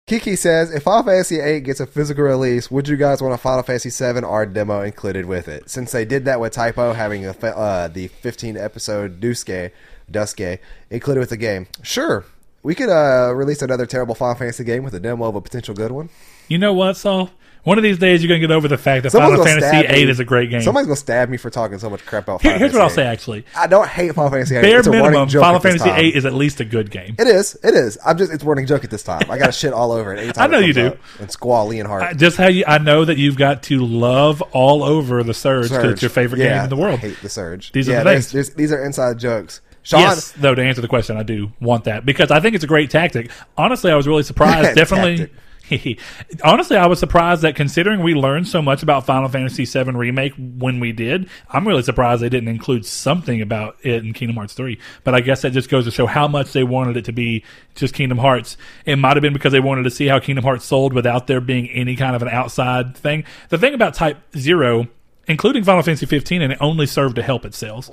Kiki 0.07 0.35
says, 0.35 0.71
if 0.73 0.83
Final 0.83 1.03
Fantasy 1.03 1.39
VIII 1.39 1.59
gets 1.59 1.81
a 1.81 1.85
physical 1.85 2.23
release, 2.23 2.71
would 2.71 2.87
you 2.87 2.97
guys 2.97 3.21
want 3.21 3.35
a 3.35 3.37
Final 3.37 3.61
Fantasy 3.61 3.89
VII 3.89 4.25
art 4.25 4.53
demo 4.53 4.81
included 4.81 5.25
with 5.25 5.47
it? 5.47 5.69
Since 5.69 5.91
they 5.91 6.05
did 6.05 6.25
that 6.25 6.39
with 6.39 6.53
Type-0, 6.53 6.95
having 6.95 7.25
a, 7.25 7.31
uh, 7.31 7.89
the 7.89 8.07
15 8.07 8.55
episode 8.55 9.19
Duscae, 9.19 9.71
Duscae 10.09 10.59
included 10.89 11.19
with 11.19 11.29
the 11.29 11.37
game. 11.37 11.67
Sure. 11.83 12.23
We 12.63 12.75
could 12.75 12.89
uh, 12.89 13.33
release 13.35 13.61
another 13.61 13.85
terrible 13.85 14.15
Final 14.15 14.35
Fantasy 14.35 14.63
game 14.63 14.83
with 14.83 14.93
a 14.93 14.99
demo 14.99 15.25
of 15.25 15.35
a 15.35 15.41
potential 15.41 15.73
good 15.73 15.91
one. 15.91 16.09
you 16.47 16.57
know 16.57 16.73
what, 16.73 16.97
Saul? 16.97 17.29
One 17.63 17.77
of 17.77 17.83
these 17.83 17.97
days, 17.97 18.23
you're 18.23 18.29
gonna 18.29 18.39
get 18.39 18.51
over 18.51 18.69
the 18.69 18.77
fact 18.77 19.03
that 19.03 19.09
Someone's 19.11 19.31
Final 19.39 19.45
gonna 19.45 19.59
Fantasy 19.61 19.79
stab 19.87 19.91
me. 19.91 20.01
VIII 20.03 20.09
is 20.09 20.19
a 20.21 20.23
great 20.25 20.49
game. 20.49 20.61
Somebody's 20.61 20.87
going 20.87 20.95
to 20.95 20.99
stab 21.01 21.27
me 21.27 21.35
for 21.35 21.49
talking 21.49 21.77
so 21.79 21.89
much 21.89 22.05
crap 22.05 22.23
about 22.23 22.41
Here- 22.41 22.51
Final 22.51 22.59
here's 22.59 22.73
what 22.73 22.81
I'll 22.83 22.87
Fantasy 22.89 22.95
say. 22.95 23.01
VIII. 23.03 23.11
Actually, 23.43 23.45
I 23.57 23.67
don't 23.67 23.87
hate 23.89 24.15
Final 24.15 24.31
Fantasy 24.31 24.53
VIII. 24.55 24.61
bare 24.61 24.77
it's 24.79 24.87
a 24.87 24.91
running 24.91 25.05
minimum, 25.07 25.27
joke 25.27 25.41
Final 25.41 25.55
at 25.57 25.61
this 25.63 25.71
Fantasy 25.73 25.89
time. 25.89 25.99
VIII 25.99 26.15
is 26.15 26.25
at 26.25 26.33
least 26.33 26.59
a 26.61 26.65
good 26.65 26.91
game. 26.91 27.15
It 27.19 27.27
is. 27.27 27.57
It 27.63 27.73
is. 27.73 27.97
I'm 28.05 28.17
just. 28.17 28.31
It's 28.31 28.43
a 28.43 28.45
running 28.45 28.67
joke 28.67 28.85
at 28.85 28.89
this 28.89 29.03
time. 29.03 29.29
I 29.29 29.37
got 29.37 29.47
to 29.47 29.51
shit 29.51 29.73
all 29.73 29.91
over 29.91 30.13
it. 30.13 30.19
Anytime 30.19 30.43
I 30.45 30.47
know 30.47 30.59
it 30.59 30.67
you 30.67 30.73
comes 30.73 30.89
do. 30.91 30.95
up. 30.95 30.99
And 31.19 31.31
Squall. 31.31 31.73
I- 31.73 32.13
Just 32.13 32.37
how 32.37 32.47
you, 32.47 32.63
I 32.65 32.77
know 32.77 33.03
that 33.03 33.17
you've 33.17 33.35
got 33.37 33.63
to 33.63 33.85
love 33.85 34.41
all 34.53 34.81
over 34.83 35.21
the 35.23 35.33
Surge 35.33 35.67
because 35.69 35.91
it's 35.91 36.01
your 36.01 36.09
favorite 36.09 36.37
game 36.39 36.63
in 36.63 36.69
the 36.69 36.77
world. 36.77 36.99
I 36.99 37.07
hate 37.07 37.21
the 37.21 37.27
Surge. 37.29 37.73
These 37.73 37.89
are 37.89 37.93
yeah, 37.93 37.99
the 38.03 38.09
there's- 38.11 38.31
there's- 38.31 38.49
these 38.51 38.71
are 38.71 38.81
inside 38.85 39.19
jokes. 39.19 39.59
Sean, 39.87 40.01
Yes, 40.01 40.33
though 40.33 40.53
to 40.53 40.61
answer 40.61 40.81
the 40.81 40.89
question, 40.89 41.15
I 41.15 41.23
do 41.23 41.53
want 41.61 41.85
that 41.85 42.05
because 42.05 42.29
I 42.29 42.41
think 42.41 42.55
it's 42.55 42.63
a 42.65 42.67
great 42.67 42.89
tactic. 42.89 43.31
Honestly, 43.57 43.89
I 43.89 43.95
was 43.95 44.05
really 44.05 44.23
surprised. 44.23 44.75
Definitely. 44.75 45.29
Honestly, 46.43 46.75
I 46.75 46.87
was 46.87 46.99
surprised 46.99 47.43
that 47.43 47.55
considering 47.55 48.03
we 48.03 48.13
learned 48.13 48.49
so 48.49 48.61
much 48.61 48.83
about 48.83 49.05
Final 49.05 49.29
Fantasy 49.29 49.63
VII 49.63 49.91
Remake 49.91 50.33
when 50.35 50.81
we 50.81 50.91
did, 50.91 51.29
I'm 51.49 51.65
really 51.65 51.83
surprised 51.83 52.21
they 52.21 52.27
didn't 52.27 52.49
include 52.49 52.85
something 52.85 53.41
about 53.41 53.77
it 53.81 54.03
in 54.03 54.11
Kingdom 54.11 54.35
Hearts 54.35 54.55
3. 54.55 54.77
But 55.05 55.15
I 55.15 55.21
guess 55.21 55.43
that 55.43 55.51
just 55.51 55.69
goes 55.69 55.85
to 55.85 55.91
show 55.91 56.05
how 56.05 56.27
much 56.27 56.51
they 56.51 56.65
wanted 56.65 56.97
it 56.97 57.05
to 57.05 57.13
be 57.13 57.45
just 57.73 57.93
Kingdom 57.93 58.17
Hearts. 58.17 58.57
It 58.85 58.97
might 58.97 59.15
have 59.15 59.21
been 59.21 59.31
because 59.31 59.53
they 59.53 59.61
wanted 59.61 59.83
to 59.83 59.91
see 59.91 60.07
how 60.07 60.19
Kingdom 60.19 60.43
Hearts 60.43 60.65
sold 60.65 60.91
without 60.91 61.27
there 61.27 61.39
being 61.39 61.69
any 61.69 61.95
kind 61.95 62.13
of 62.13 62.21
an 62.21 62.27
outside 62.27 62.97
thing. 62.97 63.23
The 63.47 63.57
thing 63.57 63.73
about 63.73 63.93
Type 63.93 64.17
Zero, 64.37 64.87
including 65.29 65.63
Final 65.63 65.81
Fantasy 65.81 66.05
15, 66.07 66.41
and 66.41 66.51
it 66.51 66.57
only 66.59 66.87
served 66.87 67.15
to 67.15 67.23
help 67.23 67.45
its 67.45 67.57
sales. 67.57 67.89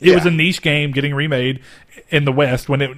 It 0.00 0.14
was 0.14 0.26
a 0.26 0.30
niche 0.30 0.62
game 0.62 0.92
getting 0.92 1.14
remade 1.14 1.60
in 2.08 2.24
the 2.24 2.32
West 2.32 2.68
when 2.68 2.80
it, 2.82 2.90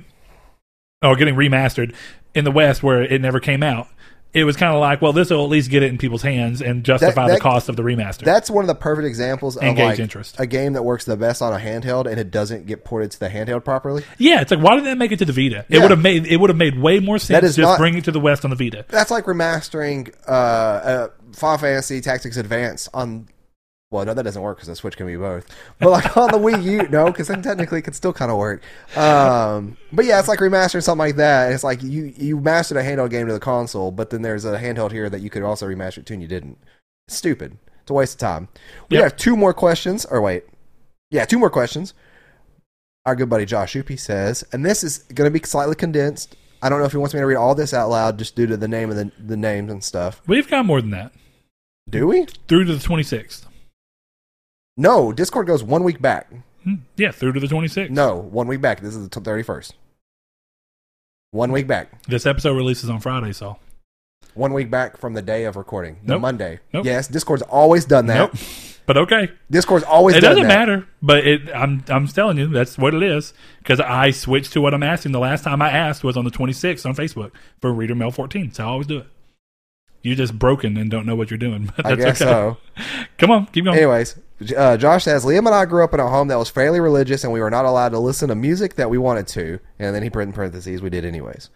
or 1.03 1.17
getting 1.17 1.35
remastered 1.35 1.95
in 2.35 2.45
the 2.45 2.51
West 2.53 2.83
where 2.83 3.03
it 3.03 3.21
never 3.21 3.41
came 3.41 3.63
out. 3.63 3.89
It 4.35 4.45
was 4.45 4.57
kind 4.57 4.75
of 4.75 4.81
like, 4.81 5.03
well, 5.03 5.13
this 5.13 5.29
will 5.29 5.45
at 5.45 5.51
least 5.51 5.71
get 5.71 5.83
it 5.83 5.91
in 5.91 5.99
people's 5.99 6.23
hands 6.23 6.63
and 6.63 6.85
justify 6.85 7.29
that- 7.29 7.35
the 7.35 7.41
cost 7.41 7.69
of 7.69 7.77
the 7.77 7.83
remaster. 7.83 8.25
that's 8.25 8.49
one 8.51 8.65
of 8.65 8.67
the 8.67 8.75
perfect 8.75 9.07
examples 9.07 9.59
of 9.59 9.63
Engage 9.63 9.85
like 9.85 9.99
interest. 9.99 10.37
a 10.39 10.47
game 10.47 10.73
that 10.73 10.83
works 10.85 11.05
the 11.05 11.19
best 11.19 11.43
on 11.43 11.53
a 11.53 11.59
handheld 11.63 12.07
and 12.07 12.19
it 12.19 12.31
doesn't 12.31 12.65
get 12.65 12.83
ported 12.83 13.11
to 13.11 13.21
the 13.21 13.29
handheld 13.29 13.63
properly. 13.63 14.05
yeah, 14.17 14.41
it's 14.41 14.51
like, 14.51 14.61
why 14.61 14.71
didn't 14.71 14.85
that 14.87 14.97
make 14.97 15.13
it 15.13 15.19
to 15.19 15.27
the 15.27 15.35
Vita? 15.35 15.67
It 15.69 15.77
Yeah. 15.77 15.81
would 15.83 15.91
have 15.91 16.01
made 16.01 16.25
it 16.27 16.39
would 16.39 16.49
have 16.49 16.57
made 16.57 16.79
way 16.81 16.99
more 16.99 17.19
sense 17.19 17.45
just 17.45 17.59
not- 17.59 17.77
bring 17.79 17.99
it 17.99 18.05
to 18.05 18.11
the 18.11 18.21
West 18.21 18.43
on 18.47 18.51
the 18.51 18.57
Vita. 18.57 18.87
That's 18.89 19.11
like 19.11 19.27
remastering 19.27 20.15
uh, 20.27 20.31
uh, 20.31 21.09
Final 21.35 21.59
Fantasy 21.59 22.01
Tactics 22.01 22.39
Advance 22.39 22.89
on. 22.95 23.29
Well, 23.93 24.07
no, 24.07 24.15
that 24.15 24.23
doesn't 24.23 24.41
work 24.41 24.57
because 24.57 24.69
the 24.69 24.75
Switch 24.75 24.97
can 24.97 25.07
be 25.07 25.17
both. 25.17 25.47
But 25.79 25.91
like 25.91 26.17
on 26.17 26.31
the 26.33 26.39
Wii 26.39 26.63
U, 26.65 26.89
no, 26.89 27.07
because 27.07 27.29
then 27.29 27.43
technically 27.43 27.81
it 27.81 27.83
could 27.83 27.95
still 27.95 28.13
kind 28.13 28.31
of 28.31 28.39
work. 28.39 28.63
Um, 28.97 29.77
but 29.93 30.07
yeah, 30.07 30.19
it's 30.19 30.29
like 30.29 30.39
remastering 30.41 30.83
something 30.83 30.99
like 30.99 31.17
that. 31.17 31.53
It's 31.53 31.63
like 31.63 31.83
you 31.83 32.13
you 32.17 32.41
mastered 32.41 32.79
a 32.79 32.83
handheld 32.83 33.11
game 33.11 33.27
to 33.27 33.33
the 33.35 33.39
console, 33.41 33.91
but 33.93 34.09
then 34.11 34.23
there's 34.23 34.45
a 34.47 34.59
handheld 34.59 34.93
here 34.93 35.11
that 35.11 35.21
you 35.21 35.29
could 35.31 35.43
also 35.43 35.69
remaster 35.69 35.99
it 35.99 36.07
to, 36.07 36.15
and 36.15 36.23
you 36.23 36.29
didn't. 36.29 36.59
It's 37.07 37.17
stupid. 37.17 37.59
It's 37.83 37.91
a 37.91 37.95
waste 37.95 38.15
of 38.15 38.21
time. 38.21 38.49
We 38.89 38.97
Yep. 38.97 39.05
have 39.05 39.17
two 39.17 39.37
more 39.37 39.53
questions. 39.53 40.05
Or 40.07 40.21
wait, 40.23 40.45
yeah, 41.11 41.25
two 41.27 41.39
more 41.39 41.51
questions. 41.51 41.93
Our 43.05 43.15
good 43.17 43.29
buddy 43.29 43.45
Josh 43.45 43.75
Hoopy 43.75 43.99
says, 43.99 44.43
and 44.53 44.65
this 44.65 44.83
is 44.83 44.99
going 44.99 45.31
to 45.31 45.39
be 45.39 45.45
slightly 45.45 45.75
condensed. 45.75 46.37
I 46.63 46.69
don't 46.69 46.79
know 46.79 46.85
if 46.85 46.93
he 46.93 46.99
wants 46.99 47.13
me 47.13 47.21
to 47.21 47.27
read 47.27 47.35
all 47.35 47.55
this 47.57 47.75
out 47.75 47.91
loud 47.91 48.19
just 48.19 48.37
due 48.37 48.47
to 48.47 48.57
the 48.57 48.69
name 48.69 48.89
of 48.91 48.97
the, 48.97 49.11
the 49.19 49.37
names 49.37 49.71
and 49.73 49.83
stuff. 49.83 50.23
We've 50.29 50.49
got 50.49 50.65
more 50.65 50.81
than 50.81 50.91
that. 50.93 51.13
Do 51.91 52.07
we? 52.07 52.27
Through 52.47 52.67
to 52.67 52.77
the 52.77 52.89
26th. 52.89 53.47
No, 54.83 55.13
Discord 55.13 55.47
goes 55.47 55.63
one 55.63 55.85
week 55.85 56.03
back. 56.03 56.29
Hmm, 56.65 56.75
Yeah, 56.97 57.13
through 57.13 57.33
to 57.35 57.41
the 57.41 57.47
26th. 57.47 57.91
No, 57.91 58.17
one 58.17 58.49
week 58.49 58.61
back. 58.61 58.81
This 58.81 58.97
is 58.97 59.09
the 59.09 59.21
thirty 59.21 59.43
first. 59.45 59.75
One 61.31 61.53
week 61.53 61.67
back. 61.67 62.03
This 62.07 62.27
episode 62.27 62.55
releases 62.57 62.91
on 62.91 63.01
Friday, 63.01 63.33
so. 63.33 63.59
One 64.35 64.53
week 64.53 64.71
back 64.71 64.97
from 64.97 65.15
the 65.15 65.23
day 65.23 65.45
of 65.45 65.57
recording. 65.57 65.99
The 66.05 66.15
Nope. 66.15 66.23
Monday. 66.23 66.61
Nope. 66.73 66.85
Yes, 66.85 67.07
Discord's 67.07 67.43
always 67.43 67.85
done 67.85 68.07
that. 68.07 68.33
Nope. 68.33 68.43
But 68.87 68.97
okay. 68.97 69.31
Discord's 69.51 69.85
always 69.85 70.15
done 70.15 70.23
that. 70.23 70.27
It 70.27 70.35
doesn't 70.35 70.49
that. 70.49 70.59
matter, 70.59 70.89
but 71.01 71.25
it, 71.27 71.49
I'm 71.55 71.85
I'm 71.89 72.07
telling 72.09 72.37
you 72.39 72.49
that's 72.49 72.77
what 72.77 72.95
it 72.95 73.03
is 73.05 73.33
because 73.59 73.79
I 73.79 74.11
switched 74.11 74.53
to 74.55 74.61
what 74.61 74.75
I'm 74.75 74.83
asking. 74.83 75.13
The 75.13 75.21
last 75.21 75.45
time 75.45 75.63
I 75.63 75.71
asked 75.71 76.03
was 76.03 76.17
on 76.17 76.25
the 76.25 76.31
26th 76.31 76.85
on 76.85 76.95
Facebook 76.97 77.31
for 77.61 77.73
Reader 77.73 77.95
Mail 77.95 78.11
14. 78.11 78.53
So 78.53 78.65
I 78.65 78.67
always 78.67 78.89
do 78.89 78.99
it. 78.99 79.07
You're 80.03 80.17
just 80.17 80.39
broken 80.39 80.77
and 80.77 80.91
don't 80.91 81.07
know 81.07 81.15
what 81.15 81.31
you're 81.31 81.39
doing. 81.39 81.71
But 81.77 81.87
I 81.87 81.95
that's 81.95 82.19
guess 82.19 82.23
okay. 82.23 82.31
so. 82.31 82.57
Come 83.19 83.31
on, 83.31 83.47
keep 83.47 83.65
going. 83.65 83.77
Anyways, 83.77 84.19
uh, 84.57 84.77
Josh 84.77 85.05
says 85.05 85.25
Liam 85.25 85.47
and 85.47 85.51
I 85.51 85.65
grew 85.65 85.85
up 85.85 85.95
in 85.95 86.01
a 86.01 86.09
home 86.09 86.29
that 86.29 86.39
was 86.39 86.51
fairly 86.51 86.81
religious, 86.81 87.25
and 87.25 87.33
we 87.33 87.41
were 87.41 87.51
not 87.51 87.65
allowed 87.65 87.91
to 87.91 87.99
listen 87.99 88.29
to 88.29 88.35
music 88.35 88.75
that 88.75 88.91
we 88.91 88.99
wanted 88.99 89.27
to. 89.29 89.61
And 89.79 89.95
then 89.95 90.03
he 90.03 90.11
put 90.11 90.25
in 90.25 90.33
parentheses, 90.33 90.83
we 90.83 90.91
did 90.91 91.05
anyways. 91.05 91.51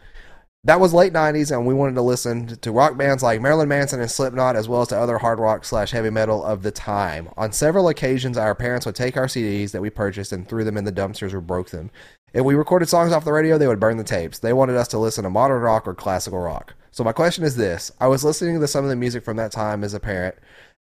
That 0.65 0.81
was 0.81 0.93
late 0.93 1.13
'90s, 1.13 1.53
and 1.53 1.65
we 1.65 1.75
wanted 1.75 1.95
to 1.95 2.03
listen 2.03 2.57
to 2.57 2.73
rock 2.73 2.97
bands 2.97 3.23
like 3.23 3.41
Marilyn 3.41 3.69
Manson 3.69 4.01
and 4.01 4.11
Slipknot, 4.11 4.57
as 4.57 4.69
well 4.69 4.83
as 4.83 4.89
to 4.89 4.99
other 4.99 5.19
hard 5.19 5.39
rock 5.39 5.65
slash 5.65 5.93
heavy 5.93 6.11
metal 6.11 6.45
of 6.45 6.65
the 6.65 6.73
time. 6.73 7.29
On 7.37 7.53
several 7.53 7.89
occasions, 7.89 8.37
our 8.37 8.53
parents 8.53 8.85
would 8.85 8.97
take 8.97 9.17
our 9.17 9.27
CDs 9.27 9.71
that 9.71 9.81
we 9.81 9.91
purchased 9.91 10.33
and 10.33 10.49
threw 10.49 10.65
them 10.65 10.77
in 10.77 10.85
the 10.85 10.91
dumpsters 10.91 11.33
or 11.33 11.41
broke 11.41 11.71
them. 11.71 11.93
If 12.33 12.45
we 12.45 12.55
recorded 12.55 12.89
songs 12.89 13.13
off 13.13 13.25
the 13.25 13.33
radio, 13.33 13.57
they 13.57 13.67
would 13.67 13.81
burn 13.81 13.97
the 13.97 14.05
tapes. 14.05 14.41
They 14.41 14.53
wanted 14.53 14.77
us 14.77 14.89
to 14.89 14.99
listen 14.99 15.25
to 15.25 15.31
modern 15.31 15.63
rock 15.63 15.87
or 15.87 15.95
classical 15.95 16.39
rock. 16.39 16.75
So 16.91 17.05
my 17.05 17.13
question 17.13 17.45
is 17.45 17.57
this: 17.57 17.93
I 18.01 18.09
was 18.09 18.25
listening 18.25 18.61
to 18.61 18.69
some 18.69 18.85
of 18.85 18.91
the 18.91 18.97
music 18.97 19.25
from 19.25 19.37
that 19.37 19.53
time 19.53 19.85
as 19.85 19.95
a 19.95 20.01
parent, 20.01 20.35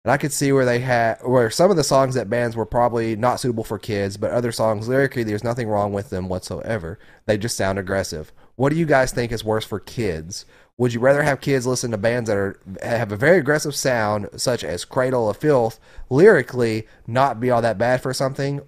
and 0.05 0.13
I 0.13 0.17
could 0.17 0.33
see 0.33 0.53
where 0.53 0.65
they 0.65 0.81
had 0.81 1.19
where 1.23 1.49
some 1.51 1.71
of 1.71 1.77
the 1.77 1.85
songs 1.85 2.15
that 2.15 2.29
bands 2.29 2.57
were 2.57 2.67
probably 2.67 3.17
not 3.17 3.41
suitable 3.41 3.65
for 3.65 3.79
kids, 3.79 4.17
but 4.17 4.33
other 4.33 4.53
songs 4.53 4.89
lyrically 4.89 5.23
there's 5.23 5.45
nothing 5.45 5.69
wrong 5.69 5.93
with 5.93 6.11
them 6.11 6.29
whatsoever. 6.29 6.99
They 7.27 7.39
just 7.39 7.57
sound 7.57 7.79
aggressive. 7.79 8.33
What 8.57 8.71
do 8.71 8.77
you 8.77 8.87
guys 8.87 9.13
think 9.13 9.33
is 9.33 9.45
worse 9.45 9.65
for 9.65 9.81
kids? 9.81 10.47
Would 10.79 10.93
you 10.95 11.01
rather 11.01 11.23
have 11.23 11.41
kids 11.41 11.67
listen 11.67 11.91
to 11.93 11.97
bands 11.97 12.29
that 12.29 12.37
are 12.37 12.61
have 12.83 13.13
a 13.13 13.17
very 13.17 13.39
aggressive 13.39 13.75
sound, 13.75 14.29
such 14.37 14.63
as 14.63 14.85
Cradle 14.85 15.31
of 15.31 15.39
Filth, 15.39 15.79
lyrically 16.11 16.87
not 17.07 17.41
be 17.41 17.51
all 17.51 17.63
that 17.63 17.79
bad 17.79 18.03
for 18.03 18.13
something, 18.13 18.61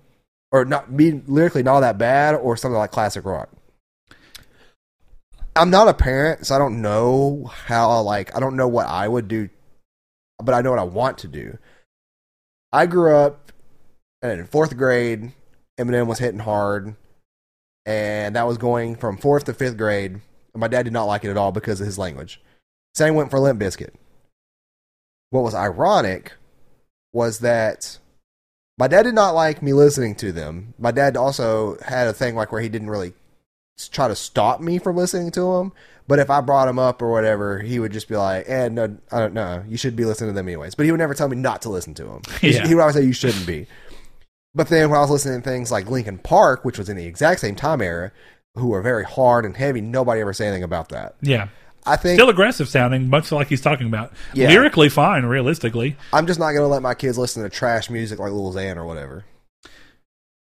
or 0.51 0.65
not 0.65 0.97
be 0.97 1.23
lyrically 1.27 1.63
not 1.63 1.81
that 1.81 1.99
bad, 1.99 2.35
or 2.35 2.57
something 2.57 2.79
like 2.79 2.91
classic 2.91 3.25
rock? 3.25 3.51
I'm 5.57 5.71
not 5.71 5.89
a 5.89 5.95
parent, 5.95 6.47
so 6.47 6.55
I 6.55 6.59
don't 6.59 6.81
know 6.81 7.51
how 7.67 8.01
like 8.03 8.35
I 8.37 8.41
don't 8.41 8.57
know 8.57 8.69
what 8.69 8.87
I 8.87 9.09
would 9.09 9.29
do, 9.29 9.49
but 10.43 10.55
I 10.55 10.61
know 10.61 10.71
what 10.71 10.79
I 10.79 10.85
want 10.85 11.19
to 11.19 11.29
do. 11.29 11.59
I 12.73 12.87
grew 12.87 13.15
up 13.15 13.49
and 14.23 14.41
in 14.41 14.47
fourth 14.47 14.77
grade, 14.77 15.33
Eminem 15.79 16.07
was 16.07 16.19
hitting 16.19 16.41
hard, 16.41 16.97
and 17.87 18.35
that 18.37 18.47
was 18.47 18.59
going 18.59 18.97
from 18.97 19.17
fourth 19.17 19.45
to 19.45 19.55
fifth 19.55 19.77
grade. 19.77 20.21
My 20.55 20.69
dad 20.69 20.85
did 20.85 20.93
not 20.93 21.05
like 21.05 21.25
it 21.25 21.31
at 21.31 21.37
all 21.37 21.53
because 21.53 21.81
of 21.81 21.87
his 21.87 21.99
language. 21.99 22.41
Same 22.95 23.15
went 23.15 23.31
for 23.31 23.39
Limp 23.39 23.61
Bizkit. 23.61 23.95
What 25.31 25.45
was 25.45 25.55
ironic 25.55 26.33
was 27.13 27.41
that 27.41 27.99
my 28.79 28.89
dad 28.89 29.03
did 29.03 29.15
not 29.15 29.31
like 29.35 29.61
me 29.63 29.73
listening 29.73 30.15
to 30.17 30.33
them. 30.33 30.75
My 30.79 30.91
dad 30.91 31.17
also 31.17 31.77
had 31.85 32.07
a 32.07 32.13
thing 32.13 32.35
like 32.35 32.53
where 32.53 32.61
he 32.63 32.69
didn't 32.69 32.91
really 32.91 33.13
try 33.91 34.09
to 34.09 34.17
stop 34.17 34.61
me 34.61 34.79
from 34.79 34.97
listening 34.97 35.31
to 35.33 35.41
them. 35.59 35.73
But 36.07 36.19
if 36.19 36.31
I 36.31 36.41
brought 36.41 36.69
him 36.69 36.79
up 36.79 37.03
or 37.03 37.11
whatever, 37.11 37.59
he 37.59 37.79
would 37.79 37.93
just 37.93 38.09
be 38.09 38.17
like, 38.17 38.49
"Eh, 38.49 38.69
no, 38.69 38.97
I 39.13 39.21
don't 39.21 39.35
know. 39.35 39.63
You 39.69 39.77
should 39.77 39.95
be 39.95 40.05
listening 40.07 40.31
to 40.31 40.35
them 40.35 40.49
anyways." 40.49 40.75
But 40.75 40.87
he 40.87 40.91
would 40.93 40.99
never 40.99 41.13
tell 41.15 41.29
me 41.29 41.37
not 41.37 41.61
to 41.63 41.69
listen 41.69 41.93
to 41.95 42.05
them. 42.05 42.23
He, 42.41 42.55
Yeah. 42.55 42.67
he 42.67 42.75
would 42.75 42.81
always 42.81 42.97
say 42.97 43.03
you 43.03 43.13
shouldn't 43.13 43.47
be. 43.47 43.67
But 44.55 44.69
then 44.69 44.89
when 44.89 44.97
I 44.99 45.03
was 45.03 45.11
listening 45.11 45.43
to 45.43 45.49
things 45.49 45.71
like 45.71 45.91
Linkin 45.91 46.19
Park, 46.19 46.65
which 46.65 46.79
was 46.79 46.89
in 46.89 46.97
the 46.97 47.05
exact 47.05 47.41
same 47.41 47.55
time 47.55 47.83
era, 47.83 48.11
who 48.55 48.69
were 48.69 48.81
very 48.81 49.05
hard 49.05 49.45
and 49.45 49.57
heavy, 49.57 49.81
nobody 49.83 50.21
ever 50.23 50.33
said 50.33 50.47
anything 50.49 50.63
about 50.65 50.89
that. 50.89 51.17
Yeah. 51.21 51.49
I 51.87 51.97
think 51.97 52.19
Still 52.19 52.29
aggressive 52.29 52.69
sounding, 52.69 53.09
much 53.09 53.33
like 53.33 53.49
he's 53.49 53.61
talking 53.63 53.87
about. 53.87 54.13
Yeah. 54.35 54.49
Lyrically 54.49 54.89
fine, 54.89 55.25
realistically. 55.25 55.97
I'm 56.13 56.27
just 56.27 56.39
not 56.39 56.47
going 56.53 56.63
to 56.63 56.67
let 56.67 56.83
my 56.83 56.95
kids 56.95 57.17
listen 57.19 57.43
to 57.43 57.49
trash 57.49 57.89
music 57.89 58.19
like 58.19 58.31
Lil 58.33 58.53
Xan 58.53 58.77
or 58.77 58.85
whatever. 58.85 59.25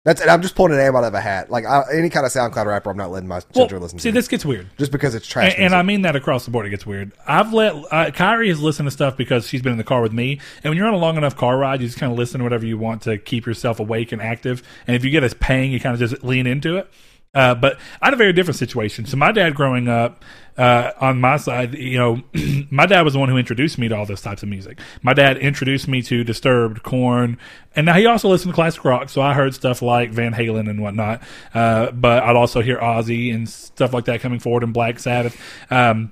That's 0.06 0.22
and 0.22 0.32
I'm 0.32 0.42
just 0.42 0.56
pulling 0.56 0.72
a 0.72 0.78
name 0.78 0.96
out 0.96 1.04
of 1.04 1.14
a 1.14 1.20
hat. 1.20 1.52
Like 1.52 1.66
I, 1.66 1.84
any 1.94 2.10
kind 2.10 2.26
of 2.26 2.32
SoundCloud 2.32 2.66
rapper, 2.66 2.90
I'm 2.90 2.96
not 2.98 3.12
letting 3.12 3.28
my 3.28 3.36
Well, 3.36 3.68
children 3.68 3.82
listen 3.82 4.00
see, 4.00 4.10
to. 4.10 4.14
See, 4.14 4.18
this 4.18 4.28
gets 4.30 4.46
weird. 4.46 4.68
just 4.78 4.94
because 4.94 5.14
it's 5.14 5.28
trash. 5.28 5.54
And, 5.56 5.66
and 5.66 5.76
I 5.76 5.82
mean 5.84 6.04
that 6.04 6.16
across 6.16 6.46
the 6.46 6.52
board, 6.52 6.66
it 6.66 6.70
gets 6.70 6.86
weird. 6.86 7.12
I've 7.28 7.52
let 7.52 7.76
uh, 7.92 8.10
Kyrie 8.12 8.48
has 8.48 8.62
listened 8.62 8.88
to 8.88 8.92
stuff 8.92 9.18
because 9.18 9.46
she's 9.46 9.62
been 9.62 9.74
in 9.74 9.78
the 9.78 9.84
car 9.84 10.02
with 10.02 10.14
me, 10.14 10.40
and 10.64 10.72
when 10.72 10.78
you're 10.78 10.88
on 10.88 10.94
a 10.94 10.98
long 10.98 11.18
enough 11.18 11.36
car 11.36 11.58
ride, 11.58 11.82
you 11.82 11.88
just 11.88 12.00
kind 12.00 12.12
of 12.14 12.18
listen 12.18 12.40
to 12.40 12.46
whatever 12.46 12.66
you 12.66 12.78
want 12.78 13.02
to 13.04 13.18
keep 13.18 13.46
yourself 13.46 13.82
awake 13.82 14.14
and 14.14 14.22
active. 14.22 14.64
And 14.88 14.96
if 14.96 15.04
you 15.04 15.12
get 15.12 15.24
a 15.26 15.36
pang, 15.36 15.70
you 15.72 15.82
kind 15.82 15.94
of 15.94 16.00
just 16.00 16.24
lean 16.24 16.48
into 16.48 16.78
it. 16.78 16.90
Uh, 17.36 17.54
but 17.54 17.78
I 18.02 18.08
had 18.08 18.14
a 18.14 18.18
very 18.18 18.34
different 18.34 18.58
situation. 18.58 19.06
So 19.06 19.18
my 19.18 19.32
dad, 19.34 19.54
growing 19.54 19.88
up 19.90 20.24
uh, 20.60 20.92
on 21.00 21.22
my 21.22 21.38
side, 21.38 21.74
you 21.74 21.98
know, 21.98 22.22
my 22.70 22.86
dad 22.86 23.04
was 23.04 23.14
the 23.14 23.20
one 23.20 23.30
who 23.30 23.38
introduced 23.38 23.78
me 23.78 23.88
to 23.88 23.96
all 23.96 24.06
those 24.06 24.22
types 24.22 24.44
of 24.44 24.50
music. 24.50 24.78
My 25.02 25.14
dad 25.14 25.38
introduced 25.38 25.88
me 25.88 26.02
to 26.04 26.26
Disturbed, 26.26 26.84
Korn, 26.84 27.38
and 27.78 27.86
now 27.86 27.94
he 27.94 28.06
also 28.06 28.28
listened 28.28 28.52
to 28.52 28.56
classic 28.56 28.84
rock. 28.84 29.08
So 29.08 29.22
I 29.22 29.34
heard 29.34 29.56
stuff 29.56 29.82
like 29.82 30.12
Van 30.12 30.34
Halen 30.34 30.70
and 30.70 30.82
whatnot. 30.82 31.24
Uh, 31.54 31.92
but 31.92 32.24
I'd 32.24 32.36
also 32.36 32.62
hear 32.62 32.78
Ozzy 32.78 33.34
and 33.34 33.48
stuff 33.48 33.94
like 33.94 34.06
that 34.06 34.20
coming 34.20 34.40
forward 34.40 34.64
and 34.64 34.74
Black 34.74 35.00
Sabbath. 35.00 35.40
Um, 35.72 36.12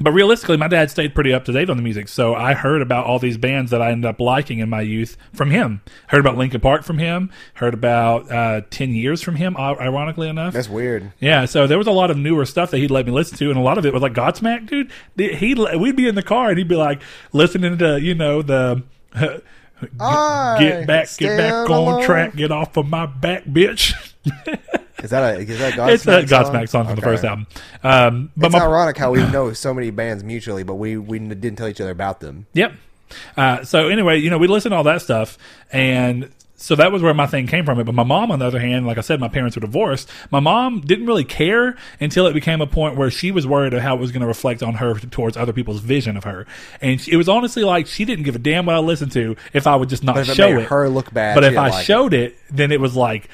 but 0.00 0.12
realistically, 0.12 0.56
my 0.56 0.68
dad 0.68 0.90
stayed 0.90 1.14
pretty 1.14 1.32
up 1.32 1.44
to 1.46 1.52
date 1.52 1.68
on 1.70 1.76
the 1.76 1.82
music, 1.82 2.08
so 2.08 2.34
I 2.34 2.54
heard 2.54 2.82
about 2.82 3.06
all 3.06 3.18
these 3.18 3.36
bands 3.36 3.70
that 3.70 3.82
I 3.82 3.90
ended 3.90 4.08
up 4.08 4.20
liking 4.20 4.58
in 4.60 4.68
my 4.68 4.80
youth 4.80 5.16
from 5.32 5.50
him. 5.50 5.80
Heard 6.08 6.20
about 6.20 6.36
Linkin 6.36 6.60
Park 6.60 6.82
from 6.84 6.98
him. 6.98 7.30
Heard 7.54 7.74
about 7.74 8.30
uh, 8.30 8.60
Ten 8.70 8.90
Years 8.94 9.22
from 9.22 9.36
him. 9.36 9.56
Ironically 9.56 10.28
enough, 10.28 10.52
that's 10.54 10.68
weird. 10.68 11.12
yeah. 11.18 11.44
So 11.44 11.66
there 11.66 11.78
was 11.78 11.86
a 11.86 11.92
lot 11.92 12.10
of 12.10 12.16
newer 12.16 12.44
stuff 12.44 12.70
that 12.70 12.78
he'd 12.78 12.90
let 12.90 13.06
me 13.06 13.12
listen 13.12 13.36
to, 13.38 13.48
and 13.50 13.58
a 13.58 13.62
lot 13.62 13.78
of 13.78 13.84
it 13.86 13.92
was 13.92 14.02
like 14.02 14.14
Godsmack, 14.14 14.66
dude. 14.66 14.90
He 15.16 15.54
we'd 15.54 15.96
be 15.96 16.06
in 16.08 16.14
the 16.14 16.22
car 16.22 16.50
and 16.50 16.58
he'd 16.58 16.68
be 16.68 16.76
like 16.76 17.02
listening 17.32 17.78
to 17.78 18.00
you 18.00 18.14
know 18.14 18.42
the. 18.42 18.82
I 20.00 20.56
Get 20.58 20.86
back, 20.88 21.08
get 21.18 21.36
back 21.38 21.52
on 21.52 21.70
alone. 21.70 22.02
track, 22.04 22.34
get 22.34 22.50
off 22.50 22.76
of 22.76 22.88
my 22.88 23.06
back, 23.06 23.44
bitch. 23.44 23.94
Is 25.02 25.10
that 25.10 25.22
a 25.36 25.38
is 25.38 25.58
that 25.58 25.74
Godsmack 25.74 25.92
it's 25.94 26.06
a 26.06 26.26
song? 26.28 26.44
Godsmack 26.44 26.68
song 26.68 26.86
from 26.86 26.96
the 26.96 27.02
Okay. 27.02 27.10
first 27.12 27.24
album. 27.24 27.46
Um, 27.84 28.30
but 28.36 28.46
It's 28.46 28.54
my, 28.56 28.64
ironic 28.64 28.96
how 28.96 29.12
we 29.12 29.24
know 29.30 29.52
so 29.52 29.72
many 29.72 29.90
bands 29.90 30.24
mutually, 30.24 30.64
but 30.64 30.74
we 30.74 30.96
we 30.96 31.18
didn't 31.18 31.56
tell 31.56 31.68
each 31.68 31.80
other 31.80 31.90
about 31.90 32.20
them. 32.20 32.46
Yep. 32.54 32.72
Uh, 33.36 33.64
so 33.64 33.88
anyway, 33.88 34.18
you 34.18 34.28
know, 34.28 34.38
we 34.38 34.48
listened 34.48 34.72
to 34.72 34.76
all 34.76 34.84
that 34.84 35.00
stuff, 35.00 35.38
and 35.72 36.28
so 36.60 36.74
that 36.74 36.90
was 36.92 37.02
where 37.02 37.14
my 37.14 37.26
thing 37.26 37.46
came 37.46 37.64
from. 37.64 37.78
It, 37.80 37.84
but 37.84 37.94
my 37.94 38.02
mom, 38.02 38.30
on 38.32 38.40
the 38.40 38.44
other 38.44 38.58
hand, 38.58 38.84
like 38.86 38.98
I 38.98 39.00
said, 39.00 39.20
my 39.20 39.28
parents 39.28 39.56
were 39.56 39.60
divorced. 39.60 40.10
My 40.30 40.40
mom 40.40 40.80
didn't 40.80 41.06
really 41.06 41.24
care 41.24 41.76
until 42.00 42.26
it 42.26 42.32
became 42.32 42.60
a 42.60 42.66
point 42.66 42.96
where 42.96 43.10
she 43.10 43.30
was 43.30 43.46
worried 43.46 43.72
of 43.74 43.80
how 43.80 43.94
it 43.94 44.00
was 44.00 44.10
going 44.12 44.22
to 44.22 44.26
reflect 44.26 44.62
on 44.62 44.74
her 44.74 44.94
towards 44.98 45.36
other 45.36 45.52
people's 45.52 45.80
vision 45.80 46.16
of 46.16 46.24
her, 46.24 46.46
and 46.80 47.00
it 47.08 47.16
was 47.16 47.28
honestly 47.28 47.62
like 47.64 47.86
she 47.86 48.04
didn't 48.04 48.24
give 48.24 48.34
a 48.34 48.40
damn 48.40 48.66
what 48.66 48.74
I 48.74 48.80
listened 48.80 49.12
to 49.12 49.36
if 49.52 49.66
I 49.66 49.76
would 49.76 49.88
just 49.88 50.02
not 50.02 50.16
But 50.16 50.28
it 50.28 50.34
show 50.34 50.54
made 50.54 50.62
it. 50.62 50.68
her 50.68 50.88
look 50.88 51.12
bad, 51.14 51.34
but 51.36 51.44
if 51.44 51.56
I 51.56 51.68
like 51.68 51.84
showed 51.84 52.12
it. 52.12 52.36
then 52.50 52.72
it 52.72 52.80
was 52.80 52.96
like 52.96 53.28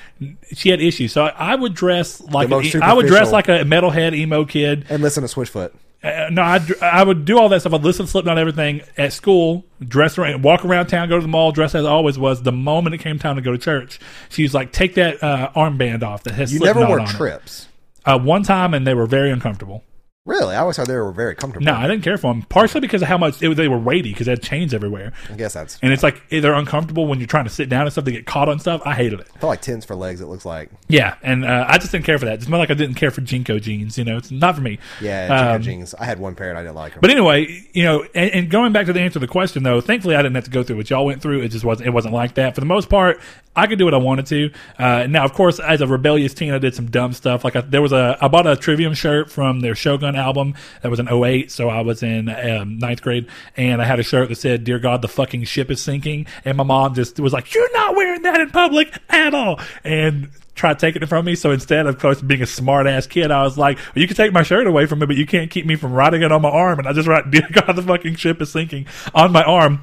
she 0.52 0.68
had 0.68 0.80
issues. 0.80 1.12
So 1.12 1.24
I, 1.24 1.52
I 1.52 1.54
would 1.54 1.74
dress 1.74 2.20
like 2.20 2.50
an, 2.50 2.82
I 2.82 2.92
would 2.92 3.06
dress 3.06 3.32
like 3.32 3.48
a 3.48 3.60
metalhead 3.64 4.14
emo 4.14 4.44
kid. 4.44 4.84
And 4.90 5.02
listen 5.02 5.26
to 5.26 5.34
Switchfoot. 5.34 5.72
Uh, 6.04 6.28
no, 6.30 6.42
I, 6.42 6.60
I 6.82 7.02
would 7.02 7.24
do 7.24 7.38
all 7.38 7.48
that 7.48 7.60
stuff. 7.60 7.72
I'd 7.72 7.82
listen 7.82 8.04
to 8.04 8.10
Slipknot, 8.10 8.36
everything 8.36 8.82
at 8.98 9.14
school, 9.14 9.64
dress 9.80 10.18
around, 10.18 10.42
walk 10.42 10.62
around 10.64 10.88
town, 10.88 11.08
go 11.08 11.16
to 11.16 11.22
the 11.22 11.28
mall, 11.28 11.50
dress 11.50 11.74
as 11.74 11.86
I 11.86 11.88
always 11.88 12.18
was. 12.18 12.42
The 12.42 12.52
moment 12.52 12.94
it 12.94 12.98
came 12.98 13.18
time 13.18 13.36
to 13.36 13.42
go 13.42 13.52
to 13.52 13.58
church, 13.58 13.98
she 14.28 14.42
was 14.42 14.52
like, 14.52 14.70
"Take 14.70 14.94
that 14.96 15.22
uh, 15.22 15.50
armband 15.56 16.02
off 16.02 16.24
that 16.24 16.34
has 16.34 16.52
You 16.52 16.58
Slipknot 16.58 16.76
never 16.82 16.88
wore 16.88 17.00
on 17.00 17.08
it." 17.08 17.16
Tripps. 17.16 17.68
Uh, 18.04 18.18
one 18.18 18.42
time, 18.42 18.74
and 18.74 18.86
they 18.86 18.92
were 18.92 19.06
very 19.06 19.30
uncomfortable. 19.30 19.82
Really? 20.26 20.54
I 20.54 20.60
always 20.60 20.76
thought 20.76 20.88
they 20.88 20.96
were 20.96 21.12
very 21.12 21.34
comfortable. 21.34 21.66
No, 21.66 21.74
I 21.74 21.86
didn't 21.86 22.02
care 22.02 22.16
for 22.16 22.32
them, 22.32 22.42
partially 22.44 22.80
because 22.80 23.02
of 23.02 23.08
how 23.08 23.18
much 23.18 23.42
it, 23.42 23.54
they 23.56 23.68
were 23.68 23.78
weighty 23.78 24.10
because 24.10 24.24
they 24.24 24.32
had 24.32 24.42
chains 24.42 24.72
everywhere, 24.72 25.12
I 25.30 25.34
guess 25.34 25.52
that's. 25.52 25.78
and 25.82 25.92
it's 25.92 26.02
like 26.02 26.26
they're 26.30 26.54
uncomfortable 26.54 27.06
when 27.06 27.18
you're 27.20 27.26
trying 27.26 27.44
to 27.44 27.50
sit 27.50 27.68
down 27.68 27.82
and 27.82 27.92
stuff. 27.92 28.06
They 28.06 28.12
get 28.12 28.24
caught 28.24 28.48
on 28.48 28.58
stuff. 28.58 28.80
I 28.86 28.94
hated 28.94 29.20
it. 29.20 29.28
I 29.34 29.38
feel 29.38 29.50
like 29.50 29.60
tins 29.60 29.84
for 29.84 29.94
legs. 29.94 30.22
It 30.22 30.26
looks 30.26 30.46
like. 30.46 30.70
Yeah, 30.88 31.16
and 31.22 31.44
uh, 31.44 31.66
I 31.68 31.76
just 31.76 31.92
didn't 31.92 32.06
care 32.06 32.18
for 32.18 32.24
that. 32.24 32.34
It's 32.38 32.48
more 32.48 32.58
like 32.58 32.70
I 32.70 32.74
didn't 32.74 32.94
care 32.94 33.10
for 33.10 33.20
JNCO 33.20 33.60
jeans. 33.60 33.98
You 33.98 34.04
know, 34.04 34.16
it's 34.16 34.30
not 34.30 34.54
for 34.54 34.62
me. 34.62 34.78
Yeah, 35.02 35.28
JNCO 35.28 35.54
Um, 35.56 35.62
jeans. 35.62 35.94
I 35.94 36.06
had 36.06 36.18
one 36.18 36.34
pair 36.34 36.48
and 36.48 36.58
I 36.58 36.62
didn't 36.62 36.76
like 36.76 36.92
them. 36.94 37.00
But 37.02 37.10
anyway, 37.10 37.62
you 37.74 37.84
know, 37.84 38.06
and, 38.14 38.30
and 38.30 38.50
going 38.50 38.72
back 38.72 38.86
to 38.86 38.94
the 38.94 39.00
answer 39.00 39.14
to 39.14 39.18
the 39.18 39.26
question 39.28 39.62
though, 39.62 39.82
thankfully 39.82 40.16
I 40.16 40.22
didn't 40.22 40.36
have 40.36 40.44
to 40.44 40.50
go 40.50 40.62
through 40.62 40.76
what 40.78 40.88
y'all 40.88 41.04
went 41.04 41.20
through. 41.20 41.42
It 41.42 41.48
just 41.48 41.66
wasn't 41.66 41.88
it 41.88 41.90
wasn't 41.90 42.14
like 42.14 42.36
that. 42.36 42.54
For 42.54 42.60
the 42.62 42.66
most 42.66 42.88
part, 42.88 43.20
I 43.56 43.66
could 43.66 43.78
do 43.78 43.84
what 43.84 43.92
I 43.94 43.98
wanted 43.98 44.24
to. 44.28 44.50
Uh, 44.78 45.06
now, 45.06 45.24
of 45.24 45.34
course, 45.34 45.60
as 45.60 45.82
a 45.82 45.86
rebellious 45.86 46.32
teen, 46.32 46.52
I 46.52 46.58
did 46.58 46.74
some 46.74 46.90
dumb 46.90 47.12
stuff. 47.12 47.44
Like 47.44 47.56
I, 47.56 47.60
there 47.60 47.82
was 47.82 47.92
a 47.92 48.16
I 48.22 48.28
bought 48.28 48.46
a 48.46 48.56
Trivium 48.56 48.94
shirt 48.94 49.30
from 49.30 49.60
their 49.60 49.74
Shogun 49.74 50.13
album 50.16 50.54
that 50.82 50.90
was 50.90 51.00
in 51.00 51.08
08, 51.08 51.50
so 51.50 51.68
I 51.68 51.80
was 51.80 52.02
in 52.02 52.28
um, 52.28 52.78
ninth 52.78 53.02
grade, 53.02 53.28
and 53.56 53.80
I 53.80 53.84
had 53.84 54.00
a 54.00 54.02
shirt 54.02 54.28
that 54.28 54.36
said 54.36 54.64
"Dear 54.64 54.78
God, 54.78 55.02
the 55.02 55.08
fucking 55.08 55.44
ship 55.44 55.70
is 55.70 55.82
sinking," 55.82 56.26
and 56.44 56.56
my 56.56 56.64
mom 56.64 56.94
just 56.94 57.18
was 57.20 57.32
like, 57.32 57.54
"You're 57.54 57.72
not 57.72 57.96
wearing 57.96 58.22
that 58.22 58.40
in 58.40 58.50
public 58.50 58.96
at 59.08 59.34
all," 59.34 59.60
and 59.82 60.30
tried 60.54 60.78
taking 60.78 61.02
it 61.02 61.08
from 61.08 61.24
me. 61.24 61.34
So 61.34 61.50
instead 61.50 61.86
of 61.86 61.98
course 61.98 62.22
being 62.22 62.42
a 62.42 62.46
smart 62.46 62.86
ass 62.86 63.06
kid, 63.06 63.30
I 63.30 63.42
was 63.42 63.58
like, 63.58 63.76
well, 63.76 64.02
you 64.02 64.06
can 64.06 64.16
take 64.16 64.32
my 64.32 64.42
shirt 64.42 64.66
away 64.66 64.86
from 64.86 65.00
me, 65.00 65.06
but 65.06 65.16
you 65.16 65.26
can't 65.26 65.50
keep 65.50 65.66
me 65.66 65.76
from 65.76 65.92
writing 65.92 66.22
it 66.22 66.32
on 66.32 66.42
my 66.42 66.50
arm. 66.50 66.78
And 66.78 66.88
I 66.88 66.92
just 66.92 67.08
write, 67.08 67.30
dear 67.30 67.48
God, 67.50 67.72
the 67.72 67.82
fucking 67.82 68.16
ship 68.16 68.40
is 68.40 68.50
sinking 68.50 68.86
on 69.14 69.32
my 69.32 69.42
arm. 69.42 69.80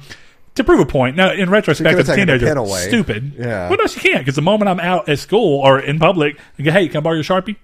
To 0.56 0.64
prove 0.64 0.80
a 0.80 0.86
point. 0.86 1.16
Now, 1.16 1.32
in 1.32 1.48
retrospect, 1.48 1.98
as 1.98 2.10
a 2.10 2.14
teenager, 2.14 2.46
away. 2.52 2.86
stupid. 2.86 3.36
Yeah. 3.38 3.70
Well, 3.70 3.78
no, 3.78 3.86
she 3.86 4.00
can't 4.00 4.18
because 4.18 4.36
the 4.36 4.42
moment 4.42 4.68
I'm 4.68 4.80
out 4.80 5.08
at 5.08 5.18
school 5.18 5.60
or 5.60 5.80
in 5.80 5.98
public, 5.98 6.38
I 6.58 6.62
go, 6.62 6.70
hey, 6.70 6.88
can 6.88 6.98
I 6.98 7.00
borrow 7.00 7.14
your 7.14 7.24
Sharpie? 7.24 7.56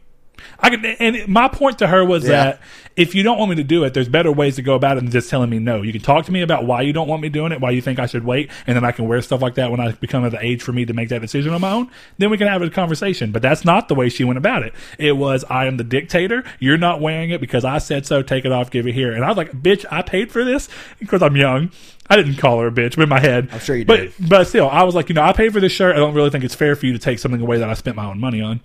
I 0.61 0.71
could, 0.71 0.85
and 0.85 1.29
my 1.29 1.49
point 1.49 1.79
to 1.79 1.87
her 1.87 2.05
was 2.05 2.25
Yeah. 2.25 2.31
that 2.31 2.61
if 2.97 3.15
you 3.15 3.23
don't 3.23 3.39
want 3.39 3.51
me 3.51 3.57
to 3.57 3.65
do 3.65 3.85
it, 3.85 3.95
there's 3.95 4.09
better 4.09 4.33
ways 4.33 4.57
to 4.57 4.63
go 4.63 4.75
about 4.75 4.97
it 4.97 5.01
than 5.03 5.11
just 5.13 5.31
telling 5.31 5.49
me 5.49 5.61
no. 5.61 5.83
You 5.83 5.93
can 5.93 6.03
talk 6.03 6.27
to 6.27 6.33
me 6.33 6.43
about 6.43 6.67
why 6.67 6.83
you 6.83 6.93
don't 6.93 7.07
want 7.07 7.23
me 7.23 7.29
doing 7.29 7.53
it, 7.53 7.61
why 7.61 7.71
you 7.71 7.81
think 7.81 8.01
I 8.01 8.07
should 8.07 8.25
wait, 8.25 8.51
and 8.67 8.75
then 8.75 8.85
I 8.85 8.91
can 8.91 9.07
wear 9.07 9.23
stuff 9.23 9.41
like 9.41 9.55
that 9.55 9.71
when 9.71 9.79
I 9.79 9.93
become 9.93 10.25
of 10.25 10.33
the 10.33 10.45
age 10.45 10.63
for 10.63 10.73
me 10.73 10.85
to 10.85 10.93
make 10.93 11.09
that 11.11 11.21
decision 11.21 11.53
on 11.55 11.61
my 11.61 11.71
own. 11.71 11.91
Then 12.19 12.29
we 12.31 12.37
can 12.37 12.49
have 12.49 12.61
a 12.61 12.71
conversation. 12.71 13.31
But 13.31 13.43
that's 13.43 13.65
not 13.65 13.89
the 13.89 13.95
way 13.95 14.09
she 14.09 14.25
went 14.25 14.39
about 14.39 14.65
it. 14.65 14.73
It 14.99 15.13
was, 15.13 15.45
I 15.49 15.67
am 15.67 15.77
the 15.77 15.85
dictator. 15.85 16.43
You're 16.59 16.77
not 16.77 17.01
wearing 17.01 17.31
it 17.31 17.41
because 17.41 17.65
I 17.65 17.79
said 17.79 18.05
so. 18.05 18.23
Take 18.23 18.45
it 18.45 18.53
off. 18.53 18.71
Give 18.71 18.87
it 18.87 18.95
here. 18.95 19.13
And 19.13 19.25
I 19.25 19.29
was 19.29 19.37
like, 19.37 19.53
bitch, 19.53 19.85
I 19.91 20.03
paid 20.03 20.33
for 20.33 20.45
this 20.45 20.69
because 20.99 21.23
I'm 21.23 21.37
young. 21.37 21.71
I 22.11 22.17
didn't 22.17 22.37
call 22.37 22.59
her 22.61 22.69
a 22.69 22.73
bitch, 22.73 22.97
but 22.97 23.03
in 23.03 23.09
my 23.11 23.21
head, 23.21 23.49
I'm 23.53 23.61
sure 23.61 23.77
you 23.77 23.85
but, 23.85 23.97
did. 23.97 24.13
But 24.29 24.49
still, 24.49 24.69
I 24.69 24.83
was 24.83 24.95
like, 24.95 25.09
you 25.09 25.15
know, 25.15 25.23
I 25.23 25.33
paid 25.33 25.53
for 25.53 25.61
this 25.61 25.73
shirt. 25.73 25.95
I 25.95 25.99
don't 25.99 26.15
really 26.15 26.31
think 26.31 26.43
it's 26.43 26.55
fair 26.55 26.75
for 26.75 26.87
you 26.87 26.95
to 26.95 26.99
take 26.99 27.19
something 27.19 27.41
away 27.41 27.59
that 27.59 27.69
I 27.69 27.75
spent 27.75 27.97
my 27.97 28.07
own 28.07 28.19
money 28.19 28.41
on 28.41 28.61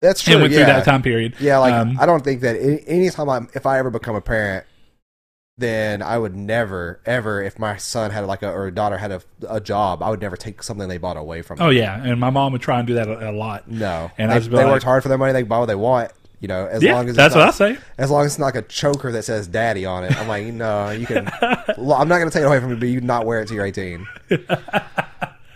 That's 0.00 0.22
true. 0.22 0.34
and 0.34 0.42
went 0.42 0.52
yeah. 0.52 0.58
through 0.64 0.72
that 0.74 0.84
time 0.84 1.02
period. 1.02 1.34
Yeah, 1.40 1.58
like 1.58 1.74
Um, 1.74 1.98
I 2.00 2.06
don't 2.06 2.22
think 2.22 2.40
that 2.42 2.56
any, 2.56 2.82
anytime 2.86 3.28
I'm 3.28 3.48
if 3.54 3.66
I 3.66 3.78
ever 3.78 3.90
become 3.90 4.14
a 4.14 4.20
parent, 4.20 4.64
then 5.56 6.02
I 6.02 6.16
would 6.18 6.36
never 6.36 7.00
ever 7.04 7.42
if 7.42 7.58
my 7.58 7.76
son 7.78 8.12
had 8.12 8.24
like 8.26 8.42
a 8.42 8.50
or 8.52 8.68
a 8.68 8.72
daughter 8.72 8.96
had 8.96 9.10
a, 9.10 9.20
a 9.48 9.60
job, 9.60 10.02
I 10.02 10.10
would 10.10 10.20
never 10.20 10.36
take 10.36 10.62
something 10.62 10.88
they 10.88 10.98
bought 10.98 11.16
away 11.16 11.42
from. 11.42 11.60
Oh 11.60 11.66
them. 11.66 11.76
yeah, 11.76 12.00
and 12.02 12.20
my 12.20 12.30
mom 12.30 12.52
would 12.52 12.60
try 12.62 12.78
and 12.78 12.86
do 12.86 12.94
that 12.94 13.08
a, 13.08 13.30
a 13.30 13.32
lot. 13.32 13.68
no, 13.68 14.10
And 14.18 14.30
they, 14.30 14.36
I 14.36 14.38
just 14.38 14.50
they 14.50 14.58
like- 14.58 14.66
worked 14.68 14.84
hard 14.84 15.02
for 15.02 15.08
their 15.08 15.18
money. 15.18 15.32
They 15.32 15.40
can 15.42 15.48
buy 15.48 15.58
what 15.58 15.66
they 15.66 15.74
want. 15.74 16.12
You 16.40 16.46
know, 16.46 16.66
as 16.68 16.80
Yeah, 16.84 16.94
long 16.94 17.06
as 17.06 17.10
it's 17.10 17.16
that's 17.16 17.34
not, 17.34 17.40
what 17.46 17.48
I 17.48 17.74
say. 17.74 17.78
As 17.98 18.12
long 18.12 18.24
as 18.24 18.30
it's 18.34 18.38
not 18.38 18.44
like 18.46 18.54
a 18.54 18.62
choker 18.62 19.10
that 19.10 19.24
says 19.24 19.48
"daddy" 19.48 19.84
on 19.84 20.04
it, 20.04 20.16
I'm 20.16 20.28
like, 20.28 20.44
no, 20.54 20.90
you 20.90 21.04
can. 21.04 21.28
I'm 21.42 22.06
not 22.06 22.18
going 22.18 22.26
to 22.26 22.30
take 22.30 22.42
it 22.42 22.46
away 22.46 22.60
from 22.60 22.70
you, 22.70 22.76
but 22.76 22.86
you 22.86 23.00
not 23.00 23.26
wear 23.26 23.40
it 23.40 23.48
till 23.48 23.56
you're 23.56 23.64
18. 23.66 24.06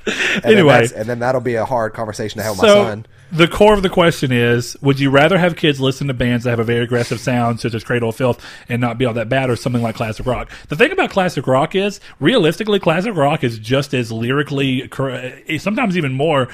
And 0.05 0.45
Anyway. 0.47 0.73
that's- 0.73 0.91
and 0.93 1.09
then 1.09 1.21
that'll 1.21 1.41
be 1.41 1.55
a 1.55 1.65
hard 1.65 1.95
conversation 1.95 2.39
to 2.39 2.43
have 2.43 2.55
with 2.57 2.63
my 2.63 2.69
son. 2.69 3.07
The 3.33 3.49
core 3.49 3.73
of 3.73 3.83
the 3.83 3.89
question 3.89 4.31
is: 4.31 4.77
Would 4.83 5.01
you 5.01 5.11
rather 5.11 5.39
have 5.39 5.57
kids 5.57 5.81
listen 5.81 6.07
to 6.09 6.15
bands 6.15 6.45
that 6.45 6.51
have 6.51 6.59
a 6.59 6.65
very 6.65 6.85
aggressive 6.85 7.19
sound, 7.19 7.61
such 7.61 7.75
as 7.75 7.83
Cradle 7.83 8.11
of 8.11 8.17
Filth, 8.17 8.45
and 8.69 8.81
not 8.81 8.99
be 8.99 9.07
all 9.07 9.15
that 9.15 9.31
bad, 9.31 9.49
or 9.49 9.57
something 9.57 9.81
like 9.83 9.95
classic 9.95 10.27
rock? 10.27 10.51
The 10.69 10.77
thing 10.77 10.93
about 10.93 11.11
classic 11.11 11.47
rock 11.47 11.75
is, 11.75 11.99
realistically, 12.21 12.79
classic 12.79 13.15
rock 13.15 13.43
is 13.43 13.59
just 13.59 13.95
as 13.95 14.13
lyrically, 14.13 14.83
eh, 14.83 15.59
sometimes 15.59 15.97
even 15.97 16.13
more 16.13 16.49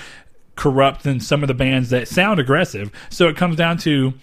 corrupt 0.54 1.02
than 1.02 1.18
some 1.18 1.42
of 1.42 1.48
the 1.48 1.54
bands 1.54 1.90
that 1.90 2.06
sound 2.06 2.38
aggressive. 2.38 2.92
So 3.10 3.28
it 3.28 3.36
comes 3.36 3.56
down 3.56 3.78
to 3.78 4.14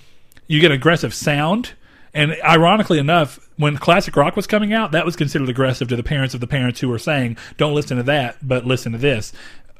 you 0.47 0.59
get 0.61 0.71
aggressive 0.71 1.13
sound. 1.13 1.73
And 2.13 2.37
ironically 2.45 2.99
enough, 2.99 3.39
when 3.57 3.75
classic 3.75 4.15
rock 4.15 4.37
was 4.37 4.47
coming 4.47 4.71
out, 4.71 4.93
that 4.93 5.05
was 5.05 5.17
considered 5.17 5.49
aggressive 5.49 5.89
to 5.89 5.97
the 5.97 6.03
parents 6.03 6.33
of 6.33 6.39
the 6.39 6.47
parents 6.47 6.79
who 6.79 6.87
were 6.87 6.99
saying, 6.99 7.35
"Don't 7.57 7.75
listen 7.75 7.97
to 7.97 8.03
that, 8.03 8.37
but 8.41 8.65
listen 8.65 8.93
to 8.93 8.97
this." 8.97 9.33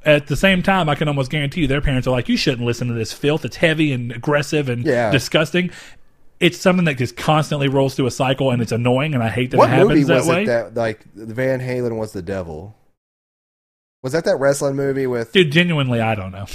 At 0.06 0.28
the 0.28 0.36
same 0.36 0.62
time, 0.62 0.88
I 0.88 0.96
can 0.96 1.08
almost 1.08 1.32
guarantee 1.32 1.62
you, 1.62 1.68
their 1.68 1.82
parents 1.82 2.08
are 2.08 2.12
like, 2.12 2.30
"You 2.30 2.38
shouldn't 2.38 2.66
listen 2.66 2.88
to 2.90 2.94
this 2.94 3.12
filth. 3.12 3.44
It's 3.44 3.56
heavy 3.58 3.92
and 3.92 4.12
aggressive 4.12 4.70
and 4.70 4.86
Yeah. 4.86 5.12
disgusting." 5.12 5.72
It's 6.40 6.58
something 6.60 6.86
that 6.86 6.98
just 6.98 7.16
constantly 7.16 7.68
rolls 7.70 7.96
through 7.96 8.08
a 8.08 8.12
cycle, 8.12 8.52
and 8.52 8.62
it's 8.62 8.72
annoying. 8.74 9.14
And 9.14 9.24
I 9.24 9.30
hate 9.30 9.52
that 9.52 9.58
What 9.58 9.70
it 9.70 9.74
happens 9.74 10.08
that 10.08 10.16
was 10.18 10.28
way. 10.28 10.44
it 10.44 10.48
that 10.48 10.76
like 10.76 11.00
Van 11.16 11.60
Halen 11.62 11.98
was 11.98 12.12
the 12.12 12.22
devil? 12.22 12.76
Was 14.04 14.14
that 14.14 14.26
that 14.26 14.36
wrestling 14.40 14.76
movie 14.76 15.08
with? 15.08 15.32
Dude, 15.32 15.52
genuinely, 15.52 16.00
I 16.02 16.14
don't 16.14 16.32
know. 16.32 16.46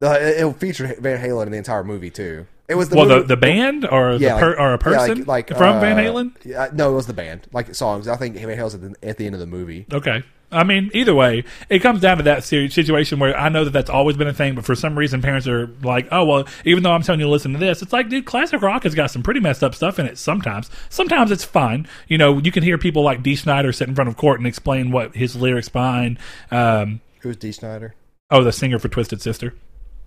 Uh, 0.00 0.18
it, 0.20 0.44
it 0.44 0.56
featured 0.56 0.96
Van 0.98 1.20
Halen 1.20 1.46
in 1.46 1.52
the 1.52 1.58
entire 1.58 1.84
movie 1.84 2.10
too. 2.10 2.46
It 2.68 2.74
was 2.76 2.88
the 2.88 2.96
well, 2.96 3.06
movie, 3.06 3.20
the 3.22 3.26
the 3.28 3.36
band 3.36 3.86
or 3.86 4.14
yeah, 4.14 4.34
the 4.34 4.40
per, 4.40 4.50
like- 4.50 4.58
or 4.58 4.68
a 4.68 4.70
yeah, 4.72 4.76
person 4.78 5.18
like, 5.18 5.50
like, 5.50 5.58
from 5.58 5.76
uh, 5.76 5.80
Van 5.80 5.96
Halen. 5.96 6.32
Yeah, 6.44 6.70
no, 6.72 6.92
it 6.92 6.94
was 6.94 7.06
the 7.06 7.12
band, 7.12 7.46
like 7.52 7.74
songs. 7.74 8.08
I 8.08 8.16
think 8.16 8.36
Van 8.36 8.56
Halen's 8.58 8.74
at 8.74 8.80
the, 8.80 8.94
at 9.06 9.16
the 9.18 9.26
end 9.26 9.34
of 9.34 9.40
the 9.40 9.46
movie. 9.46 9.86
Okay. 9.92 10.22
I 10.52 10.64
mean, 10.64 10.90
either 10.94 11.14
way, 11.14 11.44
it 11.68 11.78
comes 11.80 12.00
down 12.00 12.18
to 12.18 12.22
that 12.24 12.44
situation 12.44 13.18
where 13.18 13.36
I 13.36 13.48
know 13.48 13.64
that 13.64 13.70
that's 13.70 13.88
always 13.90 14.16
been 14.16 14.28
a 14.28 14.34
thing, 14.34 14.54
but 14.54 14.64
for 14.64 14.74
some 14.74 14.98
reason, 14.98 15.22
parents 15.22 15.48
are 15.48 15.68
like, 15.82 16.08
"Oh, 16.12 16.24
well, 16.24 16.46
even 16.64 16.82
though 16.82 16.92
I'm 16.92 17.02
telling 17.02 17.20
you 17.20 17.26
to 17.26 17.32
listen 17.32 17.52
to 17.54 17.58
this, 17.58 17.82
it's 17.82 17.92
like, 17.92 18.08
dude, 18.08 18.26
classic 18.26 18.60
rock 18.62 18.82
has 18.84 18.94
got 18.94 19.10
some 19.10 19.22
pretty 19.22 19.40
messed 19.40 19.64
up 19.64 19.74
stuff 19.74 19.98
in 19.98 20.06
it. 20.06 20.18
Sometimes, 20.18 20.70
sometimes 20.90 21.30
it's 21.30 21.44
fine. 21.44 21.88
You 22.08 22.18
know, 22.18 22.38
you 22.38 22.52
can 22.52 22.62
hear 22.62 22.76
people 22.78 23.02
like 23.02 23.22
Dee 23.22 23.36
Snider 23.36 23.72
sit 23.72 23.88
in 23.88 23.94
front 23.94 24.08
of 24.08 24.16
court 24.16 24.38
and 24.40 24.46
explain 24.46 24.90
what 24.92 25.16
his 25.16 25.34
lyrics 25.36 25.68
behind. 25.68 26.18
Um, 26.50 27.00
Who's 27.20 27.36
Dee 27.36 27.52
Snider? 27.52 27.94
Oh, 28.30 28.44
the 28.44 28.52
singer 28.52 28.78
for 28.78 28.88
Twisted 28.88 29.20
Sister, 29.22 29.54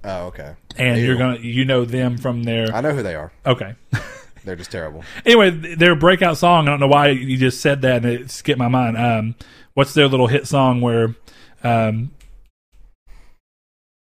Oh, 0.04 0.26
okay. 0.28 0.54
and 0.78 1.00
Ew. 1.00 1.06
you're 1.06 1.18
gonna 1.18 1.38
you 1.40 1.66
know 1.66 1.86
them 1.86 2.18
from 2.18 2.44
their 2.44 2.74
I 2.76 2.82
know 2.82 2.92
who 2.94 3.02
they 3.04 3.16
are. 3.16 3.32
okay. 3.46 3.76
They're 4.44 4.56
just 4.56 4.72
terrible. 4.72 5.04
anyway, 5.26 5.50
their 5.50 5.96
breakout 5.96 6.38
song. 6.38 6.68
I 6.68 6.72
don't 6.72 6.80
know 6.80 6.86
why 6.88 7.08
you 7.08 7.36
just 7.36 7.62
said 7.62 7.82
that 7.82 8.04
and 8.04 8.06
it 8.06 8.30
skipped 8.30 8.60
my 8.60 8.68
mind. 8.68 8.96
Um, 8.96 9.34
what's 9.76 9.94
their 9.94 10.08
little 10.08 10.28
hit 10.28 10.48
song 10.48 10.82
where? 10.82 11.16
Um, 11.64 12.12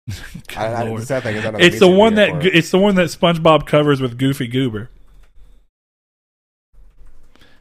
I, 0.57 0.67
I, 0.73 0.85
the 0.95 1.21
thing 1.21 1.55
it's 1.59 1.81
the 1.81 1.89
one 1.89 2.15
that 2.15 2.45
it's 2.47 2.71
the 2.71 2.79
one 2.79 2.95
that 2.95 3.09
SpongeBob 3.09 3.67
covers 3.67 4.01
with 4.01 4.17
Goofy 4.19 4.47
Goober. 4.47 4.89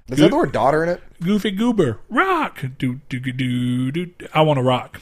Does 0.08 0.20
that 0.20 0.26
have 0.26 0.32
the 0.32 0.38
word 0.38 0.52
daughter 0.52 0.84
in 0.84 0.90
it? 0.90 1.02
Goofy 1.24 1.50
Goober, 1.52 2.00
rock, 2.10 2.64
do 2.78 3.00
do 3.10 3.20
do 3.20 3.32
do 3.32 3.92
do. 3.92 4.12
I 4.34 4.42
want 4.44 4.58
to 4.58 4.64
rock. 4.64 5.02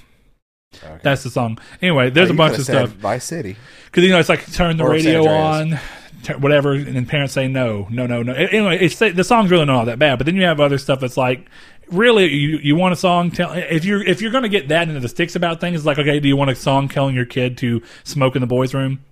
Okay. 0.75 0.99
That's 1.03 1.23
the 1.23 1.29
song. 1.29 1.59
Anyway, 1.81 2.09
there's 2.09 2.29
Oh, 2.29 2.33
a 2.33 2.37
bunch 2.37 2.57
of 2.57 2.63
stuff 2.63 2.99
By 2.99 3.19
City. 3.19 3.57
because 3.85 4.03
you 4.03 4.09
know 4.09 4.19
it's 4.19 4.29
like 4.29 4.49
turn 4.53 4.77
the 4.77 4.85
Or 4.85 4.91
radio 4.91 5.27
on, 5.27 5.77
turn, 6.23 6.39
whatever, 6.41 6.71
and 6.73 6.95
then 6.95 7.05
parents 7.05 7.33
say 7.33 7.47
no, 7.49 7.87
no, 7.91 8.07
no, 8.07 8.23
no. 8.23 8.33
Anyway, 8.33 8.79
it's 8.79 8.97
the 8.97 9.23
song's 9.23 9.51
really 9.51 9.65
not 9.65 9.75
all 9.75 9.85
that 9.85 9.99
bad, 9.99 10.17
but 10.17 10.25
then 10.25 10.35
you 10.35 10.43
have 10.43 10.59
other 10.61 10.77
stuff 10.77 11.01
that's 11.01 11.17
like. 11.17 11.47
Really, 11.89 12.27
you 12.27 12.57
you 12.57 12.75
want 12.75 12.93
a 12.93 12.95
song? 12.95 13.31
Tell 13.31 13.51
if 13.53 13.85
you're 13.85 14.03
if 14.03 14.21
you're 14.21 14.31
going 14.31 14.43
to 14.43 14.49
get 14.49 14.69
that 14.69 14.87
into 14.87 14.99
the 14.99 15.09
sticks 15.09 15.35
about 15.35 15.59
things, 15.61 15.85
like 15.85 15.99
okay, 15.99 16.19
do 16.19 16.27
you 16.27 16.35
want 16.35 16.51
a 16.51 16.55
song 16.55 16.87
telling 16.89 17.15
your 17.15 17.25
kid 17.25 17.57
to 17.59 17.81
smoke 18.03 18.35
in 18.35 18.41
the 18.41 18.47
boys' 18.47 18.73
room? 18.73 19.03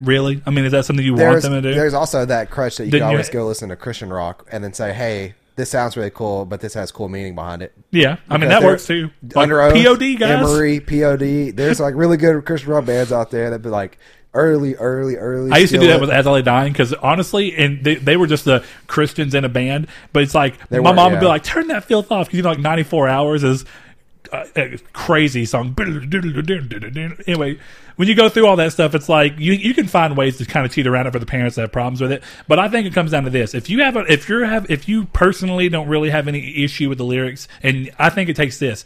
Really? 0.00 0.42
I 0.44 0.50
mean, 0.50 0.64
is 0.64 0.72
that 0.72 0.84
something 0.84 1.04
you 1.04 1.12
want 1.12 1.20
There's, 1.20 1.42
them 1.44 1.52
to 1.52 1.62
do? 1.62 1.72
there's 1.74 1.94
also 1.94 2.24
that 2.26 2.50
crutch 2.50 2.76
that 2.76 2.86
you 2.86 2.90
Didn't 2.90 3.04
can 3.06 3.10
you- 3.12 3.16
always 3.16 3.30
go 3.30 3.46
listen 3.46 3.68
to 3.70 3.76
Christian 3.76 4.12
rock 4.12 4.46
and 4.50 4.62
then 4.62 4.72
say, 4.74 4.92
hey, 4.92 5.34
this 5.56 5.70
sounds 5.70 5.96
really 5.96 6.10
cool, 6.10 6.44
but 6.44 6.60
this 6.60 6.74
has 6.74 6.90
cool 6.90 7.08
meaning 7.08 7.34
behind 7.36 7.62
it. 7.62 7.72
Yeah, 7.92 8.16
I 8.28 8.36
mean 8.38 8.48
that 8.48 8.62
works 8.62 8.86
too. 8.86 9.10
Like, 9.34 9.48
Underoath, 9.48 9.82
POD 9.84 10.18
guys. 10.18 10.30
Emery, 10.48 10.80
POD. 10.80 11.56
There's 11.56 11.78
like 11.78 11.94
really 11.94 12.16
good 12.16 12.44
Christian 12.44 12.70
rock 12.70 12.86
bands 12.86 13.12
out 13.12 13.30
there 13.30 13.50
that 13.50 13.60
be 13.60 13.68
like 13.68 13.98
early, 14.34 14.74
early, 14.74 15.16
early. 15.16 15.52
I 15.52 15.58
used 15.58 15.72
to 15.72 15.78
do 15.78 15.86
that 15.86 16.00
with 16.00 16.10
As 16.10 16.26
I 16.26 16.30
Lay 16.32 16.42
Dying 16.42 16.72
because 16.72 16.92
honestly, 16.92 17.56
and 17.56 17.82
they, 17.82 17.94
they 17.94 18.16
were 18.16 18.26
just 18.26 18.44
the 18.44 18.64
Christians 18.86 19.34
in 19.34 19.44
a 19.44 19.48
band. 19.48 19.88
But 20.12 20.24
it's 20.24 20.34
like 20.34 20.68
They 20.68 20.80
my 20.80 20.90
were, 20.90 20.96
mom 20.96 21.12
would 21.12 21.20
be 21.20 21.26
like, 21.26 21.44
"Turn 21.44 21.68
that 21.68 21.84
filth 21.84 22.10
off," 22.12 22.26
because 22.26 22.36
you 22.36 22.42
know, 22.42 22.50
like 22.50 22.58
ninety 22.58 22.82
four 22.82 23.08
hours 23.08 23.44
is 23.44 23.64
uh, 24.32 24.44
a 24.56 24.78
crazy 24.92 25.44
song. 25.44 25.76
Anyway, 27.26 27.58
when 27.96 28.08
you 28.08 28.14
go 28.14 28.28
through 28.28 28.46
all 28.46 28.56
that 28.56 28.72
stuff, 28.72 28.94
it's 28.94 29.08
like 29.08 29.38
you 29.38 29.52
you 29.52 29.74
can 29.74 29.86
find 29.86 30.16
ways 30.16 30.38
to 30.38 30.44
kind 30.44 30.66
of 30.66 30.72
cheat 30.72 30.86
around 30.86 31.06
it 31.06 31.12
for 31.12 31.18
the 31.18 31.26
parents 31.26 31.56
that 31.56 31.62
have 31.62 31.72
problems 31.72 32.00
with 32.00 32.12
it. 32.12 32.22
But 32.48 32.58
I 32.58 32.68
think 32.68 32.86
it 32.86 32.94
comes 32.94 33.12
down 33.12 33.24
to 33.24 33.30
this: 33.30 33.54
if 33.54 33.70
you 33.70 33.82
have 33.82 33.96
a, 33.96 34.00
if 34.12 34.28
you 34.28 34.40
have 34.40 34.70
if 34.70 34.88
you 34.88 35.04
personally 35.06 35.68
don't 35.68 35.88
really 35.88 36.10
have 36.10 36.26
any 36.26 36.64
issue 36.64 36.88
with 36.88 36.98
the 36.98 37.04
lyrics, 37.04 37.48
and 37.62 37.90
I 37.98 38.10
think 38.10 38.28
it 38.28 38.36
takes 38.36 38.58
this 38.58 38.84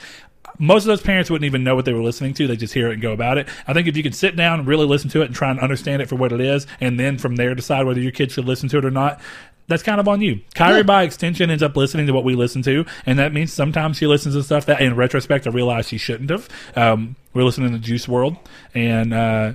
most 0.58 0.84
of 0.84 0.88
those 0.88 1.02
parents 1.02 1.30
wouldn't 1.30 1.46
even 1.46 1.64
know 1.64 1.74
what 1.74 1.84
they 1.84 1.92
were 1.92 2.02
listening 2.02 2.34
to. 2.34 2.46
They 2.46 2.56
just 2.56 2.74
hear 2.74 2.88
it 2.88 2.94
and 2.94 3.02
go 3.02 3.12
about 3.12 3.38
it. 3.38 3.48
I 3.66 3.72
think 3.72 3.88
if 3.88 3.96
you 3.96 4.02
can 4.02 4.12
sit 4.12 4.36
down 4.36 4.60
and 4.60 4.68
really 4.68 4.86
listen 4.86 5.10
to 5.10 5.22
it 5.22 5.26
and 5.26 5.34
try 5.34 5.50
and 5.50 5.60
understand 5.60 6.02
it 6.02 6.08
for 6.08 6.16
what 6.16 6.32
it 6.32 6.40
is, 6.40 6.66
and 6.80 6.98
then 6.98 7.18
from 7.18 7.36
there 7.36 7.54
decide 7.54 7.86
whether 7.86 8.00
your 8.00 8.12
kid 8.12 8.32
should 8.32 8.46
listen 8.46 8.68
to 8.70 8.78
it 8.78 8.84
or 8.84 8.90
not, 8.90 9.20
that's 9.68 9.82
kind 9.82 10.00
of 10.00 10.08
on 10.08 10.22
you. 10.22 10.40
Kyrie, 10.54 10.82
by 10.82 11.02
extension, 11.02 11.50
ends 11.50 11.62
up 11.62 11.76
listening 11.76 12.06
to 12.06 12.12
what 12.12 12.24
we 12.24 12.34
listen 12.34 12.62
to, 12.62 12.86
and 13.04 13.18
that 13.18 13.34
means 13.34 13.52
sometimes 13.52 13.98
she 13.98 14.06
listens 14.06 14.34
to 14.34 14.42
stuff 14.42 14.64
that, 14.66 14.80
in 14.80 14.96
retrospect, 14.96 15.46
I 15.46 15.50
realize 15.50 15.88
she 15.88 15.98
shouldn't 15.98 16.30
have. 16.30 16.48
Um, 16.74 17.16
we're 17.34 17.44
listening 17.44 17.72
to 17.72 17.78
Juice 17.78 18.06
WRLD, 18.06 18.38
and 18.74 19.12
uh, 19.12 19.52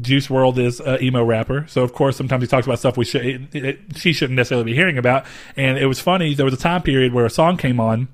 Juice 0.00 0.26
WRLD 0.26 0.58
is 0.58 0.80
a 0.80 1.00
emo 1.02 1.24
rapper, 1.24 1.66
so 1.68 1.82
of 1.82 1.92
course 1.92 2.16
sometimes 2.16 2.42
he 2.42 2.48
talks 2.48 2.66
about 2.66 2.80
stuff 2.80 2.96
we 2.96 3.04
should 3.04 3.24
it, 3.24 3.54
it, 3.54 3.78
she 3.96 4.12
shouldn't 4.12 4.36
necessarily 4.36 4.64
be 4.64 4.74
hearing 4.74 4.98
about. 4.98 5.24
And 5.56 5.78
it 5.78 5.86
was 5.86 6.00
funny. 6.00 6.34
There 6.34 6.44
was 6.44 6.54
a 6.54 6.58
time 6.58 6.82
period 6.82 7.12
where 7.12 7.24
a 7.24 7.30
song 7.30 7.56
came 7.56 7.78
on. 7.78 8.08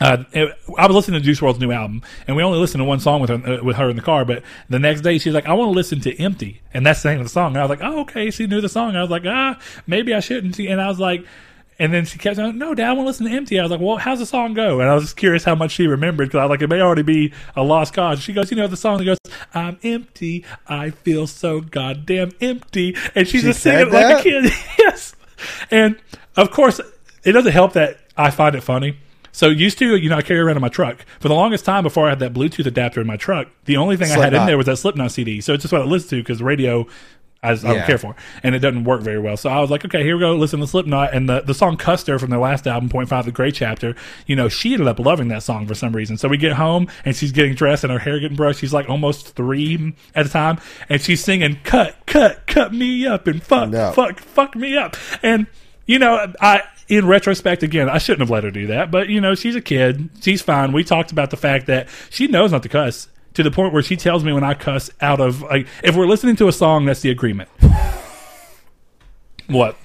Uh, 0.00 0.22
I 0.78 0.86
was 0.86 0.94
listening 0.94 1.20
to 1.20 1.24
Juice 1.24 1.40
WRLD's 1.40 1.58
new 1.58 1.72
album, 1.72 2.02
and 2.26 2.36
we 2.36 2.42
only 2.42 2.58
listened 2.58 2.80
to 2.80 2.84
one 2.84 3.00
song 3.00 3.20
with 3.20 3.30
her 3.30 3.58
uh, 3.60 3.64
with 3.64 3.76
her 3.76 3.90
in 3.90 3.96
the 3.96 4.02
car. 4.02 4.24
But 4.24 4.42
the 4.68 4.78
next 4.78 5.00
day, 5.00 5.18
she's 5.18 5.34
like, 5.34 5.46
"I 5.46 5.54
want 5.54 5.68
to 5.68 5.72
listen 5.72 6.00
to 6.02 6.16
Empty," 6.20 6.60
and 6.72 6.86
that's 6.86 7.02
the 7.02 7.10
name 7.10 7.18
of 7.18 7.24
the 7.26 7.30
song. 7.30 7.48
And 7.48 7.58
I 7.58 7.62
was 7.62 7.70
like, 7.70 7.80
"Oh, 7.82 8.00
okay." 8.02 8.30
She 8.30 8.46
knew 8.46 8.60
the 8.60 8.68
song. 8.68 8.94
I 8.94 9.00
was 9.02 9.10
like, 9.10 9.24
"Ah, 9.26 9.58
maybe 9.88 10.14
I 10.14 10.20
shouldn't." 10.20 10.54
She- 10.54 10.68
And 10.68 10.80
I 10.80 10.86
was 10.88 11.00
like, 11.00 11.24
and 11.80 11.92
then 11.92 12.04
she 12.04 12.16
kept 12.18 12.36
saying, 12.36 12.56
"No, 12.58 12.74
Dad, 12.76 12.90
I 12.90 12.92
want 12.92 13.06
to 13.06 13.08
listen 13.08 13.26
to 13.26 13.32
Empty." 13.36 13.58
I 13.58 13.62
was 13.62 13.72
like, 13.72 13.80
"Well, 13.80 13.96
how's 13.96 14.20
the 14.20 14.26
song 14.26 14.54
go?" 14.54 14.78
And 14.80 14.88
I 14.88 14.94
was 14.94 15.02
just 15.04 15.16
curious 15.16 15.42
how 15.42 15.56
much 15.56 15.72
she 15.72 15.88
remembered 15.88 16.28
because 16.28 16.38
I 16.38 16.44
was 16.44 16.50
like, 16.50 16.62
it 16.62 16.68
may 16.68 16.80
already 16.80 17.02
be 17.02 17.32
a 17.56 17.64
lost 17.64 17.92
cause. 17.92 18.20
She 18.20 18.32
goes, 18.32 18.52
"You 18.52 18.56
know 18.56 18.68
the 18.68 18.76
song 18.76 18.98
that 18.98 19.04
goes, 19.04 19.18
I'm 19.52 19.78
empty, 19.82 20.44
I 20.68 20.90
feel 20.90 21.26
so 21.26 21.60
goddamn 21.60 22.30
empty," 22.40 22.96
and 23.16 23.26
she's 23.26 23.40
She 23.40 23.46
just 23.48 23.60
singing 23.62 23.92
like 23.92 24.20
a 24.20 24.22
kid. 24.22 24.44
yes, 24.78 25.16
and 25.72 25.96
of 26.36 26.52
course, 26.52 26.80
it 27.24 27.32
doesn't 27.32 27.50
help 27.52 27.72
that 27.72 27.98
I 28.16 28.30
find 28.30 28.54
it 28.54 28.60
funny. 28.62 28.96
So 29.32 29.48
used 29.48 29.78
to, 29.78 29.96
you 29.96 30.08
know, 30.08 30.16
I 30.16 30.22
carry 30.22 30.40
around 30.40 30.56
in 30.56 30.62
my 30.62 30.68
truck 30.68 31.04
for 31.20 31.28
the 31.28 31.34
longest 31.34 31.64
time 31.64 31.82
before 31.84 32.06
I 32.06 32.10
had 32.10 32.18
that 32.20 32.32
Bluetooth 32.34 32.66
adapter 32.66 33.00
in 33.00 33.06
my 33.06 33.16
truck. 33.16 33.48
The 33.66 33.76
only 33.76 33.96
thing 33.96 34.10
I 34.10 34.14
had 34.24 34.32
in 34.34 34.46
there 34.46 34.56
was 34.56 34.66
that 34.66 34.76
Slipknot 34.78 35.12
CD. 35.12 35.40
So 35.40 35.52
it's 35.54 35.62
just 35.62 35.72
what 35.72 35.82
I 35.82 35.84
listen 35.84 36.08
to 36.10 36.16
because 36.22 36.38
the 36.38 36.44
radio, 36.44 36.86
I, 37.40 37.50
I 37.52 37.54
don't 37.54 37.86
care 37.86 37.98
for, 37.98 38.16
and 38.42 38.56
it 38.56 38.58
doesn't 38.58 38.82
work 38.82 39.00
very 39.00 39.20
well. 39.20 39.36
So 39.36 39.48
I 39.48 39.60
was 39.60 39.70
like, 39.70 39.84
okay, 39.84 40.02
here 40.02 40.16
we 40.16 40.20
go, 40.20 40.34
listen 40.34 40.58
to 40.58 40.66
Slipknot, 40.66 41.14
and 41.14 41.28
the 41.28 41.42
the 41.42 41.54
song 41.54 41.76
Custer 41.76 42.18
from 42.18 42.30
their 42.30 42.38
last 42.40 42.66
album, 42.66 42.88
Point 42.88 43.08
Five, 43.08 43.26
the 43.26 43.30
Gray 43.32 43.52
Chapter. 43.52 43.94
You 44.26 44.34
know, 44.34 44.48
she 44.48 44.72
ended 44.72 44.88
up 44.88 44.98
loving 44.98 45.28
that 45.28 45.44
song 45.44 45.64
for 45.66 45.74
some 45.76 45.92
reason. 45.94 46.16
So 46.16 46.26
we 46.28 46.36
get 46.36 46.54
home 46.54 46.88
and 47.04 47.14
she's 47.14 47.30
getting 47.30 47.54
dressed 47.54 47.84
and 47.84 47.92
her 47.92 48.00
hair 48.00 48.18
getting 48.18 48.36
brushed. 48.36 48.58
She's 48.58 48.72
like 48.72 48.88
almost 48.88 49.36
three 49.36 49.94
at 50.16 50.24
the 50.24 50.30
time, 50.30 50.58
and 50.88 51.00
she's 51.00 51.22
singing 51.22 51.58
"Cut, 51.62 51.94
cut, 52.06 52.44
cut 52.48 52.74
me 52.74 53.06
up 53.06 53.28
and 53.28 53.40
fuck, 53.40 53.68
No. 53.70 53.92
fuck, 53.92 54.18
fuck 54.18 54.56
me 54.56 54.76
up," 54.76 54.96
and 55.22 55.46
you 55.86 56.00
know, 56.00 56.32
I 56.40 56.62
in 56.88 57.06
retrospect 57.06 57.62
again, 57.62 57.88
I 57.88 57.98
shouldn't 57.98 58.20
have 58.20 58.30
let 58.30 58.44
her 58.44 58.50
do 58.50 58.66
that, 58.68 58.90
but 58.90 59.08
you 59.08 59.20
know, 59.20 59.34
she's 59.34 59.54
a 59.54 59.60
kid. 59.60 60.08
She's 60.20 60.42
fine. 60.42 60.72
We 60.72 60.84
talked 60.84 61.12
about 61.12 61.30
the 61.30 61.36
fact 61.36 61.66
that 61.66 61.88
she 62.10 62.26
knows 62.26 62.52
not 62.52 62.62
to 62.62 62.68
cuss 62.68 63.08
to 63.34 63.42
the 63.42 63.50
point 63.50 63.72
where 63.72 63.82
she 63.82 63.96
tells 63.96 64.24
me 64.24 64.32
when 64.32 64.44
I 64.44 64.54
cuss 64.54 64.90
out 65.00 65.20
of 65.20 65.42
like 65.42 65.66
if 65.82 65.94
we're 65.96 66.06
listening 66.06 66.36
to 66.36 66.48
a 66.48 66.52
song, 66.52 66.86
that's 66.86 67.00
the 67.02 67.10
agreement. 67.10 67.48
what? 69.46 69.76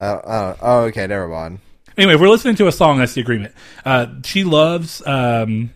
Uh, 0.00 0.04
uh, 0.04 0.56
oh, 0.60 0.78
okay, 0.84 1.06
never 1.06 1.28
mind. 1.28 1.60
Anyway, 1.96 2.14
if 2.14 2.20
we're 2.20 2.28
listening 2.28 2.56
to 2.56 2.66
a 2.66 2.72
song, 2.72 2.98
that's 2.98 3.14
the 3.14 3.22
agreement. 3.22 3.54
Uh, 3.84 4.06
she 4.24 4.44
loves 4.44 5.02
um, 5.06 5.70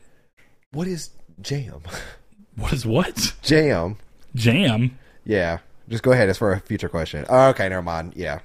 What 0.73 0.87
is 0.87 1.11
jam? 1.41 1.81
what 2.57 2.73
is 2.73 2.85
what 2.85 3.32
jam. 3.43 3.97
jam. 4.35 4.99
Yeah. 5.24 5.59
Just 5.89 6.03
go 6.03 6.12
ahead. 6.12 6.28
It's 6.28 6.39
for 6.39 6.53
a 6.53 6.61
future 6.61 6.89
question. 6.89 7.24
Oh, 7.28 7.49
okay, 7.49 7.69
never 7.69 7.82
mind. 7.82 8.12
Yeah. 8.16 8.41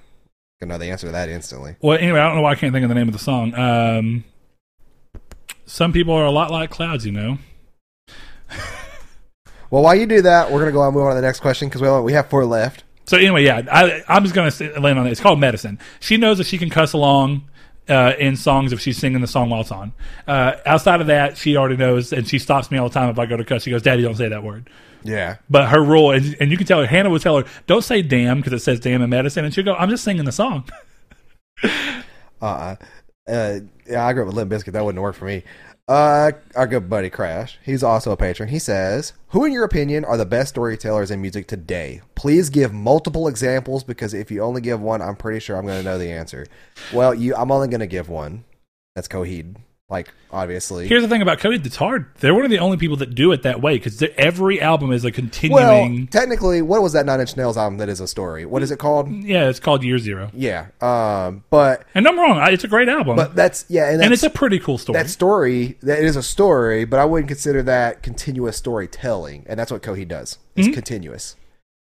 I 0.65 0.67
know 0.67 0.77
the 0.79 0.87
answer 0.89 1.05
to 1.07 1.11
that 1.11 1.29
instantly. 1.29 1.75
Well, 1.79 1.97
anyway, 1.97 2.19
I 2.19 2.25
don't 2.27 2.37
know 2.37 2.41
why 2.41 2.51
I 2.51 2.55
can't 2.55 2.73
think 2.73 2.83
of 2.83 2.89
the 2.89 2.95
name 2.95 3.07
of 3.07 3.13
the 3.13 3.19
song. 3.19 3.53
Um, 3.53 4.23
some 5.67 5.93
people 5.93 6.13
are 6.15 6.25
a 6.25 6.31
lot 6.31 6.49
like 6.49 6.71
clouds, 6.71 7.05
you 7.05 7.11
know. 7.11 7.37
Well, 9.71 9.81
while 9.81 9.95
you 9.95 10.05
do 10.05 10.21
that, 10.21 10.51
we're 10.51 10.59
gonna 10.59 10.71
go 10.71 10.81
on 10.81 10.93
move 10.93 11.03
on 11.03 11.09
to 11.09 11.15
the 11.15 11.21
next 11.21 11.39
question 11.39 11.67
because 11.67 11.81
we 11.81 11.87
only- 11.87 12.03
we 12.05 12.13
have 12.13 12.27
four 12.29 12.45
left. 12.45 12.83
So 13.07 13.17
anyway, 13.17 13.43
yeah, 13.43 13.61
I, 13.69 14.03
I'm 14.07 14.23
just 14.23 14.33
gonna 14.35 14.51
land 14.79 14.99
on 14.99 15.07
it. 15.07 15.11
It's 15.11 15.19
called 15.19 15.39
medicine. 15.39 15.79
She 15.99 16.17
knows 16.17 16.37
that 16.37 16.45
she 16.45 16.57
can 16.59 16.69
cuss 16.69 16.93
along 16.93 17.49
uh, 17.89 18.13
in 18.17 18.35
songs 18.37 18.71
if 18.71 18.79
she's 18.79 18.97
singing 18.97 19.21
the 19.21 19.27
song 19.27 19.49
while 19.49 19.61
it's 19.61 19.71
on. 19.71 19.91
Uh, 20.27 20.53
outside 20.67 21.01
of 21.01 21.07
that, 21.07 21.35
she 21.35 21.57
already 21.57 21.77
knows, 21.77 22.13
and 22.13 22.27
she 22.27 22.37
stops 22.39 22.69
me 22.71 22.77
all 22.77 22.87
the 22.89 22.93
time 22.93 23.09
if 23.09 23.17
I 23.19 23.25
go 23.25 23.35
to 23.37 23.43
cuss. 23.43 23.63
She 23.63 23.71
goes, 23.71 23.81
"Daddy, 23.81 24.03
don't 24.03 24.15
say 24.15 24.29
that 24.29 24.43
word." 24.43 24.69
Yeah. 25.05 25.37
But 25.49 25.69
her 25.69 25.81
rule, 25.83 26.11
and, 26.11 26.35
and 26.39 26.51
you 26.51 26.57
can 26.57 26.65
tell 26.65 26.79
her, 26.79 26.87
Hannah 26.87 27.09
would 27.09 27.21
tell 27.21 27.37
her, 27.37 27.45
"Don't 27.67 27.83
say 27.83 28.01
damn" 28.01 28.37
because 28.37 28.53
it 28.53 28.59
says 28.59 28.79
damn 28.79 29.01
in 29.01 29.09
medicine, 29.09 29.45
and 29.45 29.53
she'll 29.53 29.63
go, 29.63 29.75
"I'm 29.75 29.89
just 29.89 30.03
singing 30.03 30.25
the 30.25 30.31
song." 30.31 30.67
Uh-uh. 31.63 32.75
Uh, 33.27 33.61
yeah, 33.89 34.05
I 34.05 34.13
grew 34.13 34.21
up 34.21 34.27
with 34.27 34.35
Limp 34.35 34.51
Bizkit. 34.51 34.73
That 34.73 34.85
wouldn't 34.85 35.01
work 35.01 35.15
for 35.15 35.25
me. 35.25 35.41
Uh, 35.87 36.31
our 36.55 36.67
good 36.67 36.87
buddy 36.87 37.09
Crash. 37.09 37.57
He's 37.63 37.81
also 37.81 38.11
a 38.11 38.17
patron. 38.17 38.49
He 38.49 38.59
says, 38.59 39.13
"Who, 39.29 39.45
in 39.45 39.51
your 39.51 39.63
opinion, 39.63 40.05
are 40.05 40.15
the 40.15 40.27
best 40.27 40.49
storytellers 40.49 41.09
in 41.09 41.23
music 41.23 41.47
today? 41.47 42.01
Please 42.13 42.51
give 42.51 42.71
multiple 42.71 43.27
examples 43.27 43.83
because 43.83 44.13
if 44.13 44.29
you 44.29 44.43
only 44.43 44.61
give 44.61 44.79
one, 44.79 45.01
I'm 45.01 45.15
pretty 45.15 45.39
sure 45.39 45.57
I'm 45.57 45.65
going 45.65 45.79
to 45.79 45.83
know 45.83 45.97
the 45.97 46.11
answer." 46.11 46.45
Well, 46.93 47.15
you, 47.15 47.35
I'm 47.35 47.49
only 47.49 47.67
going 47.67 47.79
to 47.79 47.87
give 47.87 48.09
one. 48.09 48.43
That's 48.95 49.07
Coheed. 49.07 49.55
Like, 49.87 50.11
obviously. 50.31 50.87
Here's 50.87 51.03
the 51.03 51.07
thing 51.07 51.21
about 51.21 51.37
Coheed: 51.37 51.63
it's 51.63 51.75
hard. 51.75 52.07
They're 52.17 52.33
one 52.33 52.43
of 52.43 52.49
the 52.49 52.57
only 52.57 52.77
people 52.77 52.97
that 52.97 53.13
do 53.13 53.31
it 53.31 53.43
that 53.43 53.61
way 53.61 53.75
because 53.75 54.01
every 54.17 54.59
album 54.59 54.91
is 54.91 55.05
a 55.05 55.11
continuing. 55.11 55.63
well, 55.63 56.07
technically, 56.09 56.63
what 56.63 56.81
was 56.81 56.93
that 56.93 57.05
Nine 57.05 57.19
Inch 57.19 57.37
Nails 57.37 57.55
album 57.55 57.77
that 57.77 57.87
is 57.87 57.99
a 57.99 58.07
story? 58.07 58.47
What 58.47 58.63
is 58.63 58.71
it 58.71 58.79
called? 58.79 59.11
yeah, 59.11 59.47
it's 59.47 59.59
called 59.59 59.83
Year 59.83 59.99
Zero, 59.99 60.31
Yeah. 60.33 60.67
Um, 60.81 61.43
but 61.51 61.85
and 61.93 62.07
I'm 62.07 62.19
wrong. 62.19 62.41
It's 62.51 62.63
a 62.63 62.67
great 62.67 62.89
album, 62.89 63.15
but 63.15 63.35
that's 63.35 63.65
yeah, 63.69 63.91
and, 63.91 63.99
that's, 63.99 64.05
and 64.05 64.13
it's 64.13 64.23
a 64.23 64.31
pretty 64.31 64.57
cool 64.57 64.79
story. 64.79 64.97
that 64.97 65.09
story 65.09 65.77
that 65.83 65.99
is 65.99 66.15
a 66.15 66.23
story, 66.23 66.85
but 66.85 66.99
I 66.99 67.05
wouldn't 67.05 67.27
consider 67.27 67.61
that 67.63 68.01
continuous 68.01 68.57
storytelling, 68.57 69.45
and 69.47 69.59
that's 69.59 69.71
what 69.71 69.83
Coheed 69.83 70.07
does. 70.07 70.39
It's 70.55 70.73
continuous. 70.73 71.35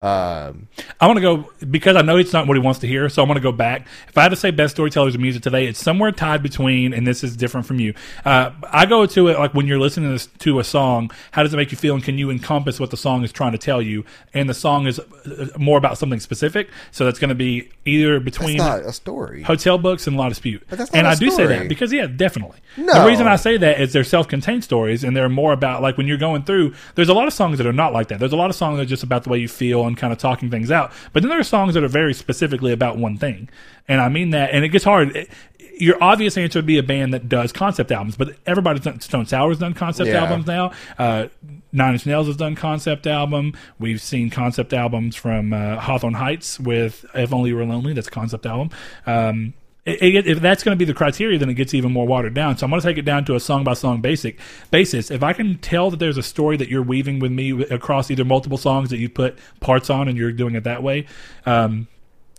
Um, 0.05 0.69
I 1.01 1.07
want 1.07 1.17
to 1.17 1.23
go 1.23 1.51
because 1.71 1.97
I 1.97 2.03
know 2.03 2.19
it's 2.19 2.35
not 2.35 2.47
what 2.47 2.59
he 2.59 2.63
wants 2.63 2.81
to 2.81 2.87
hear. 2.87 3.09
So 3.09 3.23
I 3.23 3.27
want 3.27 3.39
to 3.39 3.43
go 3.43 3.53
back. 3.53 3.87
If 4.07 4.19
I 4.19 4.23
had 4.23 4.29
to 4.29 4.37
say 4.37 4.51
best 4.51 4.75
storytellers 4.75 5.15
of 5.15 5.21
music 5.23 5.43
today, 5.43 5.67
it's 5.67 5.83
somewhere 5.83 6.13
tied 6.13 6.43
between, 6.43 6.93
and 6.93 7.07
this 7.07 7.25
is 7.25 7.39
different 7.39 7.67
from 7.67 7.81
you. 7.81 7.95
Uh, 8.23 8.51
I 8.71 8.85
go 8.85 9.07
to 9.07 9.29
it 9.29 9.39
like 9.39 9.55
when 9.55 9.67
you're 9.67 9.79
listening 9.79 10.11
to, 10.11 10.13
this, 10.13 10.27
to 10.41 10.59
a 10.59 10.65
song. 10.65 11.11
How 11.31 11.43
does 11.43 11.55
it 11.55 11.57
make 11.57 11.73
you 11.73 11.79
feel, 11.79 11.95
and 11.95 12.05
can 12.05 12.19
you 12.19 12.31
encompass 12.31 12.79
what 12.79 12.91
the 12.91 12.99
song 12.99 13.25
is 13.25 13.33
trying 13.33 13.53
to 13.53 13.59
tell 13.59 13.81
you? 13.81 14.05
And 14.35 14.47
the 14.47 14.55
song 14.55 14.87
is 14.87 14.99
uh, 14.99 15.49
more 15.57 15.79
about 15.79 15.97
something 15.97 16.21
specific. 16.21 16.69
So 16.91 17.07
that's 17.07 17.19
going 17.19 17.31
to 17.31 17.35
be 17.35 17.71
either 17.87 18.21
between 18.21 18.61
a 18.61 18.93
story. 18.93 19.43
Hotel 19.43 19.79
Books 19.79 20.07
and 20.07 20.19
La 20.19 20.29
Dispute. 20.29 20.65
But 20.69 20.79
that's 20.79 20.93
not 20.93 20.99
and 20.99 21.07
a 21.07 21.11
I 21.11 21.15
do 21.15 21.31
say 21.31 21.47
that 21.47 21.67
because 21.67 21.93
yeah, 21.95 22.09
definitely. 22.09 22.59
No. 22.77 22.93
The 22.93 23.07
reason 23.07 23.27
I 23.27 23.37
say 23.37 23.57
that 23.57 23.81
is 23.81 23.95
they're 23.95 24.05
self-contained 24.05 24.65
stories 24.65 25.03
and 25.03 25.17
they're 25.17 25.31
more 25.31 25.55
about 25.55 25.81
like 25.81 25.97
when 25.97 26.07
you're 26.07 26.19
going 26.19 26.45
through. 26.45 26.75
There's 26.95 27.09
a 27.09 27.15
lot 27.15 27.27
of 27.27 27.33
songs 27.33 27.57
that 27.57 27.67
are 27.67 27.73
not 27.73 27.95
like 27.95 28.09
that. 28.09 28.19
There's 28.19 28.33
a 28.33 28.37
lot 28.37 28.51
of 28.51 28.57
songs 28.57 28.77
that 28.77 28.83
are 28.83 28.87
just 28.87 29.03
about 29.03 29.25
the 29.25 29.31
way 29.31 29.39
you 29.39 29.49
feel 29.49 29.87
and 29.87 29.94
kind 29.97 30.13
of 30.13 30.19
talking 30.19 30.51
things 30.51 30.71
out. 30.71 30.93
But 31.13 31.23
then 31.23 31.31
there 31.31 31.39
are 31.41 31.45
songs 31.45 31.75
that 31.75 31.83
are 31.85 31.89
very 31.89 32.15
specifically 32.15 32.73
about 32.73 32.99
one 32.99 33.17
thing, 33.19 33.49
and 33.89 34.01
I 34.01 34.09
mean 34.09 34.31
that. 34.31 34.51
And 34.53 34.65
it 34.65 34.69
gets 34.69 34.85
hard. 34.85 35.15
It- 35.17 35.31
your 35.77 36.01
obvious 36.01 36.37
answer 36.39 36.61
would 36.61 36.67
be 36.67 36.79
a 36.79 36.85
band 36.85 37.13
that 37.15 37.29
does 37.29 37.51
concept 37.53 37.91
albums, 37.91 38.17
but 38.17 38.37
everybody's 38.47 38.85
done. 38.85 39.01
Stone 39.01 39.27
Sour's 39.27 39.59
done 39.59 39.75
concept 39.75 40.09
Yeah. 40.09 40.23
albums 40.23 40.47
now. 40.47 40.71
Uh, 40.97 41.27
Nine 41.73 41.95
Inch 41.95 42.07
Nails 42.07 42.29
has 42.29 42.37
done 42.37 42.55
concept 42.55 43.09
album. 43.09 43.55
We've 43.81 44.01
seen 44.01 44.31
concept 44.31 44.73
albums 44.73 45.17
from 45.17 45.53
uh, 45.53 45.81
Hawthorne 45.81 46.15
Heights 46.15 46.61
with 46.61 47.05
"If 47.13 47.33
Only 47.35 47.51
You 47.51 47.57
Were 47.57 47.65
Lonely." 47.65 47.93
That's 47.93 48.07
a 48.07 48.11
concept 48.13 48.47
album. 48.47 48.71
Um, 49.05 49.55
it, 49.85 50.03
it, 50.03 50.27
if 50.27 50.41
that's 50.41 50.63
going 50.65 50.77
to 50.77 50.79
be 50.79 50.87
the 50.87 50.95
criteria, 50.95 51.39
then 51.39 51.51
it 51.51 51.55
gets 51.55 51.75
even 51.75 51.93
more 51.93 52.07
watered 52.07 52.35
down. 52.35 52.57
So 52.57 52.65
I'm 52.65 52.71
going 52.71 52.81
to 52.81 52.87
take 52.87 52.99
it 52.99 53.05
down 53.05 53.25
to 53.27 53.35
a 53.35 53.41
song 53.41 53.65
by 53.65 53.75
song 53.75 54.01
basic 54.01 54.39
basis. 54.71 55.11
If 55.11 55.23
I 55.23 55.33
can 55.33 55.59
tell 55.59 55.91
that 55.91 55.99
there's 55.99 56.17
a 56.17 56.23
story 56.23 56.57
that 56.57 56.69
you're 56.69 56.83
weaving 56.83 57.19
with 57.19 57.33
me 57.33 57.63
across 57.65 58.11
either 58.11 58.25
multiple 58.25 58.59
songs 58.59 58.91
that 58.91 58.99
you 58.99 59.09
put 59.09 59.39
parts 59.61 59.91
on, 59.91 60.09
and 60.09 60.17
you're 60.17 60.33
doing 60.33 60.55
it 60.55 60.65
that 60.65 60.83
way. 60.83 61.07
Um, 61.45 61.89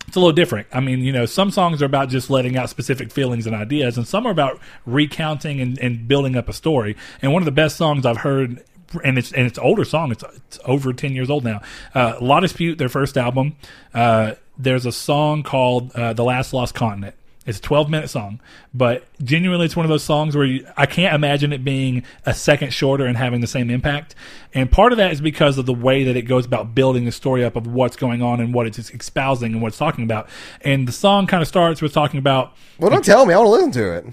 it's 0.07 0.15
a 0.15 0.19
little 0.19 0.33
different. 0.33 0.67
I 0.71 0.79
mean, 0.81 0.99
you 0.99 1.11
know, 1.11 1.25
some 1.25 1.49
songs 1.51 1.81
are 1.81 1.85
about 1.85 2.09
just 2.09 2.29
letting 2.29 2.57
out 2.57 2.69
specific 2.69 3.11
feelings 3.11 3.47
and 3.47 3.55
ideas, 3.55 3.97
and 3.97 4.07
some 4.07 4.25
are 4.25 4.31
about 4.31 4.59
recounting 4.85 5.59
and, 5.61 5.79
and 5.79 6.07
building 6.07 6.35
up 6.35 6.47
a 6.47 6.53
story. 6.53 6.95
And 7.21 7.33
one 7.33 7.41
of 7.41 7.45
the 7.45 7.51
best 7.51 7.75
songs 7.75 8.05
I've 8.05 8.17
heard, 8.17 8.63
and 9.03 9.17
it's 9.17 9.31
and 9.31 9.47
it's 9.47 9.57
an 9.57 9.63
older 9.63 9.83
song. 9.83 10.11
It's 10.11 10.23
it's 10.23 10.59
over 10.65 10.93
ten 10.93 11.13
years 11.13 11.29
old 11.29 11.43
now. 11.43 11.61
Uh, 11.93 12.17
La 12.21 12.39
Dispute, 12.39 12.77
their 12.77 12.89
first 12.89 13.17
album. 13.17 13.55
Uh, 13.93 14.33
there's 14.57 14.85
a 14.85 14.91
song 14.91 15.41
called 15.43 15.91
uh, 15.95 16.13
"The 16.13 16.23
Last 16.23 16.53
Lost 16.53 16.75
Continent." 16.75 17.15
It's 17.45 17.59
a 17.59 17.61
12 17.61 17.89
minute 17.89 18.09
song, 18.09 18.39
but 18.73 19.05
genuinely, 19.23 19.65
it's 19.65 19.75
one 19.75 19.85
of 19.85 19.89
those 19.89 20.03
songs 20.03 20.35
where 20.35 20.45
you, 20.45 20.67
I 20.75 20.85
can't 20.85 21.13
imagine 21.13 21.53
it 21.53 21.63
being 21.63 22.03
a 22.25 22.33
second 22.33 22.73
shorter 22.73 23.05
and 23.05 23.15
having 23.17 23.41
the 23.41 23.47
same 23.47 23.69
impact. 23.69 24.15
And 24.53 24.71
part 24.71 24.91
of 24.91 24.97
that 24.97 25.11
is 25.11 25.21
because 25.21 25.57
of 25.57 25.65
the 25.65 25.73
way 25.73 26.03
that 26.05 26.15
it 26.15 26.23
goes 26.23 26.45
about 26.45 26.73
building 26.73 27.05
the 27.05 27.11
story 27.11 27.43
up 27.43 27.55
of 27.55 27.67
what's 27.67 27.95
going 27.95 28.21
on 28.21 28.39
and 28.39 28.53
what 28.53 28.65
it's 28.65 28.79
espousing 28.89 29.53
and 29.53 29.61
what 29.61 29.69
it's 29.69 29.77
talking 29.77 30.03
about. 30.03 30.27
And 30.61 30.87
the 30.87 30.91
song 30.91 31.27
kind 31.27 31.41
of 31.41 31.47
starts 31.47 31.81
with 31.81 31.93
talking 31.93 32.17
about 32.17 32.53
well, 32.79 32.89
don't 32.89 33.05
tell 33.05 33.25
me. 33.25 33.33
I 33.33 33.37
want 33.37 33.47
to 33.47 33.51
listen 33.51 33.71
to 33.71 33.93
it. 33.93 34.05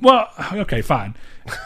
Well, 0.00 0.28
okay, 0.52 0.82
fine. 0.82 1.14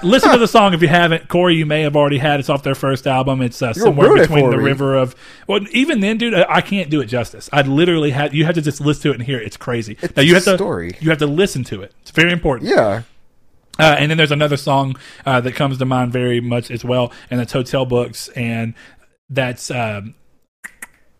Listen 0.02 0.30
to 0.30 0.38
the 0.38 0.46
song 0.46 0.74
if 0.74 0.82
you 0.82 0.88
haven't. 0.88 1.28
Corey, 1.28 1.56
you 1.56 1.66
may 1.66 1.82
have 1.82 1.96
already 1.96 2.18
had. 2.18 2.38
It's 2.38 2.48
off 2.48 2.62
their 2.62 2.74
first 2.74 3.06
album. 3.06 3.42
It's 3.42 3.60
uh, 3.60 3.72
somewhere 3.72 4.14
between 4.14 4.50
the 4.50 4.56
me. 4.56 4.62
river 4.62 4.94
of. 4.96 5.16
Well, 5.48 5.60
even 5.72 6.00
then, 6.00 6.18
dude, 6.18 6.34
I 6.34 6.46
I 6.48 6.60
can't 6.60 6.88
do 6.88 7.00
it 7.00 7.06
justice. 7.06 7.50
I'd 7.52 7.66
literally 7.66 8.10
had. 8.10 8.32
you 8.32 8.44
have 8.44 8.54
to 8.54 8.62
just 8.62 8.80
listen 8.80 9.02
to 9.02 9.10
it 9.10 9.14
and 9.14 9.22
hear 9.24 9.38
it. 9.38 9.46
It's 9.46 9.56
crazy. 9.56 9.96
It's 10.00 10.14
now 10.14 10.22
you 10.22 10.34
have 10.34 10.46
a 10.46 10.52
to 10.52 10.56
story. 10.56 10.96
You 11.00 11.10
have 11.10 11.18
to 11.18 11.26
listen 11.26 11.64
to 11.64 11.82
it. 11.82 11.92
It's 12.02 12.12
very 12.12 12.32
important. 12.32 12.70
Yeah. 12.70 13.02
Uh, 13.78 13.96
and 13.98 14.10
then 14.10 14.18
there's 14.18 14.30
another 14.30 14.56
song 14.56 14.96
uh, 15.24 15.40
that 15.40 15.54
comes 15.54 15.78
to 15.78 15.84
mind 15.84 16.12
very 16.12 16.40
much 16.40 16.70
as 16.70 16.84
well, 16.84 17.10
and 17.30 17.40
that's 17.40 17.52
Hotel 17.52 17.86
Books, 17.86 18.28
and 18.30 18.74
that's 19.30 19.70
um, 19.70 20.14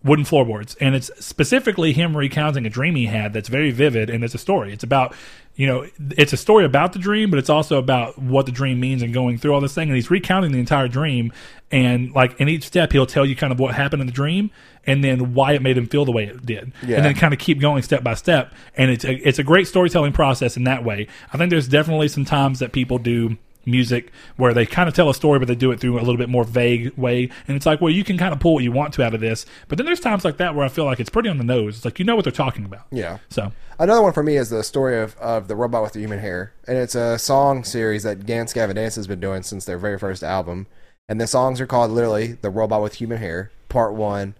Wooden 0.05 0.24
Floorboards. 0.26 0.74
And 0.76 0.94
it's 0.94 1.10
specifically 1.18 1.93
him 1.93 2.16
recounting 2.16 2.66
a 2.66 2.70
dream 2.70 2.94
he 2.94 3.06
had 3.06 3.32
that's 3.32 3.48
very 3.48 3.70
vivid, 3.70 4.10
and 4.10 4.22
it's 4.22 4.34
a 4.34 4.39
story. 4.39 4.72
It's 4.72 4.84
about, 4.84 5.14
you 5.55 5.66
know, 5.66 5.87
it's 6.16 6.33
a 6.33 6.37
story 6.37 6.65
about 6.65 6.93
the 6.95 6.99
dream, 6.99 7.31
but 7.31 7.39
it's 7.39 7.51
also 7.51 7.79
about 7.79 8.19
what 8.19 8.47
the 8.47 8.53
dream 8.53 8.81
means 8.81 9.03
and 9.03 9.12
going 9.12 9.37
through 9.39 9.53
all 9.53 9.61
this 9.61 9.74
thing. 9.74 9.89
And 9.89 9.97
he's 9.97 10.11
recounting 10.11 10.53
the 10.53 10.59
entire 10.59 10.89
dream, 10.89 11.33
and 11.70 12.11
like 12.12 12.41
in 12.41 12.49
each 12.49 12.65
step, 12.65 12.93
he'll 12.93 13.07
tell 13.07 13.27
you 13.27 13.37
kind 13.37 13.53
of 13.53 13.61
what 13.61 13.74
happened 13.74 14.01
in 14.01 14.07
the 14.07 14.12
dream, 14.12 14.51
and 14.87 15.05
then 15.05 15.35
why 15.35 15.53
it 15.53 15.62
made 15.62 15.77
him 15.77 15.87
feel 15.87 16.05
the 16.05 16.12
way 16.12 16.24
it 16.24 16.45
did, 16.47 16.73
Yeah. 16.83 16.97
and 16.97 17.05
then 17.05 17.15
kind 17.15 17.33
of 17.35 17.39
keep 17.39 17.61
going 17.61 17.83
step 17.83 18.03
by 18.03 18.15
step. 18.15 18.53
And 18.77 18.91
it's 18.91 19.05
a, 19.05 19.12
it's 19.29 19.39
a 19.39 19.45
great 19.45 19.69
storytelling 19.69 20.12
process 20.12 20.57
in 20.57 20.65
that 20.65 20.85
way. 20.85 21.07
I 21.33 21.39
think 21.39 21.51
there's 21.51 21.69
definitely 21.69 22.09
some 22.09 22.24
times 22.24 22.59
that 22.61 22.73
people 22.73 22.99
do 22.99 23.37
music 23.64 24.12
where 24.36 24.55
they 24.55 24.66
kind 24.66 24.89
of 24.89 24.94
tell 24.94 25.09
a 25.09 25.14
story, 25.14 25.39
but 25.39 25.48
they 25.48 25.55
do 25.55 25.70
it 25.72 25.80
through 25.80 25.98
a 25.98 26.01
little 26.01 26.16
bit 26.16 26.28
more 26.28 26.44
vague 26.44 26.93
way. 26.97 27.30
And 27.47 27.56
it's 27.56 27.66
like, 27.66 27.80
well, 27.80 27.90
you 27.90 28.05
can 28.05 28.18
kind 28.18 28.32
of 28.32 28.40
pull 28.40 28.55
what 28.55 28.64
you 28.64 28.72
want 28.72 28.94
to 28.94 29.05
out 29.05 29.14
of 29.14 29.20
this. 29.20 29.47
But 29.68 29.78
then 29.78 29.86
there's 29.86 30.01
times 30.01 30.24
like 30.24 30.36
that 30.39 30.55
where 30.55 30.64
I 30.64 30.68
feel 30.68 30.84
like 30.84 31.01
it's 31.01 31.10
pretty 31.10 31.28
on 31.28 31.39
the 31.39 31.44
nose. 31.44 31.76
It's 31.76 31.84
like 31.84 31.98
you 31.98 32.05
know 32.05 32.16
what 32.16 32.24
they're 32.24 32.32
talking 32.32 32.64
about. 32.64 32.86
Yeah. 32.90 33.18
So 33.28 33.52
Another 33.82 34.02
one 34.02 34.12
for 34.12 34.22
me 34.22 34.36
is 34.36 34.48
the 34.48 34.62
story 34.62 35.01
of, 35.01 35.16
of 35.16 35.48
the 35.48 35.56
robot 35.56 35.82
with 35.82 35.93
the 35.93 35.98
human 35.98 36.20
hair, 36.20 36.52
and 36.68 36.78
it's 36.78 36.94
a 36.94 37.18
song 37.18 37.64
series 37.64 38.05
that 38.05 38.24
Dance 38.24 38.52
Gavin 38.52 38.76
Dance 38.76 38.94
has 38.94 39.09
been 39.09 39.18
doing 39.18 39.43
since 39.43 39.64
their 39.64 39.76
very 39.76 39.98
first 39.98 40.22
album. 40.22 40.68
And 41.09 41.20
the 41.20 41.26
songs 41.26 41.60
are 41.60 41.66
called 41.66 41.90
literally 41.90 42.34
"The 42.34 42.48
Robot 42.48 42.80
with 42.80 42.94
Human 42.94 43.18
Hair" 43.18 43.51
Part 43.68 43.94
One, 43.94 44.36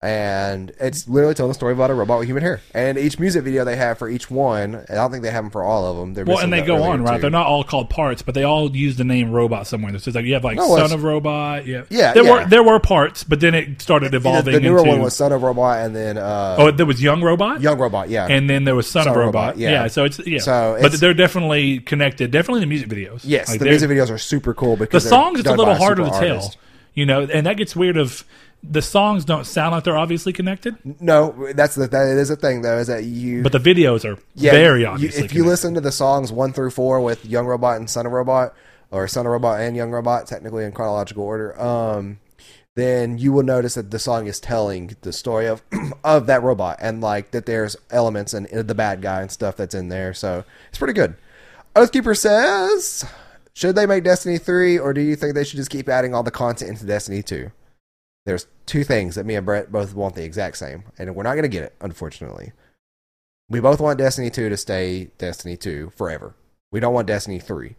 and 0.00 0.70
it's 0.78 1.08
literally 1.08 1.34
telling 1.34 1.50
the 1.50 1.54
story 1.54 1.72
about 1.72 1.90
a 1.90 1.94
robot 1.94 2.20
with 2.20 2.28
human 2.28 2.42
hair. 2.42 2.60
And 2.72 2.96
each 2.96 3.18
music 3.18 3.42
video 3.42 3.64
they 3.64 3.74
have 3.74 3.98
for 3.98 4.08
each 4.08 4.30
one, 4.30 4.76
I 4.88 4.94
don't 4.94 5.10
think 5.10 5.24
they 5.24 5.30
have 5.30 5.42
them 5.42 5.50
for 5.50 5.64
all 5.64 5.86
of 5.86 5.96
them. 5.96 6.14
They're 6.14 6.24
well, 6.24 6.38
and 6.38 6.52
they 6.52 6.62
go 6.62 6.84
on 6.84 7.02
right. 7.02 7.16
two. 7.16 7.22
They're 7.22 7.30
not 7.30 7.46
all 7.46 7.64
called 7.64 7.90
parts, 7.90 8.22
but 8.22 8.36
they 8.36 8.44
all 8.44 8.70
use 8.74 8.96
the 8.96 9.02
name 9.02 9.32
robot 9.32 9.66
somewhere. 9.66 9.90
There's 9.90 10.06
like 10.06 10.24
you 10.24 10.34
have 10.34 10.44
like 10.44 10.56
No, 10.56 10.76
Son 10.76 10.92
of 10.92 11.02
Robot. 11.02 11.66
Yeah, 11.66 11.82
Yeah, 11.90 12.12
There 12.12 12.22
yeah. 12.22 12.30
were 12.30 12.48
there 12.48 12.62
were 12.62 12.78
parts, 12.78 13.24
but 13.24 13.40
then 13.40 13.54
it 13.54 13.82
started 13.82 14.14
evolving. 14.14 14.54
the 14.54 14.60
newer 14.60 14.78
into, 14.78 14.90
one 14.90 15.00
was 15.00 15.16
Son 15.16 15.32
of 15.32 15.42
Robot, 15.42 15.84
and 15.84 15.96
then 15.96 16.16
uh, 16.16 16.56
oh, 16.58 16.70
there 16.70 16.86
was 16.86 17.02
Young 17.02 17.20
Robot. 17.20 17.60
Young 17.60 17.78
Robot. 17.78 18.08
Yeah, 18.08 18.28
and 18.30 18.48
then 18.48 18.62
there 18.62 18.76
was 18.76 18.88
Son, 18.88 19.02
Son 19.02 19.10
of 19.10 19.16
Robot. 19.16 19.48
Robot, 19.48 19.58
yeah. 19.58 19.70
yeah. 19.70 19.86
so 19.88 20.04
it's 20.04 20.24
yeah, 20.24 20.38
So 20.38 20.78
but 20.80 20.92
they're 20.92 21.12
definitely 21.12 21.80
connected. 21.80 22.30
Definitely 22.30 22.60
the 22.60 22.66
music 22.66 22.88
videos. 22.88 23.22
yes, 23.24 23.48
Like, 23.48 23.58
the 23.58 23.64
music 23.64 23.90
videos 23.90 24.10
are 24.10 24.18
super 24.18 24.54
cool 24.54 24.76
because 24.76 25.02
they're 25.02 25.10
songs 25.10 25.40
it's 25.40 25.48
a 25.48 25.54
little 25.54 25.74
harder 25.74 26.04
to 26.04 26.10
tell. 26.10 26.54
You 26.94 27.06
know, 27.06 27.22
and 27.22 27.46
that 27.46 27.56
gets 27.56 27.76
weird. 27.76 27.96
Of 27.96 28.24
the 28.62 28.82
songs 28.82 29.24
don't 29.24 29.44
sound 29.46 29.72
like 29.72 29.84
they're 29.84 29.96
obviously 29.96 30.32
connected, 30.32 30.76
No, 31.00 31.52
that's 31.54 31.74
the 31.74 31.86
that 31.86 32.08
is 32.08 32.30
a 32.30 32.36
thing 32.36 32.62
though. 32.62 32.78
Is 32.78 32.88
that 32.88 33.04
you? 33.04 33.42
but 33.42 33.52
the 33.52 33.58
videos 33.58 34.04
are 34.04 34.18
yeah, 34.34 34.50
very 34.50 34.84
obviously. 34.84 35.24
if 35.24 35.32
you 35.32 35.42
connected. 35.42 35.48
listen 35.50 35.74
to 35.74 35.80
the 35.80 35.92
songs 35.92 36.32
one 36.32 36.52
through 36.52 36.70
four 36.70 37.00
with 37.00 37.24
Young 37.24 37.46
Robot 37.46 37.76
and 37.76 37.88
Son 37.88 38.04
of 38.06 38.12
Robot, 38.12 38.54
or 38.90 39.06
Son 39.08 39.26
of 39.26 39.32
Robot 39.32 39.60
and 39.60 39.76
Young 39.76 39.90
Robot, 39.90 40.26
technically 40.26 40.64
in 40.64 40.72
chronological 40.72 41.22
order, 41.24 41.60
um, 41.60 42.18
then 42.74 43.18
you 43.18 43.32
will 43.32 43.42
notice 43.42 43.74
that 43.74 43.90
the 43.90 43.98
song 43.98 44.26
is 44.26 44.38
telling 44.40 44.96
the 45.02 45.12
story 45.12 45.46
of 45.46 45.62
of 46.04 46.26
that 46.26 46.42
robot 46.42 46.78
and 46.80 47.00
like 47.00 47.30
that 47.32 47.44
there's 47.46 47.76
elements 47.90 48.32
and 48.34 48.46
the 48.48 48.74
bad 48.74 49.02
guy 49.02 49.20
and 49.20 49.30
stuff 49.30 49.56
that's 49.56 49.74
in 49.74 49.88
there. 49.88 50.14
So 50.14 50.44
it's 50.68 50.78
pretty 50.78 50.94
good. 50.94 51.16
Oathkeeper 51.74 52.16
says, 52.16 53.04
should 53.52 53.74
they 53.76 53.86
make 53.86 54.04
Destiny 54.04 54.38
three, 54.38 54.78
or 54.78 54.92
do 54.92 55.00
you 55.00 55.16
think 55.16 55.34
they 55.34 55.44
should 55.44 55.56
just 55.58 55.70
keep 55.70 55.88
adding 55.88 56.14
all 56.14 56.22
the 56.22 56.30
content 56.30 56.70
into 56.70 56.86
Destiny 56.86 57.22
two? 57.22 57.50
There's 58.28 58.46
two 58.66 58.84
things 58.84 59.14
that 59.14 59.24
me 59.24 59.36
and 59.36 59.46
Brett 59.46 59.72
both 59.72 59.94
want 59.94 60.14
the 60.14 60.22
exact 60.22 60.58
same, 60.58 60.84
and 60.98 61.14
we're 61.14 61.22
not 61.22 61.32
going 61.32 61.44
to 61.44 61.48
get 61.48 61.62
it, 61.62 61.74
unfortunately. 61.80 62.52
We 63.48 63.58
both 63.58 63.80
want 63.80 63.98
Destiny 63.98 64.28
2 64.28 64.50
to 64.50 64.56
stay 64.58 65.08
Destiny 65.16 65.56
2 65.56 65.92
forever. 65.96 66.34
We 66.70 66.78
don't 66.78 66.92
want 66.92 67.06
Destiny 67.06 67.38
3. 67.38 67.76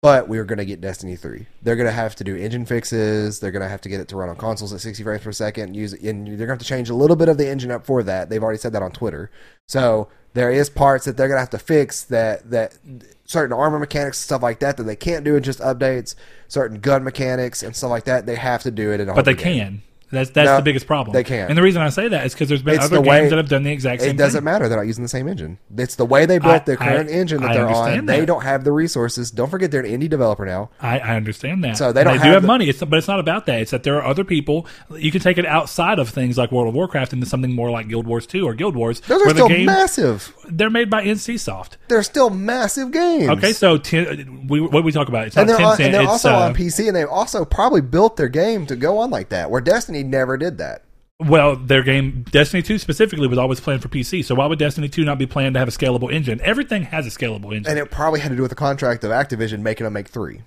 But 0.00 0.26
we're 0.26 0.46
going 0.46 0.56
to 0.56 0.64
get 0.64 0.80
Destiny 0.80 1.16
3. 1.16 1.46
They're 1.60 1.76
going 1.76 1.86
to 1.86 1.92
have 1.92 2.16
to 2.16 2.24
do 2.24 2.34
engine 2.34 2.64
fixes. 2.64 3.40
They're 3.40 3.50
going 3.50 3.60
to 3.62 3.68
have 3.68 3.82
to 3.82 3.90
get 3.90 4.00
it 4.00 4.08
to 4.08 4.16
run 4.16 4.30
on 4.30 4.36
consoles 4.36 4.72
at 4.72 4.80
60 4.80 5.02
frames 5.02 5.22
per 5.22 5.32
second. 5.32 5.76
Use 5.76 5.92
and 5.92 6.26
they're 6.26 6.46
going 6.46 6.46
to 6.46 6.52
have 6.52 6.58
to 6.60 6.64
change 6.64 6.88
a 6.88 6.94
little 6.94 7.16
bit 7.16 7.28
of 7.28 7.36
the 7.36 7.46
engine 7.46 7.70
up 7.70 7.84
for 7.84 8.02
that. 8.04 8.30
They've 8.30 8.42
already 8.42 8.58
said 8.58 8.72
that 8.72 8.82
on 8.82 8.92
Twitter. 8.92 9.30
So 9.68 10.08
there 10.32 10.50
is 10.50 10.70
parts 10.70 11.04
that 11.04 11.18
they're 11.18 11.28
going 11.28 11.36
to 11.36 11.40
have 11.40 11.50
to 11.50 11.58
fix 11.58 12.04
that 12.04 12.50
that 12.50 12.78
certain 13.26 13.52
armor 13.52 13.78
mechanics 13.78 14.16
and 14.16 14.24
stuff 14.24 14.42
like 14.42 14.60
that 14.60 14.78
that 14.78 14.84
they 14.84 14.96
can't 14.96 15.22
do 15.22 15.36
in 15.36 15.42
just 15.42 15.60
updates. 15.60 16.14
Certain 16.48 16.80
gun 16.80 17.04
mechanics 17.04 17.62
and 17.62 17.76
stuff 17.76 17.90
like 17.90 18.04
that 18.04 18.24
they 18.24 18.36
have 18.36 18.62
to 18.62 18.70
do 18.70 18.92
it 18.92 19.00
in 19.00 19.08
but 19.08 19.26
they 19.26 19.34
game. 19.34 19.42
can. 19.42 19.82
That's 20.10 20.30
that's 20.30 20.46
No, 20.46 20.56
the 20.56 20.62
biggest 20.62 20.86
problem. 20.86 21.12
they 21.14 21.22
can't. 21.24 21.48
And 21.50 21.56
the 21.56 21.62
reason 21.62 21.82
I 21.82 21.88
say 21.90 22.08
that 22.08 22.26
is 22.26 22.32
because 22.34 22.48
there's 22.48 22.62
been 22.62 22.74
It's 22.76 22.84
other 22.86 22.96
the 22.96 23.02
games 23.02 23.08
way- 23.24 23.28
that 23.28 23.36
have 23.36 23.48
done 23.48 23.62
the 23.62 23.70
exact 23.70 24.00
same 24.02 24.08
thing. 24.10 24.16
It 24.16 24.18
doesn't 24.18 24.38
thing. 24.38 24.44
matter. 24.44 24.68
They're 24.68 24.76
not 24.78 24.86
using 24.86 25.02
the 25.04 25.08
same 25.08 25.28
engine. 25.28 25.58
It's 25.76 25.94
the 25.94 26.04
way 26.04 26.26
they 26.26 26.38
built 26.38 26.54
I- 26.54 26.58
their 26.60 26.76
current 26.76 27.08
I- 27.08 27.12
engine 27.12 27.40
that 27.42 27.50
I 27.50 27.54
they're 27.54 27.66
on. 27.68 27.74
understand 27.74 28.08
They 28.08 28.20
that. 28.20 28.26
don't 28.26 28.42
have 28.42 28.64
the 28.64 28.72
resources. 28.72 29.30
Don't 29.30 29.50
forget 29.50 29.70
they're 29.70 29.82
an 29.84 30.00
indie 30.00 30.08
developer 30.10 30.44
now. 30.44 30.70
I, 30.80 30.98
I 30.98 31.16
understand 31.16 31.62
that. 31.64 31.76
So 31.76 31.92
they 31.92 32.02
don't 32.04 32.14
do 32.14 32.18
have 32.20 32.32
have 32.34 32.42
the- 32.42 32.48
money. 32.48 32.68
It's 32.68 32.80
but 32.82 32.98
it's 32.98 33.08
not 33.08 33.20
about 33.20 33.46
that. 33.46 33.60
It's 33.60 33.70
that 33.70 33.82
there 33.84 33.96
are 33.96 34.04
other 34.04 34.24
people. 34.24 34.66
You 34.96 35.12
can 35.12 35.20
take 35.20 35.38
it 35.38 35.46
outside 35.46 35.98
of 35.98 36.08
things 36.08 36.36
like 36.36 36.50
World 36.50 36.68
of 36.68 36.74
Warcraft 36.74 37.12
into 37.12 37.26
something 37.26 37.52
more 37.54 37.70
like 37.70 37.88
Guild 37.88 38.06
Wars 38.06 38.26
Two 38.26 38.46
or 38.48 38.54
Guild 38.54 38.74
Wars, 38.74 39.00
Those 39.00 39.20
are 39.22 39.26
where 39.26 39.34
still 39.34 39.48
the 39.48 39.54
game 39.54 39.66
massive. 39.66 40.34
they're 40.48 40.70
made 40.70 40.90
by 40.90 41.04
NC 41.04 41.38
Soft. 41.38 41.78
They're 41.88 42.02
still 42.02 42.30
massive 42.30 42.90
games. 42.90 43.28
Okay, 43.30 43.52
so 43.52 43.78
ten, 43.78 44.46
we 44.48 44.60
what 44.60 44.82
we 44.84 44.92
talk 44.92 45.08
about? 45.08 45.26
It's 45.28 45.36
not 45.36 45.42
and 45.42 45.50
they're, 45.50 45.60
on, 45.66 45.76
Tencent. 45.76 45.84
and 45.84 45.94
they're 45.94 46.02
it's 46.02 46.10
also 46.10 46.30
uh, 46.32 46.38
on 46.46 46.54
PC, 46.54 46.88
and 46.88 46.96
they've 46.96 47.08
also 47.08 47.44
probably 47.44 47.80
built 47.80 48.16
their 48.16 48.28
game 48.28 48.66
to 48.66 48.76
go 48.76 48.98
on 48.98 49.10
like 49.10 49.28
that. 49.28 49.50
Where 49.50 49.60
Destiny 49.60 49.99
never 50.02 50.36
did 50.36 50.58
that. 50.58 50.84
Well, 51.20 51.56
their 51.56 51.82
game 51.82 52.24
Destiny 52.30 52.62
2 52.62 52.78
specifically 52.78 53.28
was 53.28 53.38
always 53.38 53.60
planned 53.60 53.82
for 53.82 53.88
PC. 53.88 54.24
So 54.24 54.34
why 54.34 54.46
would 54.46 54.58
Destiny 54.58 54.88
2 54.88 55.04
not 55.04 55.18
be 55.18 55.26
planned 55.26 55.54
to 55.54 55.58
have 55.58 55.68
a 55.68 55.70
scalable 55.70 56.10
engine? 56.10 56.40
Everything 56.42 56.84
has 56.84 57.06
a 57.06 57.10
scalable 57.10 57.54
engine. 57.54 57.66
And 57.66 57.78
it 57.78 57.90
probably 57.90 58.20
had 58.20 58.30
to 58.30 58.36
do 58.36 58.42
with 58.42 58.50
the 58.50 58.56
contract 58.56 59.04
of 59.04 59.10
Activision 59.10 59.60
making 59.60 59.84
them 59.84 59.92
make 59.92 60.08
three. 60.08 60.42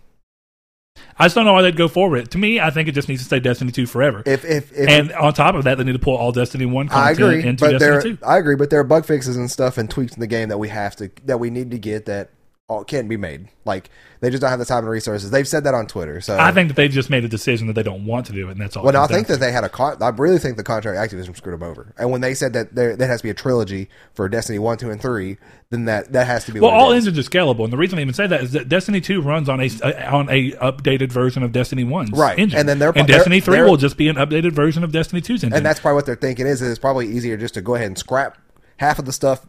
I 1.18 1.26
just 1.26 1.36
don't 1.36 1.46
know 1.46 1.54
why 1.54 1.62
they'd 1.62 1.78
go 1.78 1.88
forward. 1.88 2.24
It. 2.24 2.32
To 2.32 2.38
me, 2.40 2.60
I 2.60 2.72
think 2.72 2.88
it 2.88 2.94
just 2.94 3.08
needs 3.08 3.22
to 3.22 3.26
stay 3.26 3.40
Destiny 3.40 3.72
2 3.72 3.86
forever. 3.86 4.24
If 4.26 4.44
if, 4.46 4.72
if 4.72 4.90
and 4.90 5.12
on 5.14 5.34
top 5.34 5.54
of 5.54 5.64
that, 5.66 5.78
they 5.78 5.84
need 5.84 5.94
to 5.94 6.00
pull 6.00 6.16
all 6.16 6.32
Destiny 6.32 6.66
1 6.66 6.90
I 6.90 7.12
agree, 7.12 7.44
into 7.44 7.66
but 7.66 7.80
there 7.80 7.94
Destiny 7.94 8.18
2. 8.18 8.26
I 8.26 8.38
agree, 8.38 8.56
but 8.56 8.72
there 8.72 8.80
are 8.80 8.84
bug 8.84 9.06
fixes 9.06 9.38
and 9.38 9.50
stuff 9.52 9.78
and 9.78 9.90
tweaks 9.90 10.14
in 10.14 10.22
the 10.22 10.28
game 10.28 10.50
that 10.50 10.58
we 10.58 10.70
have 10.70 10.96
to 10.98 11.12
that 11.26 11.40
we 11.40 11.52
need 11.52 11.70
to 11.72 11.78
get 11.78 12.06
that 12.06 12.32
all 12.70 12.84
can't 12.86 13.10
be 13.10 13.18
made. 13.18 13.50
Like 13.66 13.90
they 14.22 14.30
just 14.30 14.40
don't 14.40 14.50
have 14.50 14.60
the 14.60 14.64
time 14.66 14.80
and 14.80 14.90
resources. 14.90 15.32
They've 15.32 15.48
said 15.48 15.66
that 15.66 15.74
on 15.74 15.86
Twitter. 15.86 16.22
So 16.22 16.38
I 16.40 16.52
think 16.54 16.70
that 16.70 16.76
they 16.76 16.88
just 16.88 17.10
made 17.10 17.26
a 17.26 17.28
decision 17.28 17.68
that 17.68 17.74
they 17.74 17.84
don't 17.84 18.06
want 18.06 18.26
to 18.28 18.32
do 18.34 18.48
it, 18.48 18.54
and 18.54 18.62
that's 18.62 18.78
all. 18.78 18.84
Well, 18.86 18.94
no, 18.94 19.02
I 19.02 19.08
think 19.08 19.28
that 19.28 19.42
they 19.42 19.52
had 19.52 19.66
a 19.66 19.70
con- 19.70 20.02
I 20.02 20.10
really 20.10 20.40
think 20.40 20.56
the 20.56 20.64
contract 20.64 20.98
Activision 20.98 21.36
screwed 21.36 21.60
them 21.60 21.68
over. 21.68 21.94
And 21.98 22.10
when 22.10 22.22
they 22.22 22.34
said 22.34 22.54
that 22.54 22.74
there 22.74 22.96
that 22.96 23.08
has 23.08 23.20
to 23.20 23.24
be 23.24 23.30
a 23.30 23.34
trilogy 23.34 23.90
for 24.14 24.30
Destiny 24.30 24.60
one, 24.60 24.78
two, 24.78 24.90
and 24.92 25.02
three, 25.02 25.38
then 25.72 25.86
that 25.86 26.14
that 26.14 26.26
has 26.26 26.46
to 26.46 26.54
be. 26.54 26.62
Well, 26.62 26.72
all 26.72 26.94
engines 26.94 27.18
are 27.20 27.22
scalable, 27.30 27.66
and 27.66 27.74
the 27.74 27.78
reason 27.78 28.00
I 28.00 28.02
even 28.02 28.14
say 28.14 28.28
that 28.28 28.42
is 28.42 28.52
that 28.54 28.70
Destiny 28.70 29.02
Two 29.02 29.22
runs 29.22 29.50
on 29.50 29.60
a 29.60 29.70
uh, 29.84 30.16
on 30.18 30.30
a 30.30 30.52
updated 30.54 31.12
version 31.12 31.44
of 31.44 31.52
Destiny 31.52 31.84
1's 31.84 32.12
Right, 32.12 32.40
engine, 32.40 32.60
and 32.60 32.70
then 32.70 32.80
they're- 32.80 32.94
and 32.96 33.08
they're- 33.10 33.18
Destiny 33.18 33.42
Three 33.42 33.58
they're- 33.58 33.66
will 33.68 33.78
just 33.78 33.98
be 33.98 34.08
an 34.08 34.16
updated 34.16 34.54
version 34.54 34.86
of 34.86 34.94
Destiny 34.94 35.22
2's 35.22 35.44
engine. 35.44 35.54
and 35.54 35.66
that's 35.66 35.82
probably 35.82 35.96
what 35.96 36.06
they're 36.06 36.16
thinking 36.16 36.48
is, 36.48 36.62
is 36.62 36.70
it's 36.70 36.80
probably 36.80 37.08
easier 37.10 37.36
just 37.36 37.56
to 37.56 37.62
go 37.62 37.76
ahead 37.76 37.88
and 37.88 37.98
scrap 37.98 38.38
half 38.78 39.00
of 39.00 39.06
the 39.06 39.12
stuff 39.12 39.46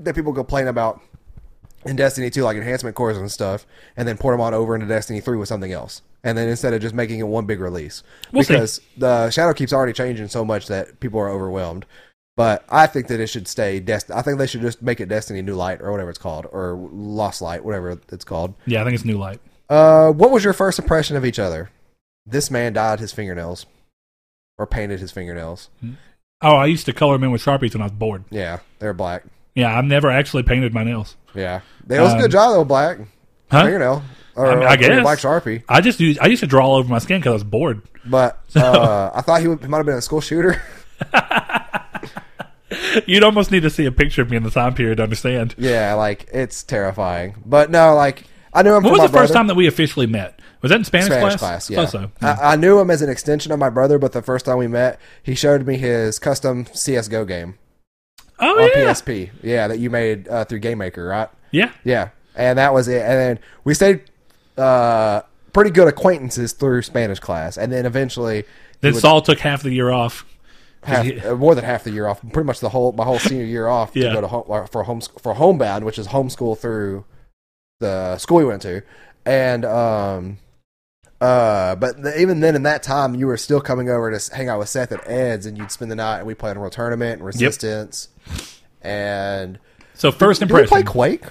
that 0.00 0.14
people 0.14 0.34
complain 0.34 0.66
about 0.66 1.00
in 1.86 1.96
Destiny 1.96 2.30
2, 2.30 2.42
like 2.42 2.56
enhancement 2.56 2.94
cores 2.96 3.16
and 3.16 3.30
stuff, 3.30 3.66
and 3.96 4.06
then 4.06 4.16
port 4.16 4.32
them 4.34 4.40
on 4.40 4.54
over 4.54 4.74
into 4.74 4.86
Destiny 4.86 5.20
3 5.20 5.36
with 5.36 5.48
something 5.48 5.72
else. 5.72 6.02
And 6.24 6.36
then 6.36 6.48
instead 6.48 6.72
of 6.74 6.80
just 6.80 6.94
making 6.94 7.20
it 7.20 7.28
one 7.28 7.46
big 7.46 7.60
release. 7.60 8.02
We'll 8.32 8.42
see. 8.42 8.54
because 8.54 8.80
the 8.96 9.28
Shadowkeep's 9.28 9.72
already 9.72 9.92
changing 9.92 10.28
so 10.28 10.44
much 10.44 10.66
that 10.66 10.98
people 11.00 11.20
are 11.20 11.28
overwhelmed. 11.28 11.86
But 12.36 12.64
I 12.68 12.86
think 12.86 13.06
that 13.06 13.20
it 13.20 13.28
should 13.28 13.48
stay 13.48 13.80
Destiny. 13.80 14.18
I 14.18 14.22
think 14.22 14.38
they 14.38 14.46
should 14.46 14.60
just 14.60 14.82
make 14.82 15.00
it 15.00 15.08
Destiny 15.08 15.40
New 15.40 15.54
Light 15.54 15.80
or 15.80 15.90
whatever 15.90 16.10
it's 16.10 16.18
called, 16.18 16.46
or 16.52 16.74
Lost 16.92 17.40
Light, 17.40 17.64
whatever 17.64 17.98
it's 18.10 18.24
called. 18.24 18.54
yeah, 18.66 18.80
I 18.82 18.84
think 18.84 18.94
it's 18.94 19.04
New 19.04 19.16
Light. 19.18 19.40
Uh, 19.70 20.10
what 20.10 20.30
was 20.30 20.44
your 20.44 20.52
first 20.52 20.78
impression 20.78 21.16
of 21.16 21.24
each 21.24 21.38
other? 21.38 21.70
This 22.26 22.50
man 22.50 22.72
dyed 22.74 23.00
his 23.00 23.12
fingernails, 23.12 23.64
or 24.58 24.66
painted 24.66 25.00
his 25.00 25.12
fingernails. 25.12 25.70
Oh, 26.42 26.56
I 26.56 26.66
used 26.66 26.84
to 26.86 26.92
color 26.92 27.14
them 27.14 27.24
in 27.24 27.30
with 27.30 27.42
sharpies 27.42 27.72
when 27.72 27.80
I 27.82 27.86
was 27.86 27.92
bored. 27.92 28.24
Yeah, 28.30 28.58
they're 28.80 28.92
black. 28.92 29.24
Yeah, 29.56 29.76
I've 29.76 29.84
never 29.84 30.08
actually 30.10 30.44
painted 30.44 30.72
my 30.72 30.84
nails. 30.84 31.16
Yeah, 31.34 31.62
it 31.90 32.00
was 32.00 32.12
a 32.12 32.14
Um, 32.16 32.20
good 32.20 32.30
job 32.30 32.52
though. 32.52 32.64
Black 32.64 32.98
Huh? 33.50 33.62
fingernail, 33.64 34.02
or 34.36 34.46
I 34.46 34.54
mean, 34.56 34.68
I 34.68 34.76
guess. 34.76 35.02
black 35.02 35.18
sharpie. 35.18 35.62
I 35.68 35.80
just 35.80 35.98
used 35.98 36.20
I 36.20 36.26
used 36.26 36.40
to 36.40 36.46
draw 36.46 36.66
all 36.66 36.76
over 36.76 36.88
my 36.88 36.98
skin 36.98 37.18
because 37.20 37.30
I 37.30 37.34
was 37.34 37.44
bored. 37.44 37.82
But 38.04 38.38
uh, 38.54 39.10
I 39.12 39.20
thought 39.22 39.40
he, 39.40 39.48
would, 39.48 39.60
he 39.60 39.66
might 39.66 39.78
have 39.78 39.86
been 39.86 39.96
a 39.96 40.00
school 40.02 40.20
shooter. 40.20 40.62
You'd 43.06 43.22
almost 43.22 43.50
need 43.52 43.62
to 43.62 43.70
see 43.70 43.84
a 43.86 43.92
picture 43.92 44.22
of 44.22 44.30
me 44.30 44.36
in 44.36 44.42
the 44.42 44.50
time 44.50 44.74
period 44.74 44.96
to 44.96 45.02
understand. 45.04 45.54
yeah, 45.58 45.94
like 45.94 46.28
it's 46.32 46.62
terrifying. 46.64 47.36
But 47.44 47.70
no, 47.70 47.94
like 47.94 48.24
I 48.52 48.62
knew 48.62 48.74
him. 48.74 48.82
When 48.82 48.92
was 48.92 49.02
the 49.02 49.08
first 49.16 49.32
time 49.32 49.46
that 49.46 49.54
we 49.54 49.66
officially 49.68 50.06
met? 50.06 50.40
Was 50.62 50.70
that 50.70 50.76
in 50.76 50.84
Spanish, 50.84 51.08
Spanish 51.08 51.36
class? 51.36 51.68
class, 51.68 51.70
yeah. 51.70 51.86
so. 51.86 52.10
I, 52.20 52.52
I 52.52 52.56
knew 52.56 52.80
him 52.80 52.90
as 52.90 53.02
an 53.02 53.10
extension 53.10 53.52
of 53.52 53.58
my 53.60 53.70
brother, 53.70 53.98
but 53.98 54.12
the 54.12 54.22
first 54.22 54.46
time 54.46 54.56
we 54.58 54.66
met, 54.66 54.98
he 55.22 55.34
showed 55.36 55.66
me 55.66 55.76
his 55.76 56.18
custom 56.18 56.66
CS:GO 56.72 57.24
game 57.24 57.58
oh 58.38 58.62
on 58.62 58.68
yeah, 58.74 58.84
PSP. 58.92 59.30
Yeah, 59.42 59.68
that 59.68 59.78
you 59.78 59.90
made 59.90 60.28
uh, 60.28 60.44
through 60.44 60.58
Game 60.60 60.78
Maker, 60.78 61.06
right? 61.06 61.28
yeah. 61.50 61.70
Yeah, 61.84 62.10
and 62.34 62.58
that 62.58 62.72
was 62.74 62.88
it. 62.88 63.02
And 63.02 63.18
then 63.18 63.38
we 63.64 63.74
stayed 63.74 64.02
uh, 64.58 65.22
pretty 65.52 65.70
good 65.70 65.88
acquaintances 65.88 66.52
through 66.52 66.82
Spanish 66.82 67.18
class, 67.20 67.56
and 67.56 67.72
then 67.72 67.86
eventually 67.86 68.44
Then 68.80 68.92
would- 68.94 69.00
Saul 69.00 69.22
took 69.22 69.38
half 69.40 69.62
the 69.62 69.72
year 69.72 69.90
off. 69.90 70.24
half, 70.82 71.04
he- 71.04 71.18
uh, 71.20 71.34
more 71.36 71.54
than 71.54 71.64
half 71.64 71.84
the 71.84 71.90
year 71.90 72.06
off, 72.06 72.20
pretty 72.32 72.46
much 72.46 72.60
the 72.60 72.68
whole 72.70 72.92
my 72.92 73.04
whole 73.04 73.18
senior 73.18 73.44
year 73.44 73.66
off 73.68 73.90
Yeah. 73.94 74.08
to 74.10 74.14
go 74.16 74.20
to 74.22 74.26
home, 74.28 74.66
for 74.68 74.82
home 74.84 75.00
for 75.20 75.34
homebound, 75.34 75.84
which 75.84 75.98
is 75.98 76.08
homeschool 76.08 76.58
through 76.58 77.04
the 77.80 78.16
school 78.18 78.38
we 78.38 78.44
went 78.44 78.62
to, 78.62 78.82
and 79.24 79.64
um. 79.64 80.38
Uh, 81.20 81.74
but 81.76 82.02
the, 82.02 82.20
even 82.20 82.40
then, 82.40 82.54
in 82.54 82.62
that 82.64 82.82
time, 82.82 83.14
you 83.14 83.26
were 83.26 83.36
still 83.38 83.60
coming 83.60 83.88
over 83.88 84.16
to 84.16 84.34
hang 84.34 84.48
out 84.48 84.58
with 84.58 84.68
Seth 84.68 84.92
at 84.92 85.06
Ed's, 85.08 85.46
and 85.46 85.56
you'd 85.56 85.70
spend 85.70 85.90
the 85.90 85.96
night, 85.96 86.18
and 86.18 86.26
we 86.26 86.34
played 86.34 86.56
Unreal 86.56 86.70
Tournament 86.70 87.14
and 87.18 87.24
Resistance, 87.26 88.08
and 88.82 89.58
So 89.94 90.12
first 90.12 90.40
did 90.40 90.50
we 90.50 90.60
impression. 90.60 90.68
play 90.68 90.82
Quake? 90.82 91.24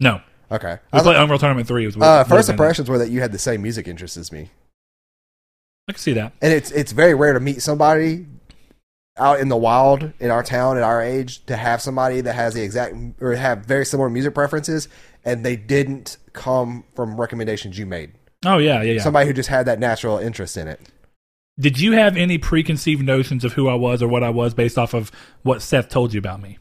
no, 0.00 0.20
Okay, 0.50 0.78
we 0.92 0.98
I 0.98 1.02
played 1.02 1.16
Unreal 1.16 1.38
Tournament 1.38 1.66
Three. 1.66 1.86
Was 1.86 1.96
Uh, 1.96 2.22
first 2.24 2.48
impressions 2.48 2.88
were 2.88 2.98
that 2.98 3.10
you 3.10 3.20
had 3.20 3.32
the 3.32 3.38
same 3.38 3.62
music 3.62 3.88
interests 3.88 4.16
as 4.16 4.30
me, 4.30 4.50
I 5.88 5.92
can 5.92 5.98
see 6.00 6.12
that. 6.12 6.34
and 6.42 6.52
it's 6.52 6.70
it's 6.70 6.92
very 6.92 7.14
rare 7.14 7.32
to 7.32 7.40
meet 7.40 7.62
somebody 7.62 8.26
out 9.18 9.40
in 9.40 9.48
the 9.48 9.56
wild 9.56 10.12
in 10.20 10.30
our 10.30 10.42
town 10.42 10.76
at 10.76 10.82
our 10.82 11.00
age 11.02 11.44
to 11.46 11.56
have 11.56 11.80
somebody 11.80 12.20
that 12.20 12.34
has 12.34 12.52
the 12.54 12.62
exact 12.62 12.94
or 13.20 13.34
have 13.34 13.64
very 13.64 13.86
similar 13.86 14.10
music 14.10 14.34
preferences, 14.34 14.88
and 15.24 15.44
they 15.44 15.56
didn't 15.56 16.18
come 16.34 16.84
from 16.94 17.18
recommendations 17.18 17.78
you 17.78 17.86
made. 17.86 18.12
Oh 18.44 18.58
yeah, 18.58 18.82
yeah, 18.82 18.94
yeah. 18.94 19.02
Somebody 19.02 19.26
who 19.26 19.32
just 19.32 19.48
had 19.48 19.66
that 19.66 19.78
natural 19.78 20.18
interest 20.18 20.56
in 20.56 20.68
it. 20.68 20.80
Did 21.58 21.80
you 21.80 21.92
have 21.92 22.16
any 22.16 22.36
preconceived 22.36 23.02
notions 23.02 23.44
of 23.44 23.54
who 23.54 23.68
I 23.68 23.74
was 23.74 24.02
or 24.02 24.08
what 24.08 24.22
I 24.22 24.28
was 24.28 24.52
based 24.52 24.76
off 24.76 24.92
of 24.92 25.10
what 25.42 25.62
Seth 25.62 25.88
told 25.88 26.12
you 26.12 26.18
about 26.18 26.42
me? 26.42 26.58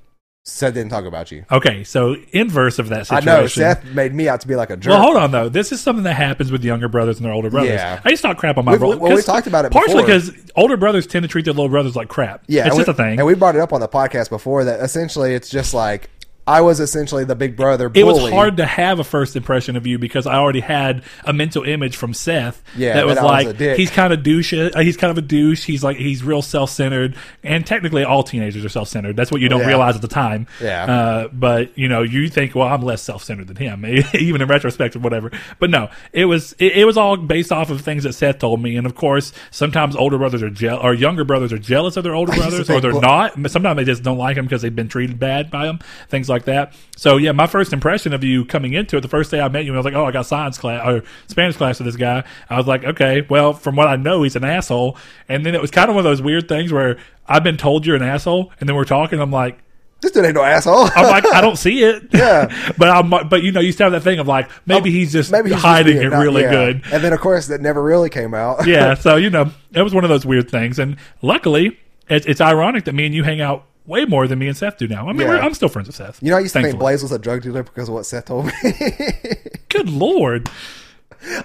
Seth 0.47 0.75
didn't 0.75 0.91
talk 0.91 1.05
about 1.05 1.31
you. 1.31 1.43
Okay, 1.51 1.83
so 1.83 2.15
inverse 2.31 2.77
of 2.77 2.89
that 2.89 3.07
situation. 3.07 3.29
I 3.29 3.41
know 3.41 3.47
Seth 3.47 3.83
made 3.85 4.13
me 4.13 4.29
out 4.29 4.41
to 4.41 4.47
be 4.47 4.55
like 4.55 4.69
a 4.69 4.77
jerk. 4.77 4.91
Well, 4.91 5.01
hold 5.01 5.17
on 5.17 5.31
though. 5.31 5.49
This 5.49 5.71
is 5.71 5.81
something 5.81 6.03
that 6.03 6.13
happens 6.13 6.51
with 6.51 6.63
younger 6.63 6.87
brothers 6.87 7.17
and 7.17 7.25
their 7.25 7.33
older 7.33 7.49
brothers. 7.49 7.71
Yeah. 7.71 7.99
I 8.05 8.09
used 8.09 8.21
to 8.21 8.27
talk 8.27 8.37
crap 8.37 8.57
on 8.57 8.63
my 8.63 8.77
brother. 8.77 8.97
well, 8.97 9.15
we 9.15 9.23
talked 9.23 9.47
about 9.47 9.65
it 9.65 9.71
partially 9.71 10.03
because 10.03 10.31
older 10.55 10.77
brothers 10.77 11.07
tend 11.07 11.23
to 11.23 11.27
treat 11.27 11.45
their 11.45 11.53
little 11.55 11.69
brothers 11.69 11.95
like 11.95 12.09
crap. 12.09 12.43
Yeah, 12.47 12.67
it's 12.67 12.75
just 12.75 12.87
we, 12.87 12.93
a 12.93 12.95
thing. 12.95 13.17
And 13.17 13.25
we 13.25 13.33
brought 13.33 13.55
it 13.55 13.61
up 13.61 13.73
on 13.73 13.81
the 13.81 13.87
podcast 13.87 14.29
before 14.29 14.63
that 14.65 14.81
essentially 14.81 15.33
it's 15.33 15.49
just 15.49 15.73
like 15.73 16.11
I 16.47 16.61
was 16.61 16.79
essentially 16.79 17.23
the 17.23 17.35
big 17.35 17.55
brother. 17.55 17.89
Bully. 17.89 18.01
it 18.01 18.03
was 18.05 18.29
hard 18.31 18.57
to 18.57 18.65
have 18.65 18.99
a 18.99 19.03
first 19.03 19.35
impression 19.35 19.75
of 19.75 19.87
you 19.87 19.97
because 19.97 20.27
I 20.27 20.35
already 20.35 20.59
had 20.59 21.03
a 21.23 21.33
mental 21.33 21.63
image 21.63 21.95
from 21.97 22.13
Seth 22.13 22.61
Yeah, 22.75 22.93
that 22.93 23.05
was 23.07 23.15
that 23.15 23.23
I 23.25 23.43
was 23.45 23.59
like 23.59 23.77
he's 23.77 23.89
kind 23.89 24.13
of 24.13 24.21
douche. 24.21 24.53
uh, 24.53 24.79
He's 24.79 24.95
kind 24.95 25.09
of 25.09 25.17
a 25.17 25.21
douche. 25.25 25.65
He's 25.65 25.83
like 25.83 25.97
he's 25.97 26.21
real 26.23 26.41
self 26.43 26.69
centered, 26.69 27.15
and 27.43 27.65
technically 27.65 28.03
all 28.03 28.21
teenagers 28.23 28.63
are 28.63 28.69
self 28.69 28.87
centered. 28.89 29.15
That's 29.15 29.31
what 29.31 29.41
you 29.41 29.49
don't 29.49 29.61
Yeah. 29.61 29.67
realize 29.67 29.95
at 29.95 30.01
the 30.03 30.07
time. 30.07 30.45
Yeah. 30.61 30.85
Uh, 30.85 31.27
but 31.29 31.75
you 31.77 31.87
know, 31.87 32.03
you 32.03 32.29
think, 32.29 32.53
well, 32.53 32.67
I'm 32.67 32.81
less 32.81 33.01
self 33.01 33.23
centered 33.23 33.47
than 33.47 33.57
him, 33.57 33.83
even 34.13 34.41
in 34.41 34.47
retrospect 34.47 34.95
or 34.95 34.99
whatever. 34.99 35.31
But 35.59 35.71
no, 35.71 35.89
it 36.13 36.25
was 36.25 36.53
it, 36.59 36.73
it 36.77 36.85
was 36.85 36.95
all 36.95 37.17
based 37.17 37.51
off 37.51 37.71
of 37.71 37.81
things 37.81 38.03
that 38.03 38.13
Seth 38.13 38.37
told 38.37 38.61
me, 38.61 38.75
and 38.77 38.85
of 38.85 38.93
course, 38.93 39.33
sometimes 39.49 39.95
older 39.95 40.19
brothers 40.19 40.43
are 40.43 40.49
jealous, 40.51 40.83
or 40.83 40.93
younger 40.93 41.23
brothers 41.23 41.51
are 41.51 41.57
jealous 41.57 41.97
of 41.97 42.03
their 42.03 42.13
older 42.13 42.31
brothers, 42.35 42.69
or 42.69 42.79
they're 42.81 42.93
not. 42.93 43.33
Sometimes 43.49 43.77
they 43.77 43.83
just 43.83 44.03
don't 44.03 44.19
like 44.19 44.35
them 44.35 44.45
because 44.45 44.61
they've 44.61 44.75
been 44.75 44.89
treated 44.89 45.19
bad 45.19 45.49
by 45.49 45.65
them, 45.65 45.79
things 46.09 46.29
like 46.29 46.34
that. 46.43 46.73
So 46.97 47.15
yeah, 47.15 47.31
my 47.31 47.47
first 47.47 47.71
impression 47.71 48.11
of 48.11 48.21
you 48.23 48.43
coming 48.43 48.73
into 48.73 48.97
it, 48.97 49.01
the 49.01 49.07
first 49.07 49.31
day 49.31 49.39
I 49.39 49.47
met 49.47 49.63
you, 49.63 49.73
I 49.73 49.77
was 49.77 49.85
like, 49.85 49.93
oh, 49.93 50.03
I 50.05 50.11
got 50.11 50.25
science 50.25 50.57
class 50.57 50.85
or 50.85 51.03
Spanish 51.27 51.55
class 51.55 51.79
with 51.79 51.85
this 51.85 51.95
guy. 51.95 52.25
I 52.49 52.57
was 52.57 52.67
like, 52.67 52.83
okay, 52.83 53.21
well, 53.29 53.53
from 53.53 53.77
what 53.77 53.87
I 53.87 53.95
know, 53.95 54.23
he's 54.23 54.35
an 54.35 54.43
asshole. 54.43 54.97
And 55.29 55.45
then 55.45 55.55
it 55.55 55.61
was 55.61 55.71
kind 55.71 55.89
of 55.89 55.95
one 55.95 56.05
of 56.05 56.11
those 56.11 56.21
weird 56.21 56.49
things 56.49 56.73
where 56.73 56.97
I've 57.25 57.43
been 57.43 57.57
told 57.57 57.85
you're 57.85 57.95
an 57.95 58.03
asshole, 58.03 58.51
and 58.59 58.67
then 58.69 58.75
we're 58.75 58.83
talking, 58.85 59.19
I'm 59.21 59.31
like. 59.31 59.59
This 60.01 60.11
dude 60.11 60.25
ain't 60.25 60.35
no 60.35 60.43
asshole. 60.43 60.89
I'm 60.93 61.05
like, 61.07 61.25
I 61.33 61.39
don't 61.41 61.55
see 61.55 61.81
it. 61.81 62.03
Yeah. 62.13 62.73
but 62.77 62.89
I'm, 62.89 63.09
but 63.09 63.41
you 63.41 63.51
know, 63.53 63.61
you 63.61 63.71
still 63.71 63.85
have 63.85 63.93
that 63.93 64.07
thing 64.07 64.19
of 64.19 64.27
like, 64.27 64.49
maybe 64.67 64.89
um, 64.89 64.93
he's 64.95 65.11
just 65.13 65.31
Maybe 65.31 65.49
he's 65.51 65.61
hiding 65.61 65.93
being 65.93 66.07
it 66.07 66.09
not- 66.11 66.21
really 66.21 66.41
yeah. 66.43 66.51
good. 66.51 66.83
And 66.91 67.03
then 67.03 67.13
of 67.13 67.21
course 67.21 67.47
that 67.47 67.61
never 67.61 67.81
really 67.81 68.09
came 68.09 68.33
out. 68.33 68.67
yeah. 68.67 68.93
So 69.05 69.15
you 69.15 69.29
know, 69.29 69.49
it 69.73 69.81
was 69.81 69.93
one 69.95 70.03
of 70.03 70.09
those 70.09 70.25
weird 70.25 70.51
things, 70.51 70.77
and 70.79 70.97
luckily, 71.23 71.79
it's, 72.09 72.25
it's 72.27 72.41
ironic 72.41 72.83
that 72.85 72.93
me 72.93 73.05
and 73.07 73.15
you 73.15 73.23
hang 73.23 73.41
out 73.41 73.65
way 73.87 74.05
more 74.05 74.27
than 74.27 74.39
me 74.39 74.47
and 74.47 74.57
Seth 74.57 74.77
do 74.77 74.87
now. 74.87 75.07
I 75.09 75.13
mean, 75.13 75.27
Yeah. 75.27 75.39
I'm 75.39 75.53
still 75.53 75.69
friends 75.69 75.87
with 75.87 75.95
Seth. 75.95 76.21
You 76.21 76.31
know, 76.31 76.37
I 76.37 76.41
used 76.41 76.53
to 76.53 76.61
think. 76.61 76.79
Blaze 76.79 77.01
was 77.03 77.11
a 77.11 77.19
drug 77.19 77.41
dealer 77.41 77.63
because 77.63 77.87
of 77.89 77.93
what 77.95 78.05
Seth 78.05 78.25
told 78.25 78.45
me. 78.47 78.51
Good 79.69 79.89
lord, 79.89 80.49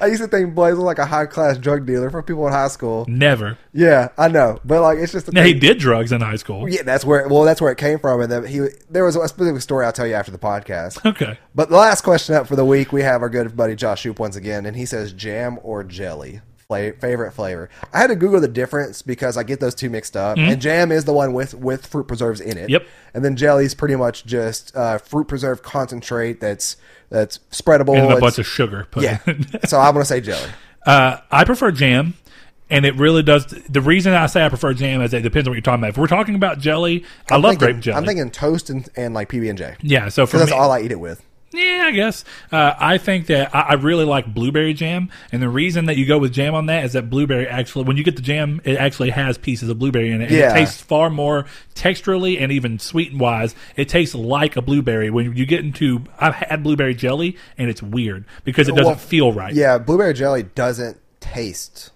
I 0.00 0.06
used 0.06 0.20
to 0.22 0.28
think 0.28 0.54
Blaze 0.54 0.74
was 0.74 0.84
like 0.84 0.98
a 0.98 1.06
high 1.06 1.26
class 1.26 1.56
drug 1.56 1.86
dealer 1.86 2.10
for 2.10 2.22
people 2.22 2.46
in 2.46 2.52
high 2.52 2.68
school. 2.68 3.06
never. 3.08 3.56
Yeah, 3.72 4.08
I 4.18 4.28
know, 4.28 4.58
but 4.64 4.82
like 4.82 4.98
it's 4.98 5.12
just 5.12 5.32
Now 5.32 5.42
he 5.42 5.54
did 5.54 5.78
drugs 5.78 6.12
in 6.12 6.20
high 6.20 6.36
school. 6.36 6.68
Yeah, 6.68 6.82
that's 6.82 7.04
where. 7.04 7.26
Well, 7.28 7.44
that's 7.44 7.60
where 7.60 7.72
it 7.72 7.78
came 7.78 7.98
from, 7.98 8.20
and 8.20 8.30
then 8.30 8.44
he. 8.46 8.60
There 8.90 9.04
was 9.04 9.16
a 9.16 9.26
specific 9.28 9.62
story 9.62 9.86
I'll 9.86 9.92
tell 9.92 10.06
you 10.06 10.14
after 10.14 10.32
the 10.32 10.38
podcast. 10.38 11.04
Okay. 11.10 11.38
But 11.54 11.70
the 11.70 11.76
last 11.76 12.02
question 12.02 12.34
up 12.34 12.46
for 12.46 12.56
the 12.56 12.64
week, 12.64 12.92
we 12.92 13.02
have 13.02 13.22
our 13.22 13.28
good 13.30 13.56
buddy 13.56 13.74
Josh 13.74 14.02
Shoop 14.02 14.18
once 14.18 14.36
again, 14.36 14.66
and 14.66 14.76
he 14.76 14.86
says 14.86 15.12
jam 15.12 15.58
or 15.62 15.82
jelly. 15.82 16.40
Fla- 16.70 16.92
favorite 16.92 17.32
flavor. 17.32 17.68
I 17.92 17.98
had 17.98 18.06
to 18.06 18.14
Google 18.14 18.40
the 18.40 18.46
difference 18.46 19.02
because 19.02 19.36
I 19.36 19.42
get 19.42 19.58
those 19.58 19.74
two 19.74 19.90
mixed 19.90 20.16
up. 20.16 20.38
And 20.38 20.60
jam 20.62 20.92
is 20.92 21.04
the 21.04 21.12
one 21.12 21.32
with 21.32 21.52
with 21.54 21.84
fruit 21.84 22.06
preserves 22.06 22.40
in 22.40 22.56
it. 22.56 22.62
Mm-hmm. 22.62 22.70
Yep. 22.70 22.86
And 23.14 23.24
then 23.24 23.34
jelly 23.34 23.64
is 23.64 23.74
pretty 23.74 23.96
much 23.96 24.24
just 24.24 24.74
uh, 24.76 24.98
fruit 24.98 25.26
preserve 25.26 25.62
concentrate 25.64 26.40
that's 26.40 26.76
that's 27.08 27.38
spreadable. 27.50 27.94
And 27.96 28.04
a 28.04 28.16
It's- 28.16 28.20
bunch 28.20 28.38
of 28.38 28.46
sugar. 28.46 28.86
Put 28.88 29.02
yeah. 29.02 29.18
so 29.66 29.80
I'm 29.80 29.92
gonna 29.94 30.04
say 30.04 30.20
jelly. 30.20 30.48
Uh, 30.86 31.18
I 31.30 31.44
prefer 31.44 31.70
jam, 31.72 32.14
and 32.70 32.86
it 32.86 32.94
really 32.94 33.22
does. 33.22 33.44
The 33.46 33.82
reason 33.82 34.14
I 34.14 34.24
say 34.26 34.42
I 34.46 34.48
prefer 34.48 34.72
jam 34.72 35.02
is 35.02 35.12
it 35.12 35.20
depends 35.20 35.46
on 35.46 35.50
what 35.50 35.56
you're 35.56 35.60
talking 35.60 35.80
about. 35.80 35.90
If 35.90 35.98
we're 35.98 36.06
talking 36.06 36.34
about 36.36 36.58
jelly, 36.58 37.04
I 37.30 37.34
I'm 37.34 37.42
love 37.42 37.50
thinking, 37.58 37.68
grape 37.74 37.80
jelly. 37.82 37.96
I'm 37.98 38.06
thinking 38.06 38.30
toast 38.30 38.70
and, 38.70 38.88
and 38.96 39.12
like 39.12 39.28
PB 39.28 39.50
and 39.50 39.58
J. 39.58 39.76
yeah, 39.82 40.08
so 40.08 40.24
for 40.24 40.38
Because 40.38 40.48
that's 40.48 40.58
all 40.58 40.70
I 40.70 40.80
eat 40.80 40.90
it 40.90 40.98
with. 40.98 41.22
Yeah, 41.52 41.84
I 41.86 41.90
guess. 41.90 42.24
Uh, 42.52 42.74
I 42.78 42.96
think 42.98 43.26
that 43.26 43.52
I, 43.54 43.60
I 43.60 43.72
really 43.74 44.04
like 44.04 44.32
blueberry 44.32 44.72
jam, 44.72 45.10
and 45.32 45.42
the 45.42 45.48
reason 45.48 45.86
that 45.86 45.96
you 45.96 46.06
go 46.06 46.16
with 46.18 46.32
jam 46.32 46.54
on 46.54 46.66
that 46.66 46.84
is 46.84 46.92
that 46.92 47.10
blueberry 47.10 47.48
actually, 47.48 47.84
when 47.86 47.96
you 47.96 48.04
get 48.04 48.14
the 48.16 48.22
jam, 48.22 48.60
it 48.64 48.76
actually 48.76 49.10
has 49.10 49.36
pieces 49.36 49.68
of 49.68 49.78
blueberry 49.78 50.10
in 50.10 50.20
it. 50.20 50.26
And 50.30 50.36
Yeah. 50.36 50.52
It 50.52 50.60
tastes 50.60 50.80
far 50.80 51.10
more 51.10 51.46
texturally 51.74 52.40
and 52.40 52.52
even 52.52 52.78
sweet 52.78 53.12
wise. 53.14 53.54
It 53.76 53.88
tastes 53.88 54.14
like 54.14 54.56
a 54.56 54.62
blueberry. 54.62 55.10
When 55.10 55.36
you 55.36 55.44
get 55.44 55.60
into, 55.60 56.04
I've 56.20 56.34
had 56.34 56.62
blueberry 56.62 56.94
jelly, 56.94 57.36
and 57.58 57.68
it's 57.68 57.82
weird 57.82 58.26
because 58.44 58.68
it 58.68 58.72
doesn't 58.76 58.86
Well, 58.86 58.94
feel 58.94 59.32
right. 59.32 59.52
Yeah, 59.54 59.78
blueberry 59.78 60.14
jelly 60.14 60.44
doesn't 60.44 60.98
taste 61.18 61.90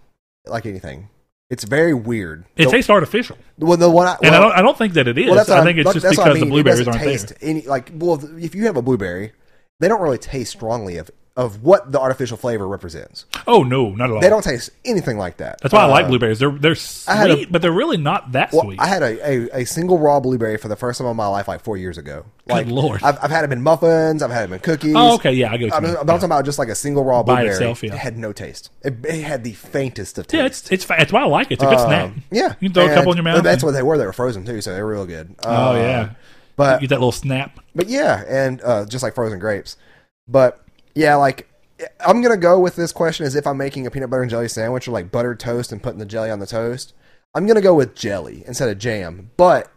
like 0.46 0.66
anything. 0.66 1.10
It's 1.50 1.62
very 1.64 1.94
weird. 1.94 2.46
It 2.56 2.64
the, 2.64 2.70
tastes 2.72 2.90
artificial, 2.90 3.38
well, 3.58 3.76
the 3.76 3.88
one 3.88 4.08
I, 4.08 4.16
and 4.24 4.34
I 4.34 4.40
don't. 4.40 4.52
I 4.52 4.62
don't 4.62 4.76
think 4.76 4.94
that 4.94 5.06
it 5.06 5.16
is. 5.18 5.30
well, 5.30 5.38
I 5.48 5.54
I'm- 5.56 5.64
think 5.64 5.78
it's 5.78 5.92
just 5.92 6.04
because 6.08 6.18
I 6.26 6.32
mean. 6.32 6.44
the 6.44 6.50
blueberries 6.50 6.88
aren't 6.88 7.00
taste 7.00 7.28
there. 7.28 7.38
Any, 7.42 7.60
like, 7.62 7.92
well, 7.94 8.18
if 8.42 8.54
you 8.54 8.64
have 8.64 8.76
a 8.76 8.82
blueberry, 8.82 9.32
they 9.80 9.88
don't 9.88 10.00
really 10.00 10.18
taste 10.18 10.52
strongly 10.52 10.96
of 10.98 11.10
of 11.36 11.64
what 11.64 11.90
the 11.90 11.98
artificial 11.98 12.36
flavor 12.36 12.68
represents. 12.68 13.24
Oh 13.48 13.64
no, 13.64 13.90
not 13.90 14.04
at 14.08 14.14
all. 14.14 14.20
They 14.20 14.28
don't 14.28 14.44
taste 14.44 14.70
anything 14.84 15.18
like 15.18 15.38
that. 15.38 15.60
That's 15.60 15.74
why 15.74 15.80
I 15.80 15.86
like 15.86 16.04
Uh, 16.04 16.08
blueberries. 16.10 16.38
They're 16.38 16.52
they're 16.52 16.76
had 17.08 17.28
a- 17.28 17.34
sweet, 17.34 17.50
but 17.50 17.60
they're 17.60 17.72
really 17.72 17.96
not 17.96 18.30
that 18.32 18.52
Well, 18.52 18.62
sweet. 18.62 18.78
I 18.78 18.86
had 18.86 19.02
a, 19.02 19.28
a, 19.52 19.62
a 19.62 19.64
single 19.64 19.98
raw 19.98 20.20
blueberry 20.20 20.58
for 20.58 20.68
the 20.68 20.76
first 20.76 20.98
time 21.00 21.08
in 21.08 21.16
my 21.16 21.26
life 21.26 21.48
like 21.48 21.64
four 21.64 21.76
years 21.76 21.98
ago. 21.98 22.24
Like, 22.46 22.68
Lord. 22.68 23.02
I've, 23.02 23.18
I've 23.20 23.32
had 23.32 23.42
them 23.42 23.50
in 23.50 23.62
muffins. 23.62 24.22
I've 24.22 24.30
had 24.30 24.44
them 24.44 24.52
in 24.52 24.60
cookies. 24.60 24.94
oh, 24.96 25.14
okay, 25.16 25.32
yeah, 25.32 25.50
I 25.50 25.56
get 25.56 25.72
what 25.72 25.78
I'm, 25.78 25.84
I'm 25.86 25.94
mean. 25.96 26.06
talking 26.06 26.24
about 26.26 26.44
just 26.44 26.60
like 26.60 26.68
a 26.68 26.74
single 26.76 27.02
raw 27.04 27.24
By 27.24 27.34
blueberry. 27.42 27.48
itself, 27.56 27.82
yeah. 27.82 27.94
It 27.94 27.98
had 27.98 28.16
no 28.16 28.32
taste. 28.32 28.70
It, 28.84 29.04
it 29.04 29.24
had 29.24 29.42
the 29.42 29.54
faintest 29.54 30.18
of 30.18 30.28
taste. 30.28 30.38
Yeah, 30.38 30.46
it's 30.46 30.70
it's 30.70 30.86
it's 30.88 31.12
why 31.12 31.22
I 31.22 31.26
like 31.26 31.48
it. 31.50 31.54
It's 31.54 31.64
a 31.64 31.66
good 31.66 31.80
snack. 31.80 32.04
Um, 32.04 32.22
yeah, 32.30 32.54
you 32.60 32.68
can 32.68 32.74
throw 32.74 32.86
a 32.88 32.94
couple 32.94 33.10
in 33.10 33.16
your 33.16 33.24
mouth. 33.24 33.42
That's 33.42 33.56
and- 33.64 33.66
what 33.66 33.72
they 33.72 33.82
were. 33.82 33.98
They 33.98 34.06
were 34.06 34.12
frozen 34.12 34.44
too, 34.46 34.60
so 34.60 34.72
they 34.72 34.80
were 34.80 34.92
real 34.92 35.06
good. 35.06 35.34
oh 35.44 35.72
Uh, 35.72 35.74
yeah, 35.74 36.10
but 36.56 36.80
you 36.80 36.88
get 36.88 36.94
that 36.94 37.00
little 37.00 37.12
snap. 37.12 37.60
but 37.74 37.88
yeah, 37.88 38.24
and 38.28 38.60
uh, 38.62 38.86
just 38.86 39.02
like 39.02 39.14
frozen 39.14 39.38
grapes. 39.38 39.76
But 40.28 40.64
yeah, 40.94 41.16
like 41.16 41.48
I'm 42.06 42.22
gonna 42.22 42.36
go 42.36 42.58
with 42.60 42.76
this 42.76 42.92
question 42.92 43.26
as 43.26 43.34
if 43.34 43.46
I'm 43.46 43.56
making 43.56 43.86
a 43.86 43.90
peanut 43.90 44.10
butter 44.10 44.22
and 44.22 44.30
jelly 44.30 44.48
sandwich 44.48 44.88
or 44.88 44.92
like 44.92 45.10
buttered 45.10 45.40
toast 45.40 45.72
and 45.72 45.82
putting 45.82 45.98
the 45.98 46.06
jelly 46.06 46.30
on 46.30 46.38
the 46.38 46.46
toast. 46.46 46.92
I'm 47.34 47.46
gonna 47.46 47.60
go 47.60 47.74
with 47.74 47.94
jelly 47.94 48.44
instead 48.46 48.68
of 48.68 48.78
jam. 48.78 49.30
But 49.36 49.70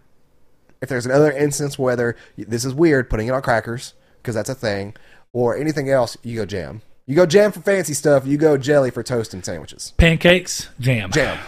if 0.81 0.89
there's 0.89 1.05
another 1.05 1.31
instance 1.31 1.79
whether 1.79 2.15
this 2.37 2.63
is 2.63 2.73
weird, 2.73 3.09
putting 3.09 3.27
it 3.27 3.31
on 3.31 3.41
crackers 3.41 3.93
because 4.21 4.35
that's 4.35 4.49
a 4.49 4.55
thing, 4.55 4.95
or 5.33 5.57
anything 5.57 5.89
else, 5.89 6.17
you 6.23 6.35
go 6.37 6.45
jam. 6.45 6.81
You 7.05 7.15
go 7.15 7.25
jam 7.25 7.51
for 7.51 7.61
fancy 7.61 7.93
stuff. 7.93 8.27
You 8.27 8.37
go 8.37 8.57
jelly 8.57 8.91
for 8.91 9.01
toast 9.01 9.33
and 9.33 9.43
sandwiches. 9.43 9.93
Pancakes, 9.97 10.69
jam. 10.79 11.11
Jam. 11.11 11.39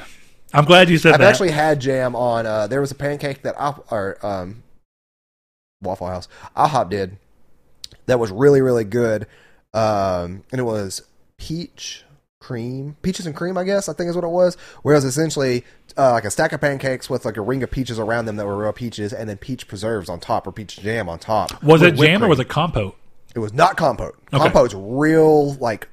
I'm 0.54 0.66
glad 0.66 0.90
you 0.90 0.98
said 0.98 1.14
that. 1.14 1.22
I've 1.22 1.28
actually 1.28 1.52
had 1.52 1.80
jam 1.80 2.16
on. 2.16 2.46
Uh, 2.46 2.66
there 2.66 2.82
was 2.82 2.92
a 2.92 2.96
pancake 2.96 3.44
that 3.44 3.60
I 3.60 3.76
or 3.92 4.26
um, 4.26 4.64
Waffle 5.82 6.08
House 6.08 6.28
IHOP 6.56 6.90
did 6.90 7.18
that 8.06 8.20
was 8.20 8.32
really 8.32 8.62
really 8.62 8.84
good, 8.84 9.28
um, 9.74 10.44
and 10.52 10.60
it 10.60 10.64
was 10.64 11.04
peach 11.38 12.04
cream, 12.40 12.96
peaches 13.02 13.26
and 13.26 13.36
cream. 13.36 13.58
I 13.58 13.64
guess 13.64 13.88
I 13.90 13.94
think 13.94 14.10
is 14.10 14.16
what 14.16 14.24
it 14.24 14.30
was. 14.30 14.56
Where 14.82 14.96
it 14.96 14.98
was 14.98 15.06
essentially 15.06 15.64
uh, 15.98 16.12
like 16.12 16.26
a 16.26 16.32
stack 16.32 16.52
of 16.52 16.62
pancakes 16.62 17.10
with 17.10 17.26
like 17.26 17.38
a 17.38 17.42
ring 17.42 17.64
of 17.64 17.72
peaches 17.72 18.00
around 18.00 18.26
them 18.26 18.38
that 18.38 18.46
were 18.46 18.58
real 18.58 18.74
peaches, 18.74 19.14
and 19.14 19.30
then 19.30 19.38
peach 19.38 19.68
preserves 19.68 20.10
on 20.10 20.20
top 20.20 20.48
or 20.48 20.52
peach 20.52 20.80
jam 20.80 21.08
on 21.10 21.20
top. 21.20 21.62
was 21.64 21.82
it 21.82 21.96
whipped 21.96 22.12
jam 22.12 22.24
or 22.24 22.28
was 22.28 22.40
it 22.40 22.50
compote? 22.50 22.96
It 23.36 23.40
was 23.40 23.54
not 23.54 23.78
compote. 23.78 24.18
Okay. 24.34 24.44
Compote's 24.44 24.74
real 24.74 25.54
like 25.56 25.88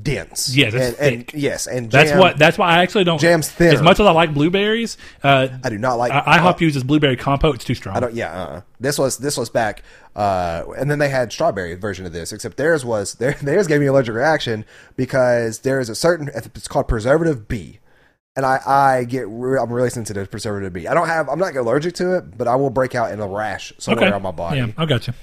dense. 0.00 0.54
Yes, 0.54 0.74
and, 0.74 0.96
and 0.96 1.34
yes, 1.34 1.66
and 1.66 1.90
That's 1.90 2.12
what. 2.12 2.38
That's 2.38 2.58
why 2.58 2.68
I 2.68 2.82
actually 2.82 3.04
don't. 3.04 3.20
Jam's 3.20 3.48
thin. 3.48 3.74
As 3.74 3.82
much 3.82 3.98
as 3.98 4.06
I 4.06 4.10
like 4.12 4.34
blueberries, 4.34 4.98
uh, 5.22 5.48
I 5.62 5.70
do 5.70 5.78
not 5.78 5.94
like. 5.94 6.12
I, 6.12 6.38
IHOP 6.38 6.60
uses 6.60 6.84
blueberry 6.84 7.16
compote. 7.16 7.56
It's 7.56 7.64
too 7.64 7.74
strong. 7.74 7.96
I 7.96 8.00
don't. 8.00 8.14
Yeah, 8.14 8.32
uh-uh. 8.32 8.60
this 8.78 8.98
was 8.98 9.18
this 9.18 9.36
was 9.36 9.50
back, 9.50 9.82
uh, 10.14 10.64
and 10.76 10.90
then 10.90 10.98
they 10.98 11.08
had 11.08 11.32
strawberry 11.32 11.74
version 11.74 12.04
of 12.06 12.12
this. 12.12 12.32
Except 12.32 12.56
theirs 12.56 12.84
was 12.84 13.14
their, 13.20 13.32
theirs 13.34 13.66
gave 13.66 13.80
me 13.80 13.86
allergic 13.86 14.14
reaction 14.14 14.64
because 14.96 15.60
there 15.60 15.80
is 15.80 15.88
a 15.88 15.94
certain 15.94 16.30
it's 16.34 16.68
called 16.68 16.88
preservative 16.88 17.48
B, 17.48 17.80
and 18.34 18.44
I 18.44 18.60
I 18.66 19.04
get 19.04 19.26
re- 19.28 19.58
I'm 19.58 19.72
really 19.72 19.90
sensitive 19.90 20.26
to 20.26 20.30
preservative 20.30 20.72
B. 20.72 20.86
I 20.86 20.94
don't 20.94 21.08
have 21.08 21.28
I'm 21.28 21.38
not 21.38 21.56
allergic 21.56 21.94
to 21.94 22.18
it, 22.18 22.36
but 22.36 22.48
I 22.48 22.56
will 22.56 22.70
break 22.70 22.94
out 22.94 23.12
in 23.12 23.20
a 23.20 23.26
rash 23.26 23.72
somewhere 23.78 24.08
okay. 24.08 24.14
on 24.14 24.22
my 24.22 24.32
body. 24.32 24.58
Yeah, 24.58 24.68
I 24.76 24.84
got 24.84 25.06
you. 25.06 25.14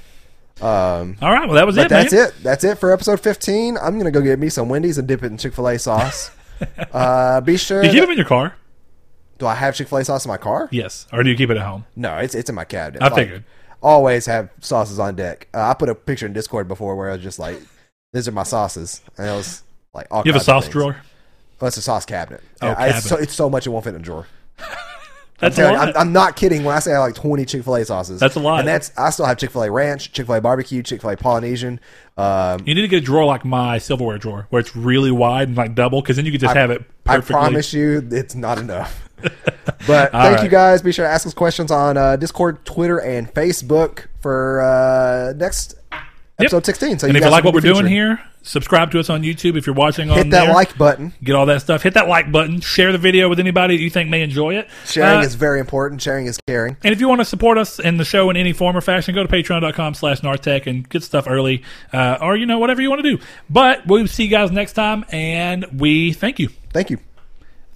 Um, 0.63 1.17
All 1.21 1.31
right. 1.31 1.45
Well, 1.47 1.55
that 1.55 1.65
was 1.65 1.77
it. 1.77 1.89
that's 1.89 2.13
man. 2.13 2.27
it. 2.27 2.33
That's 2.41 2.63
it 2.63 2.77
for 2.77 2.91
episode 2.93 3.19
15. 3.19 3.77
I'm 3.77 3.97
gonna 3.97 4.11
go 4.11 4.21
get 4.21 4.39
me 4.39 4.49
some 4.49 4.69
Wendy's 4.69 4.97
and 4.97 5.07
dip 5.07 5.21
it 5.23 5.27
in 5.27 5.37
Chick 5.37 5.53
Fil 5.53 5.67
A 5.67 5.77
sauce. 5.79 6.31
uh, 6.93 7.41
be 7.41 7.57
sure. 7.57 7.81
Do 7.81 7.87
you 7.87 7.93
keep 7.93 7.99
that- 8.01 8.05
them 8.07 8.11
in 8.11 8.17
your 8.17 8.27
car? 8.27 8.55
do 9.39 9.47
I 9.47 9.55
have 9.55 9.75
Chick 9.75 9.87
Fil 9.89 9.97
A 9.97 10.05
sauce 10.05 10.23
in 10.25 10.29
my 10.29 10.37
car? 10.37 10.69
Yes, 10.71 11.05
or 11.11 11.21
do 11.23 11.29
you 11.29 11.35
keep 11.35 11.49
it 11.49 11.57
at 11.57 11.63
home? 11.63 11.85
No, 11.97 12.17
it's 12.17 12.33
it's 12.35 12.49
in 12.49 12.55
my 12.55 12.63
cabinet. 12.63 13.01
I 13.03 13.07
Like, 13.07 13.15
figured. 13.15 13.43
always 13.81 14.25
have 14.27 14.49
sauces 14.61 14.99
on 14.99 15.15
deck. 15.15 15.47
Uh, 15.53 15.69
I 15.69 15.73
put 15.73 15.89
a 15.89 15.95
picture 15.95 16.25
in 16.27 16.33
Discord 16.33 16.67
before 16.69 16.95
where 16.95 17.09
I 17.09 17.13
was 17.13 17.23
just 17.23 17.39
like, 17.39 17.59
"These 18.13 18.27
are 18.29 18.31
my 18.31 18.43
sauces," 18.43 19.01
and 19.17 19.27
it 19.27 19.31
was 19.31 19.63
like 19.93 20.07
all. 20.11 20.21
You 20.25 20.31
have 20.31 20.41
a 20.41 20.45
sauce 20.45 20.69
drawer. 20.69 20.95
Oh, 21.59 21.65
it's 21.67 21.77
a 21.77 21.81
sauce 21.81 22.05
cabinet. 22.05 22.41
Oh, 22.61 22.67
Yeah, 22.67 22.85
It's, 22.97 23.03
so, 23.03 23.09
cabinet. 23.09 23.23
it's 23.23 23.33
so 23.33 23.49
much 23.49 23.65
it 23.67 23.71
won't 23.71 23.83
fit 23.85 23.95
in 23.95 24.01
a 24.01 24.03
drawer. 24.03 24.27
That's 25.43 25.59
I'm, 25.59 25.65
a 25.65 25.67
telling 25.67 25.87
you. 25.87 25.93
I'm, 25.93 26.07
I'm 26.07 26.13
not 26.13 26.35
kidding 26.35 26.63
when 26.63 26.75
I 26.75 26.79
say 26.79 26.91
I 26.91 26.95
have 26.95 27.03
like 27.03 27.15
20 27.15 27.45
Chick 27.45 27.63
Fil 27.63 27.75
A 27.75 27.85
sauces. 27.85 28.19
That's 28.19 28.35
a 28.35 28.39
lot. 28.39 28.59
and 28.59 28.67
that's 28.67 28.91
I 28.97 29.09
still 29.09 29.25
have 29.25 29.37
Chick 29.37 29.51
Fil 29.51 29.63
A 29.63 29.71
Ranch, 29.71 30.11
Chick 30.11 30.25
Fil 30.25 30.35
A 30.35 30.41
Barbecue, 30.41 30.83
Chick 30.83 31.01
Fil 31.01 31.11
A 31.11 31.17
Polynesian. 31.17 31.79
Um, 32.17 32.61
you 32.65 32.75
need 32.75 32.81
to 32.81 32.87
get 32.87 33.03
a 33.03 33.05
drawer 33.05 33.25
like 33.25 33.43
my 33.43 33.77
silverware 33.77 34.17
drawer, 34.17 34.47
where 34.49 34.59
it's 34.59 34.75
really 34.75 35.11
wide 35.11 35.49
and 35.49 35.57
like 35.57 35.75
double, 35.75 36.01
because 36.01 36.15
then 36.15 36.25
you 36.25 36.31
can 36.31 36.39
just 36.39 36.55
have 36.55 36.71
it 36.71 36.83
I 37.05 37.19
promise 37.19 37.73
you, 37.73 38.07
it's 38.11 38.35
not 38.35 38.57
enough. 38.57 39.09
but 39.87 40.11
thank 40.11 40.13
right. 40.13 40.43
you 40.43 40.49
guys. 40.49 40.81
Be 40.81 40.91
sure 40.91 41.05
to 41.05 41.11
ask 41.11 41.25
us 41.25 41.33
questions 41.33 41.71
on 41.71 41.97
uh, 41.97 42.15
Discord, 42.15 42.65
Twitter, 42.65 42.99
and 42.99 43.33
Facebook 43.33 44.07
for 44.21 44.61
uh, 44.61 45.33
next 45.33 45.75
episode 46.39 46.65
16. 46.65 46.99
So 46.99 47.07
and 47.07 47.13
you 47.13 47.19
if 47.19 47.25
you 47.25 47.31
like 47.31 47.43
what 47.43 47.53
we're 47.53 47.61
doing 47.61 47.85
here, 47.85 48.19
subscribe 48.41 48.91
to 48.91 48.99
us 48.99 49.09
on 49.09 49.21
YouTube 49.23 49.57
if 49.57 49.65
you're 49.65 49.75
watching 49.75 50.09
on 50.09 50.17
hit 50.17 50.29
that 50.31 50.45
there. 50.45 50.53
like 50.53 50.77
button. 50.77 51.13
Get 51.23 51.35
all 51.35 51.45
that 51.45 51.61
stuff. 51.61 51.83
Hit 51.83 51.93
that 51.93 52.07
like 52.07 52.31
button. 52.31 52.59
Share 52.59 52.91
the 52.91 52.97
video 52.97 53.29
with 53.29 53.39
anybody 53.39 53.77
that 53.77 53.83
you 53.83 53.89
think 53.89 54.09
may 54.09 54.21
enjoy 54.21 54.55
it. 54.55 54.67
Sharing 54.85 55.19
Uh, 55.19 55.21
is 55.21 55.35
very 55.35 55.59
important. 55.59 56.01
Sharing 56.01 56.25
is 56.25 56.37
caring. 56.47 56.75
And 56.83 56.91
if 56.93 56.99
you 56.99 57.07
want 57.07 57.21
to 57.21 57.25
support 57.25 57.57
us 57.57 57.79
in 57.79 57.97
the 57.97 58.05
show 58.05 58.29
in 58.29 58.37
any 58.37 58.53
form 58.53 58.75
or 58.75 58.81
fashion, 58.81 59.13
go 59.15 59.25
to 59.25 59.29
patreon.com 59.31 59.93
slash 59.93 60.21
Nartech 60.21 60.67
and 60.67 60.87
get 60.89 61.03
stuff 61.03 61.25
early, 61.27 61.63
uh, 61.93 62.17
or, 62.21 62.35
you 62.35 62.45
know, 62.45 62.59
whatever 62.59 62.81
you 62.81 62.89
want 62.89 63.03
to 63.03 63.17
do. 63.17 63.23
But 63.49 63.85
we'll 63.87 64.07
see 64.07 64.23
you 64.23 64.29
guys 64.29 64.51
next 64.51 64.73
time, 64.73 65.05
and 65.11 65.65
we 65.79 66.13
thank 66.13 66.39
you. 66.39 66.49
Thank 66.73 66.89
you. 66.89 66.97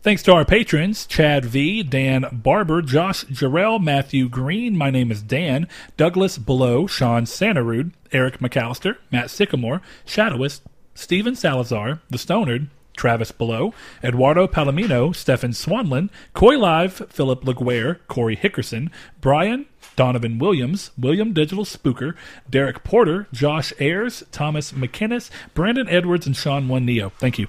Thanks 0.07 0.23
to 0.23 0.31
our 0.31 0.45
patrons, 0.45 1.05
Chad 1.05 1.43
V, 1.43 1.83
Dan 1.83 2.27
Barber, 2.31 2.81
Josh 2.81 3.25
Jarrell, 3.25 3.77
Matthew 3.77 4.29
Green, 4.29 4.77
my 4.77 4.89
name 4.89 5.11
is 5.11 5.21
Dan, 5.21 5.67
Douglas 5.97 6.37
Below, 6.37 6.87
Sean 6.87 7.25
Santarud, 7.25 7.91
Eric 8.13 8.39
McAllister, 8.39 8.95
Matt 9.11 9.29
Sycamore, 9.29 9.81
Shadowist, 10.05 10.61
Stephen 10.95 11.35
Salazar, 11.35 11.99
The 12.09 12.17
Stonard, 12.17 12.69
Travis 12.95 13.33
Below, 13.33 13.73
Eduardo 14.01 14.47
Palomino, 14.47 15.13
Stefan 15.13 15.51
Swanlin, 15.51 16.09
Coy 16.33 16.57
Live, 16.57 17.05
Philip 17.09 17.43
LaGuerre, 17.43 17.99
Corey 18.07 18.37
Hickerson, 18.37 18.89
Brian, 19.19 19.65
Donovan 19.97 20.39
Williams, 20.39 20.91
William 20.97 21.33
Digital 21.33 21.65
Spooker, 21.65 22.15
Derek 22.49 22.85
Porter, 22.85 23.27
Josh 23.33 23.73
Ayers, 23.77 24.23
Thomas 24.31 24.71
McKinnis, 24.71 25.29
Brandon 25.53 25.89
Edwards, 25.89 26.25
and 26.25 26.37
Sean 26.37 26.69
One 26.69 26.85
Neo. 26.85 27.09
Thank 27.19 27.37
you. 27.37 27.47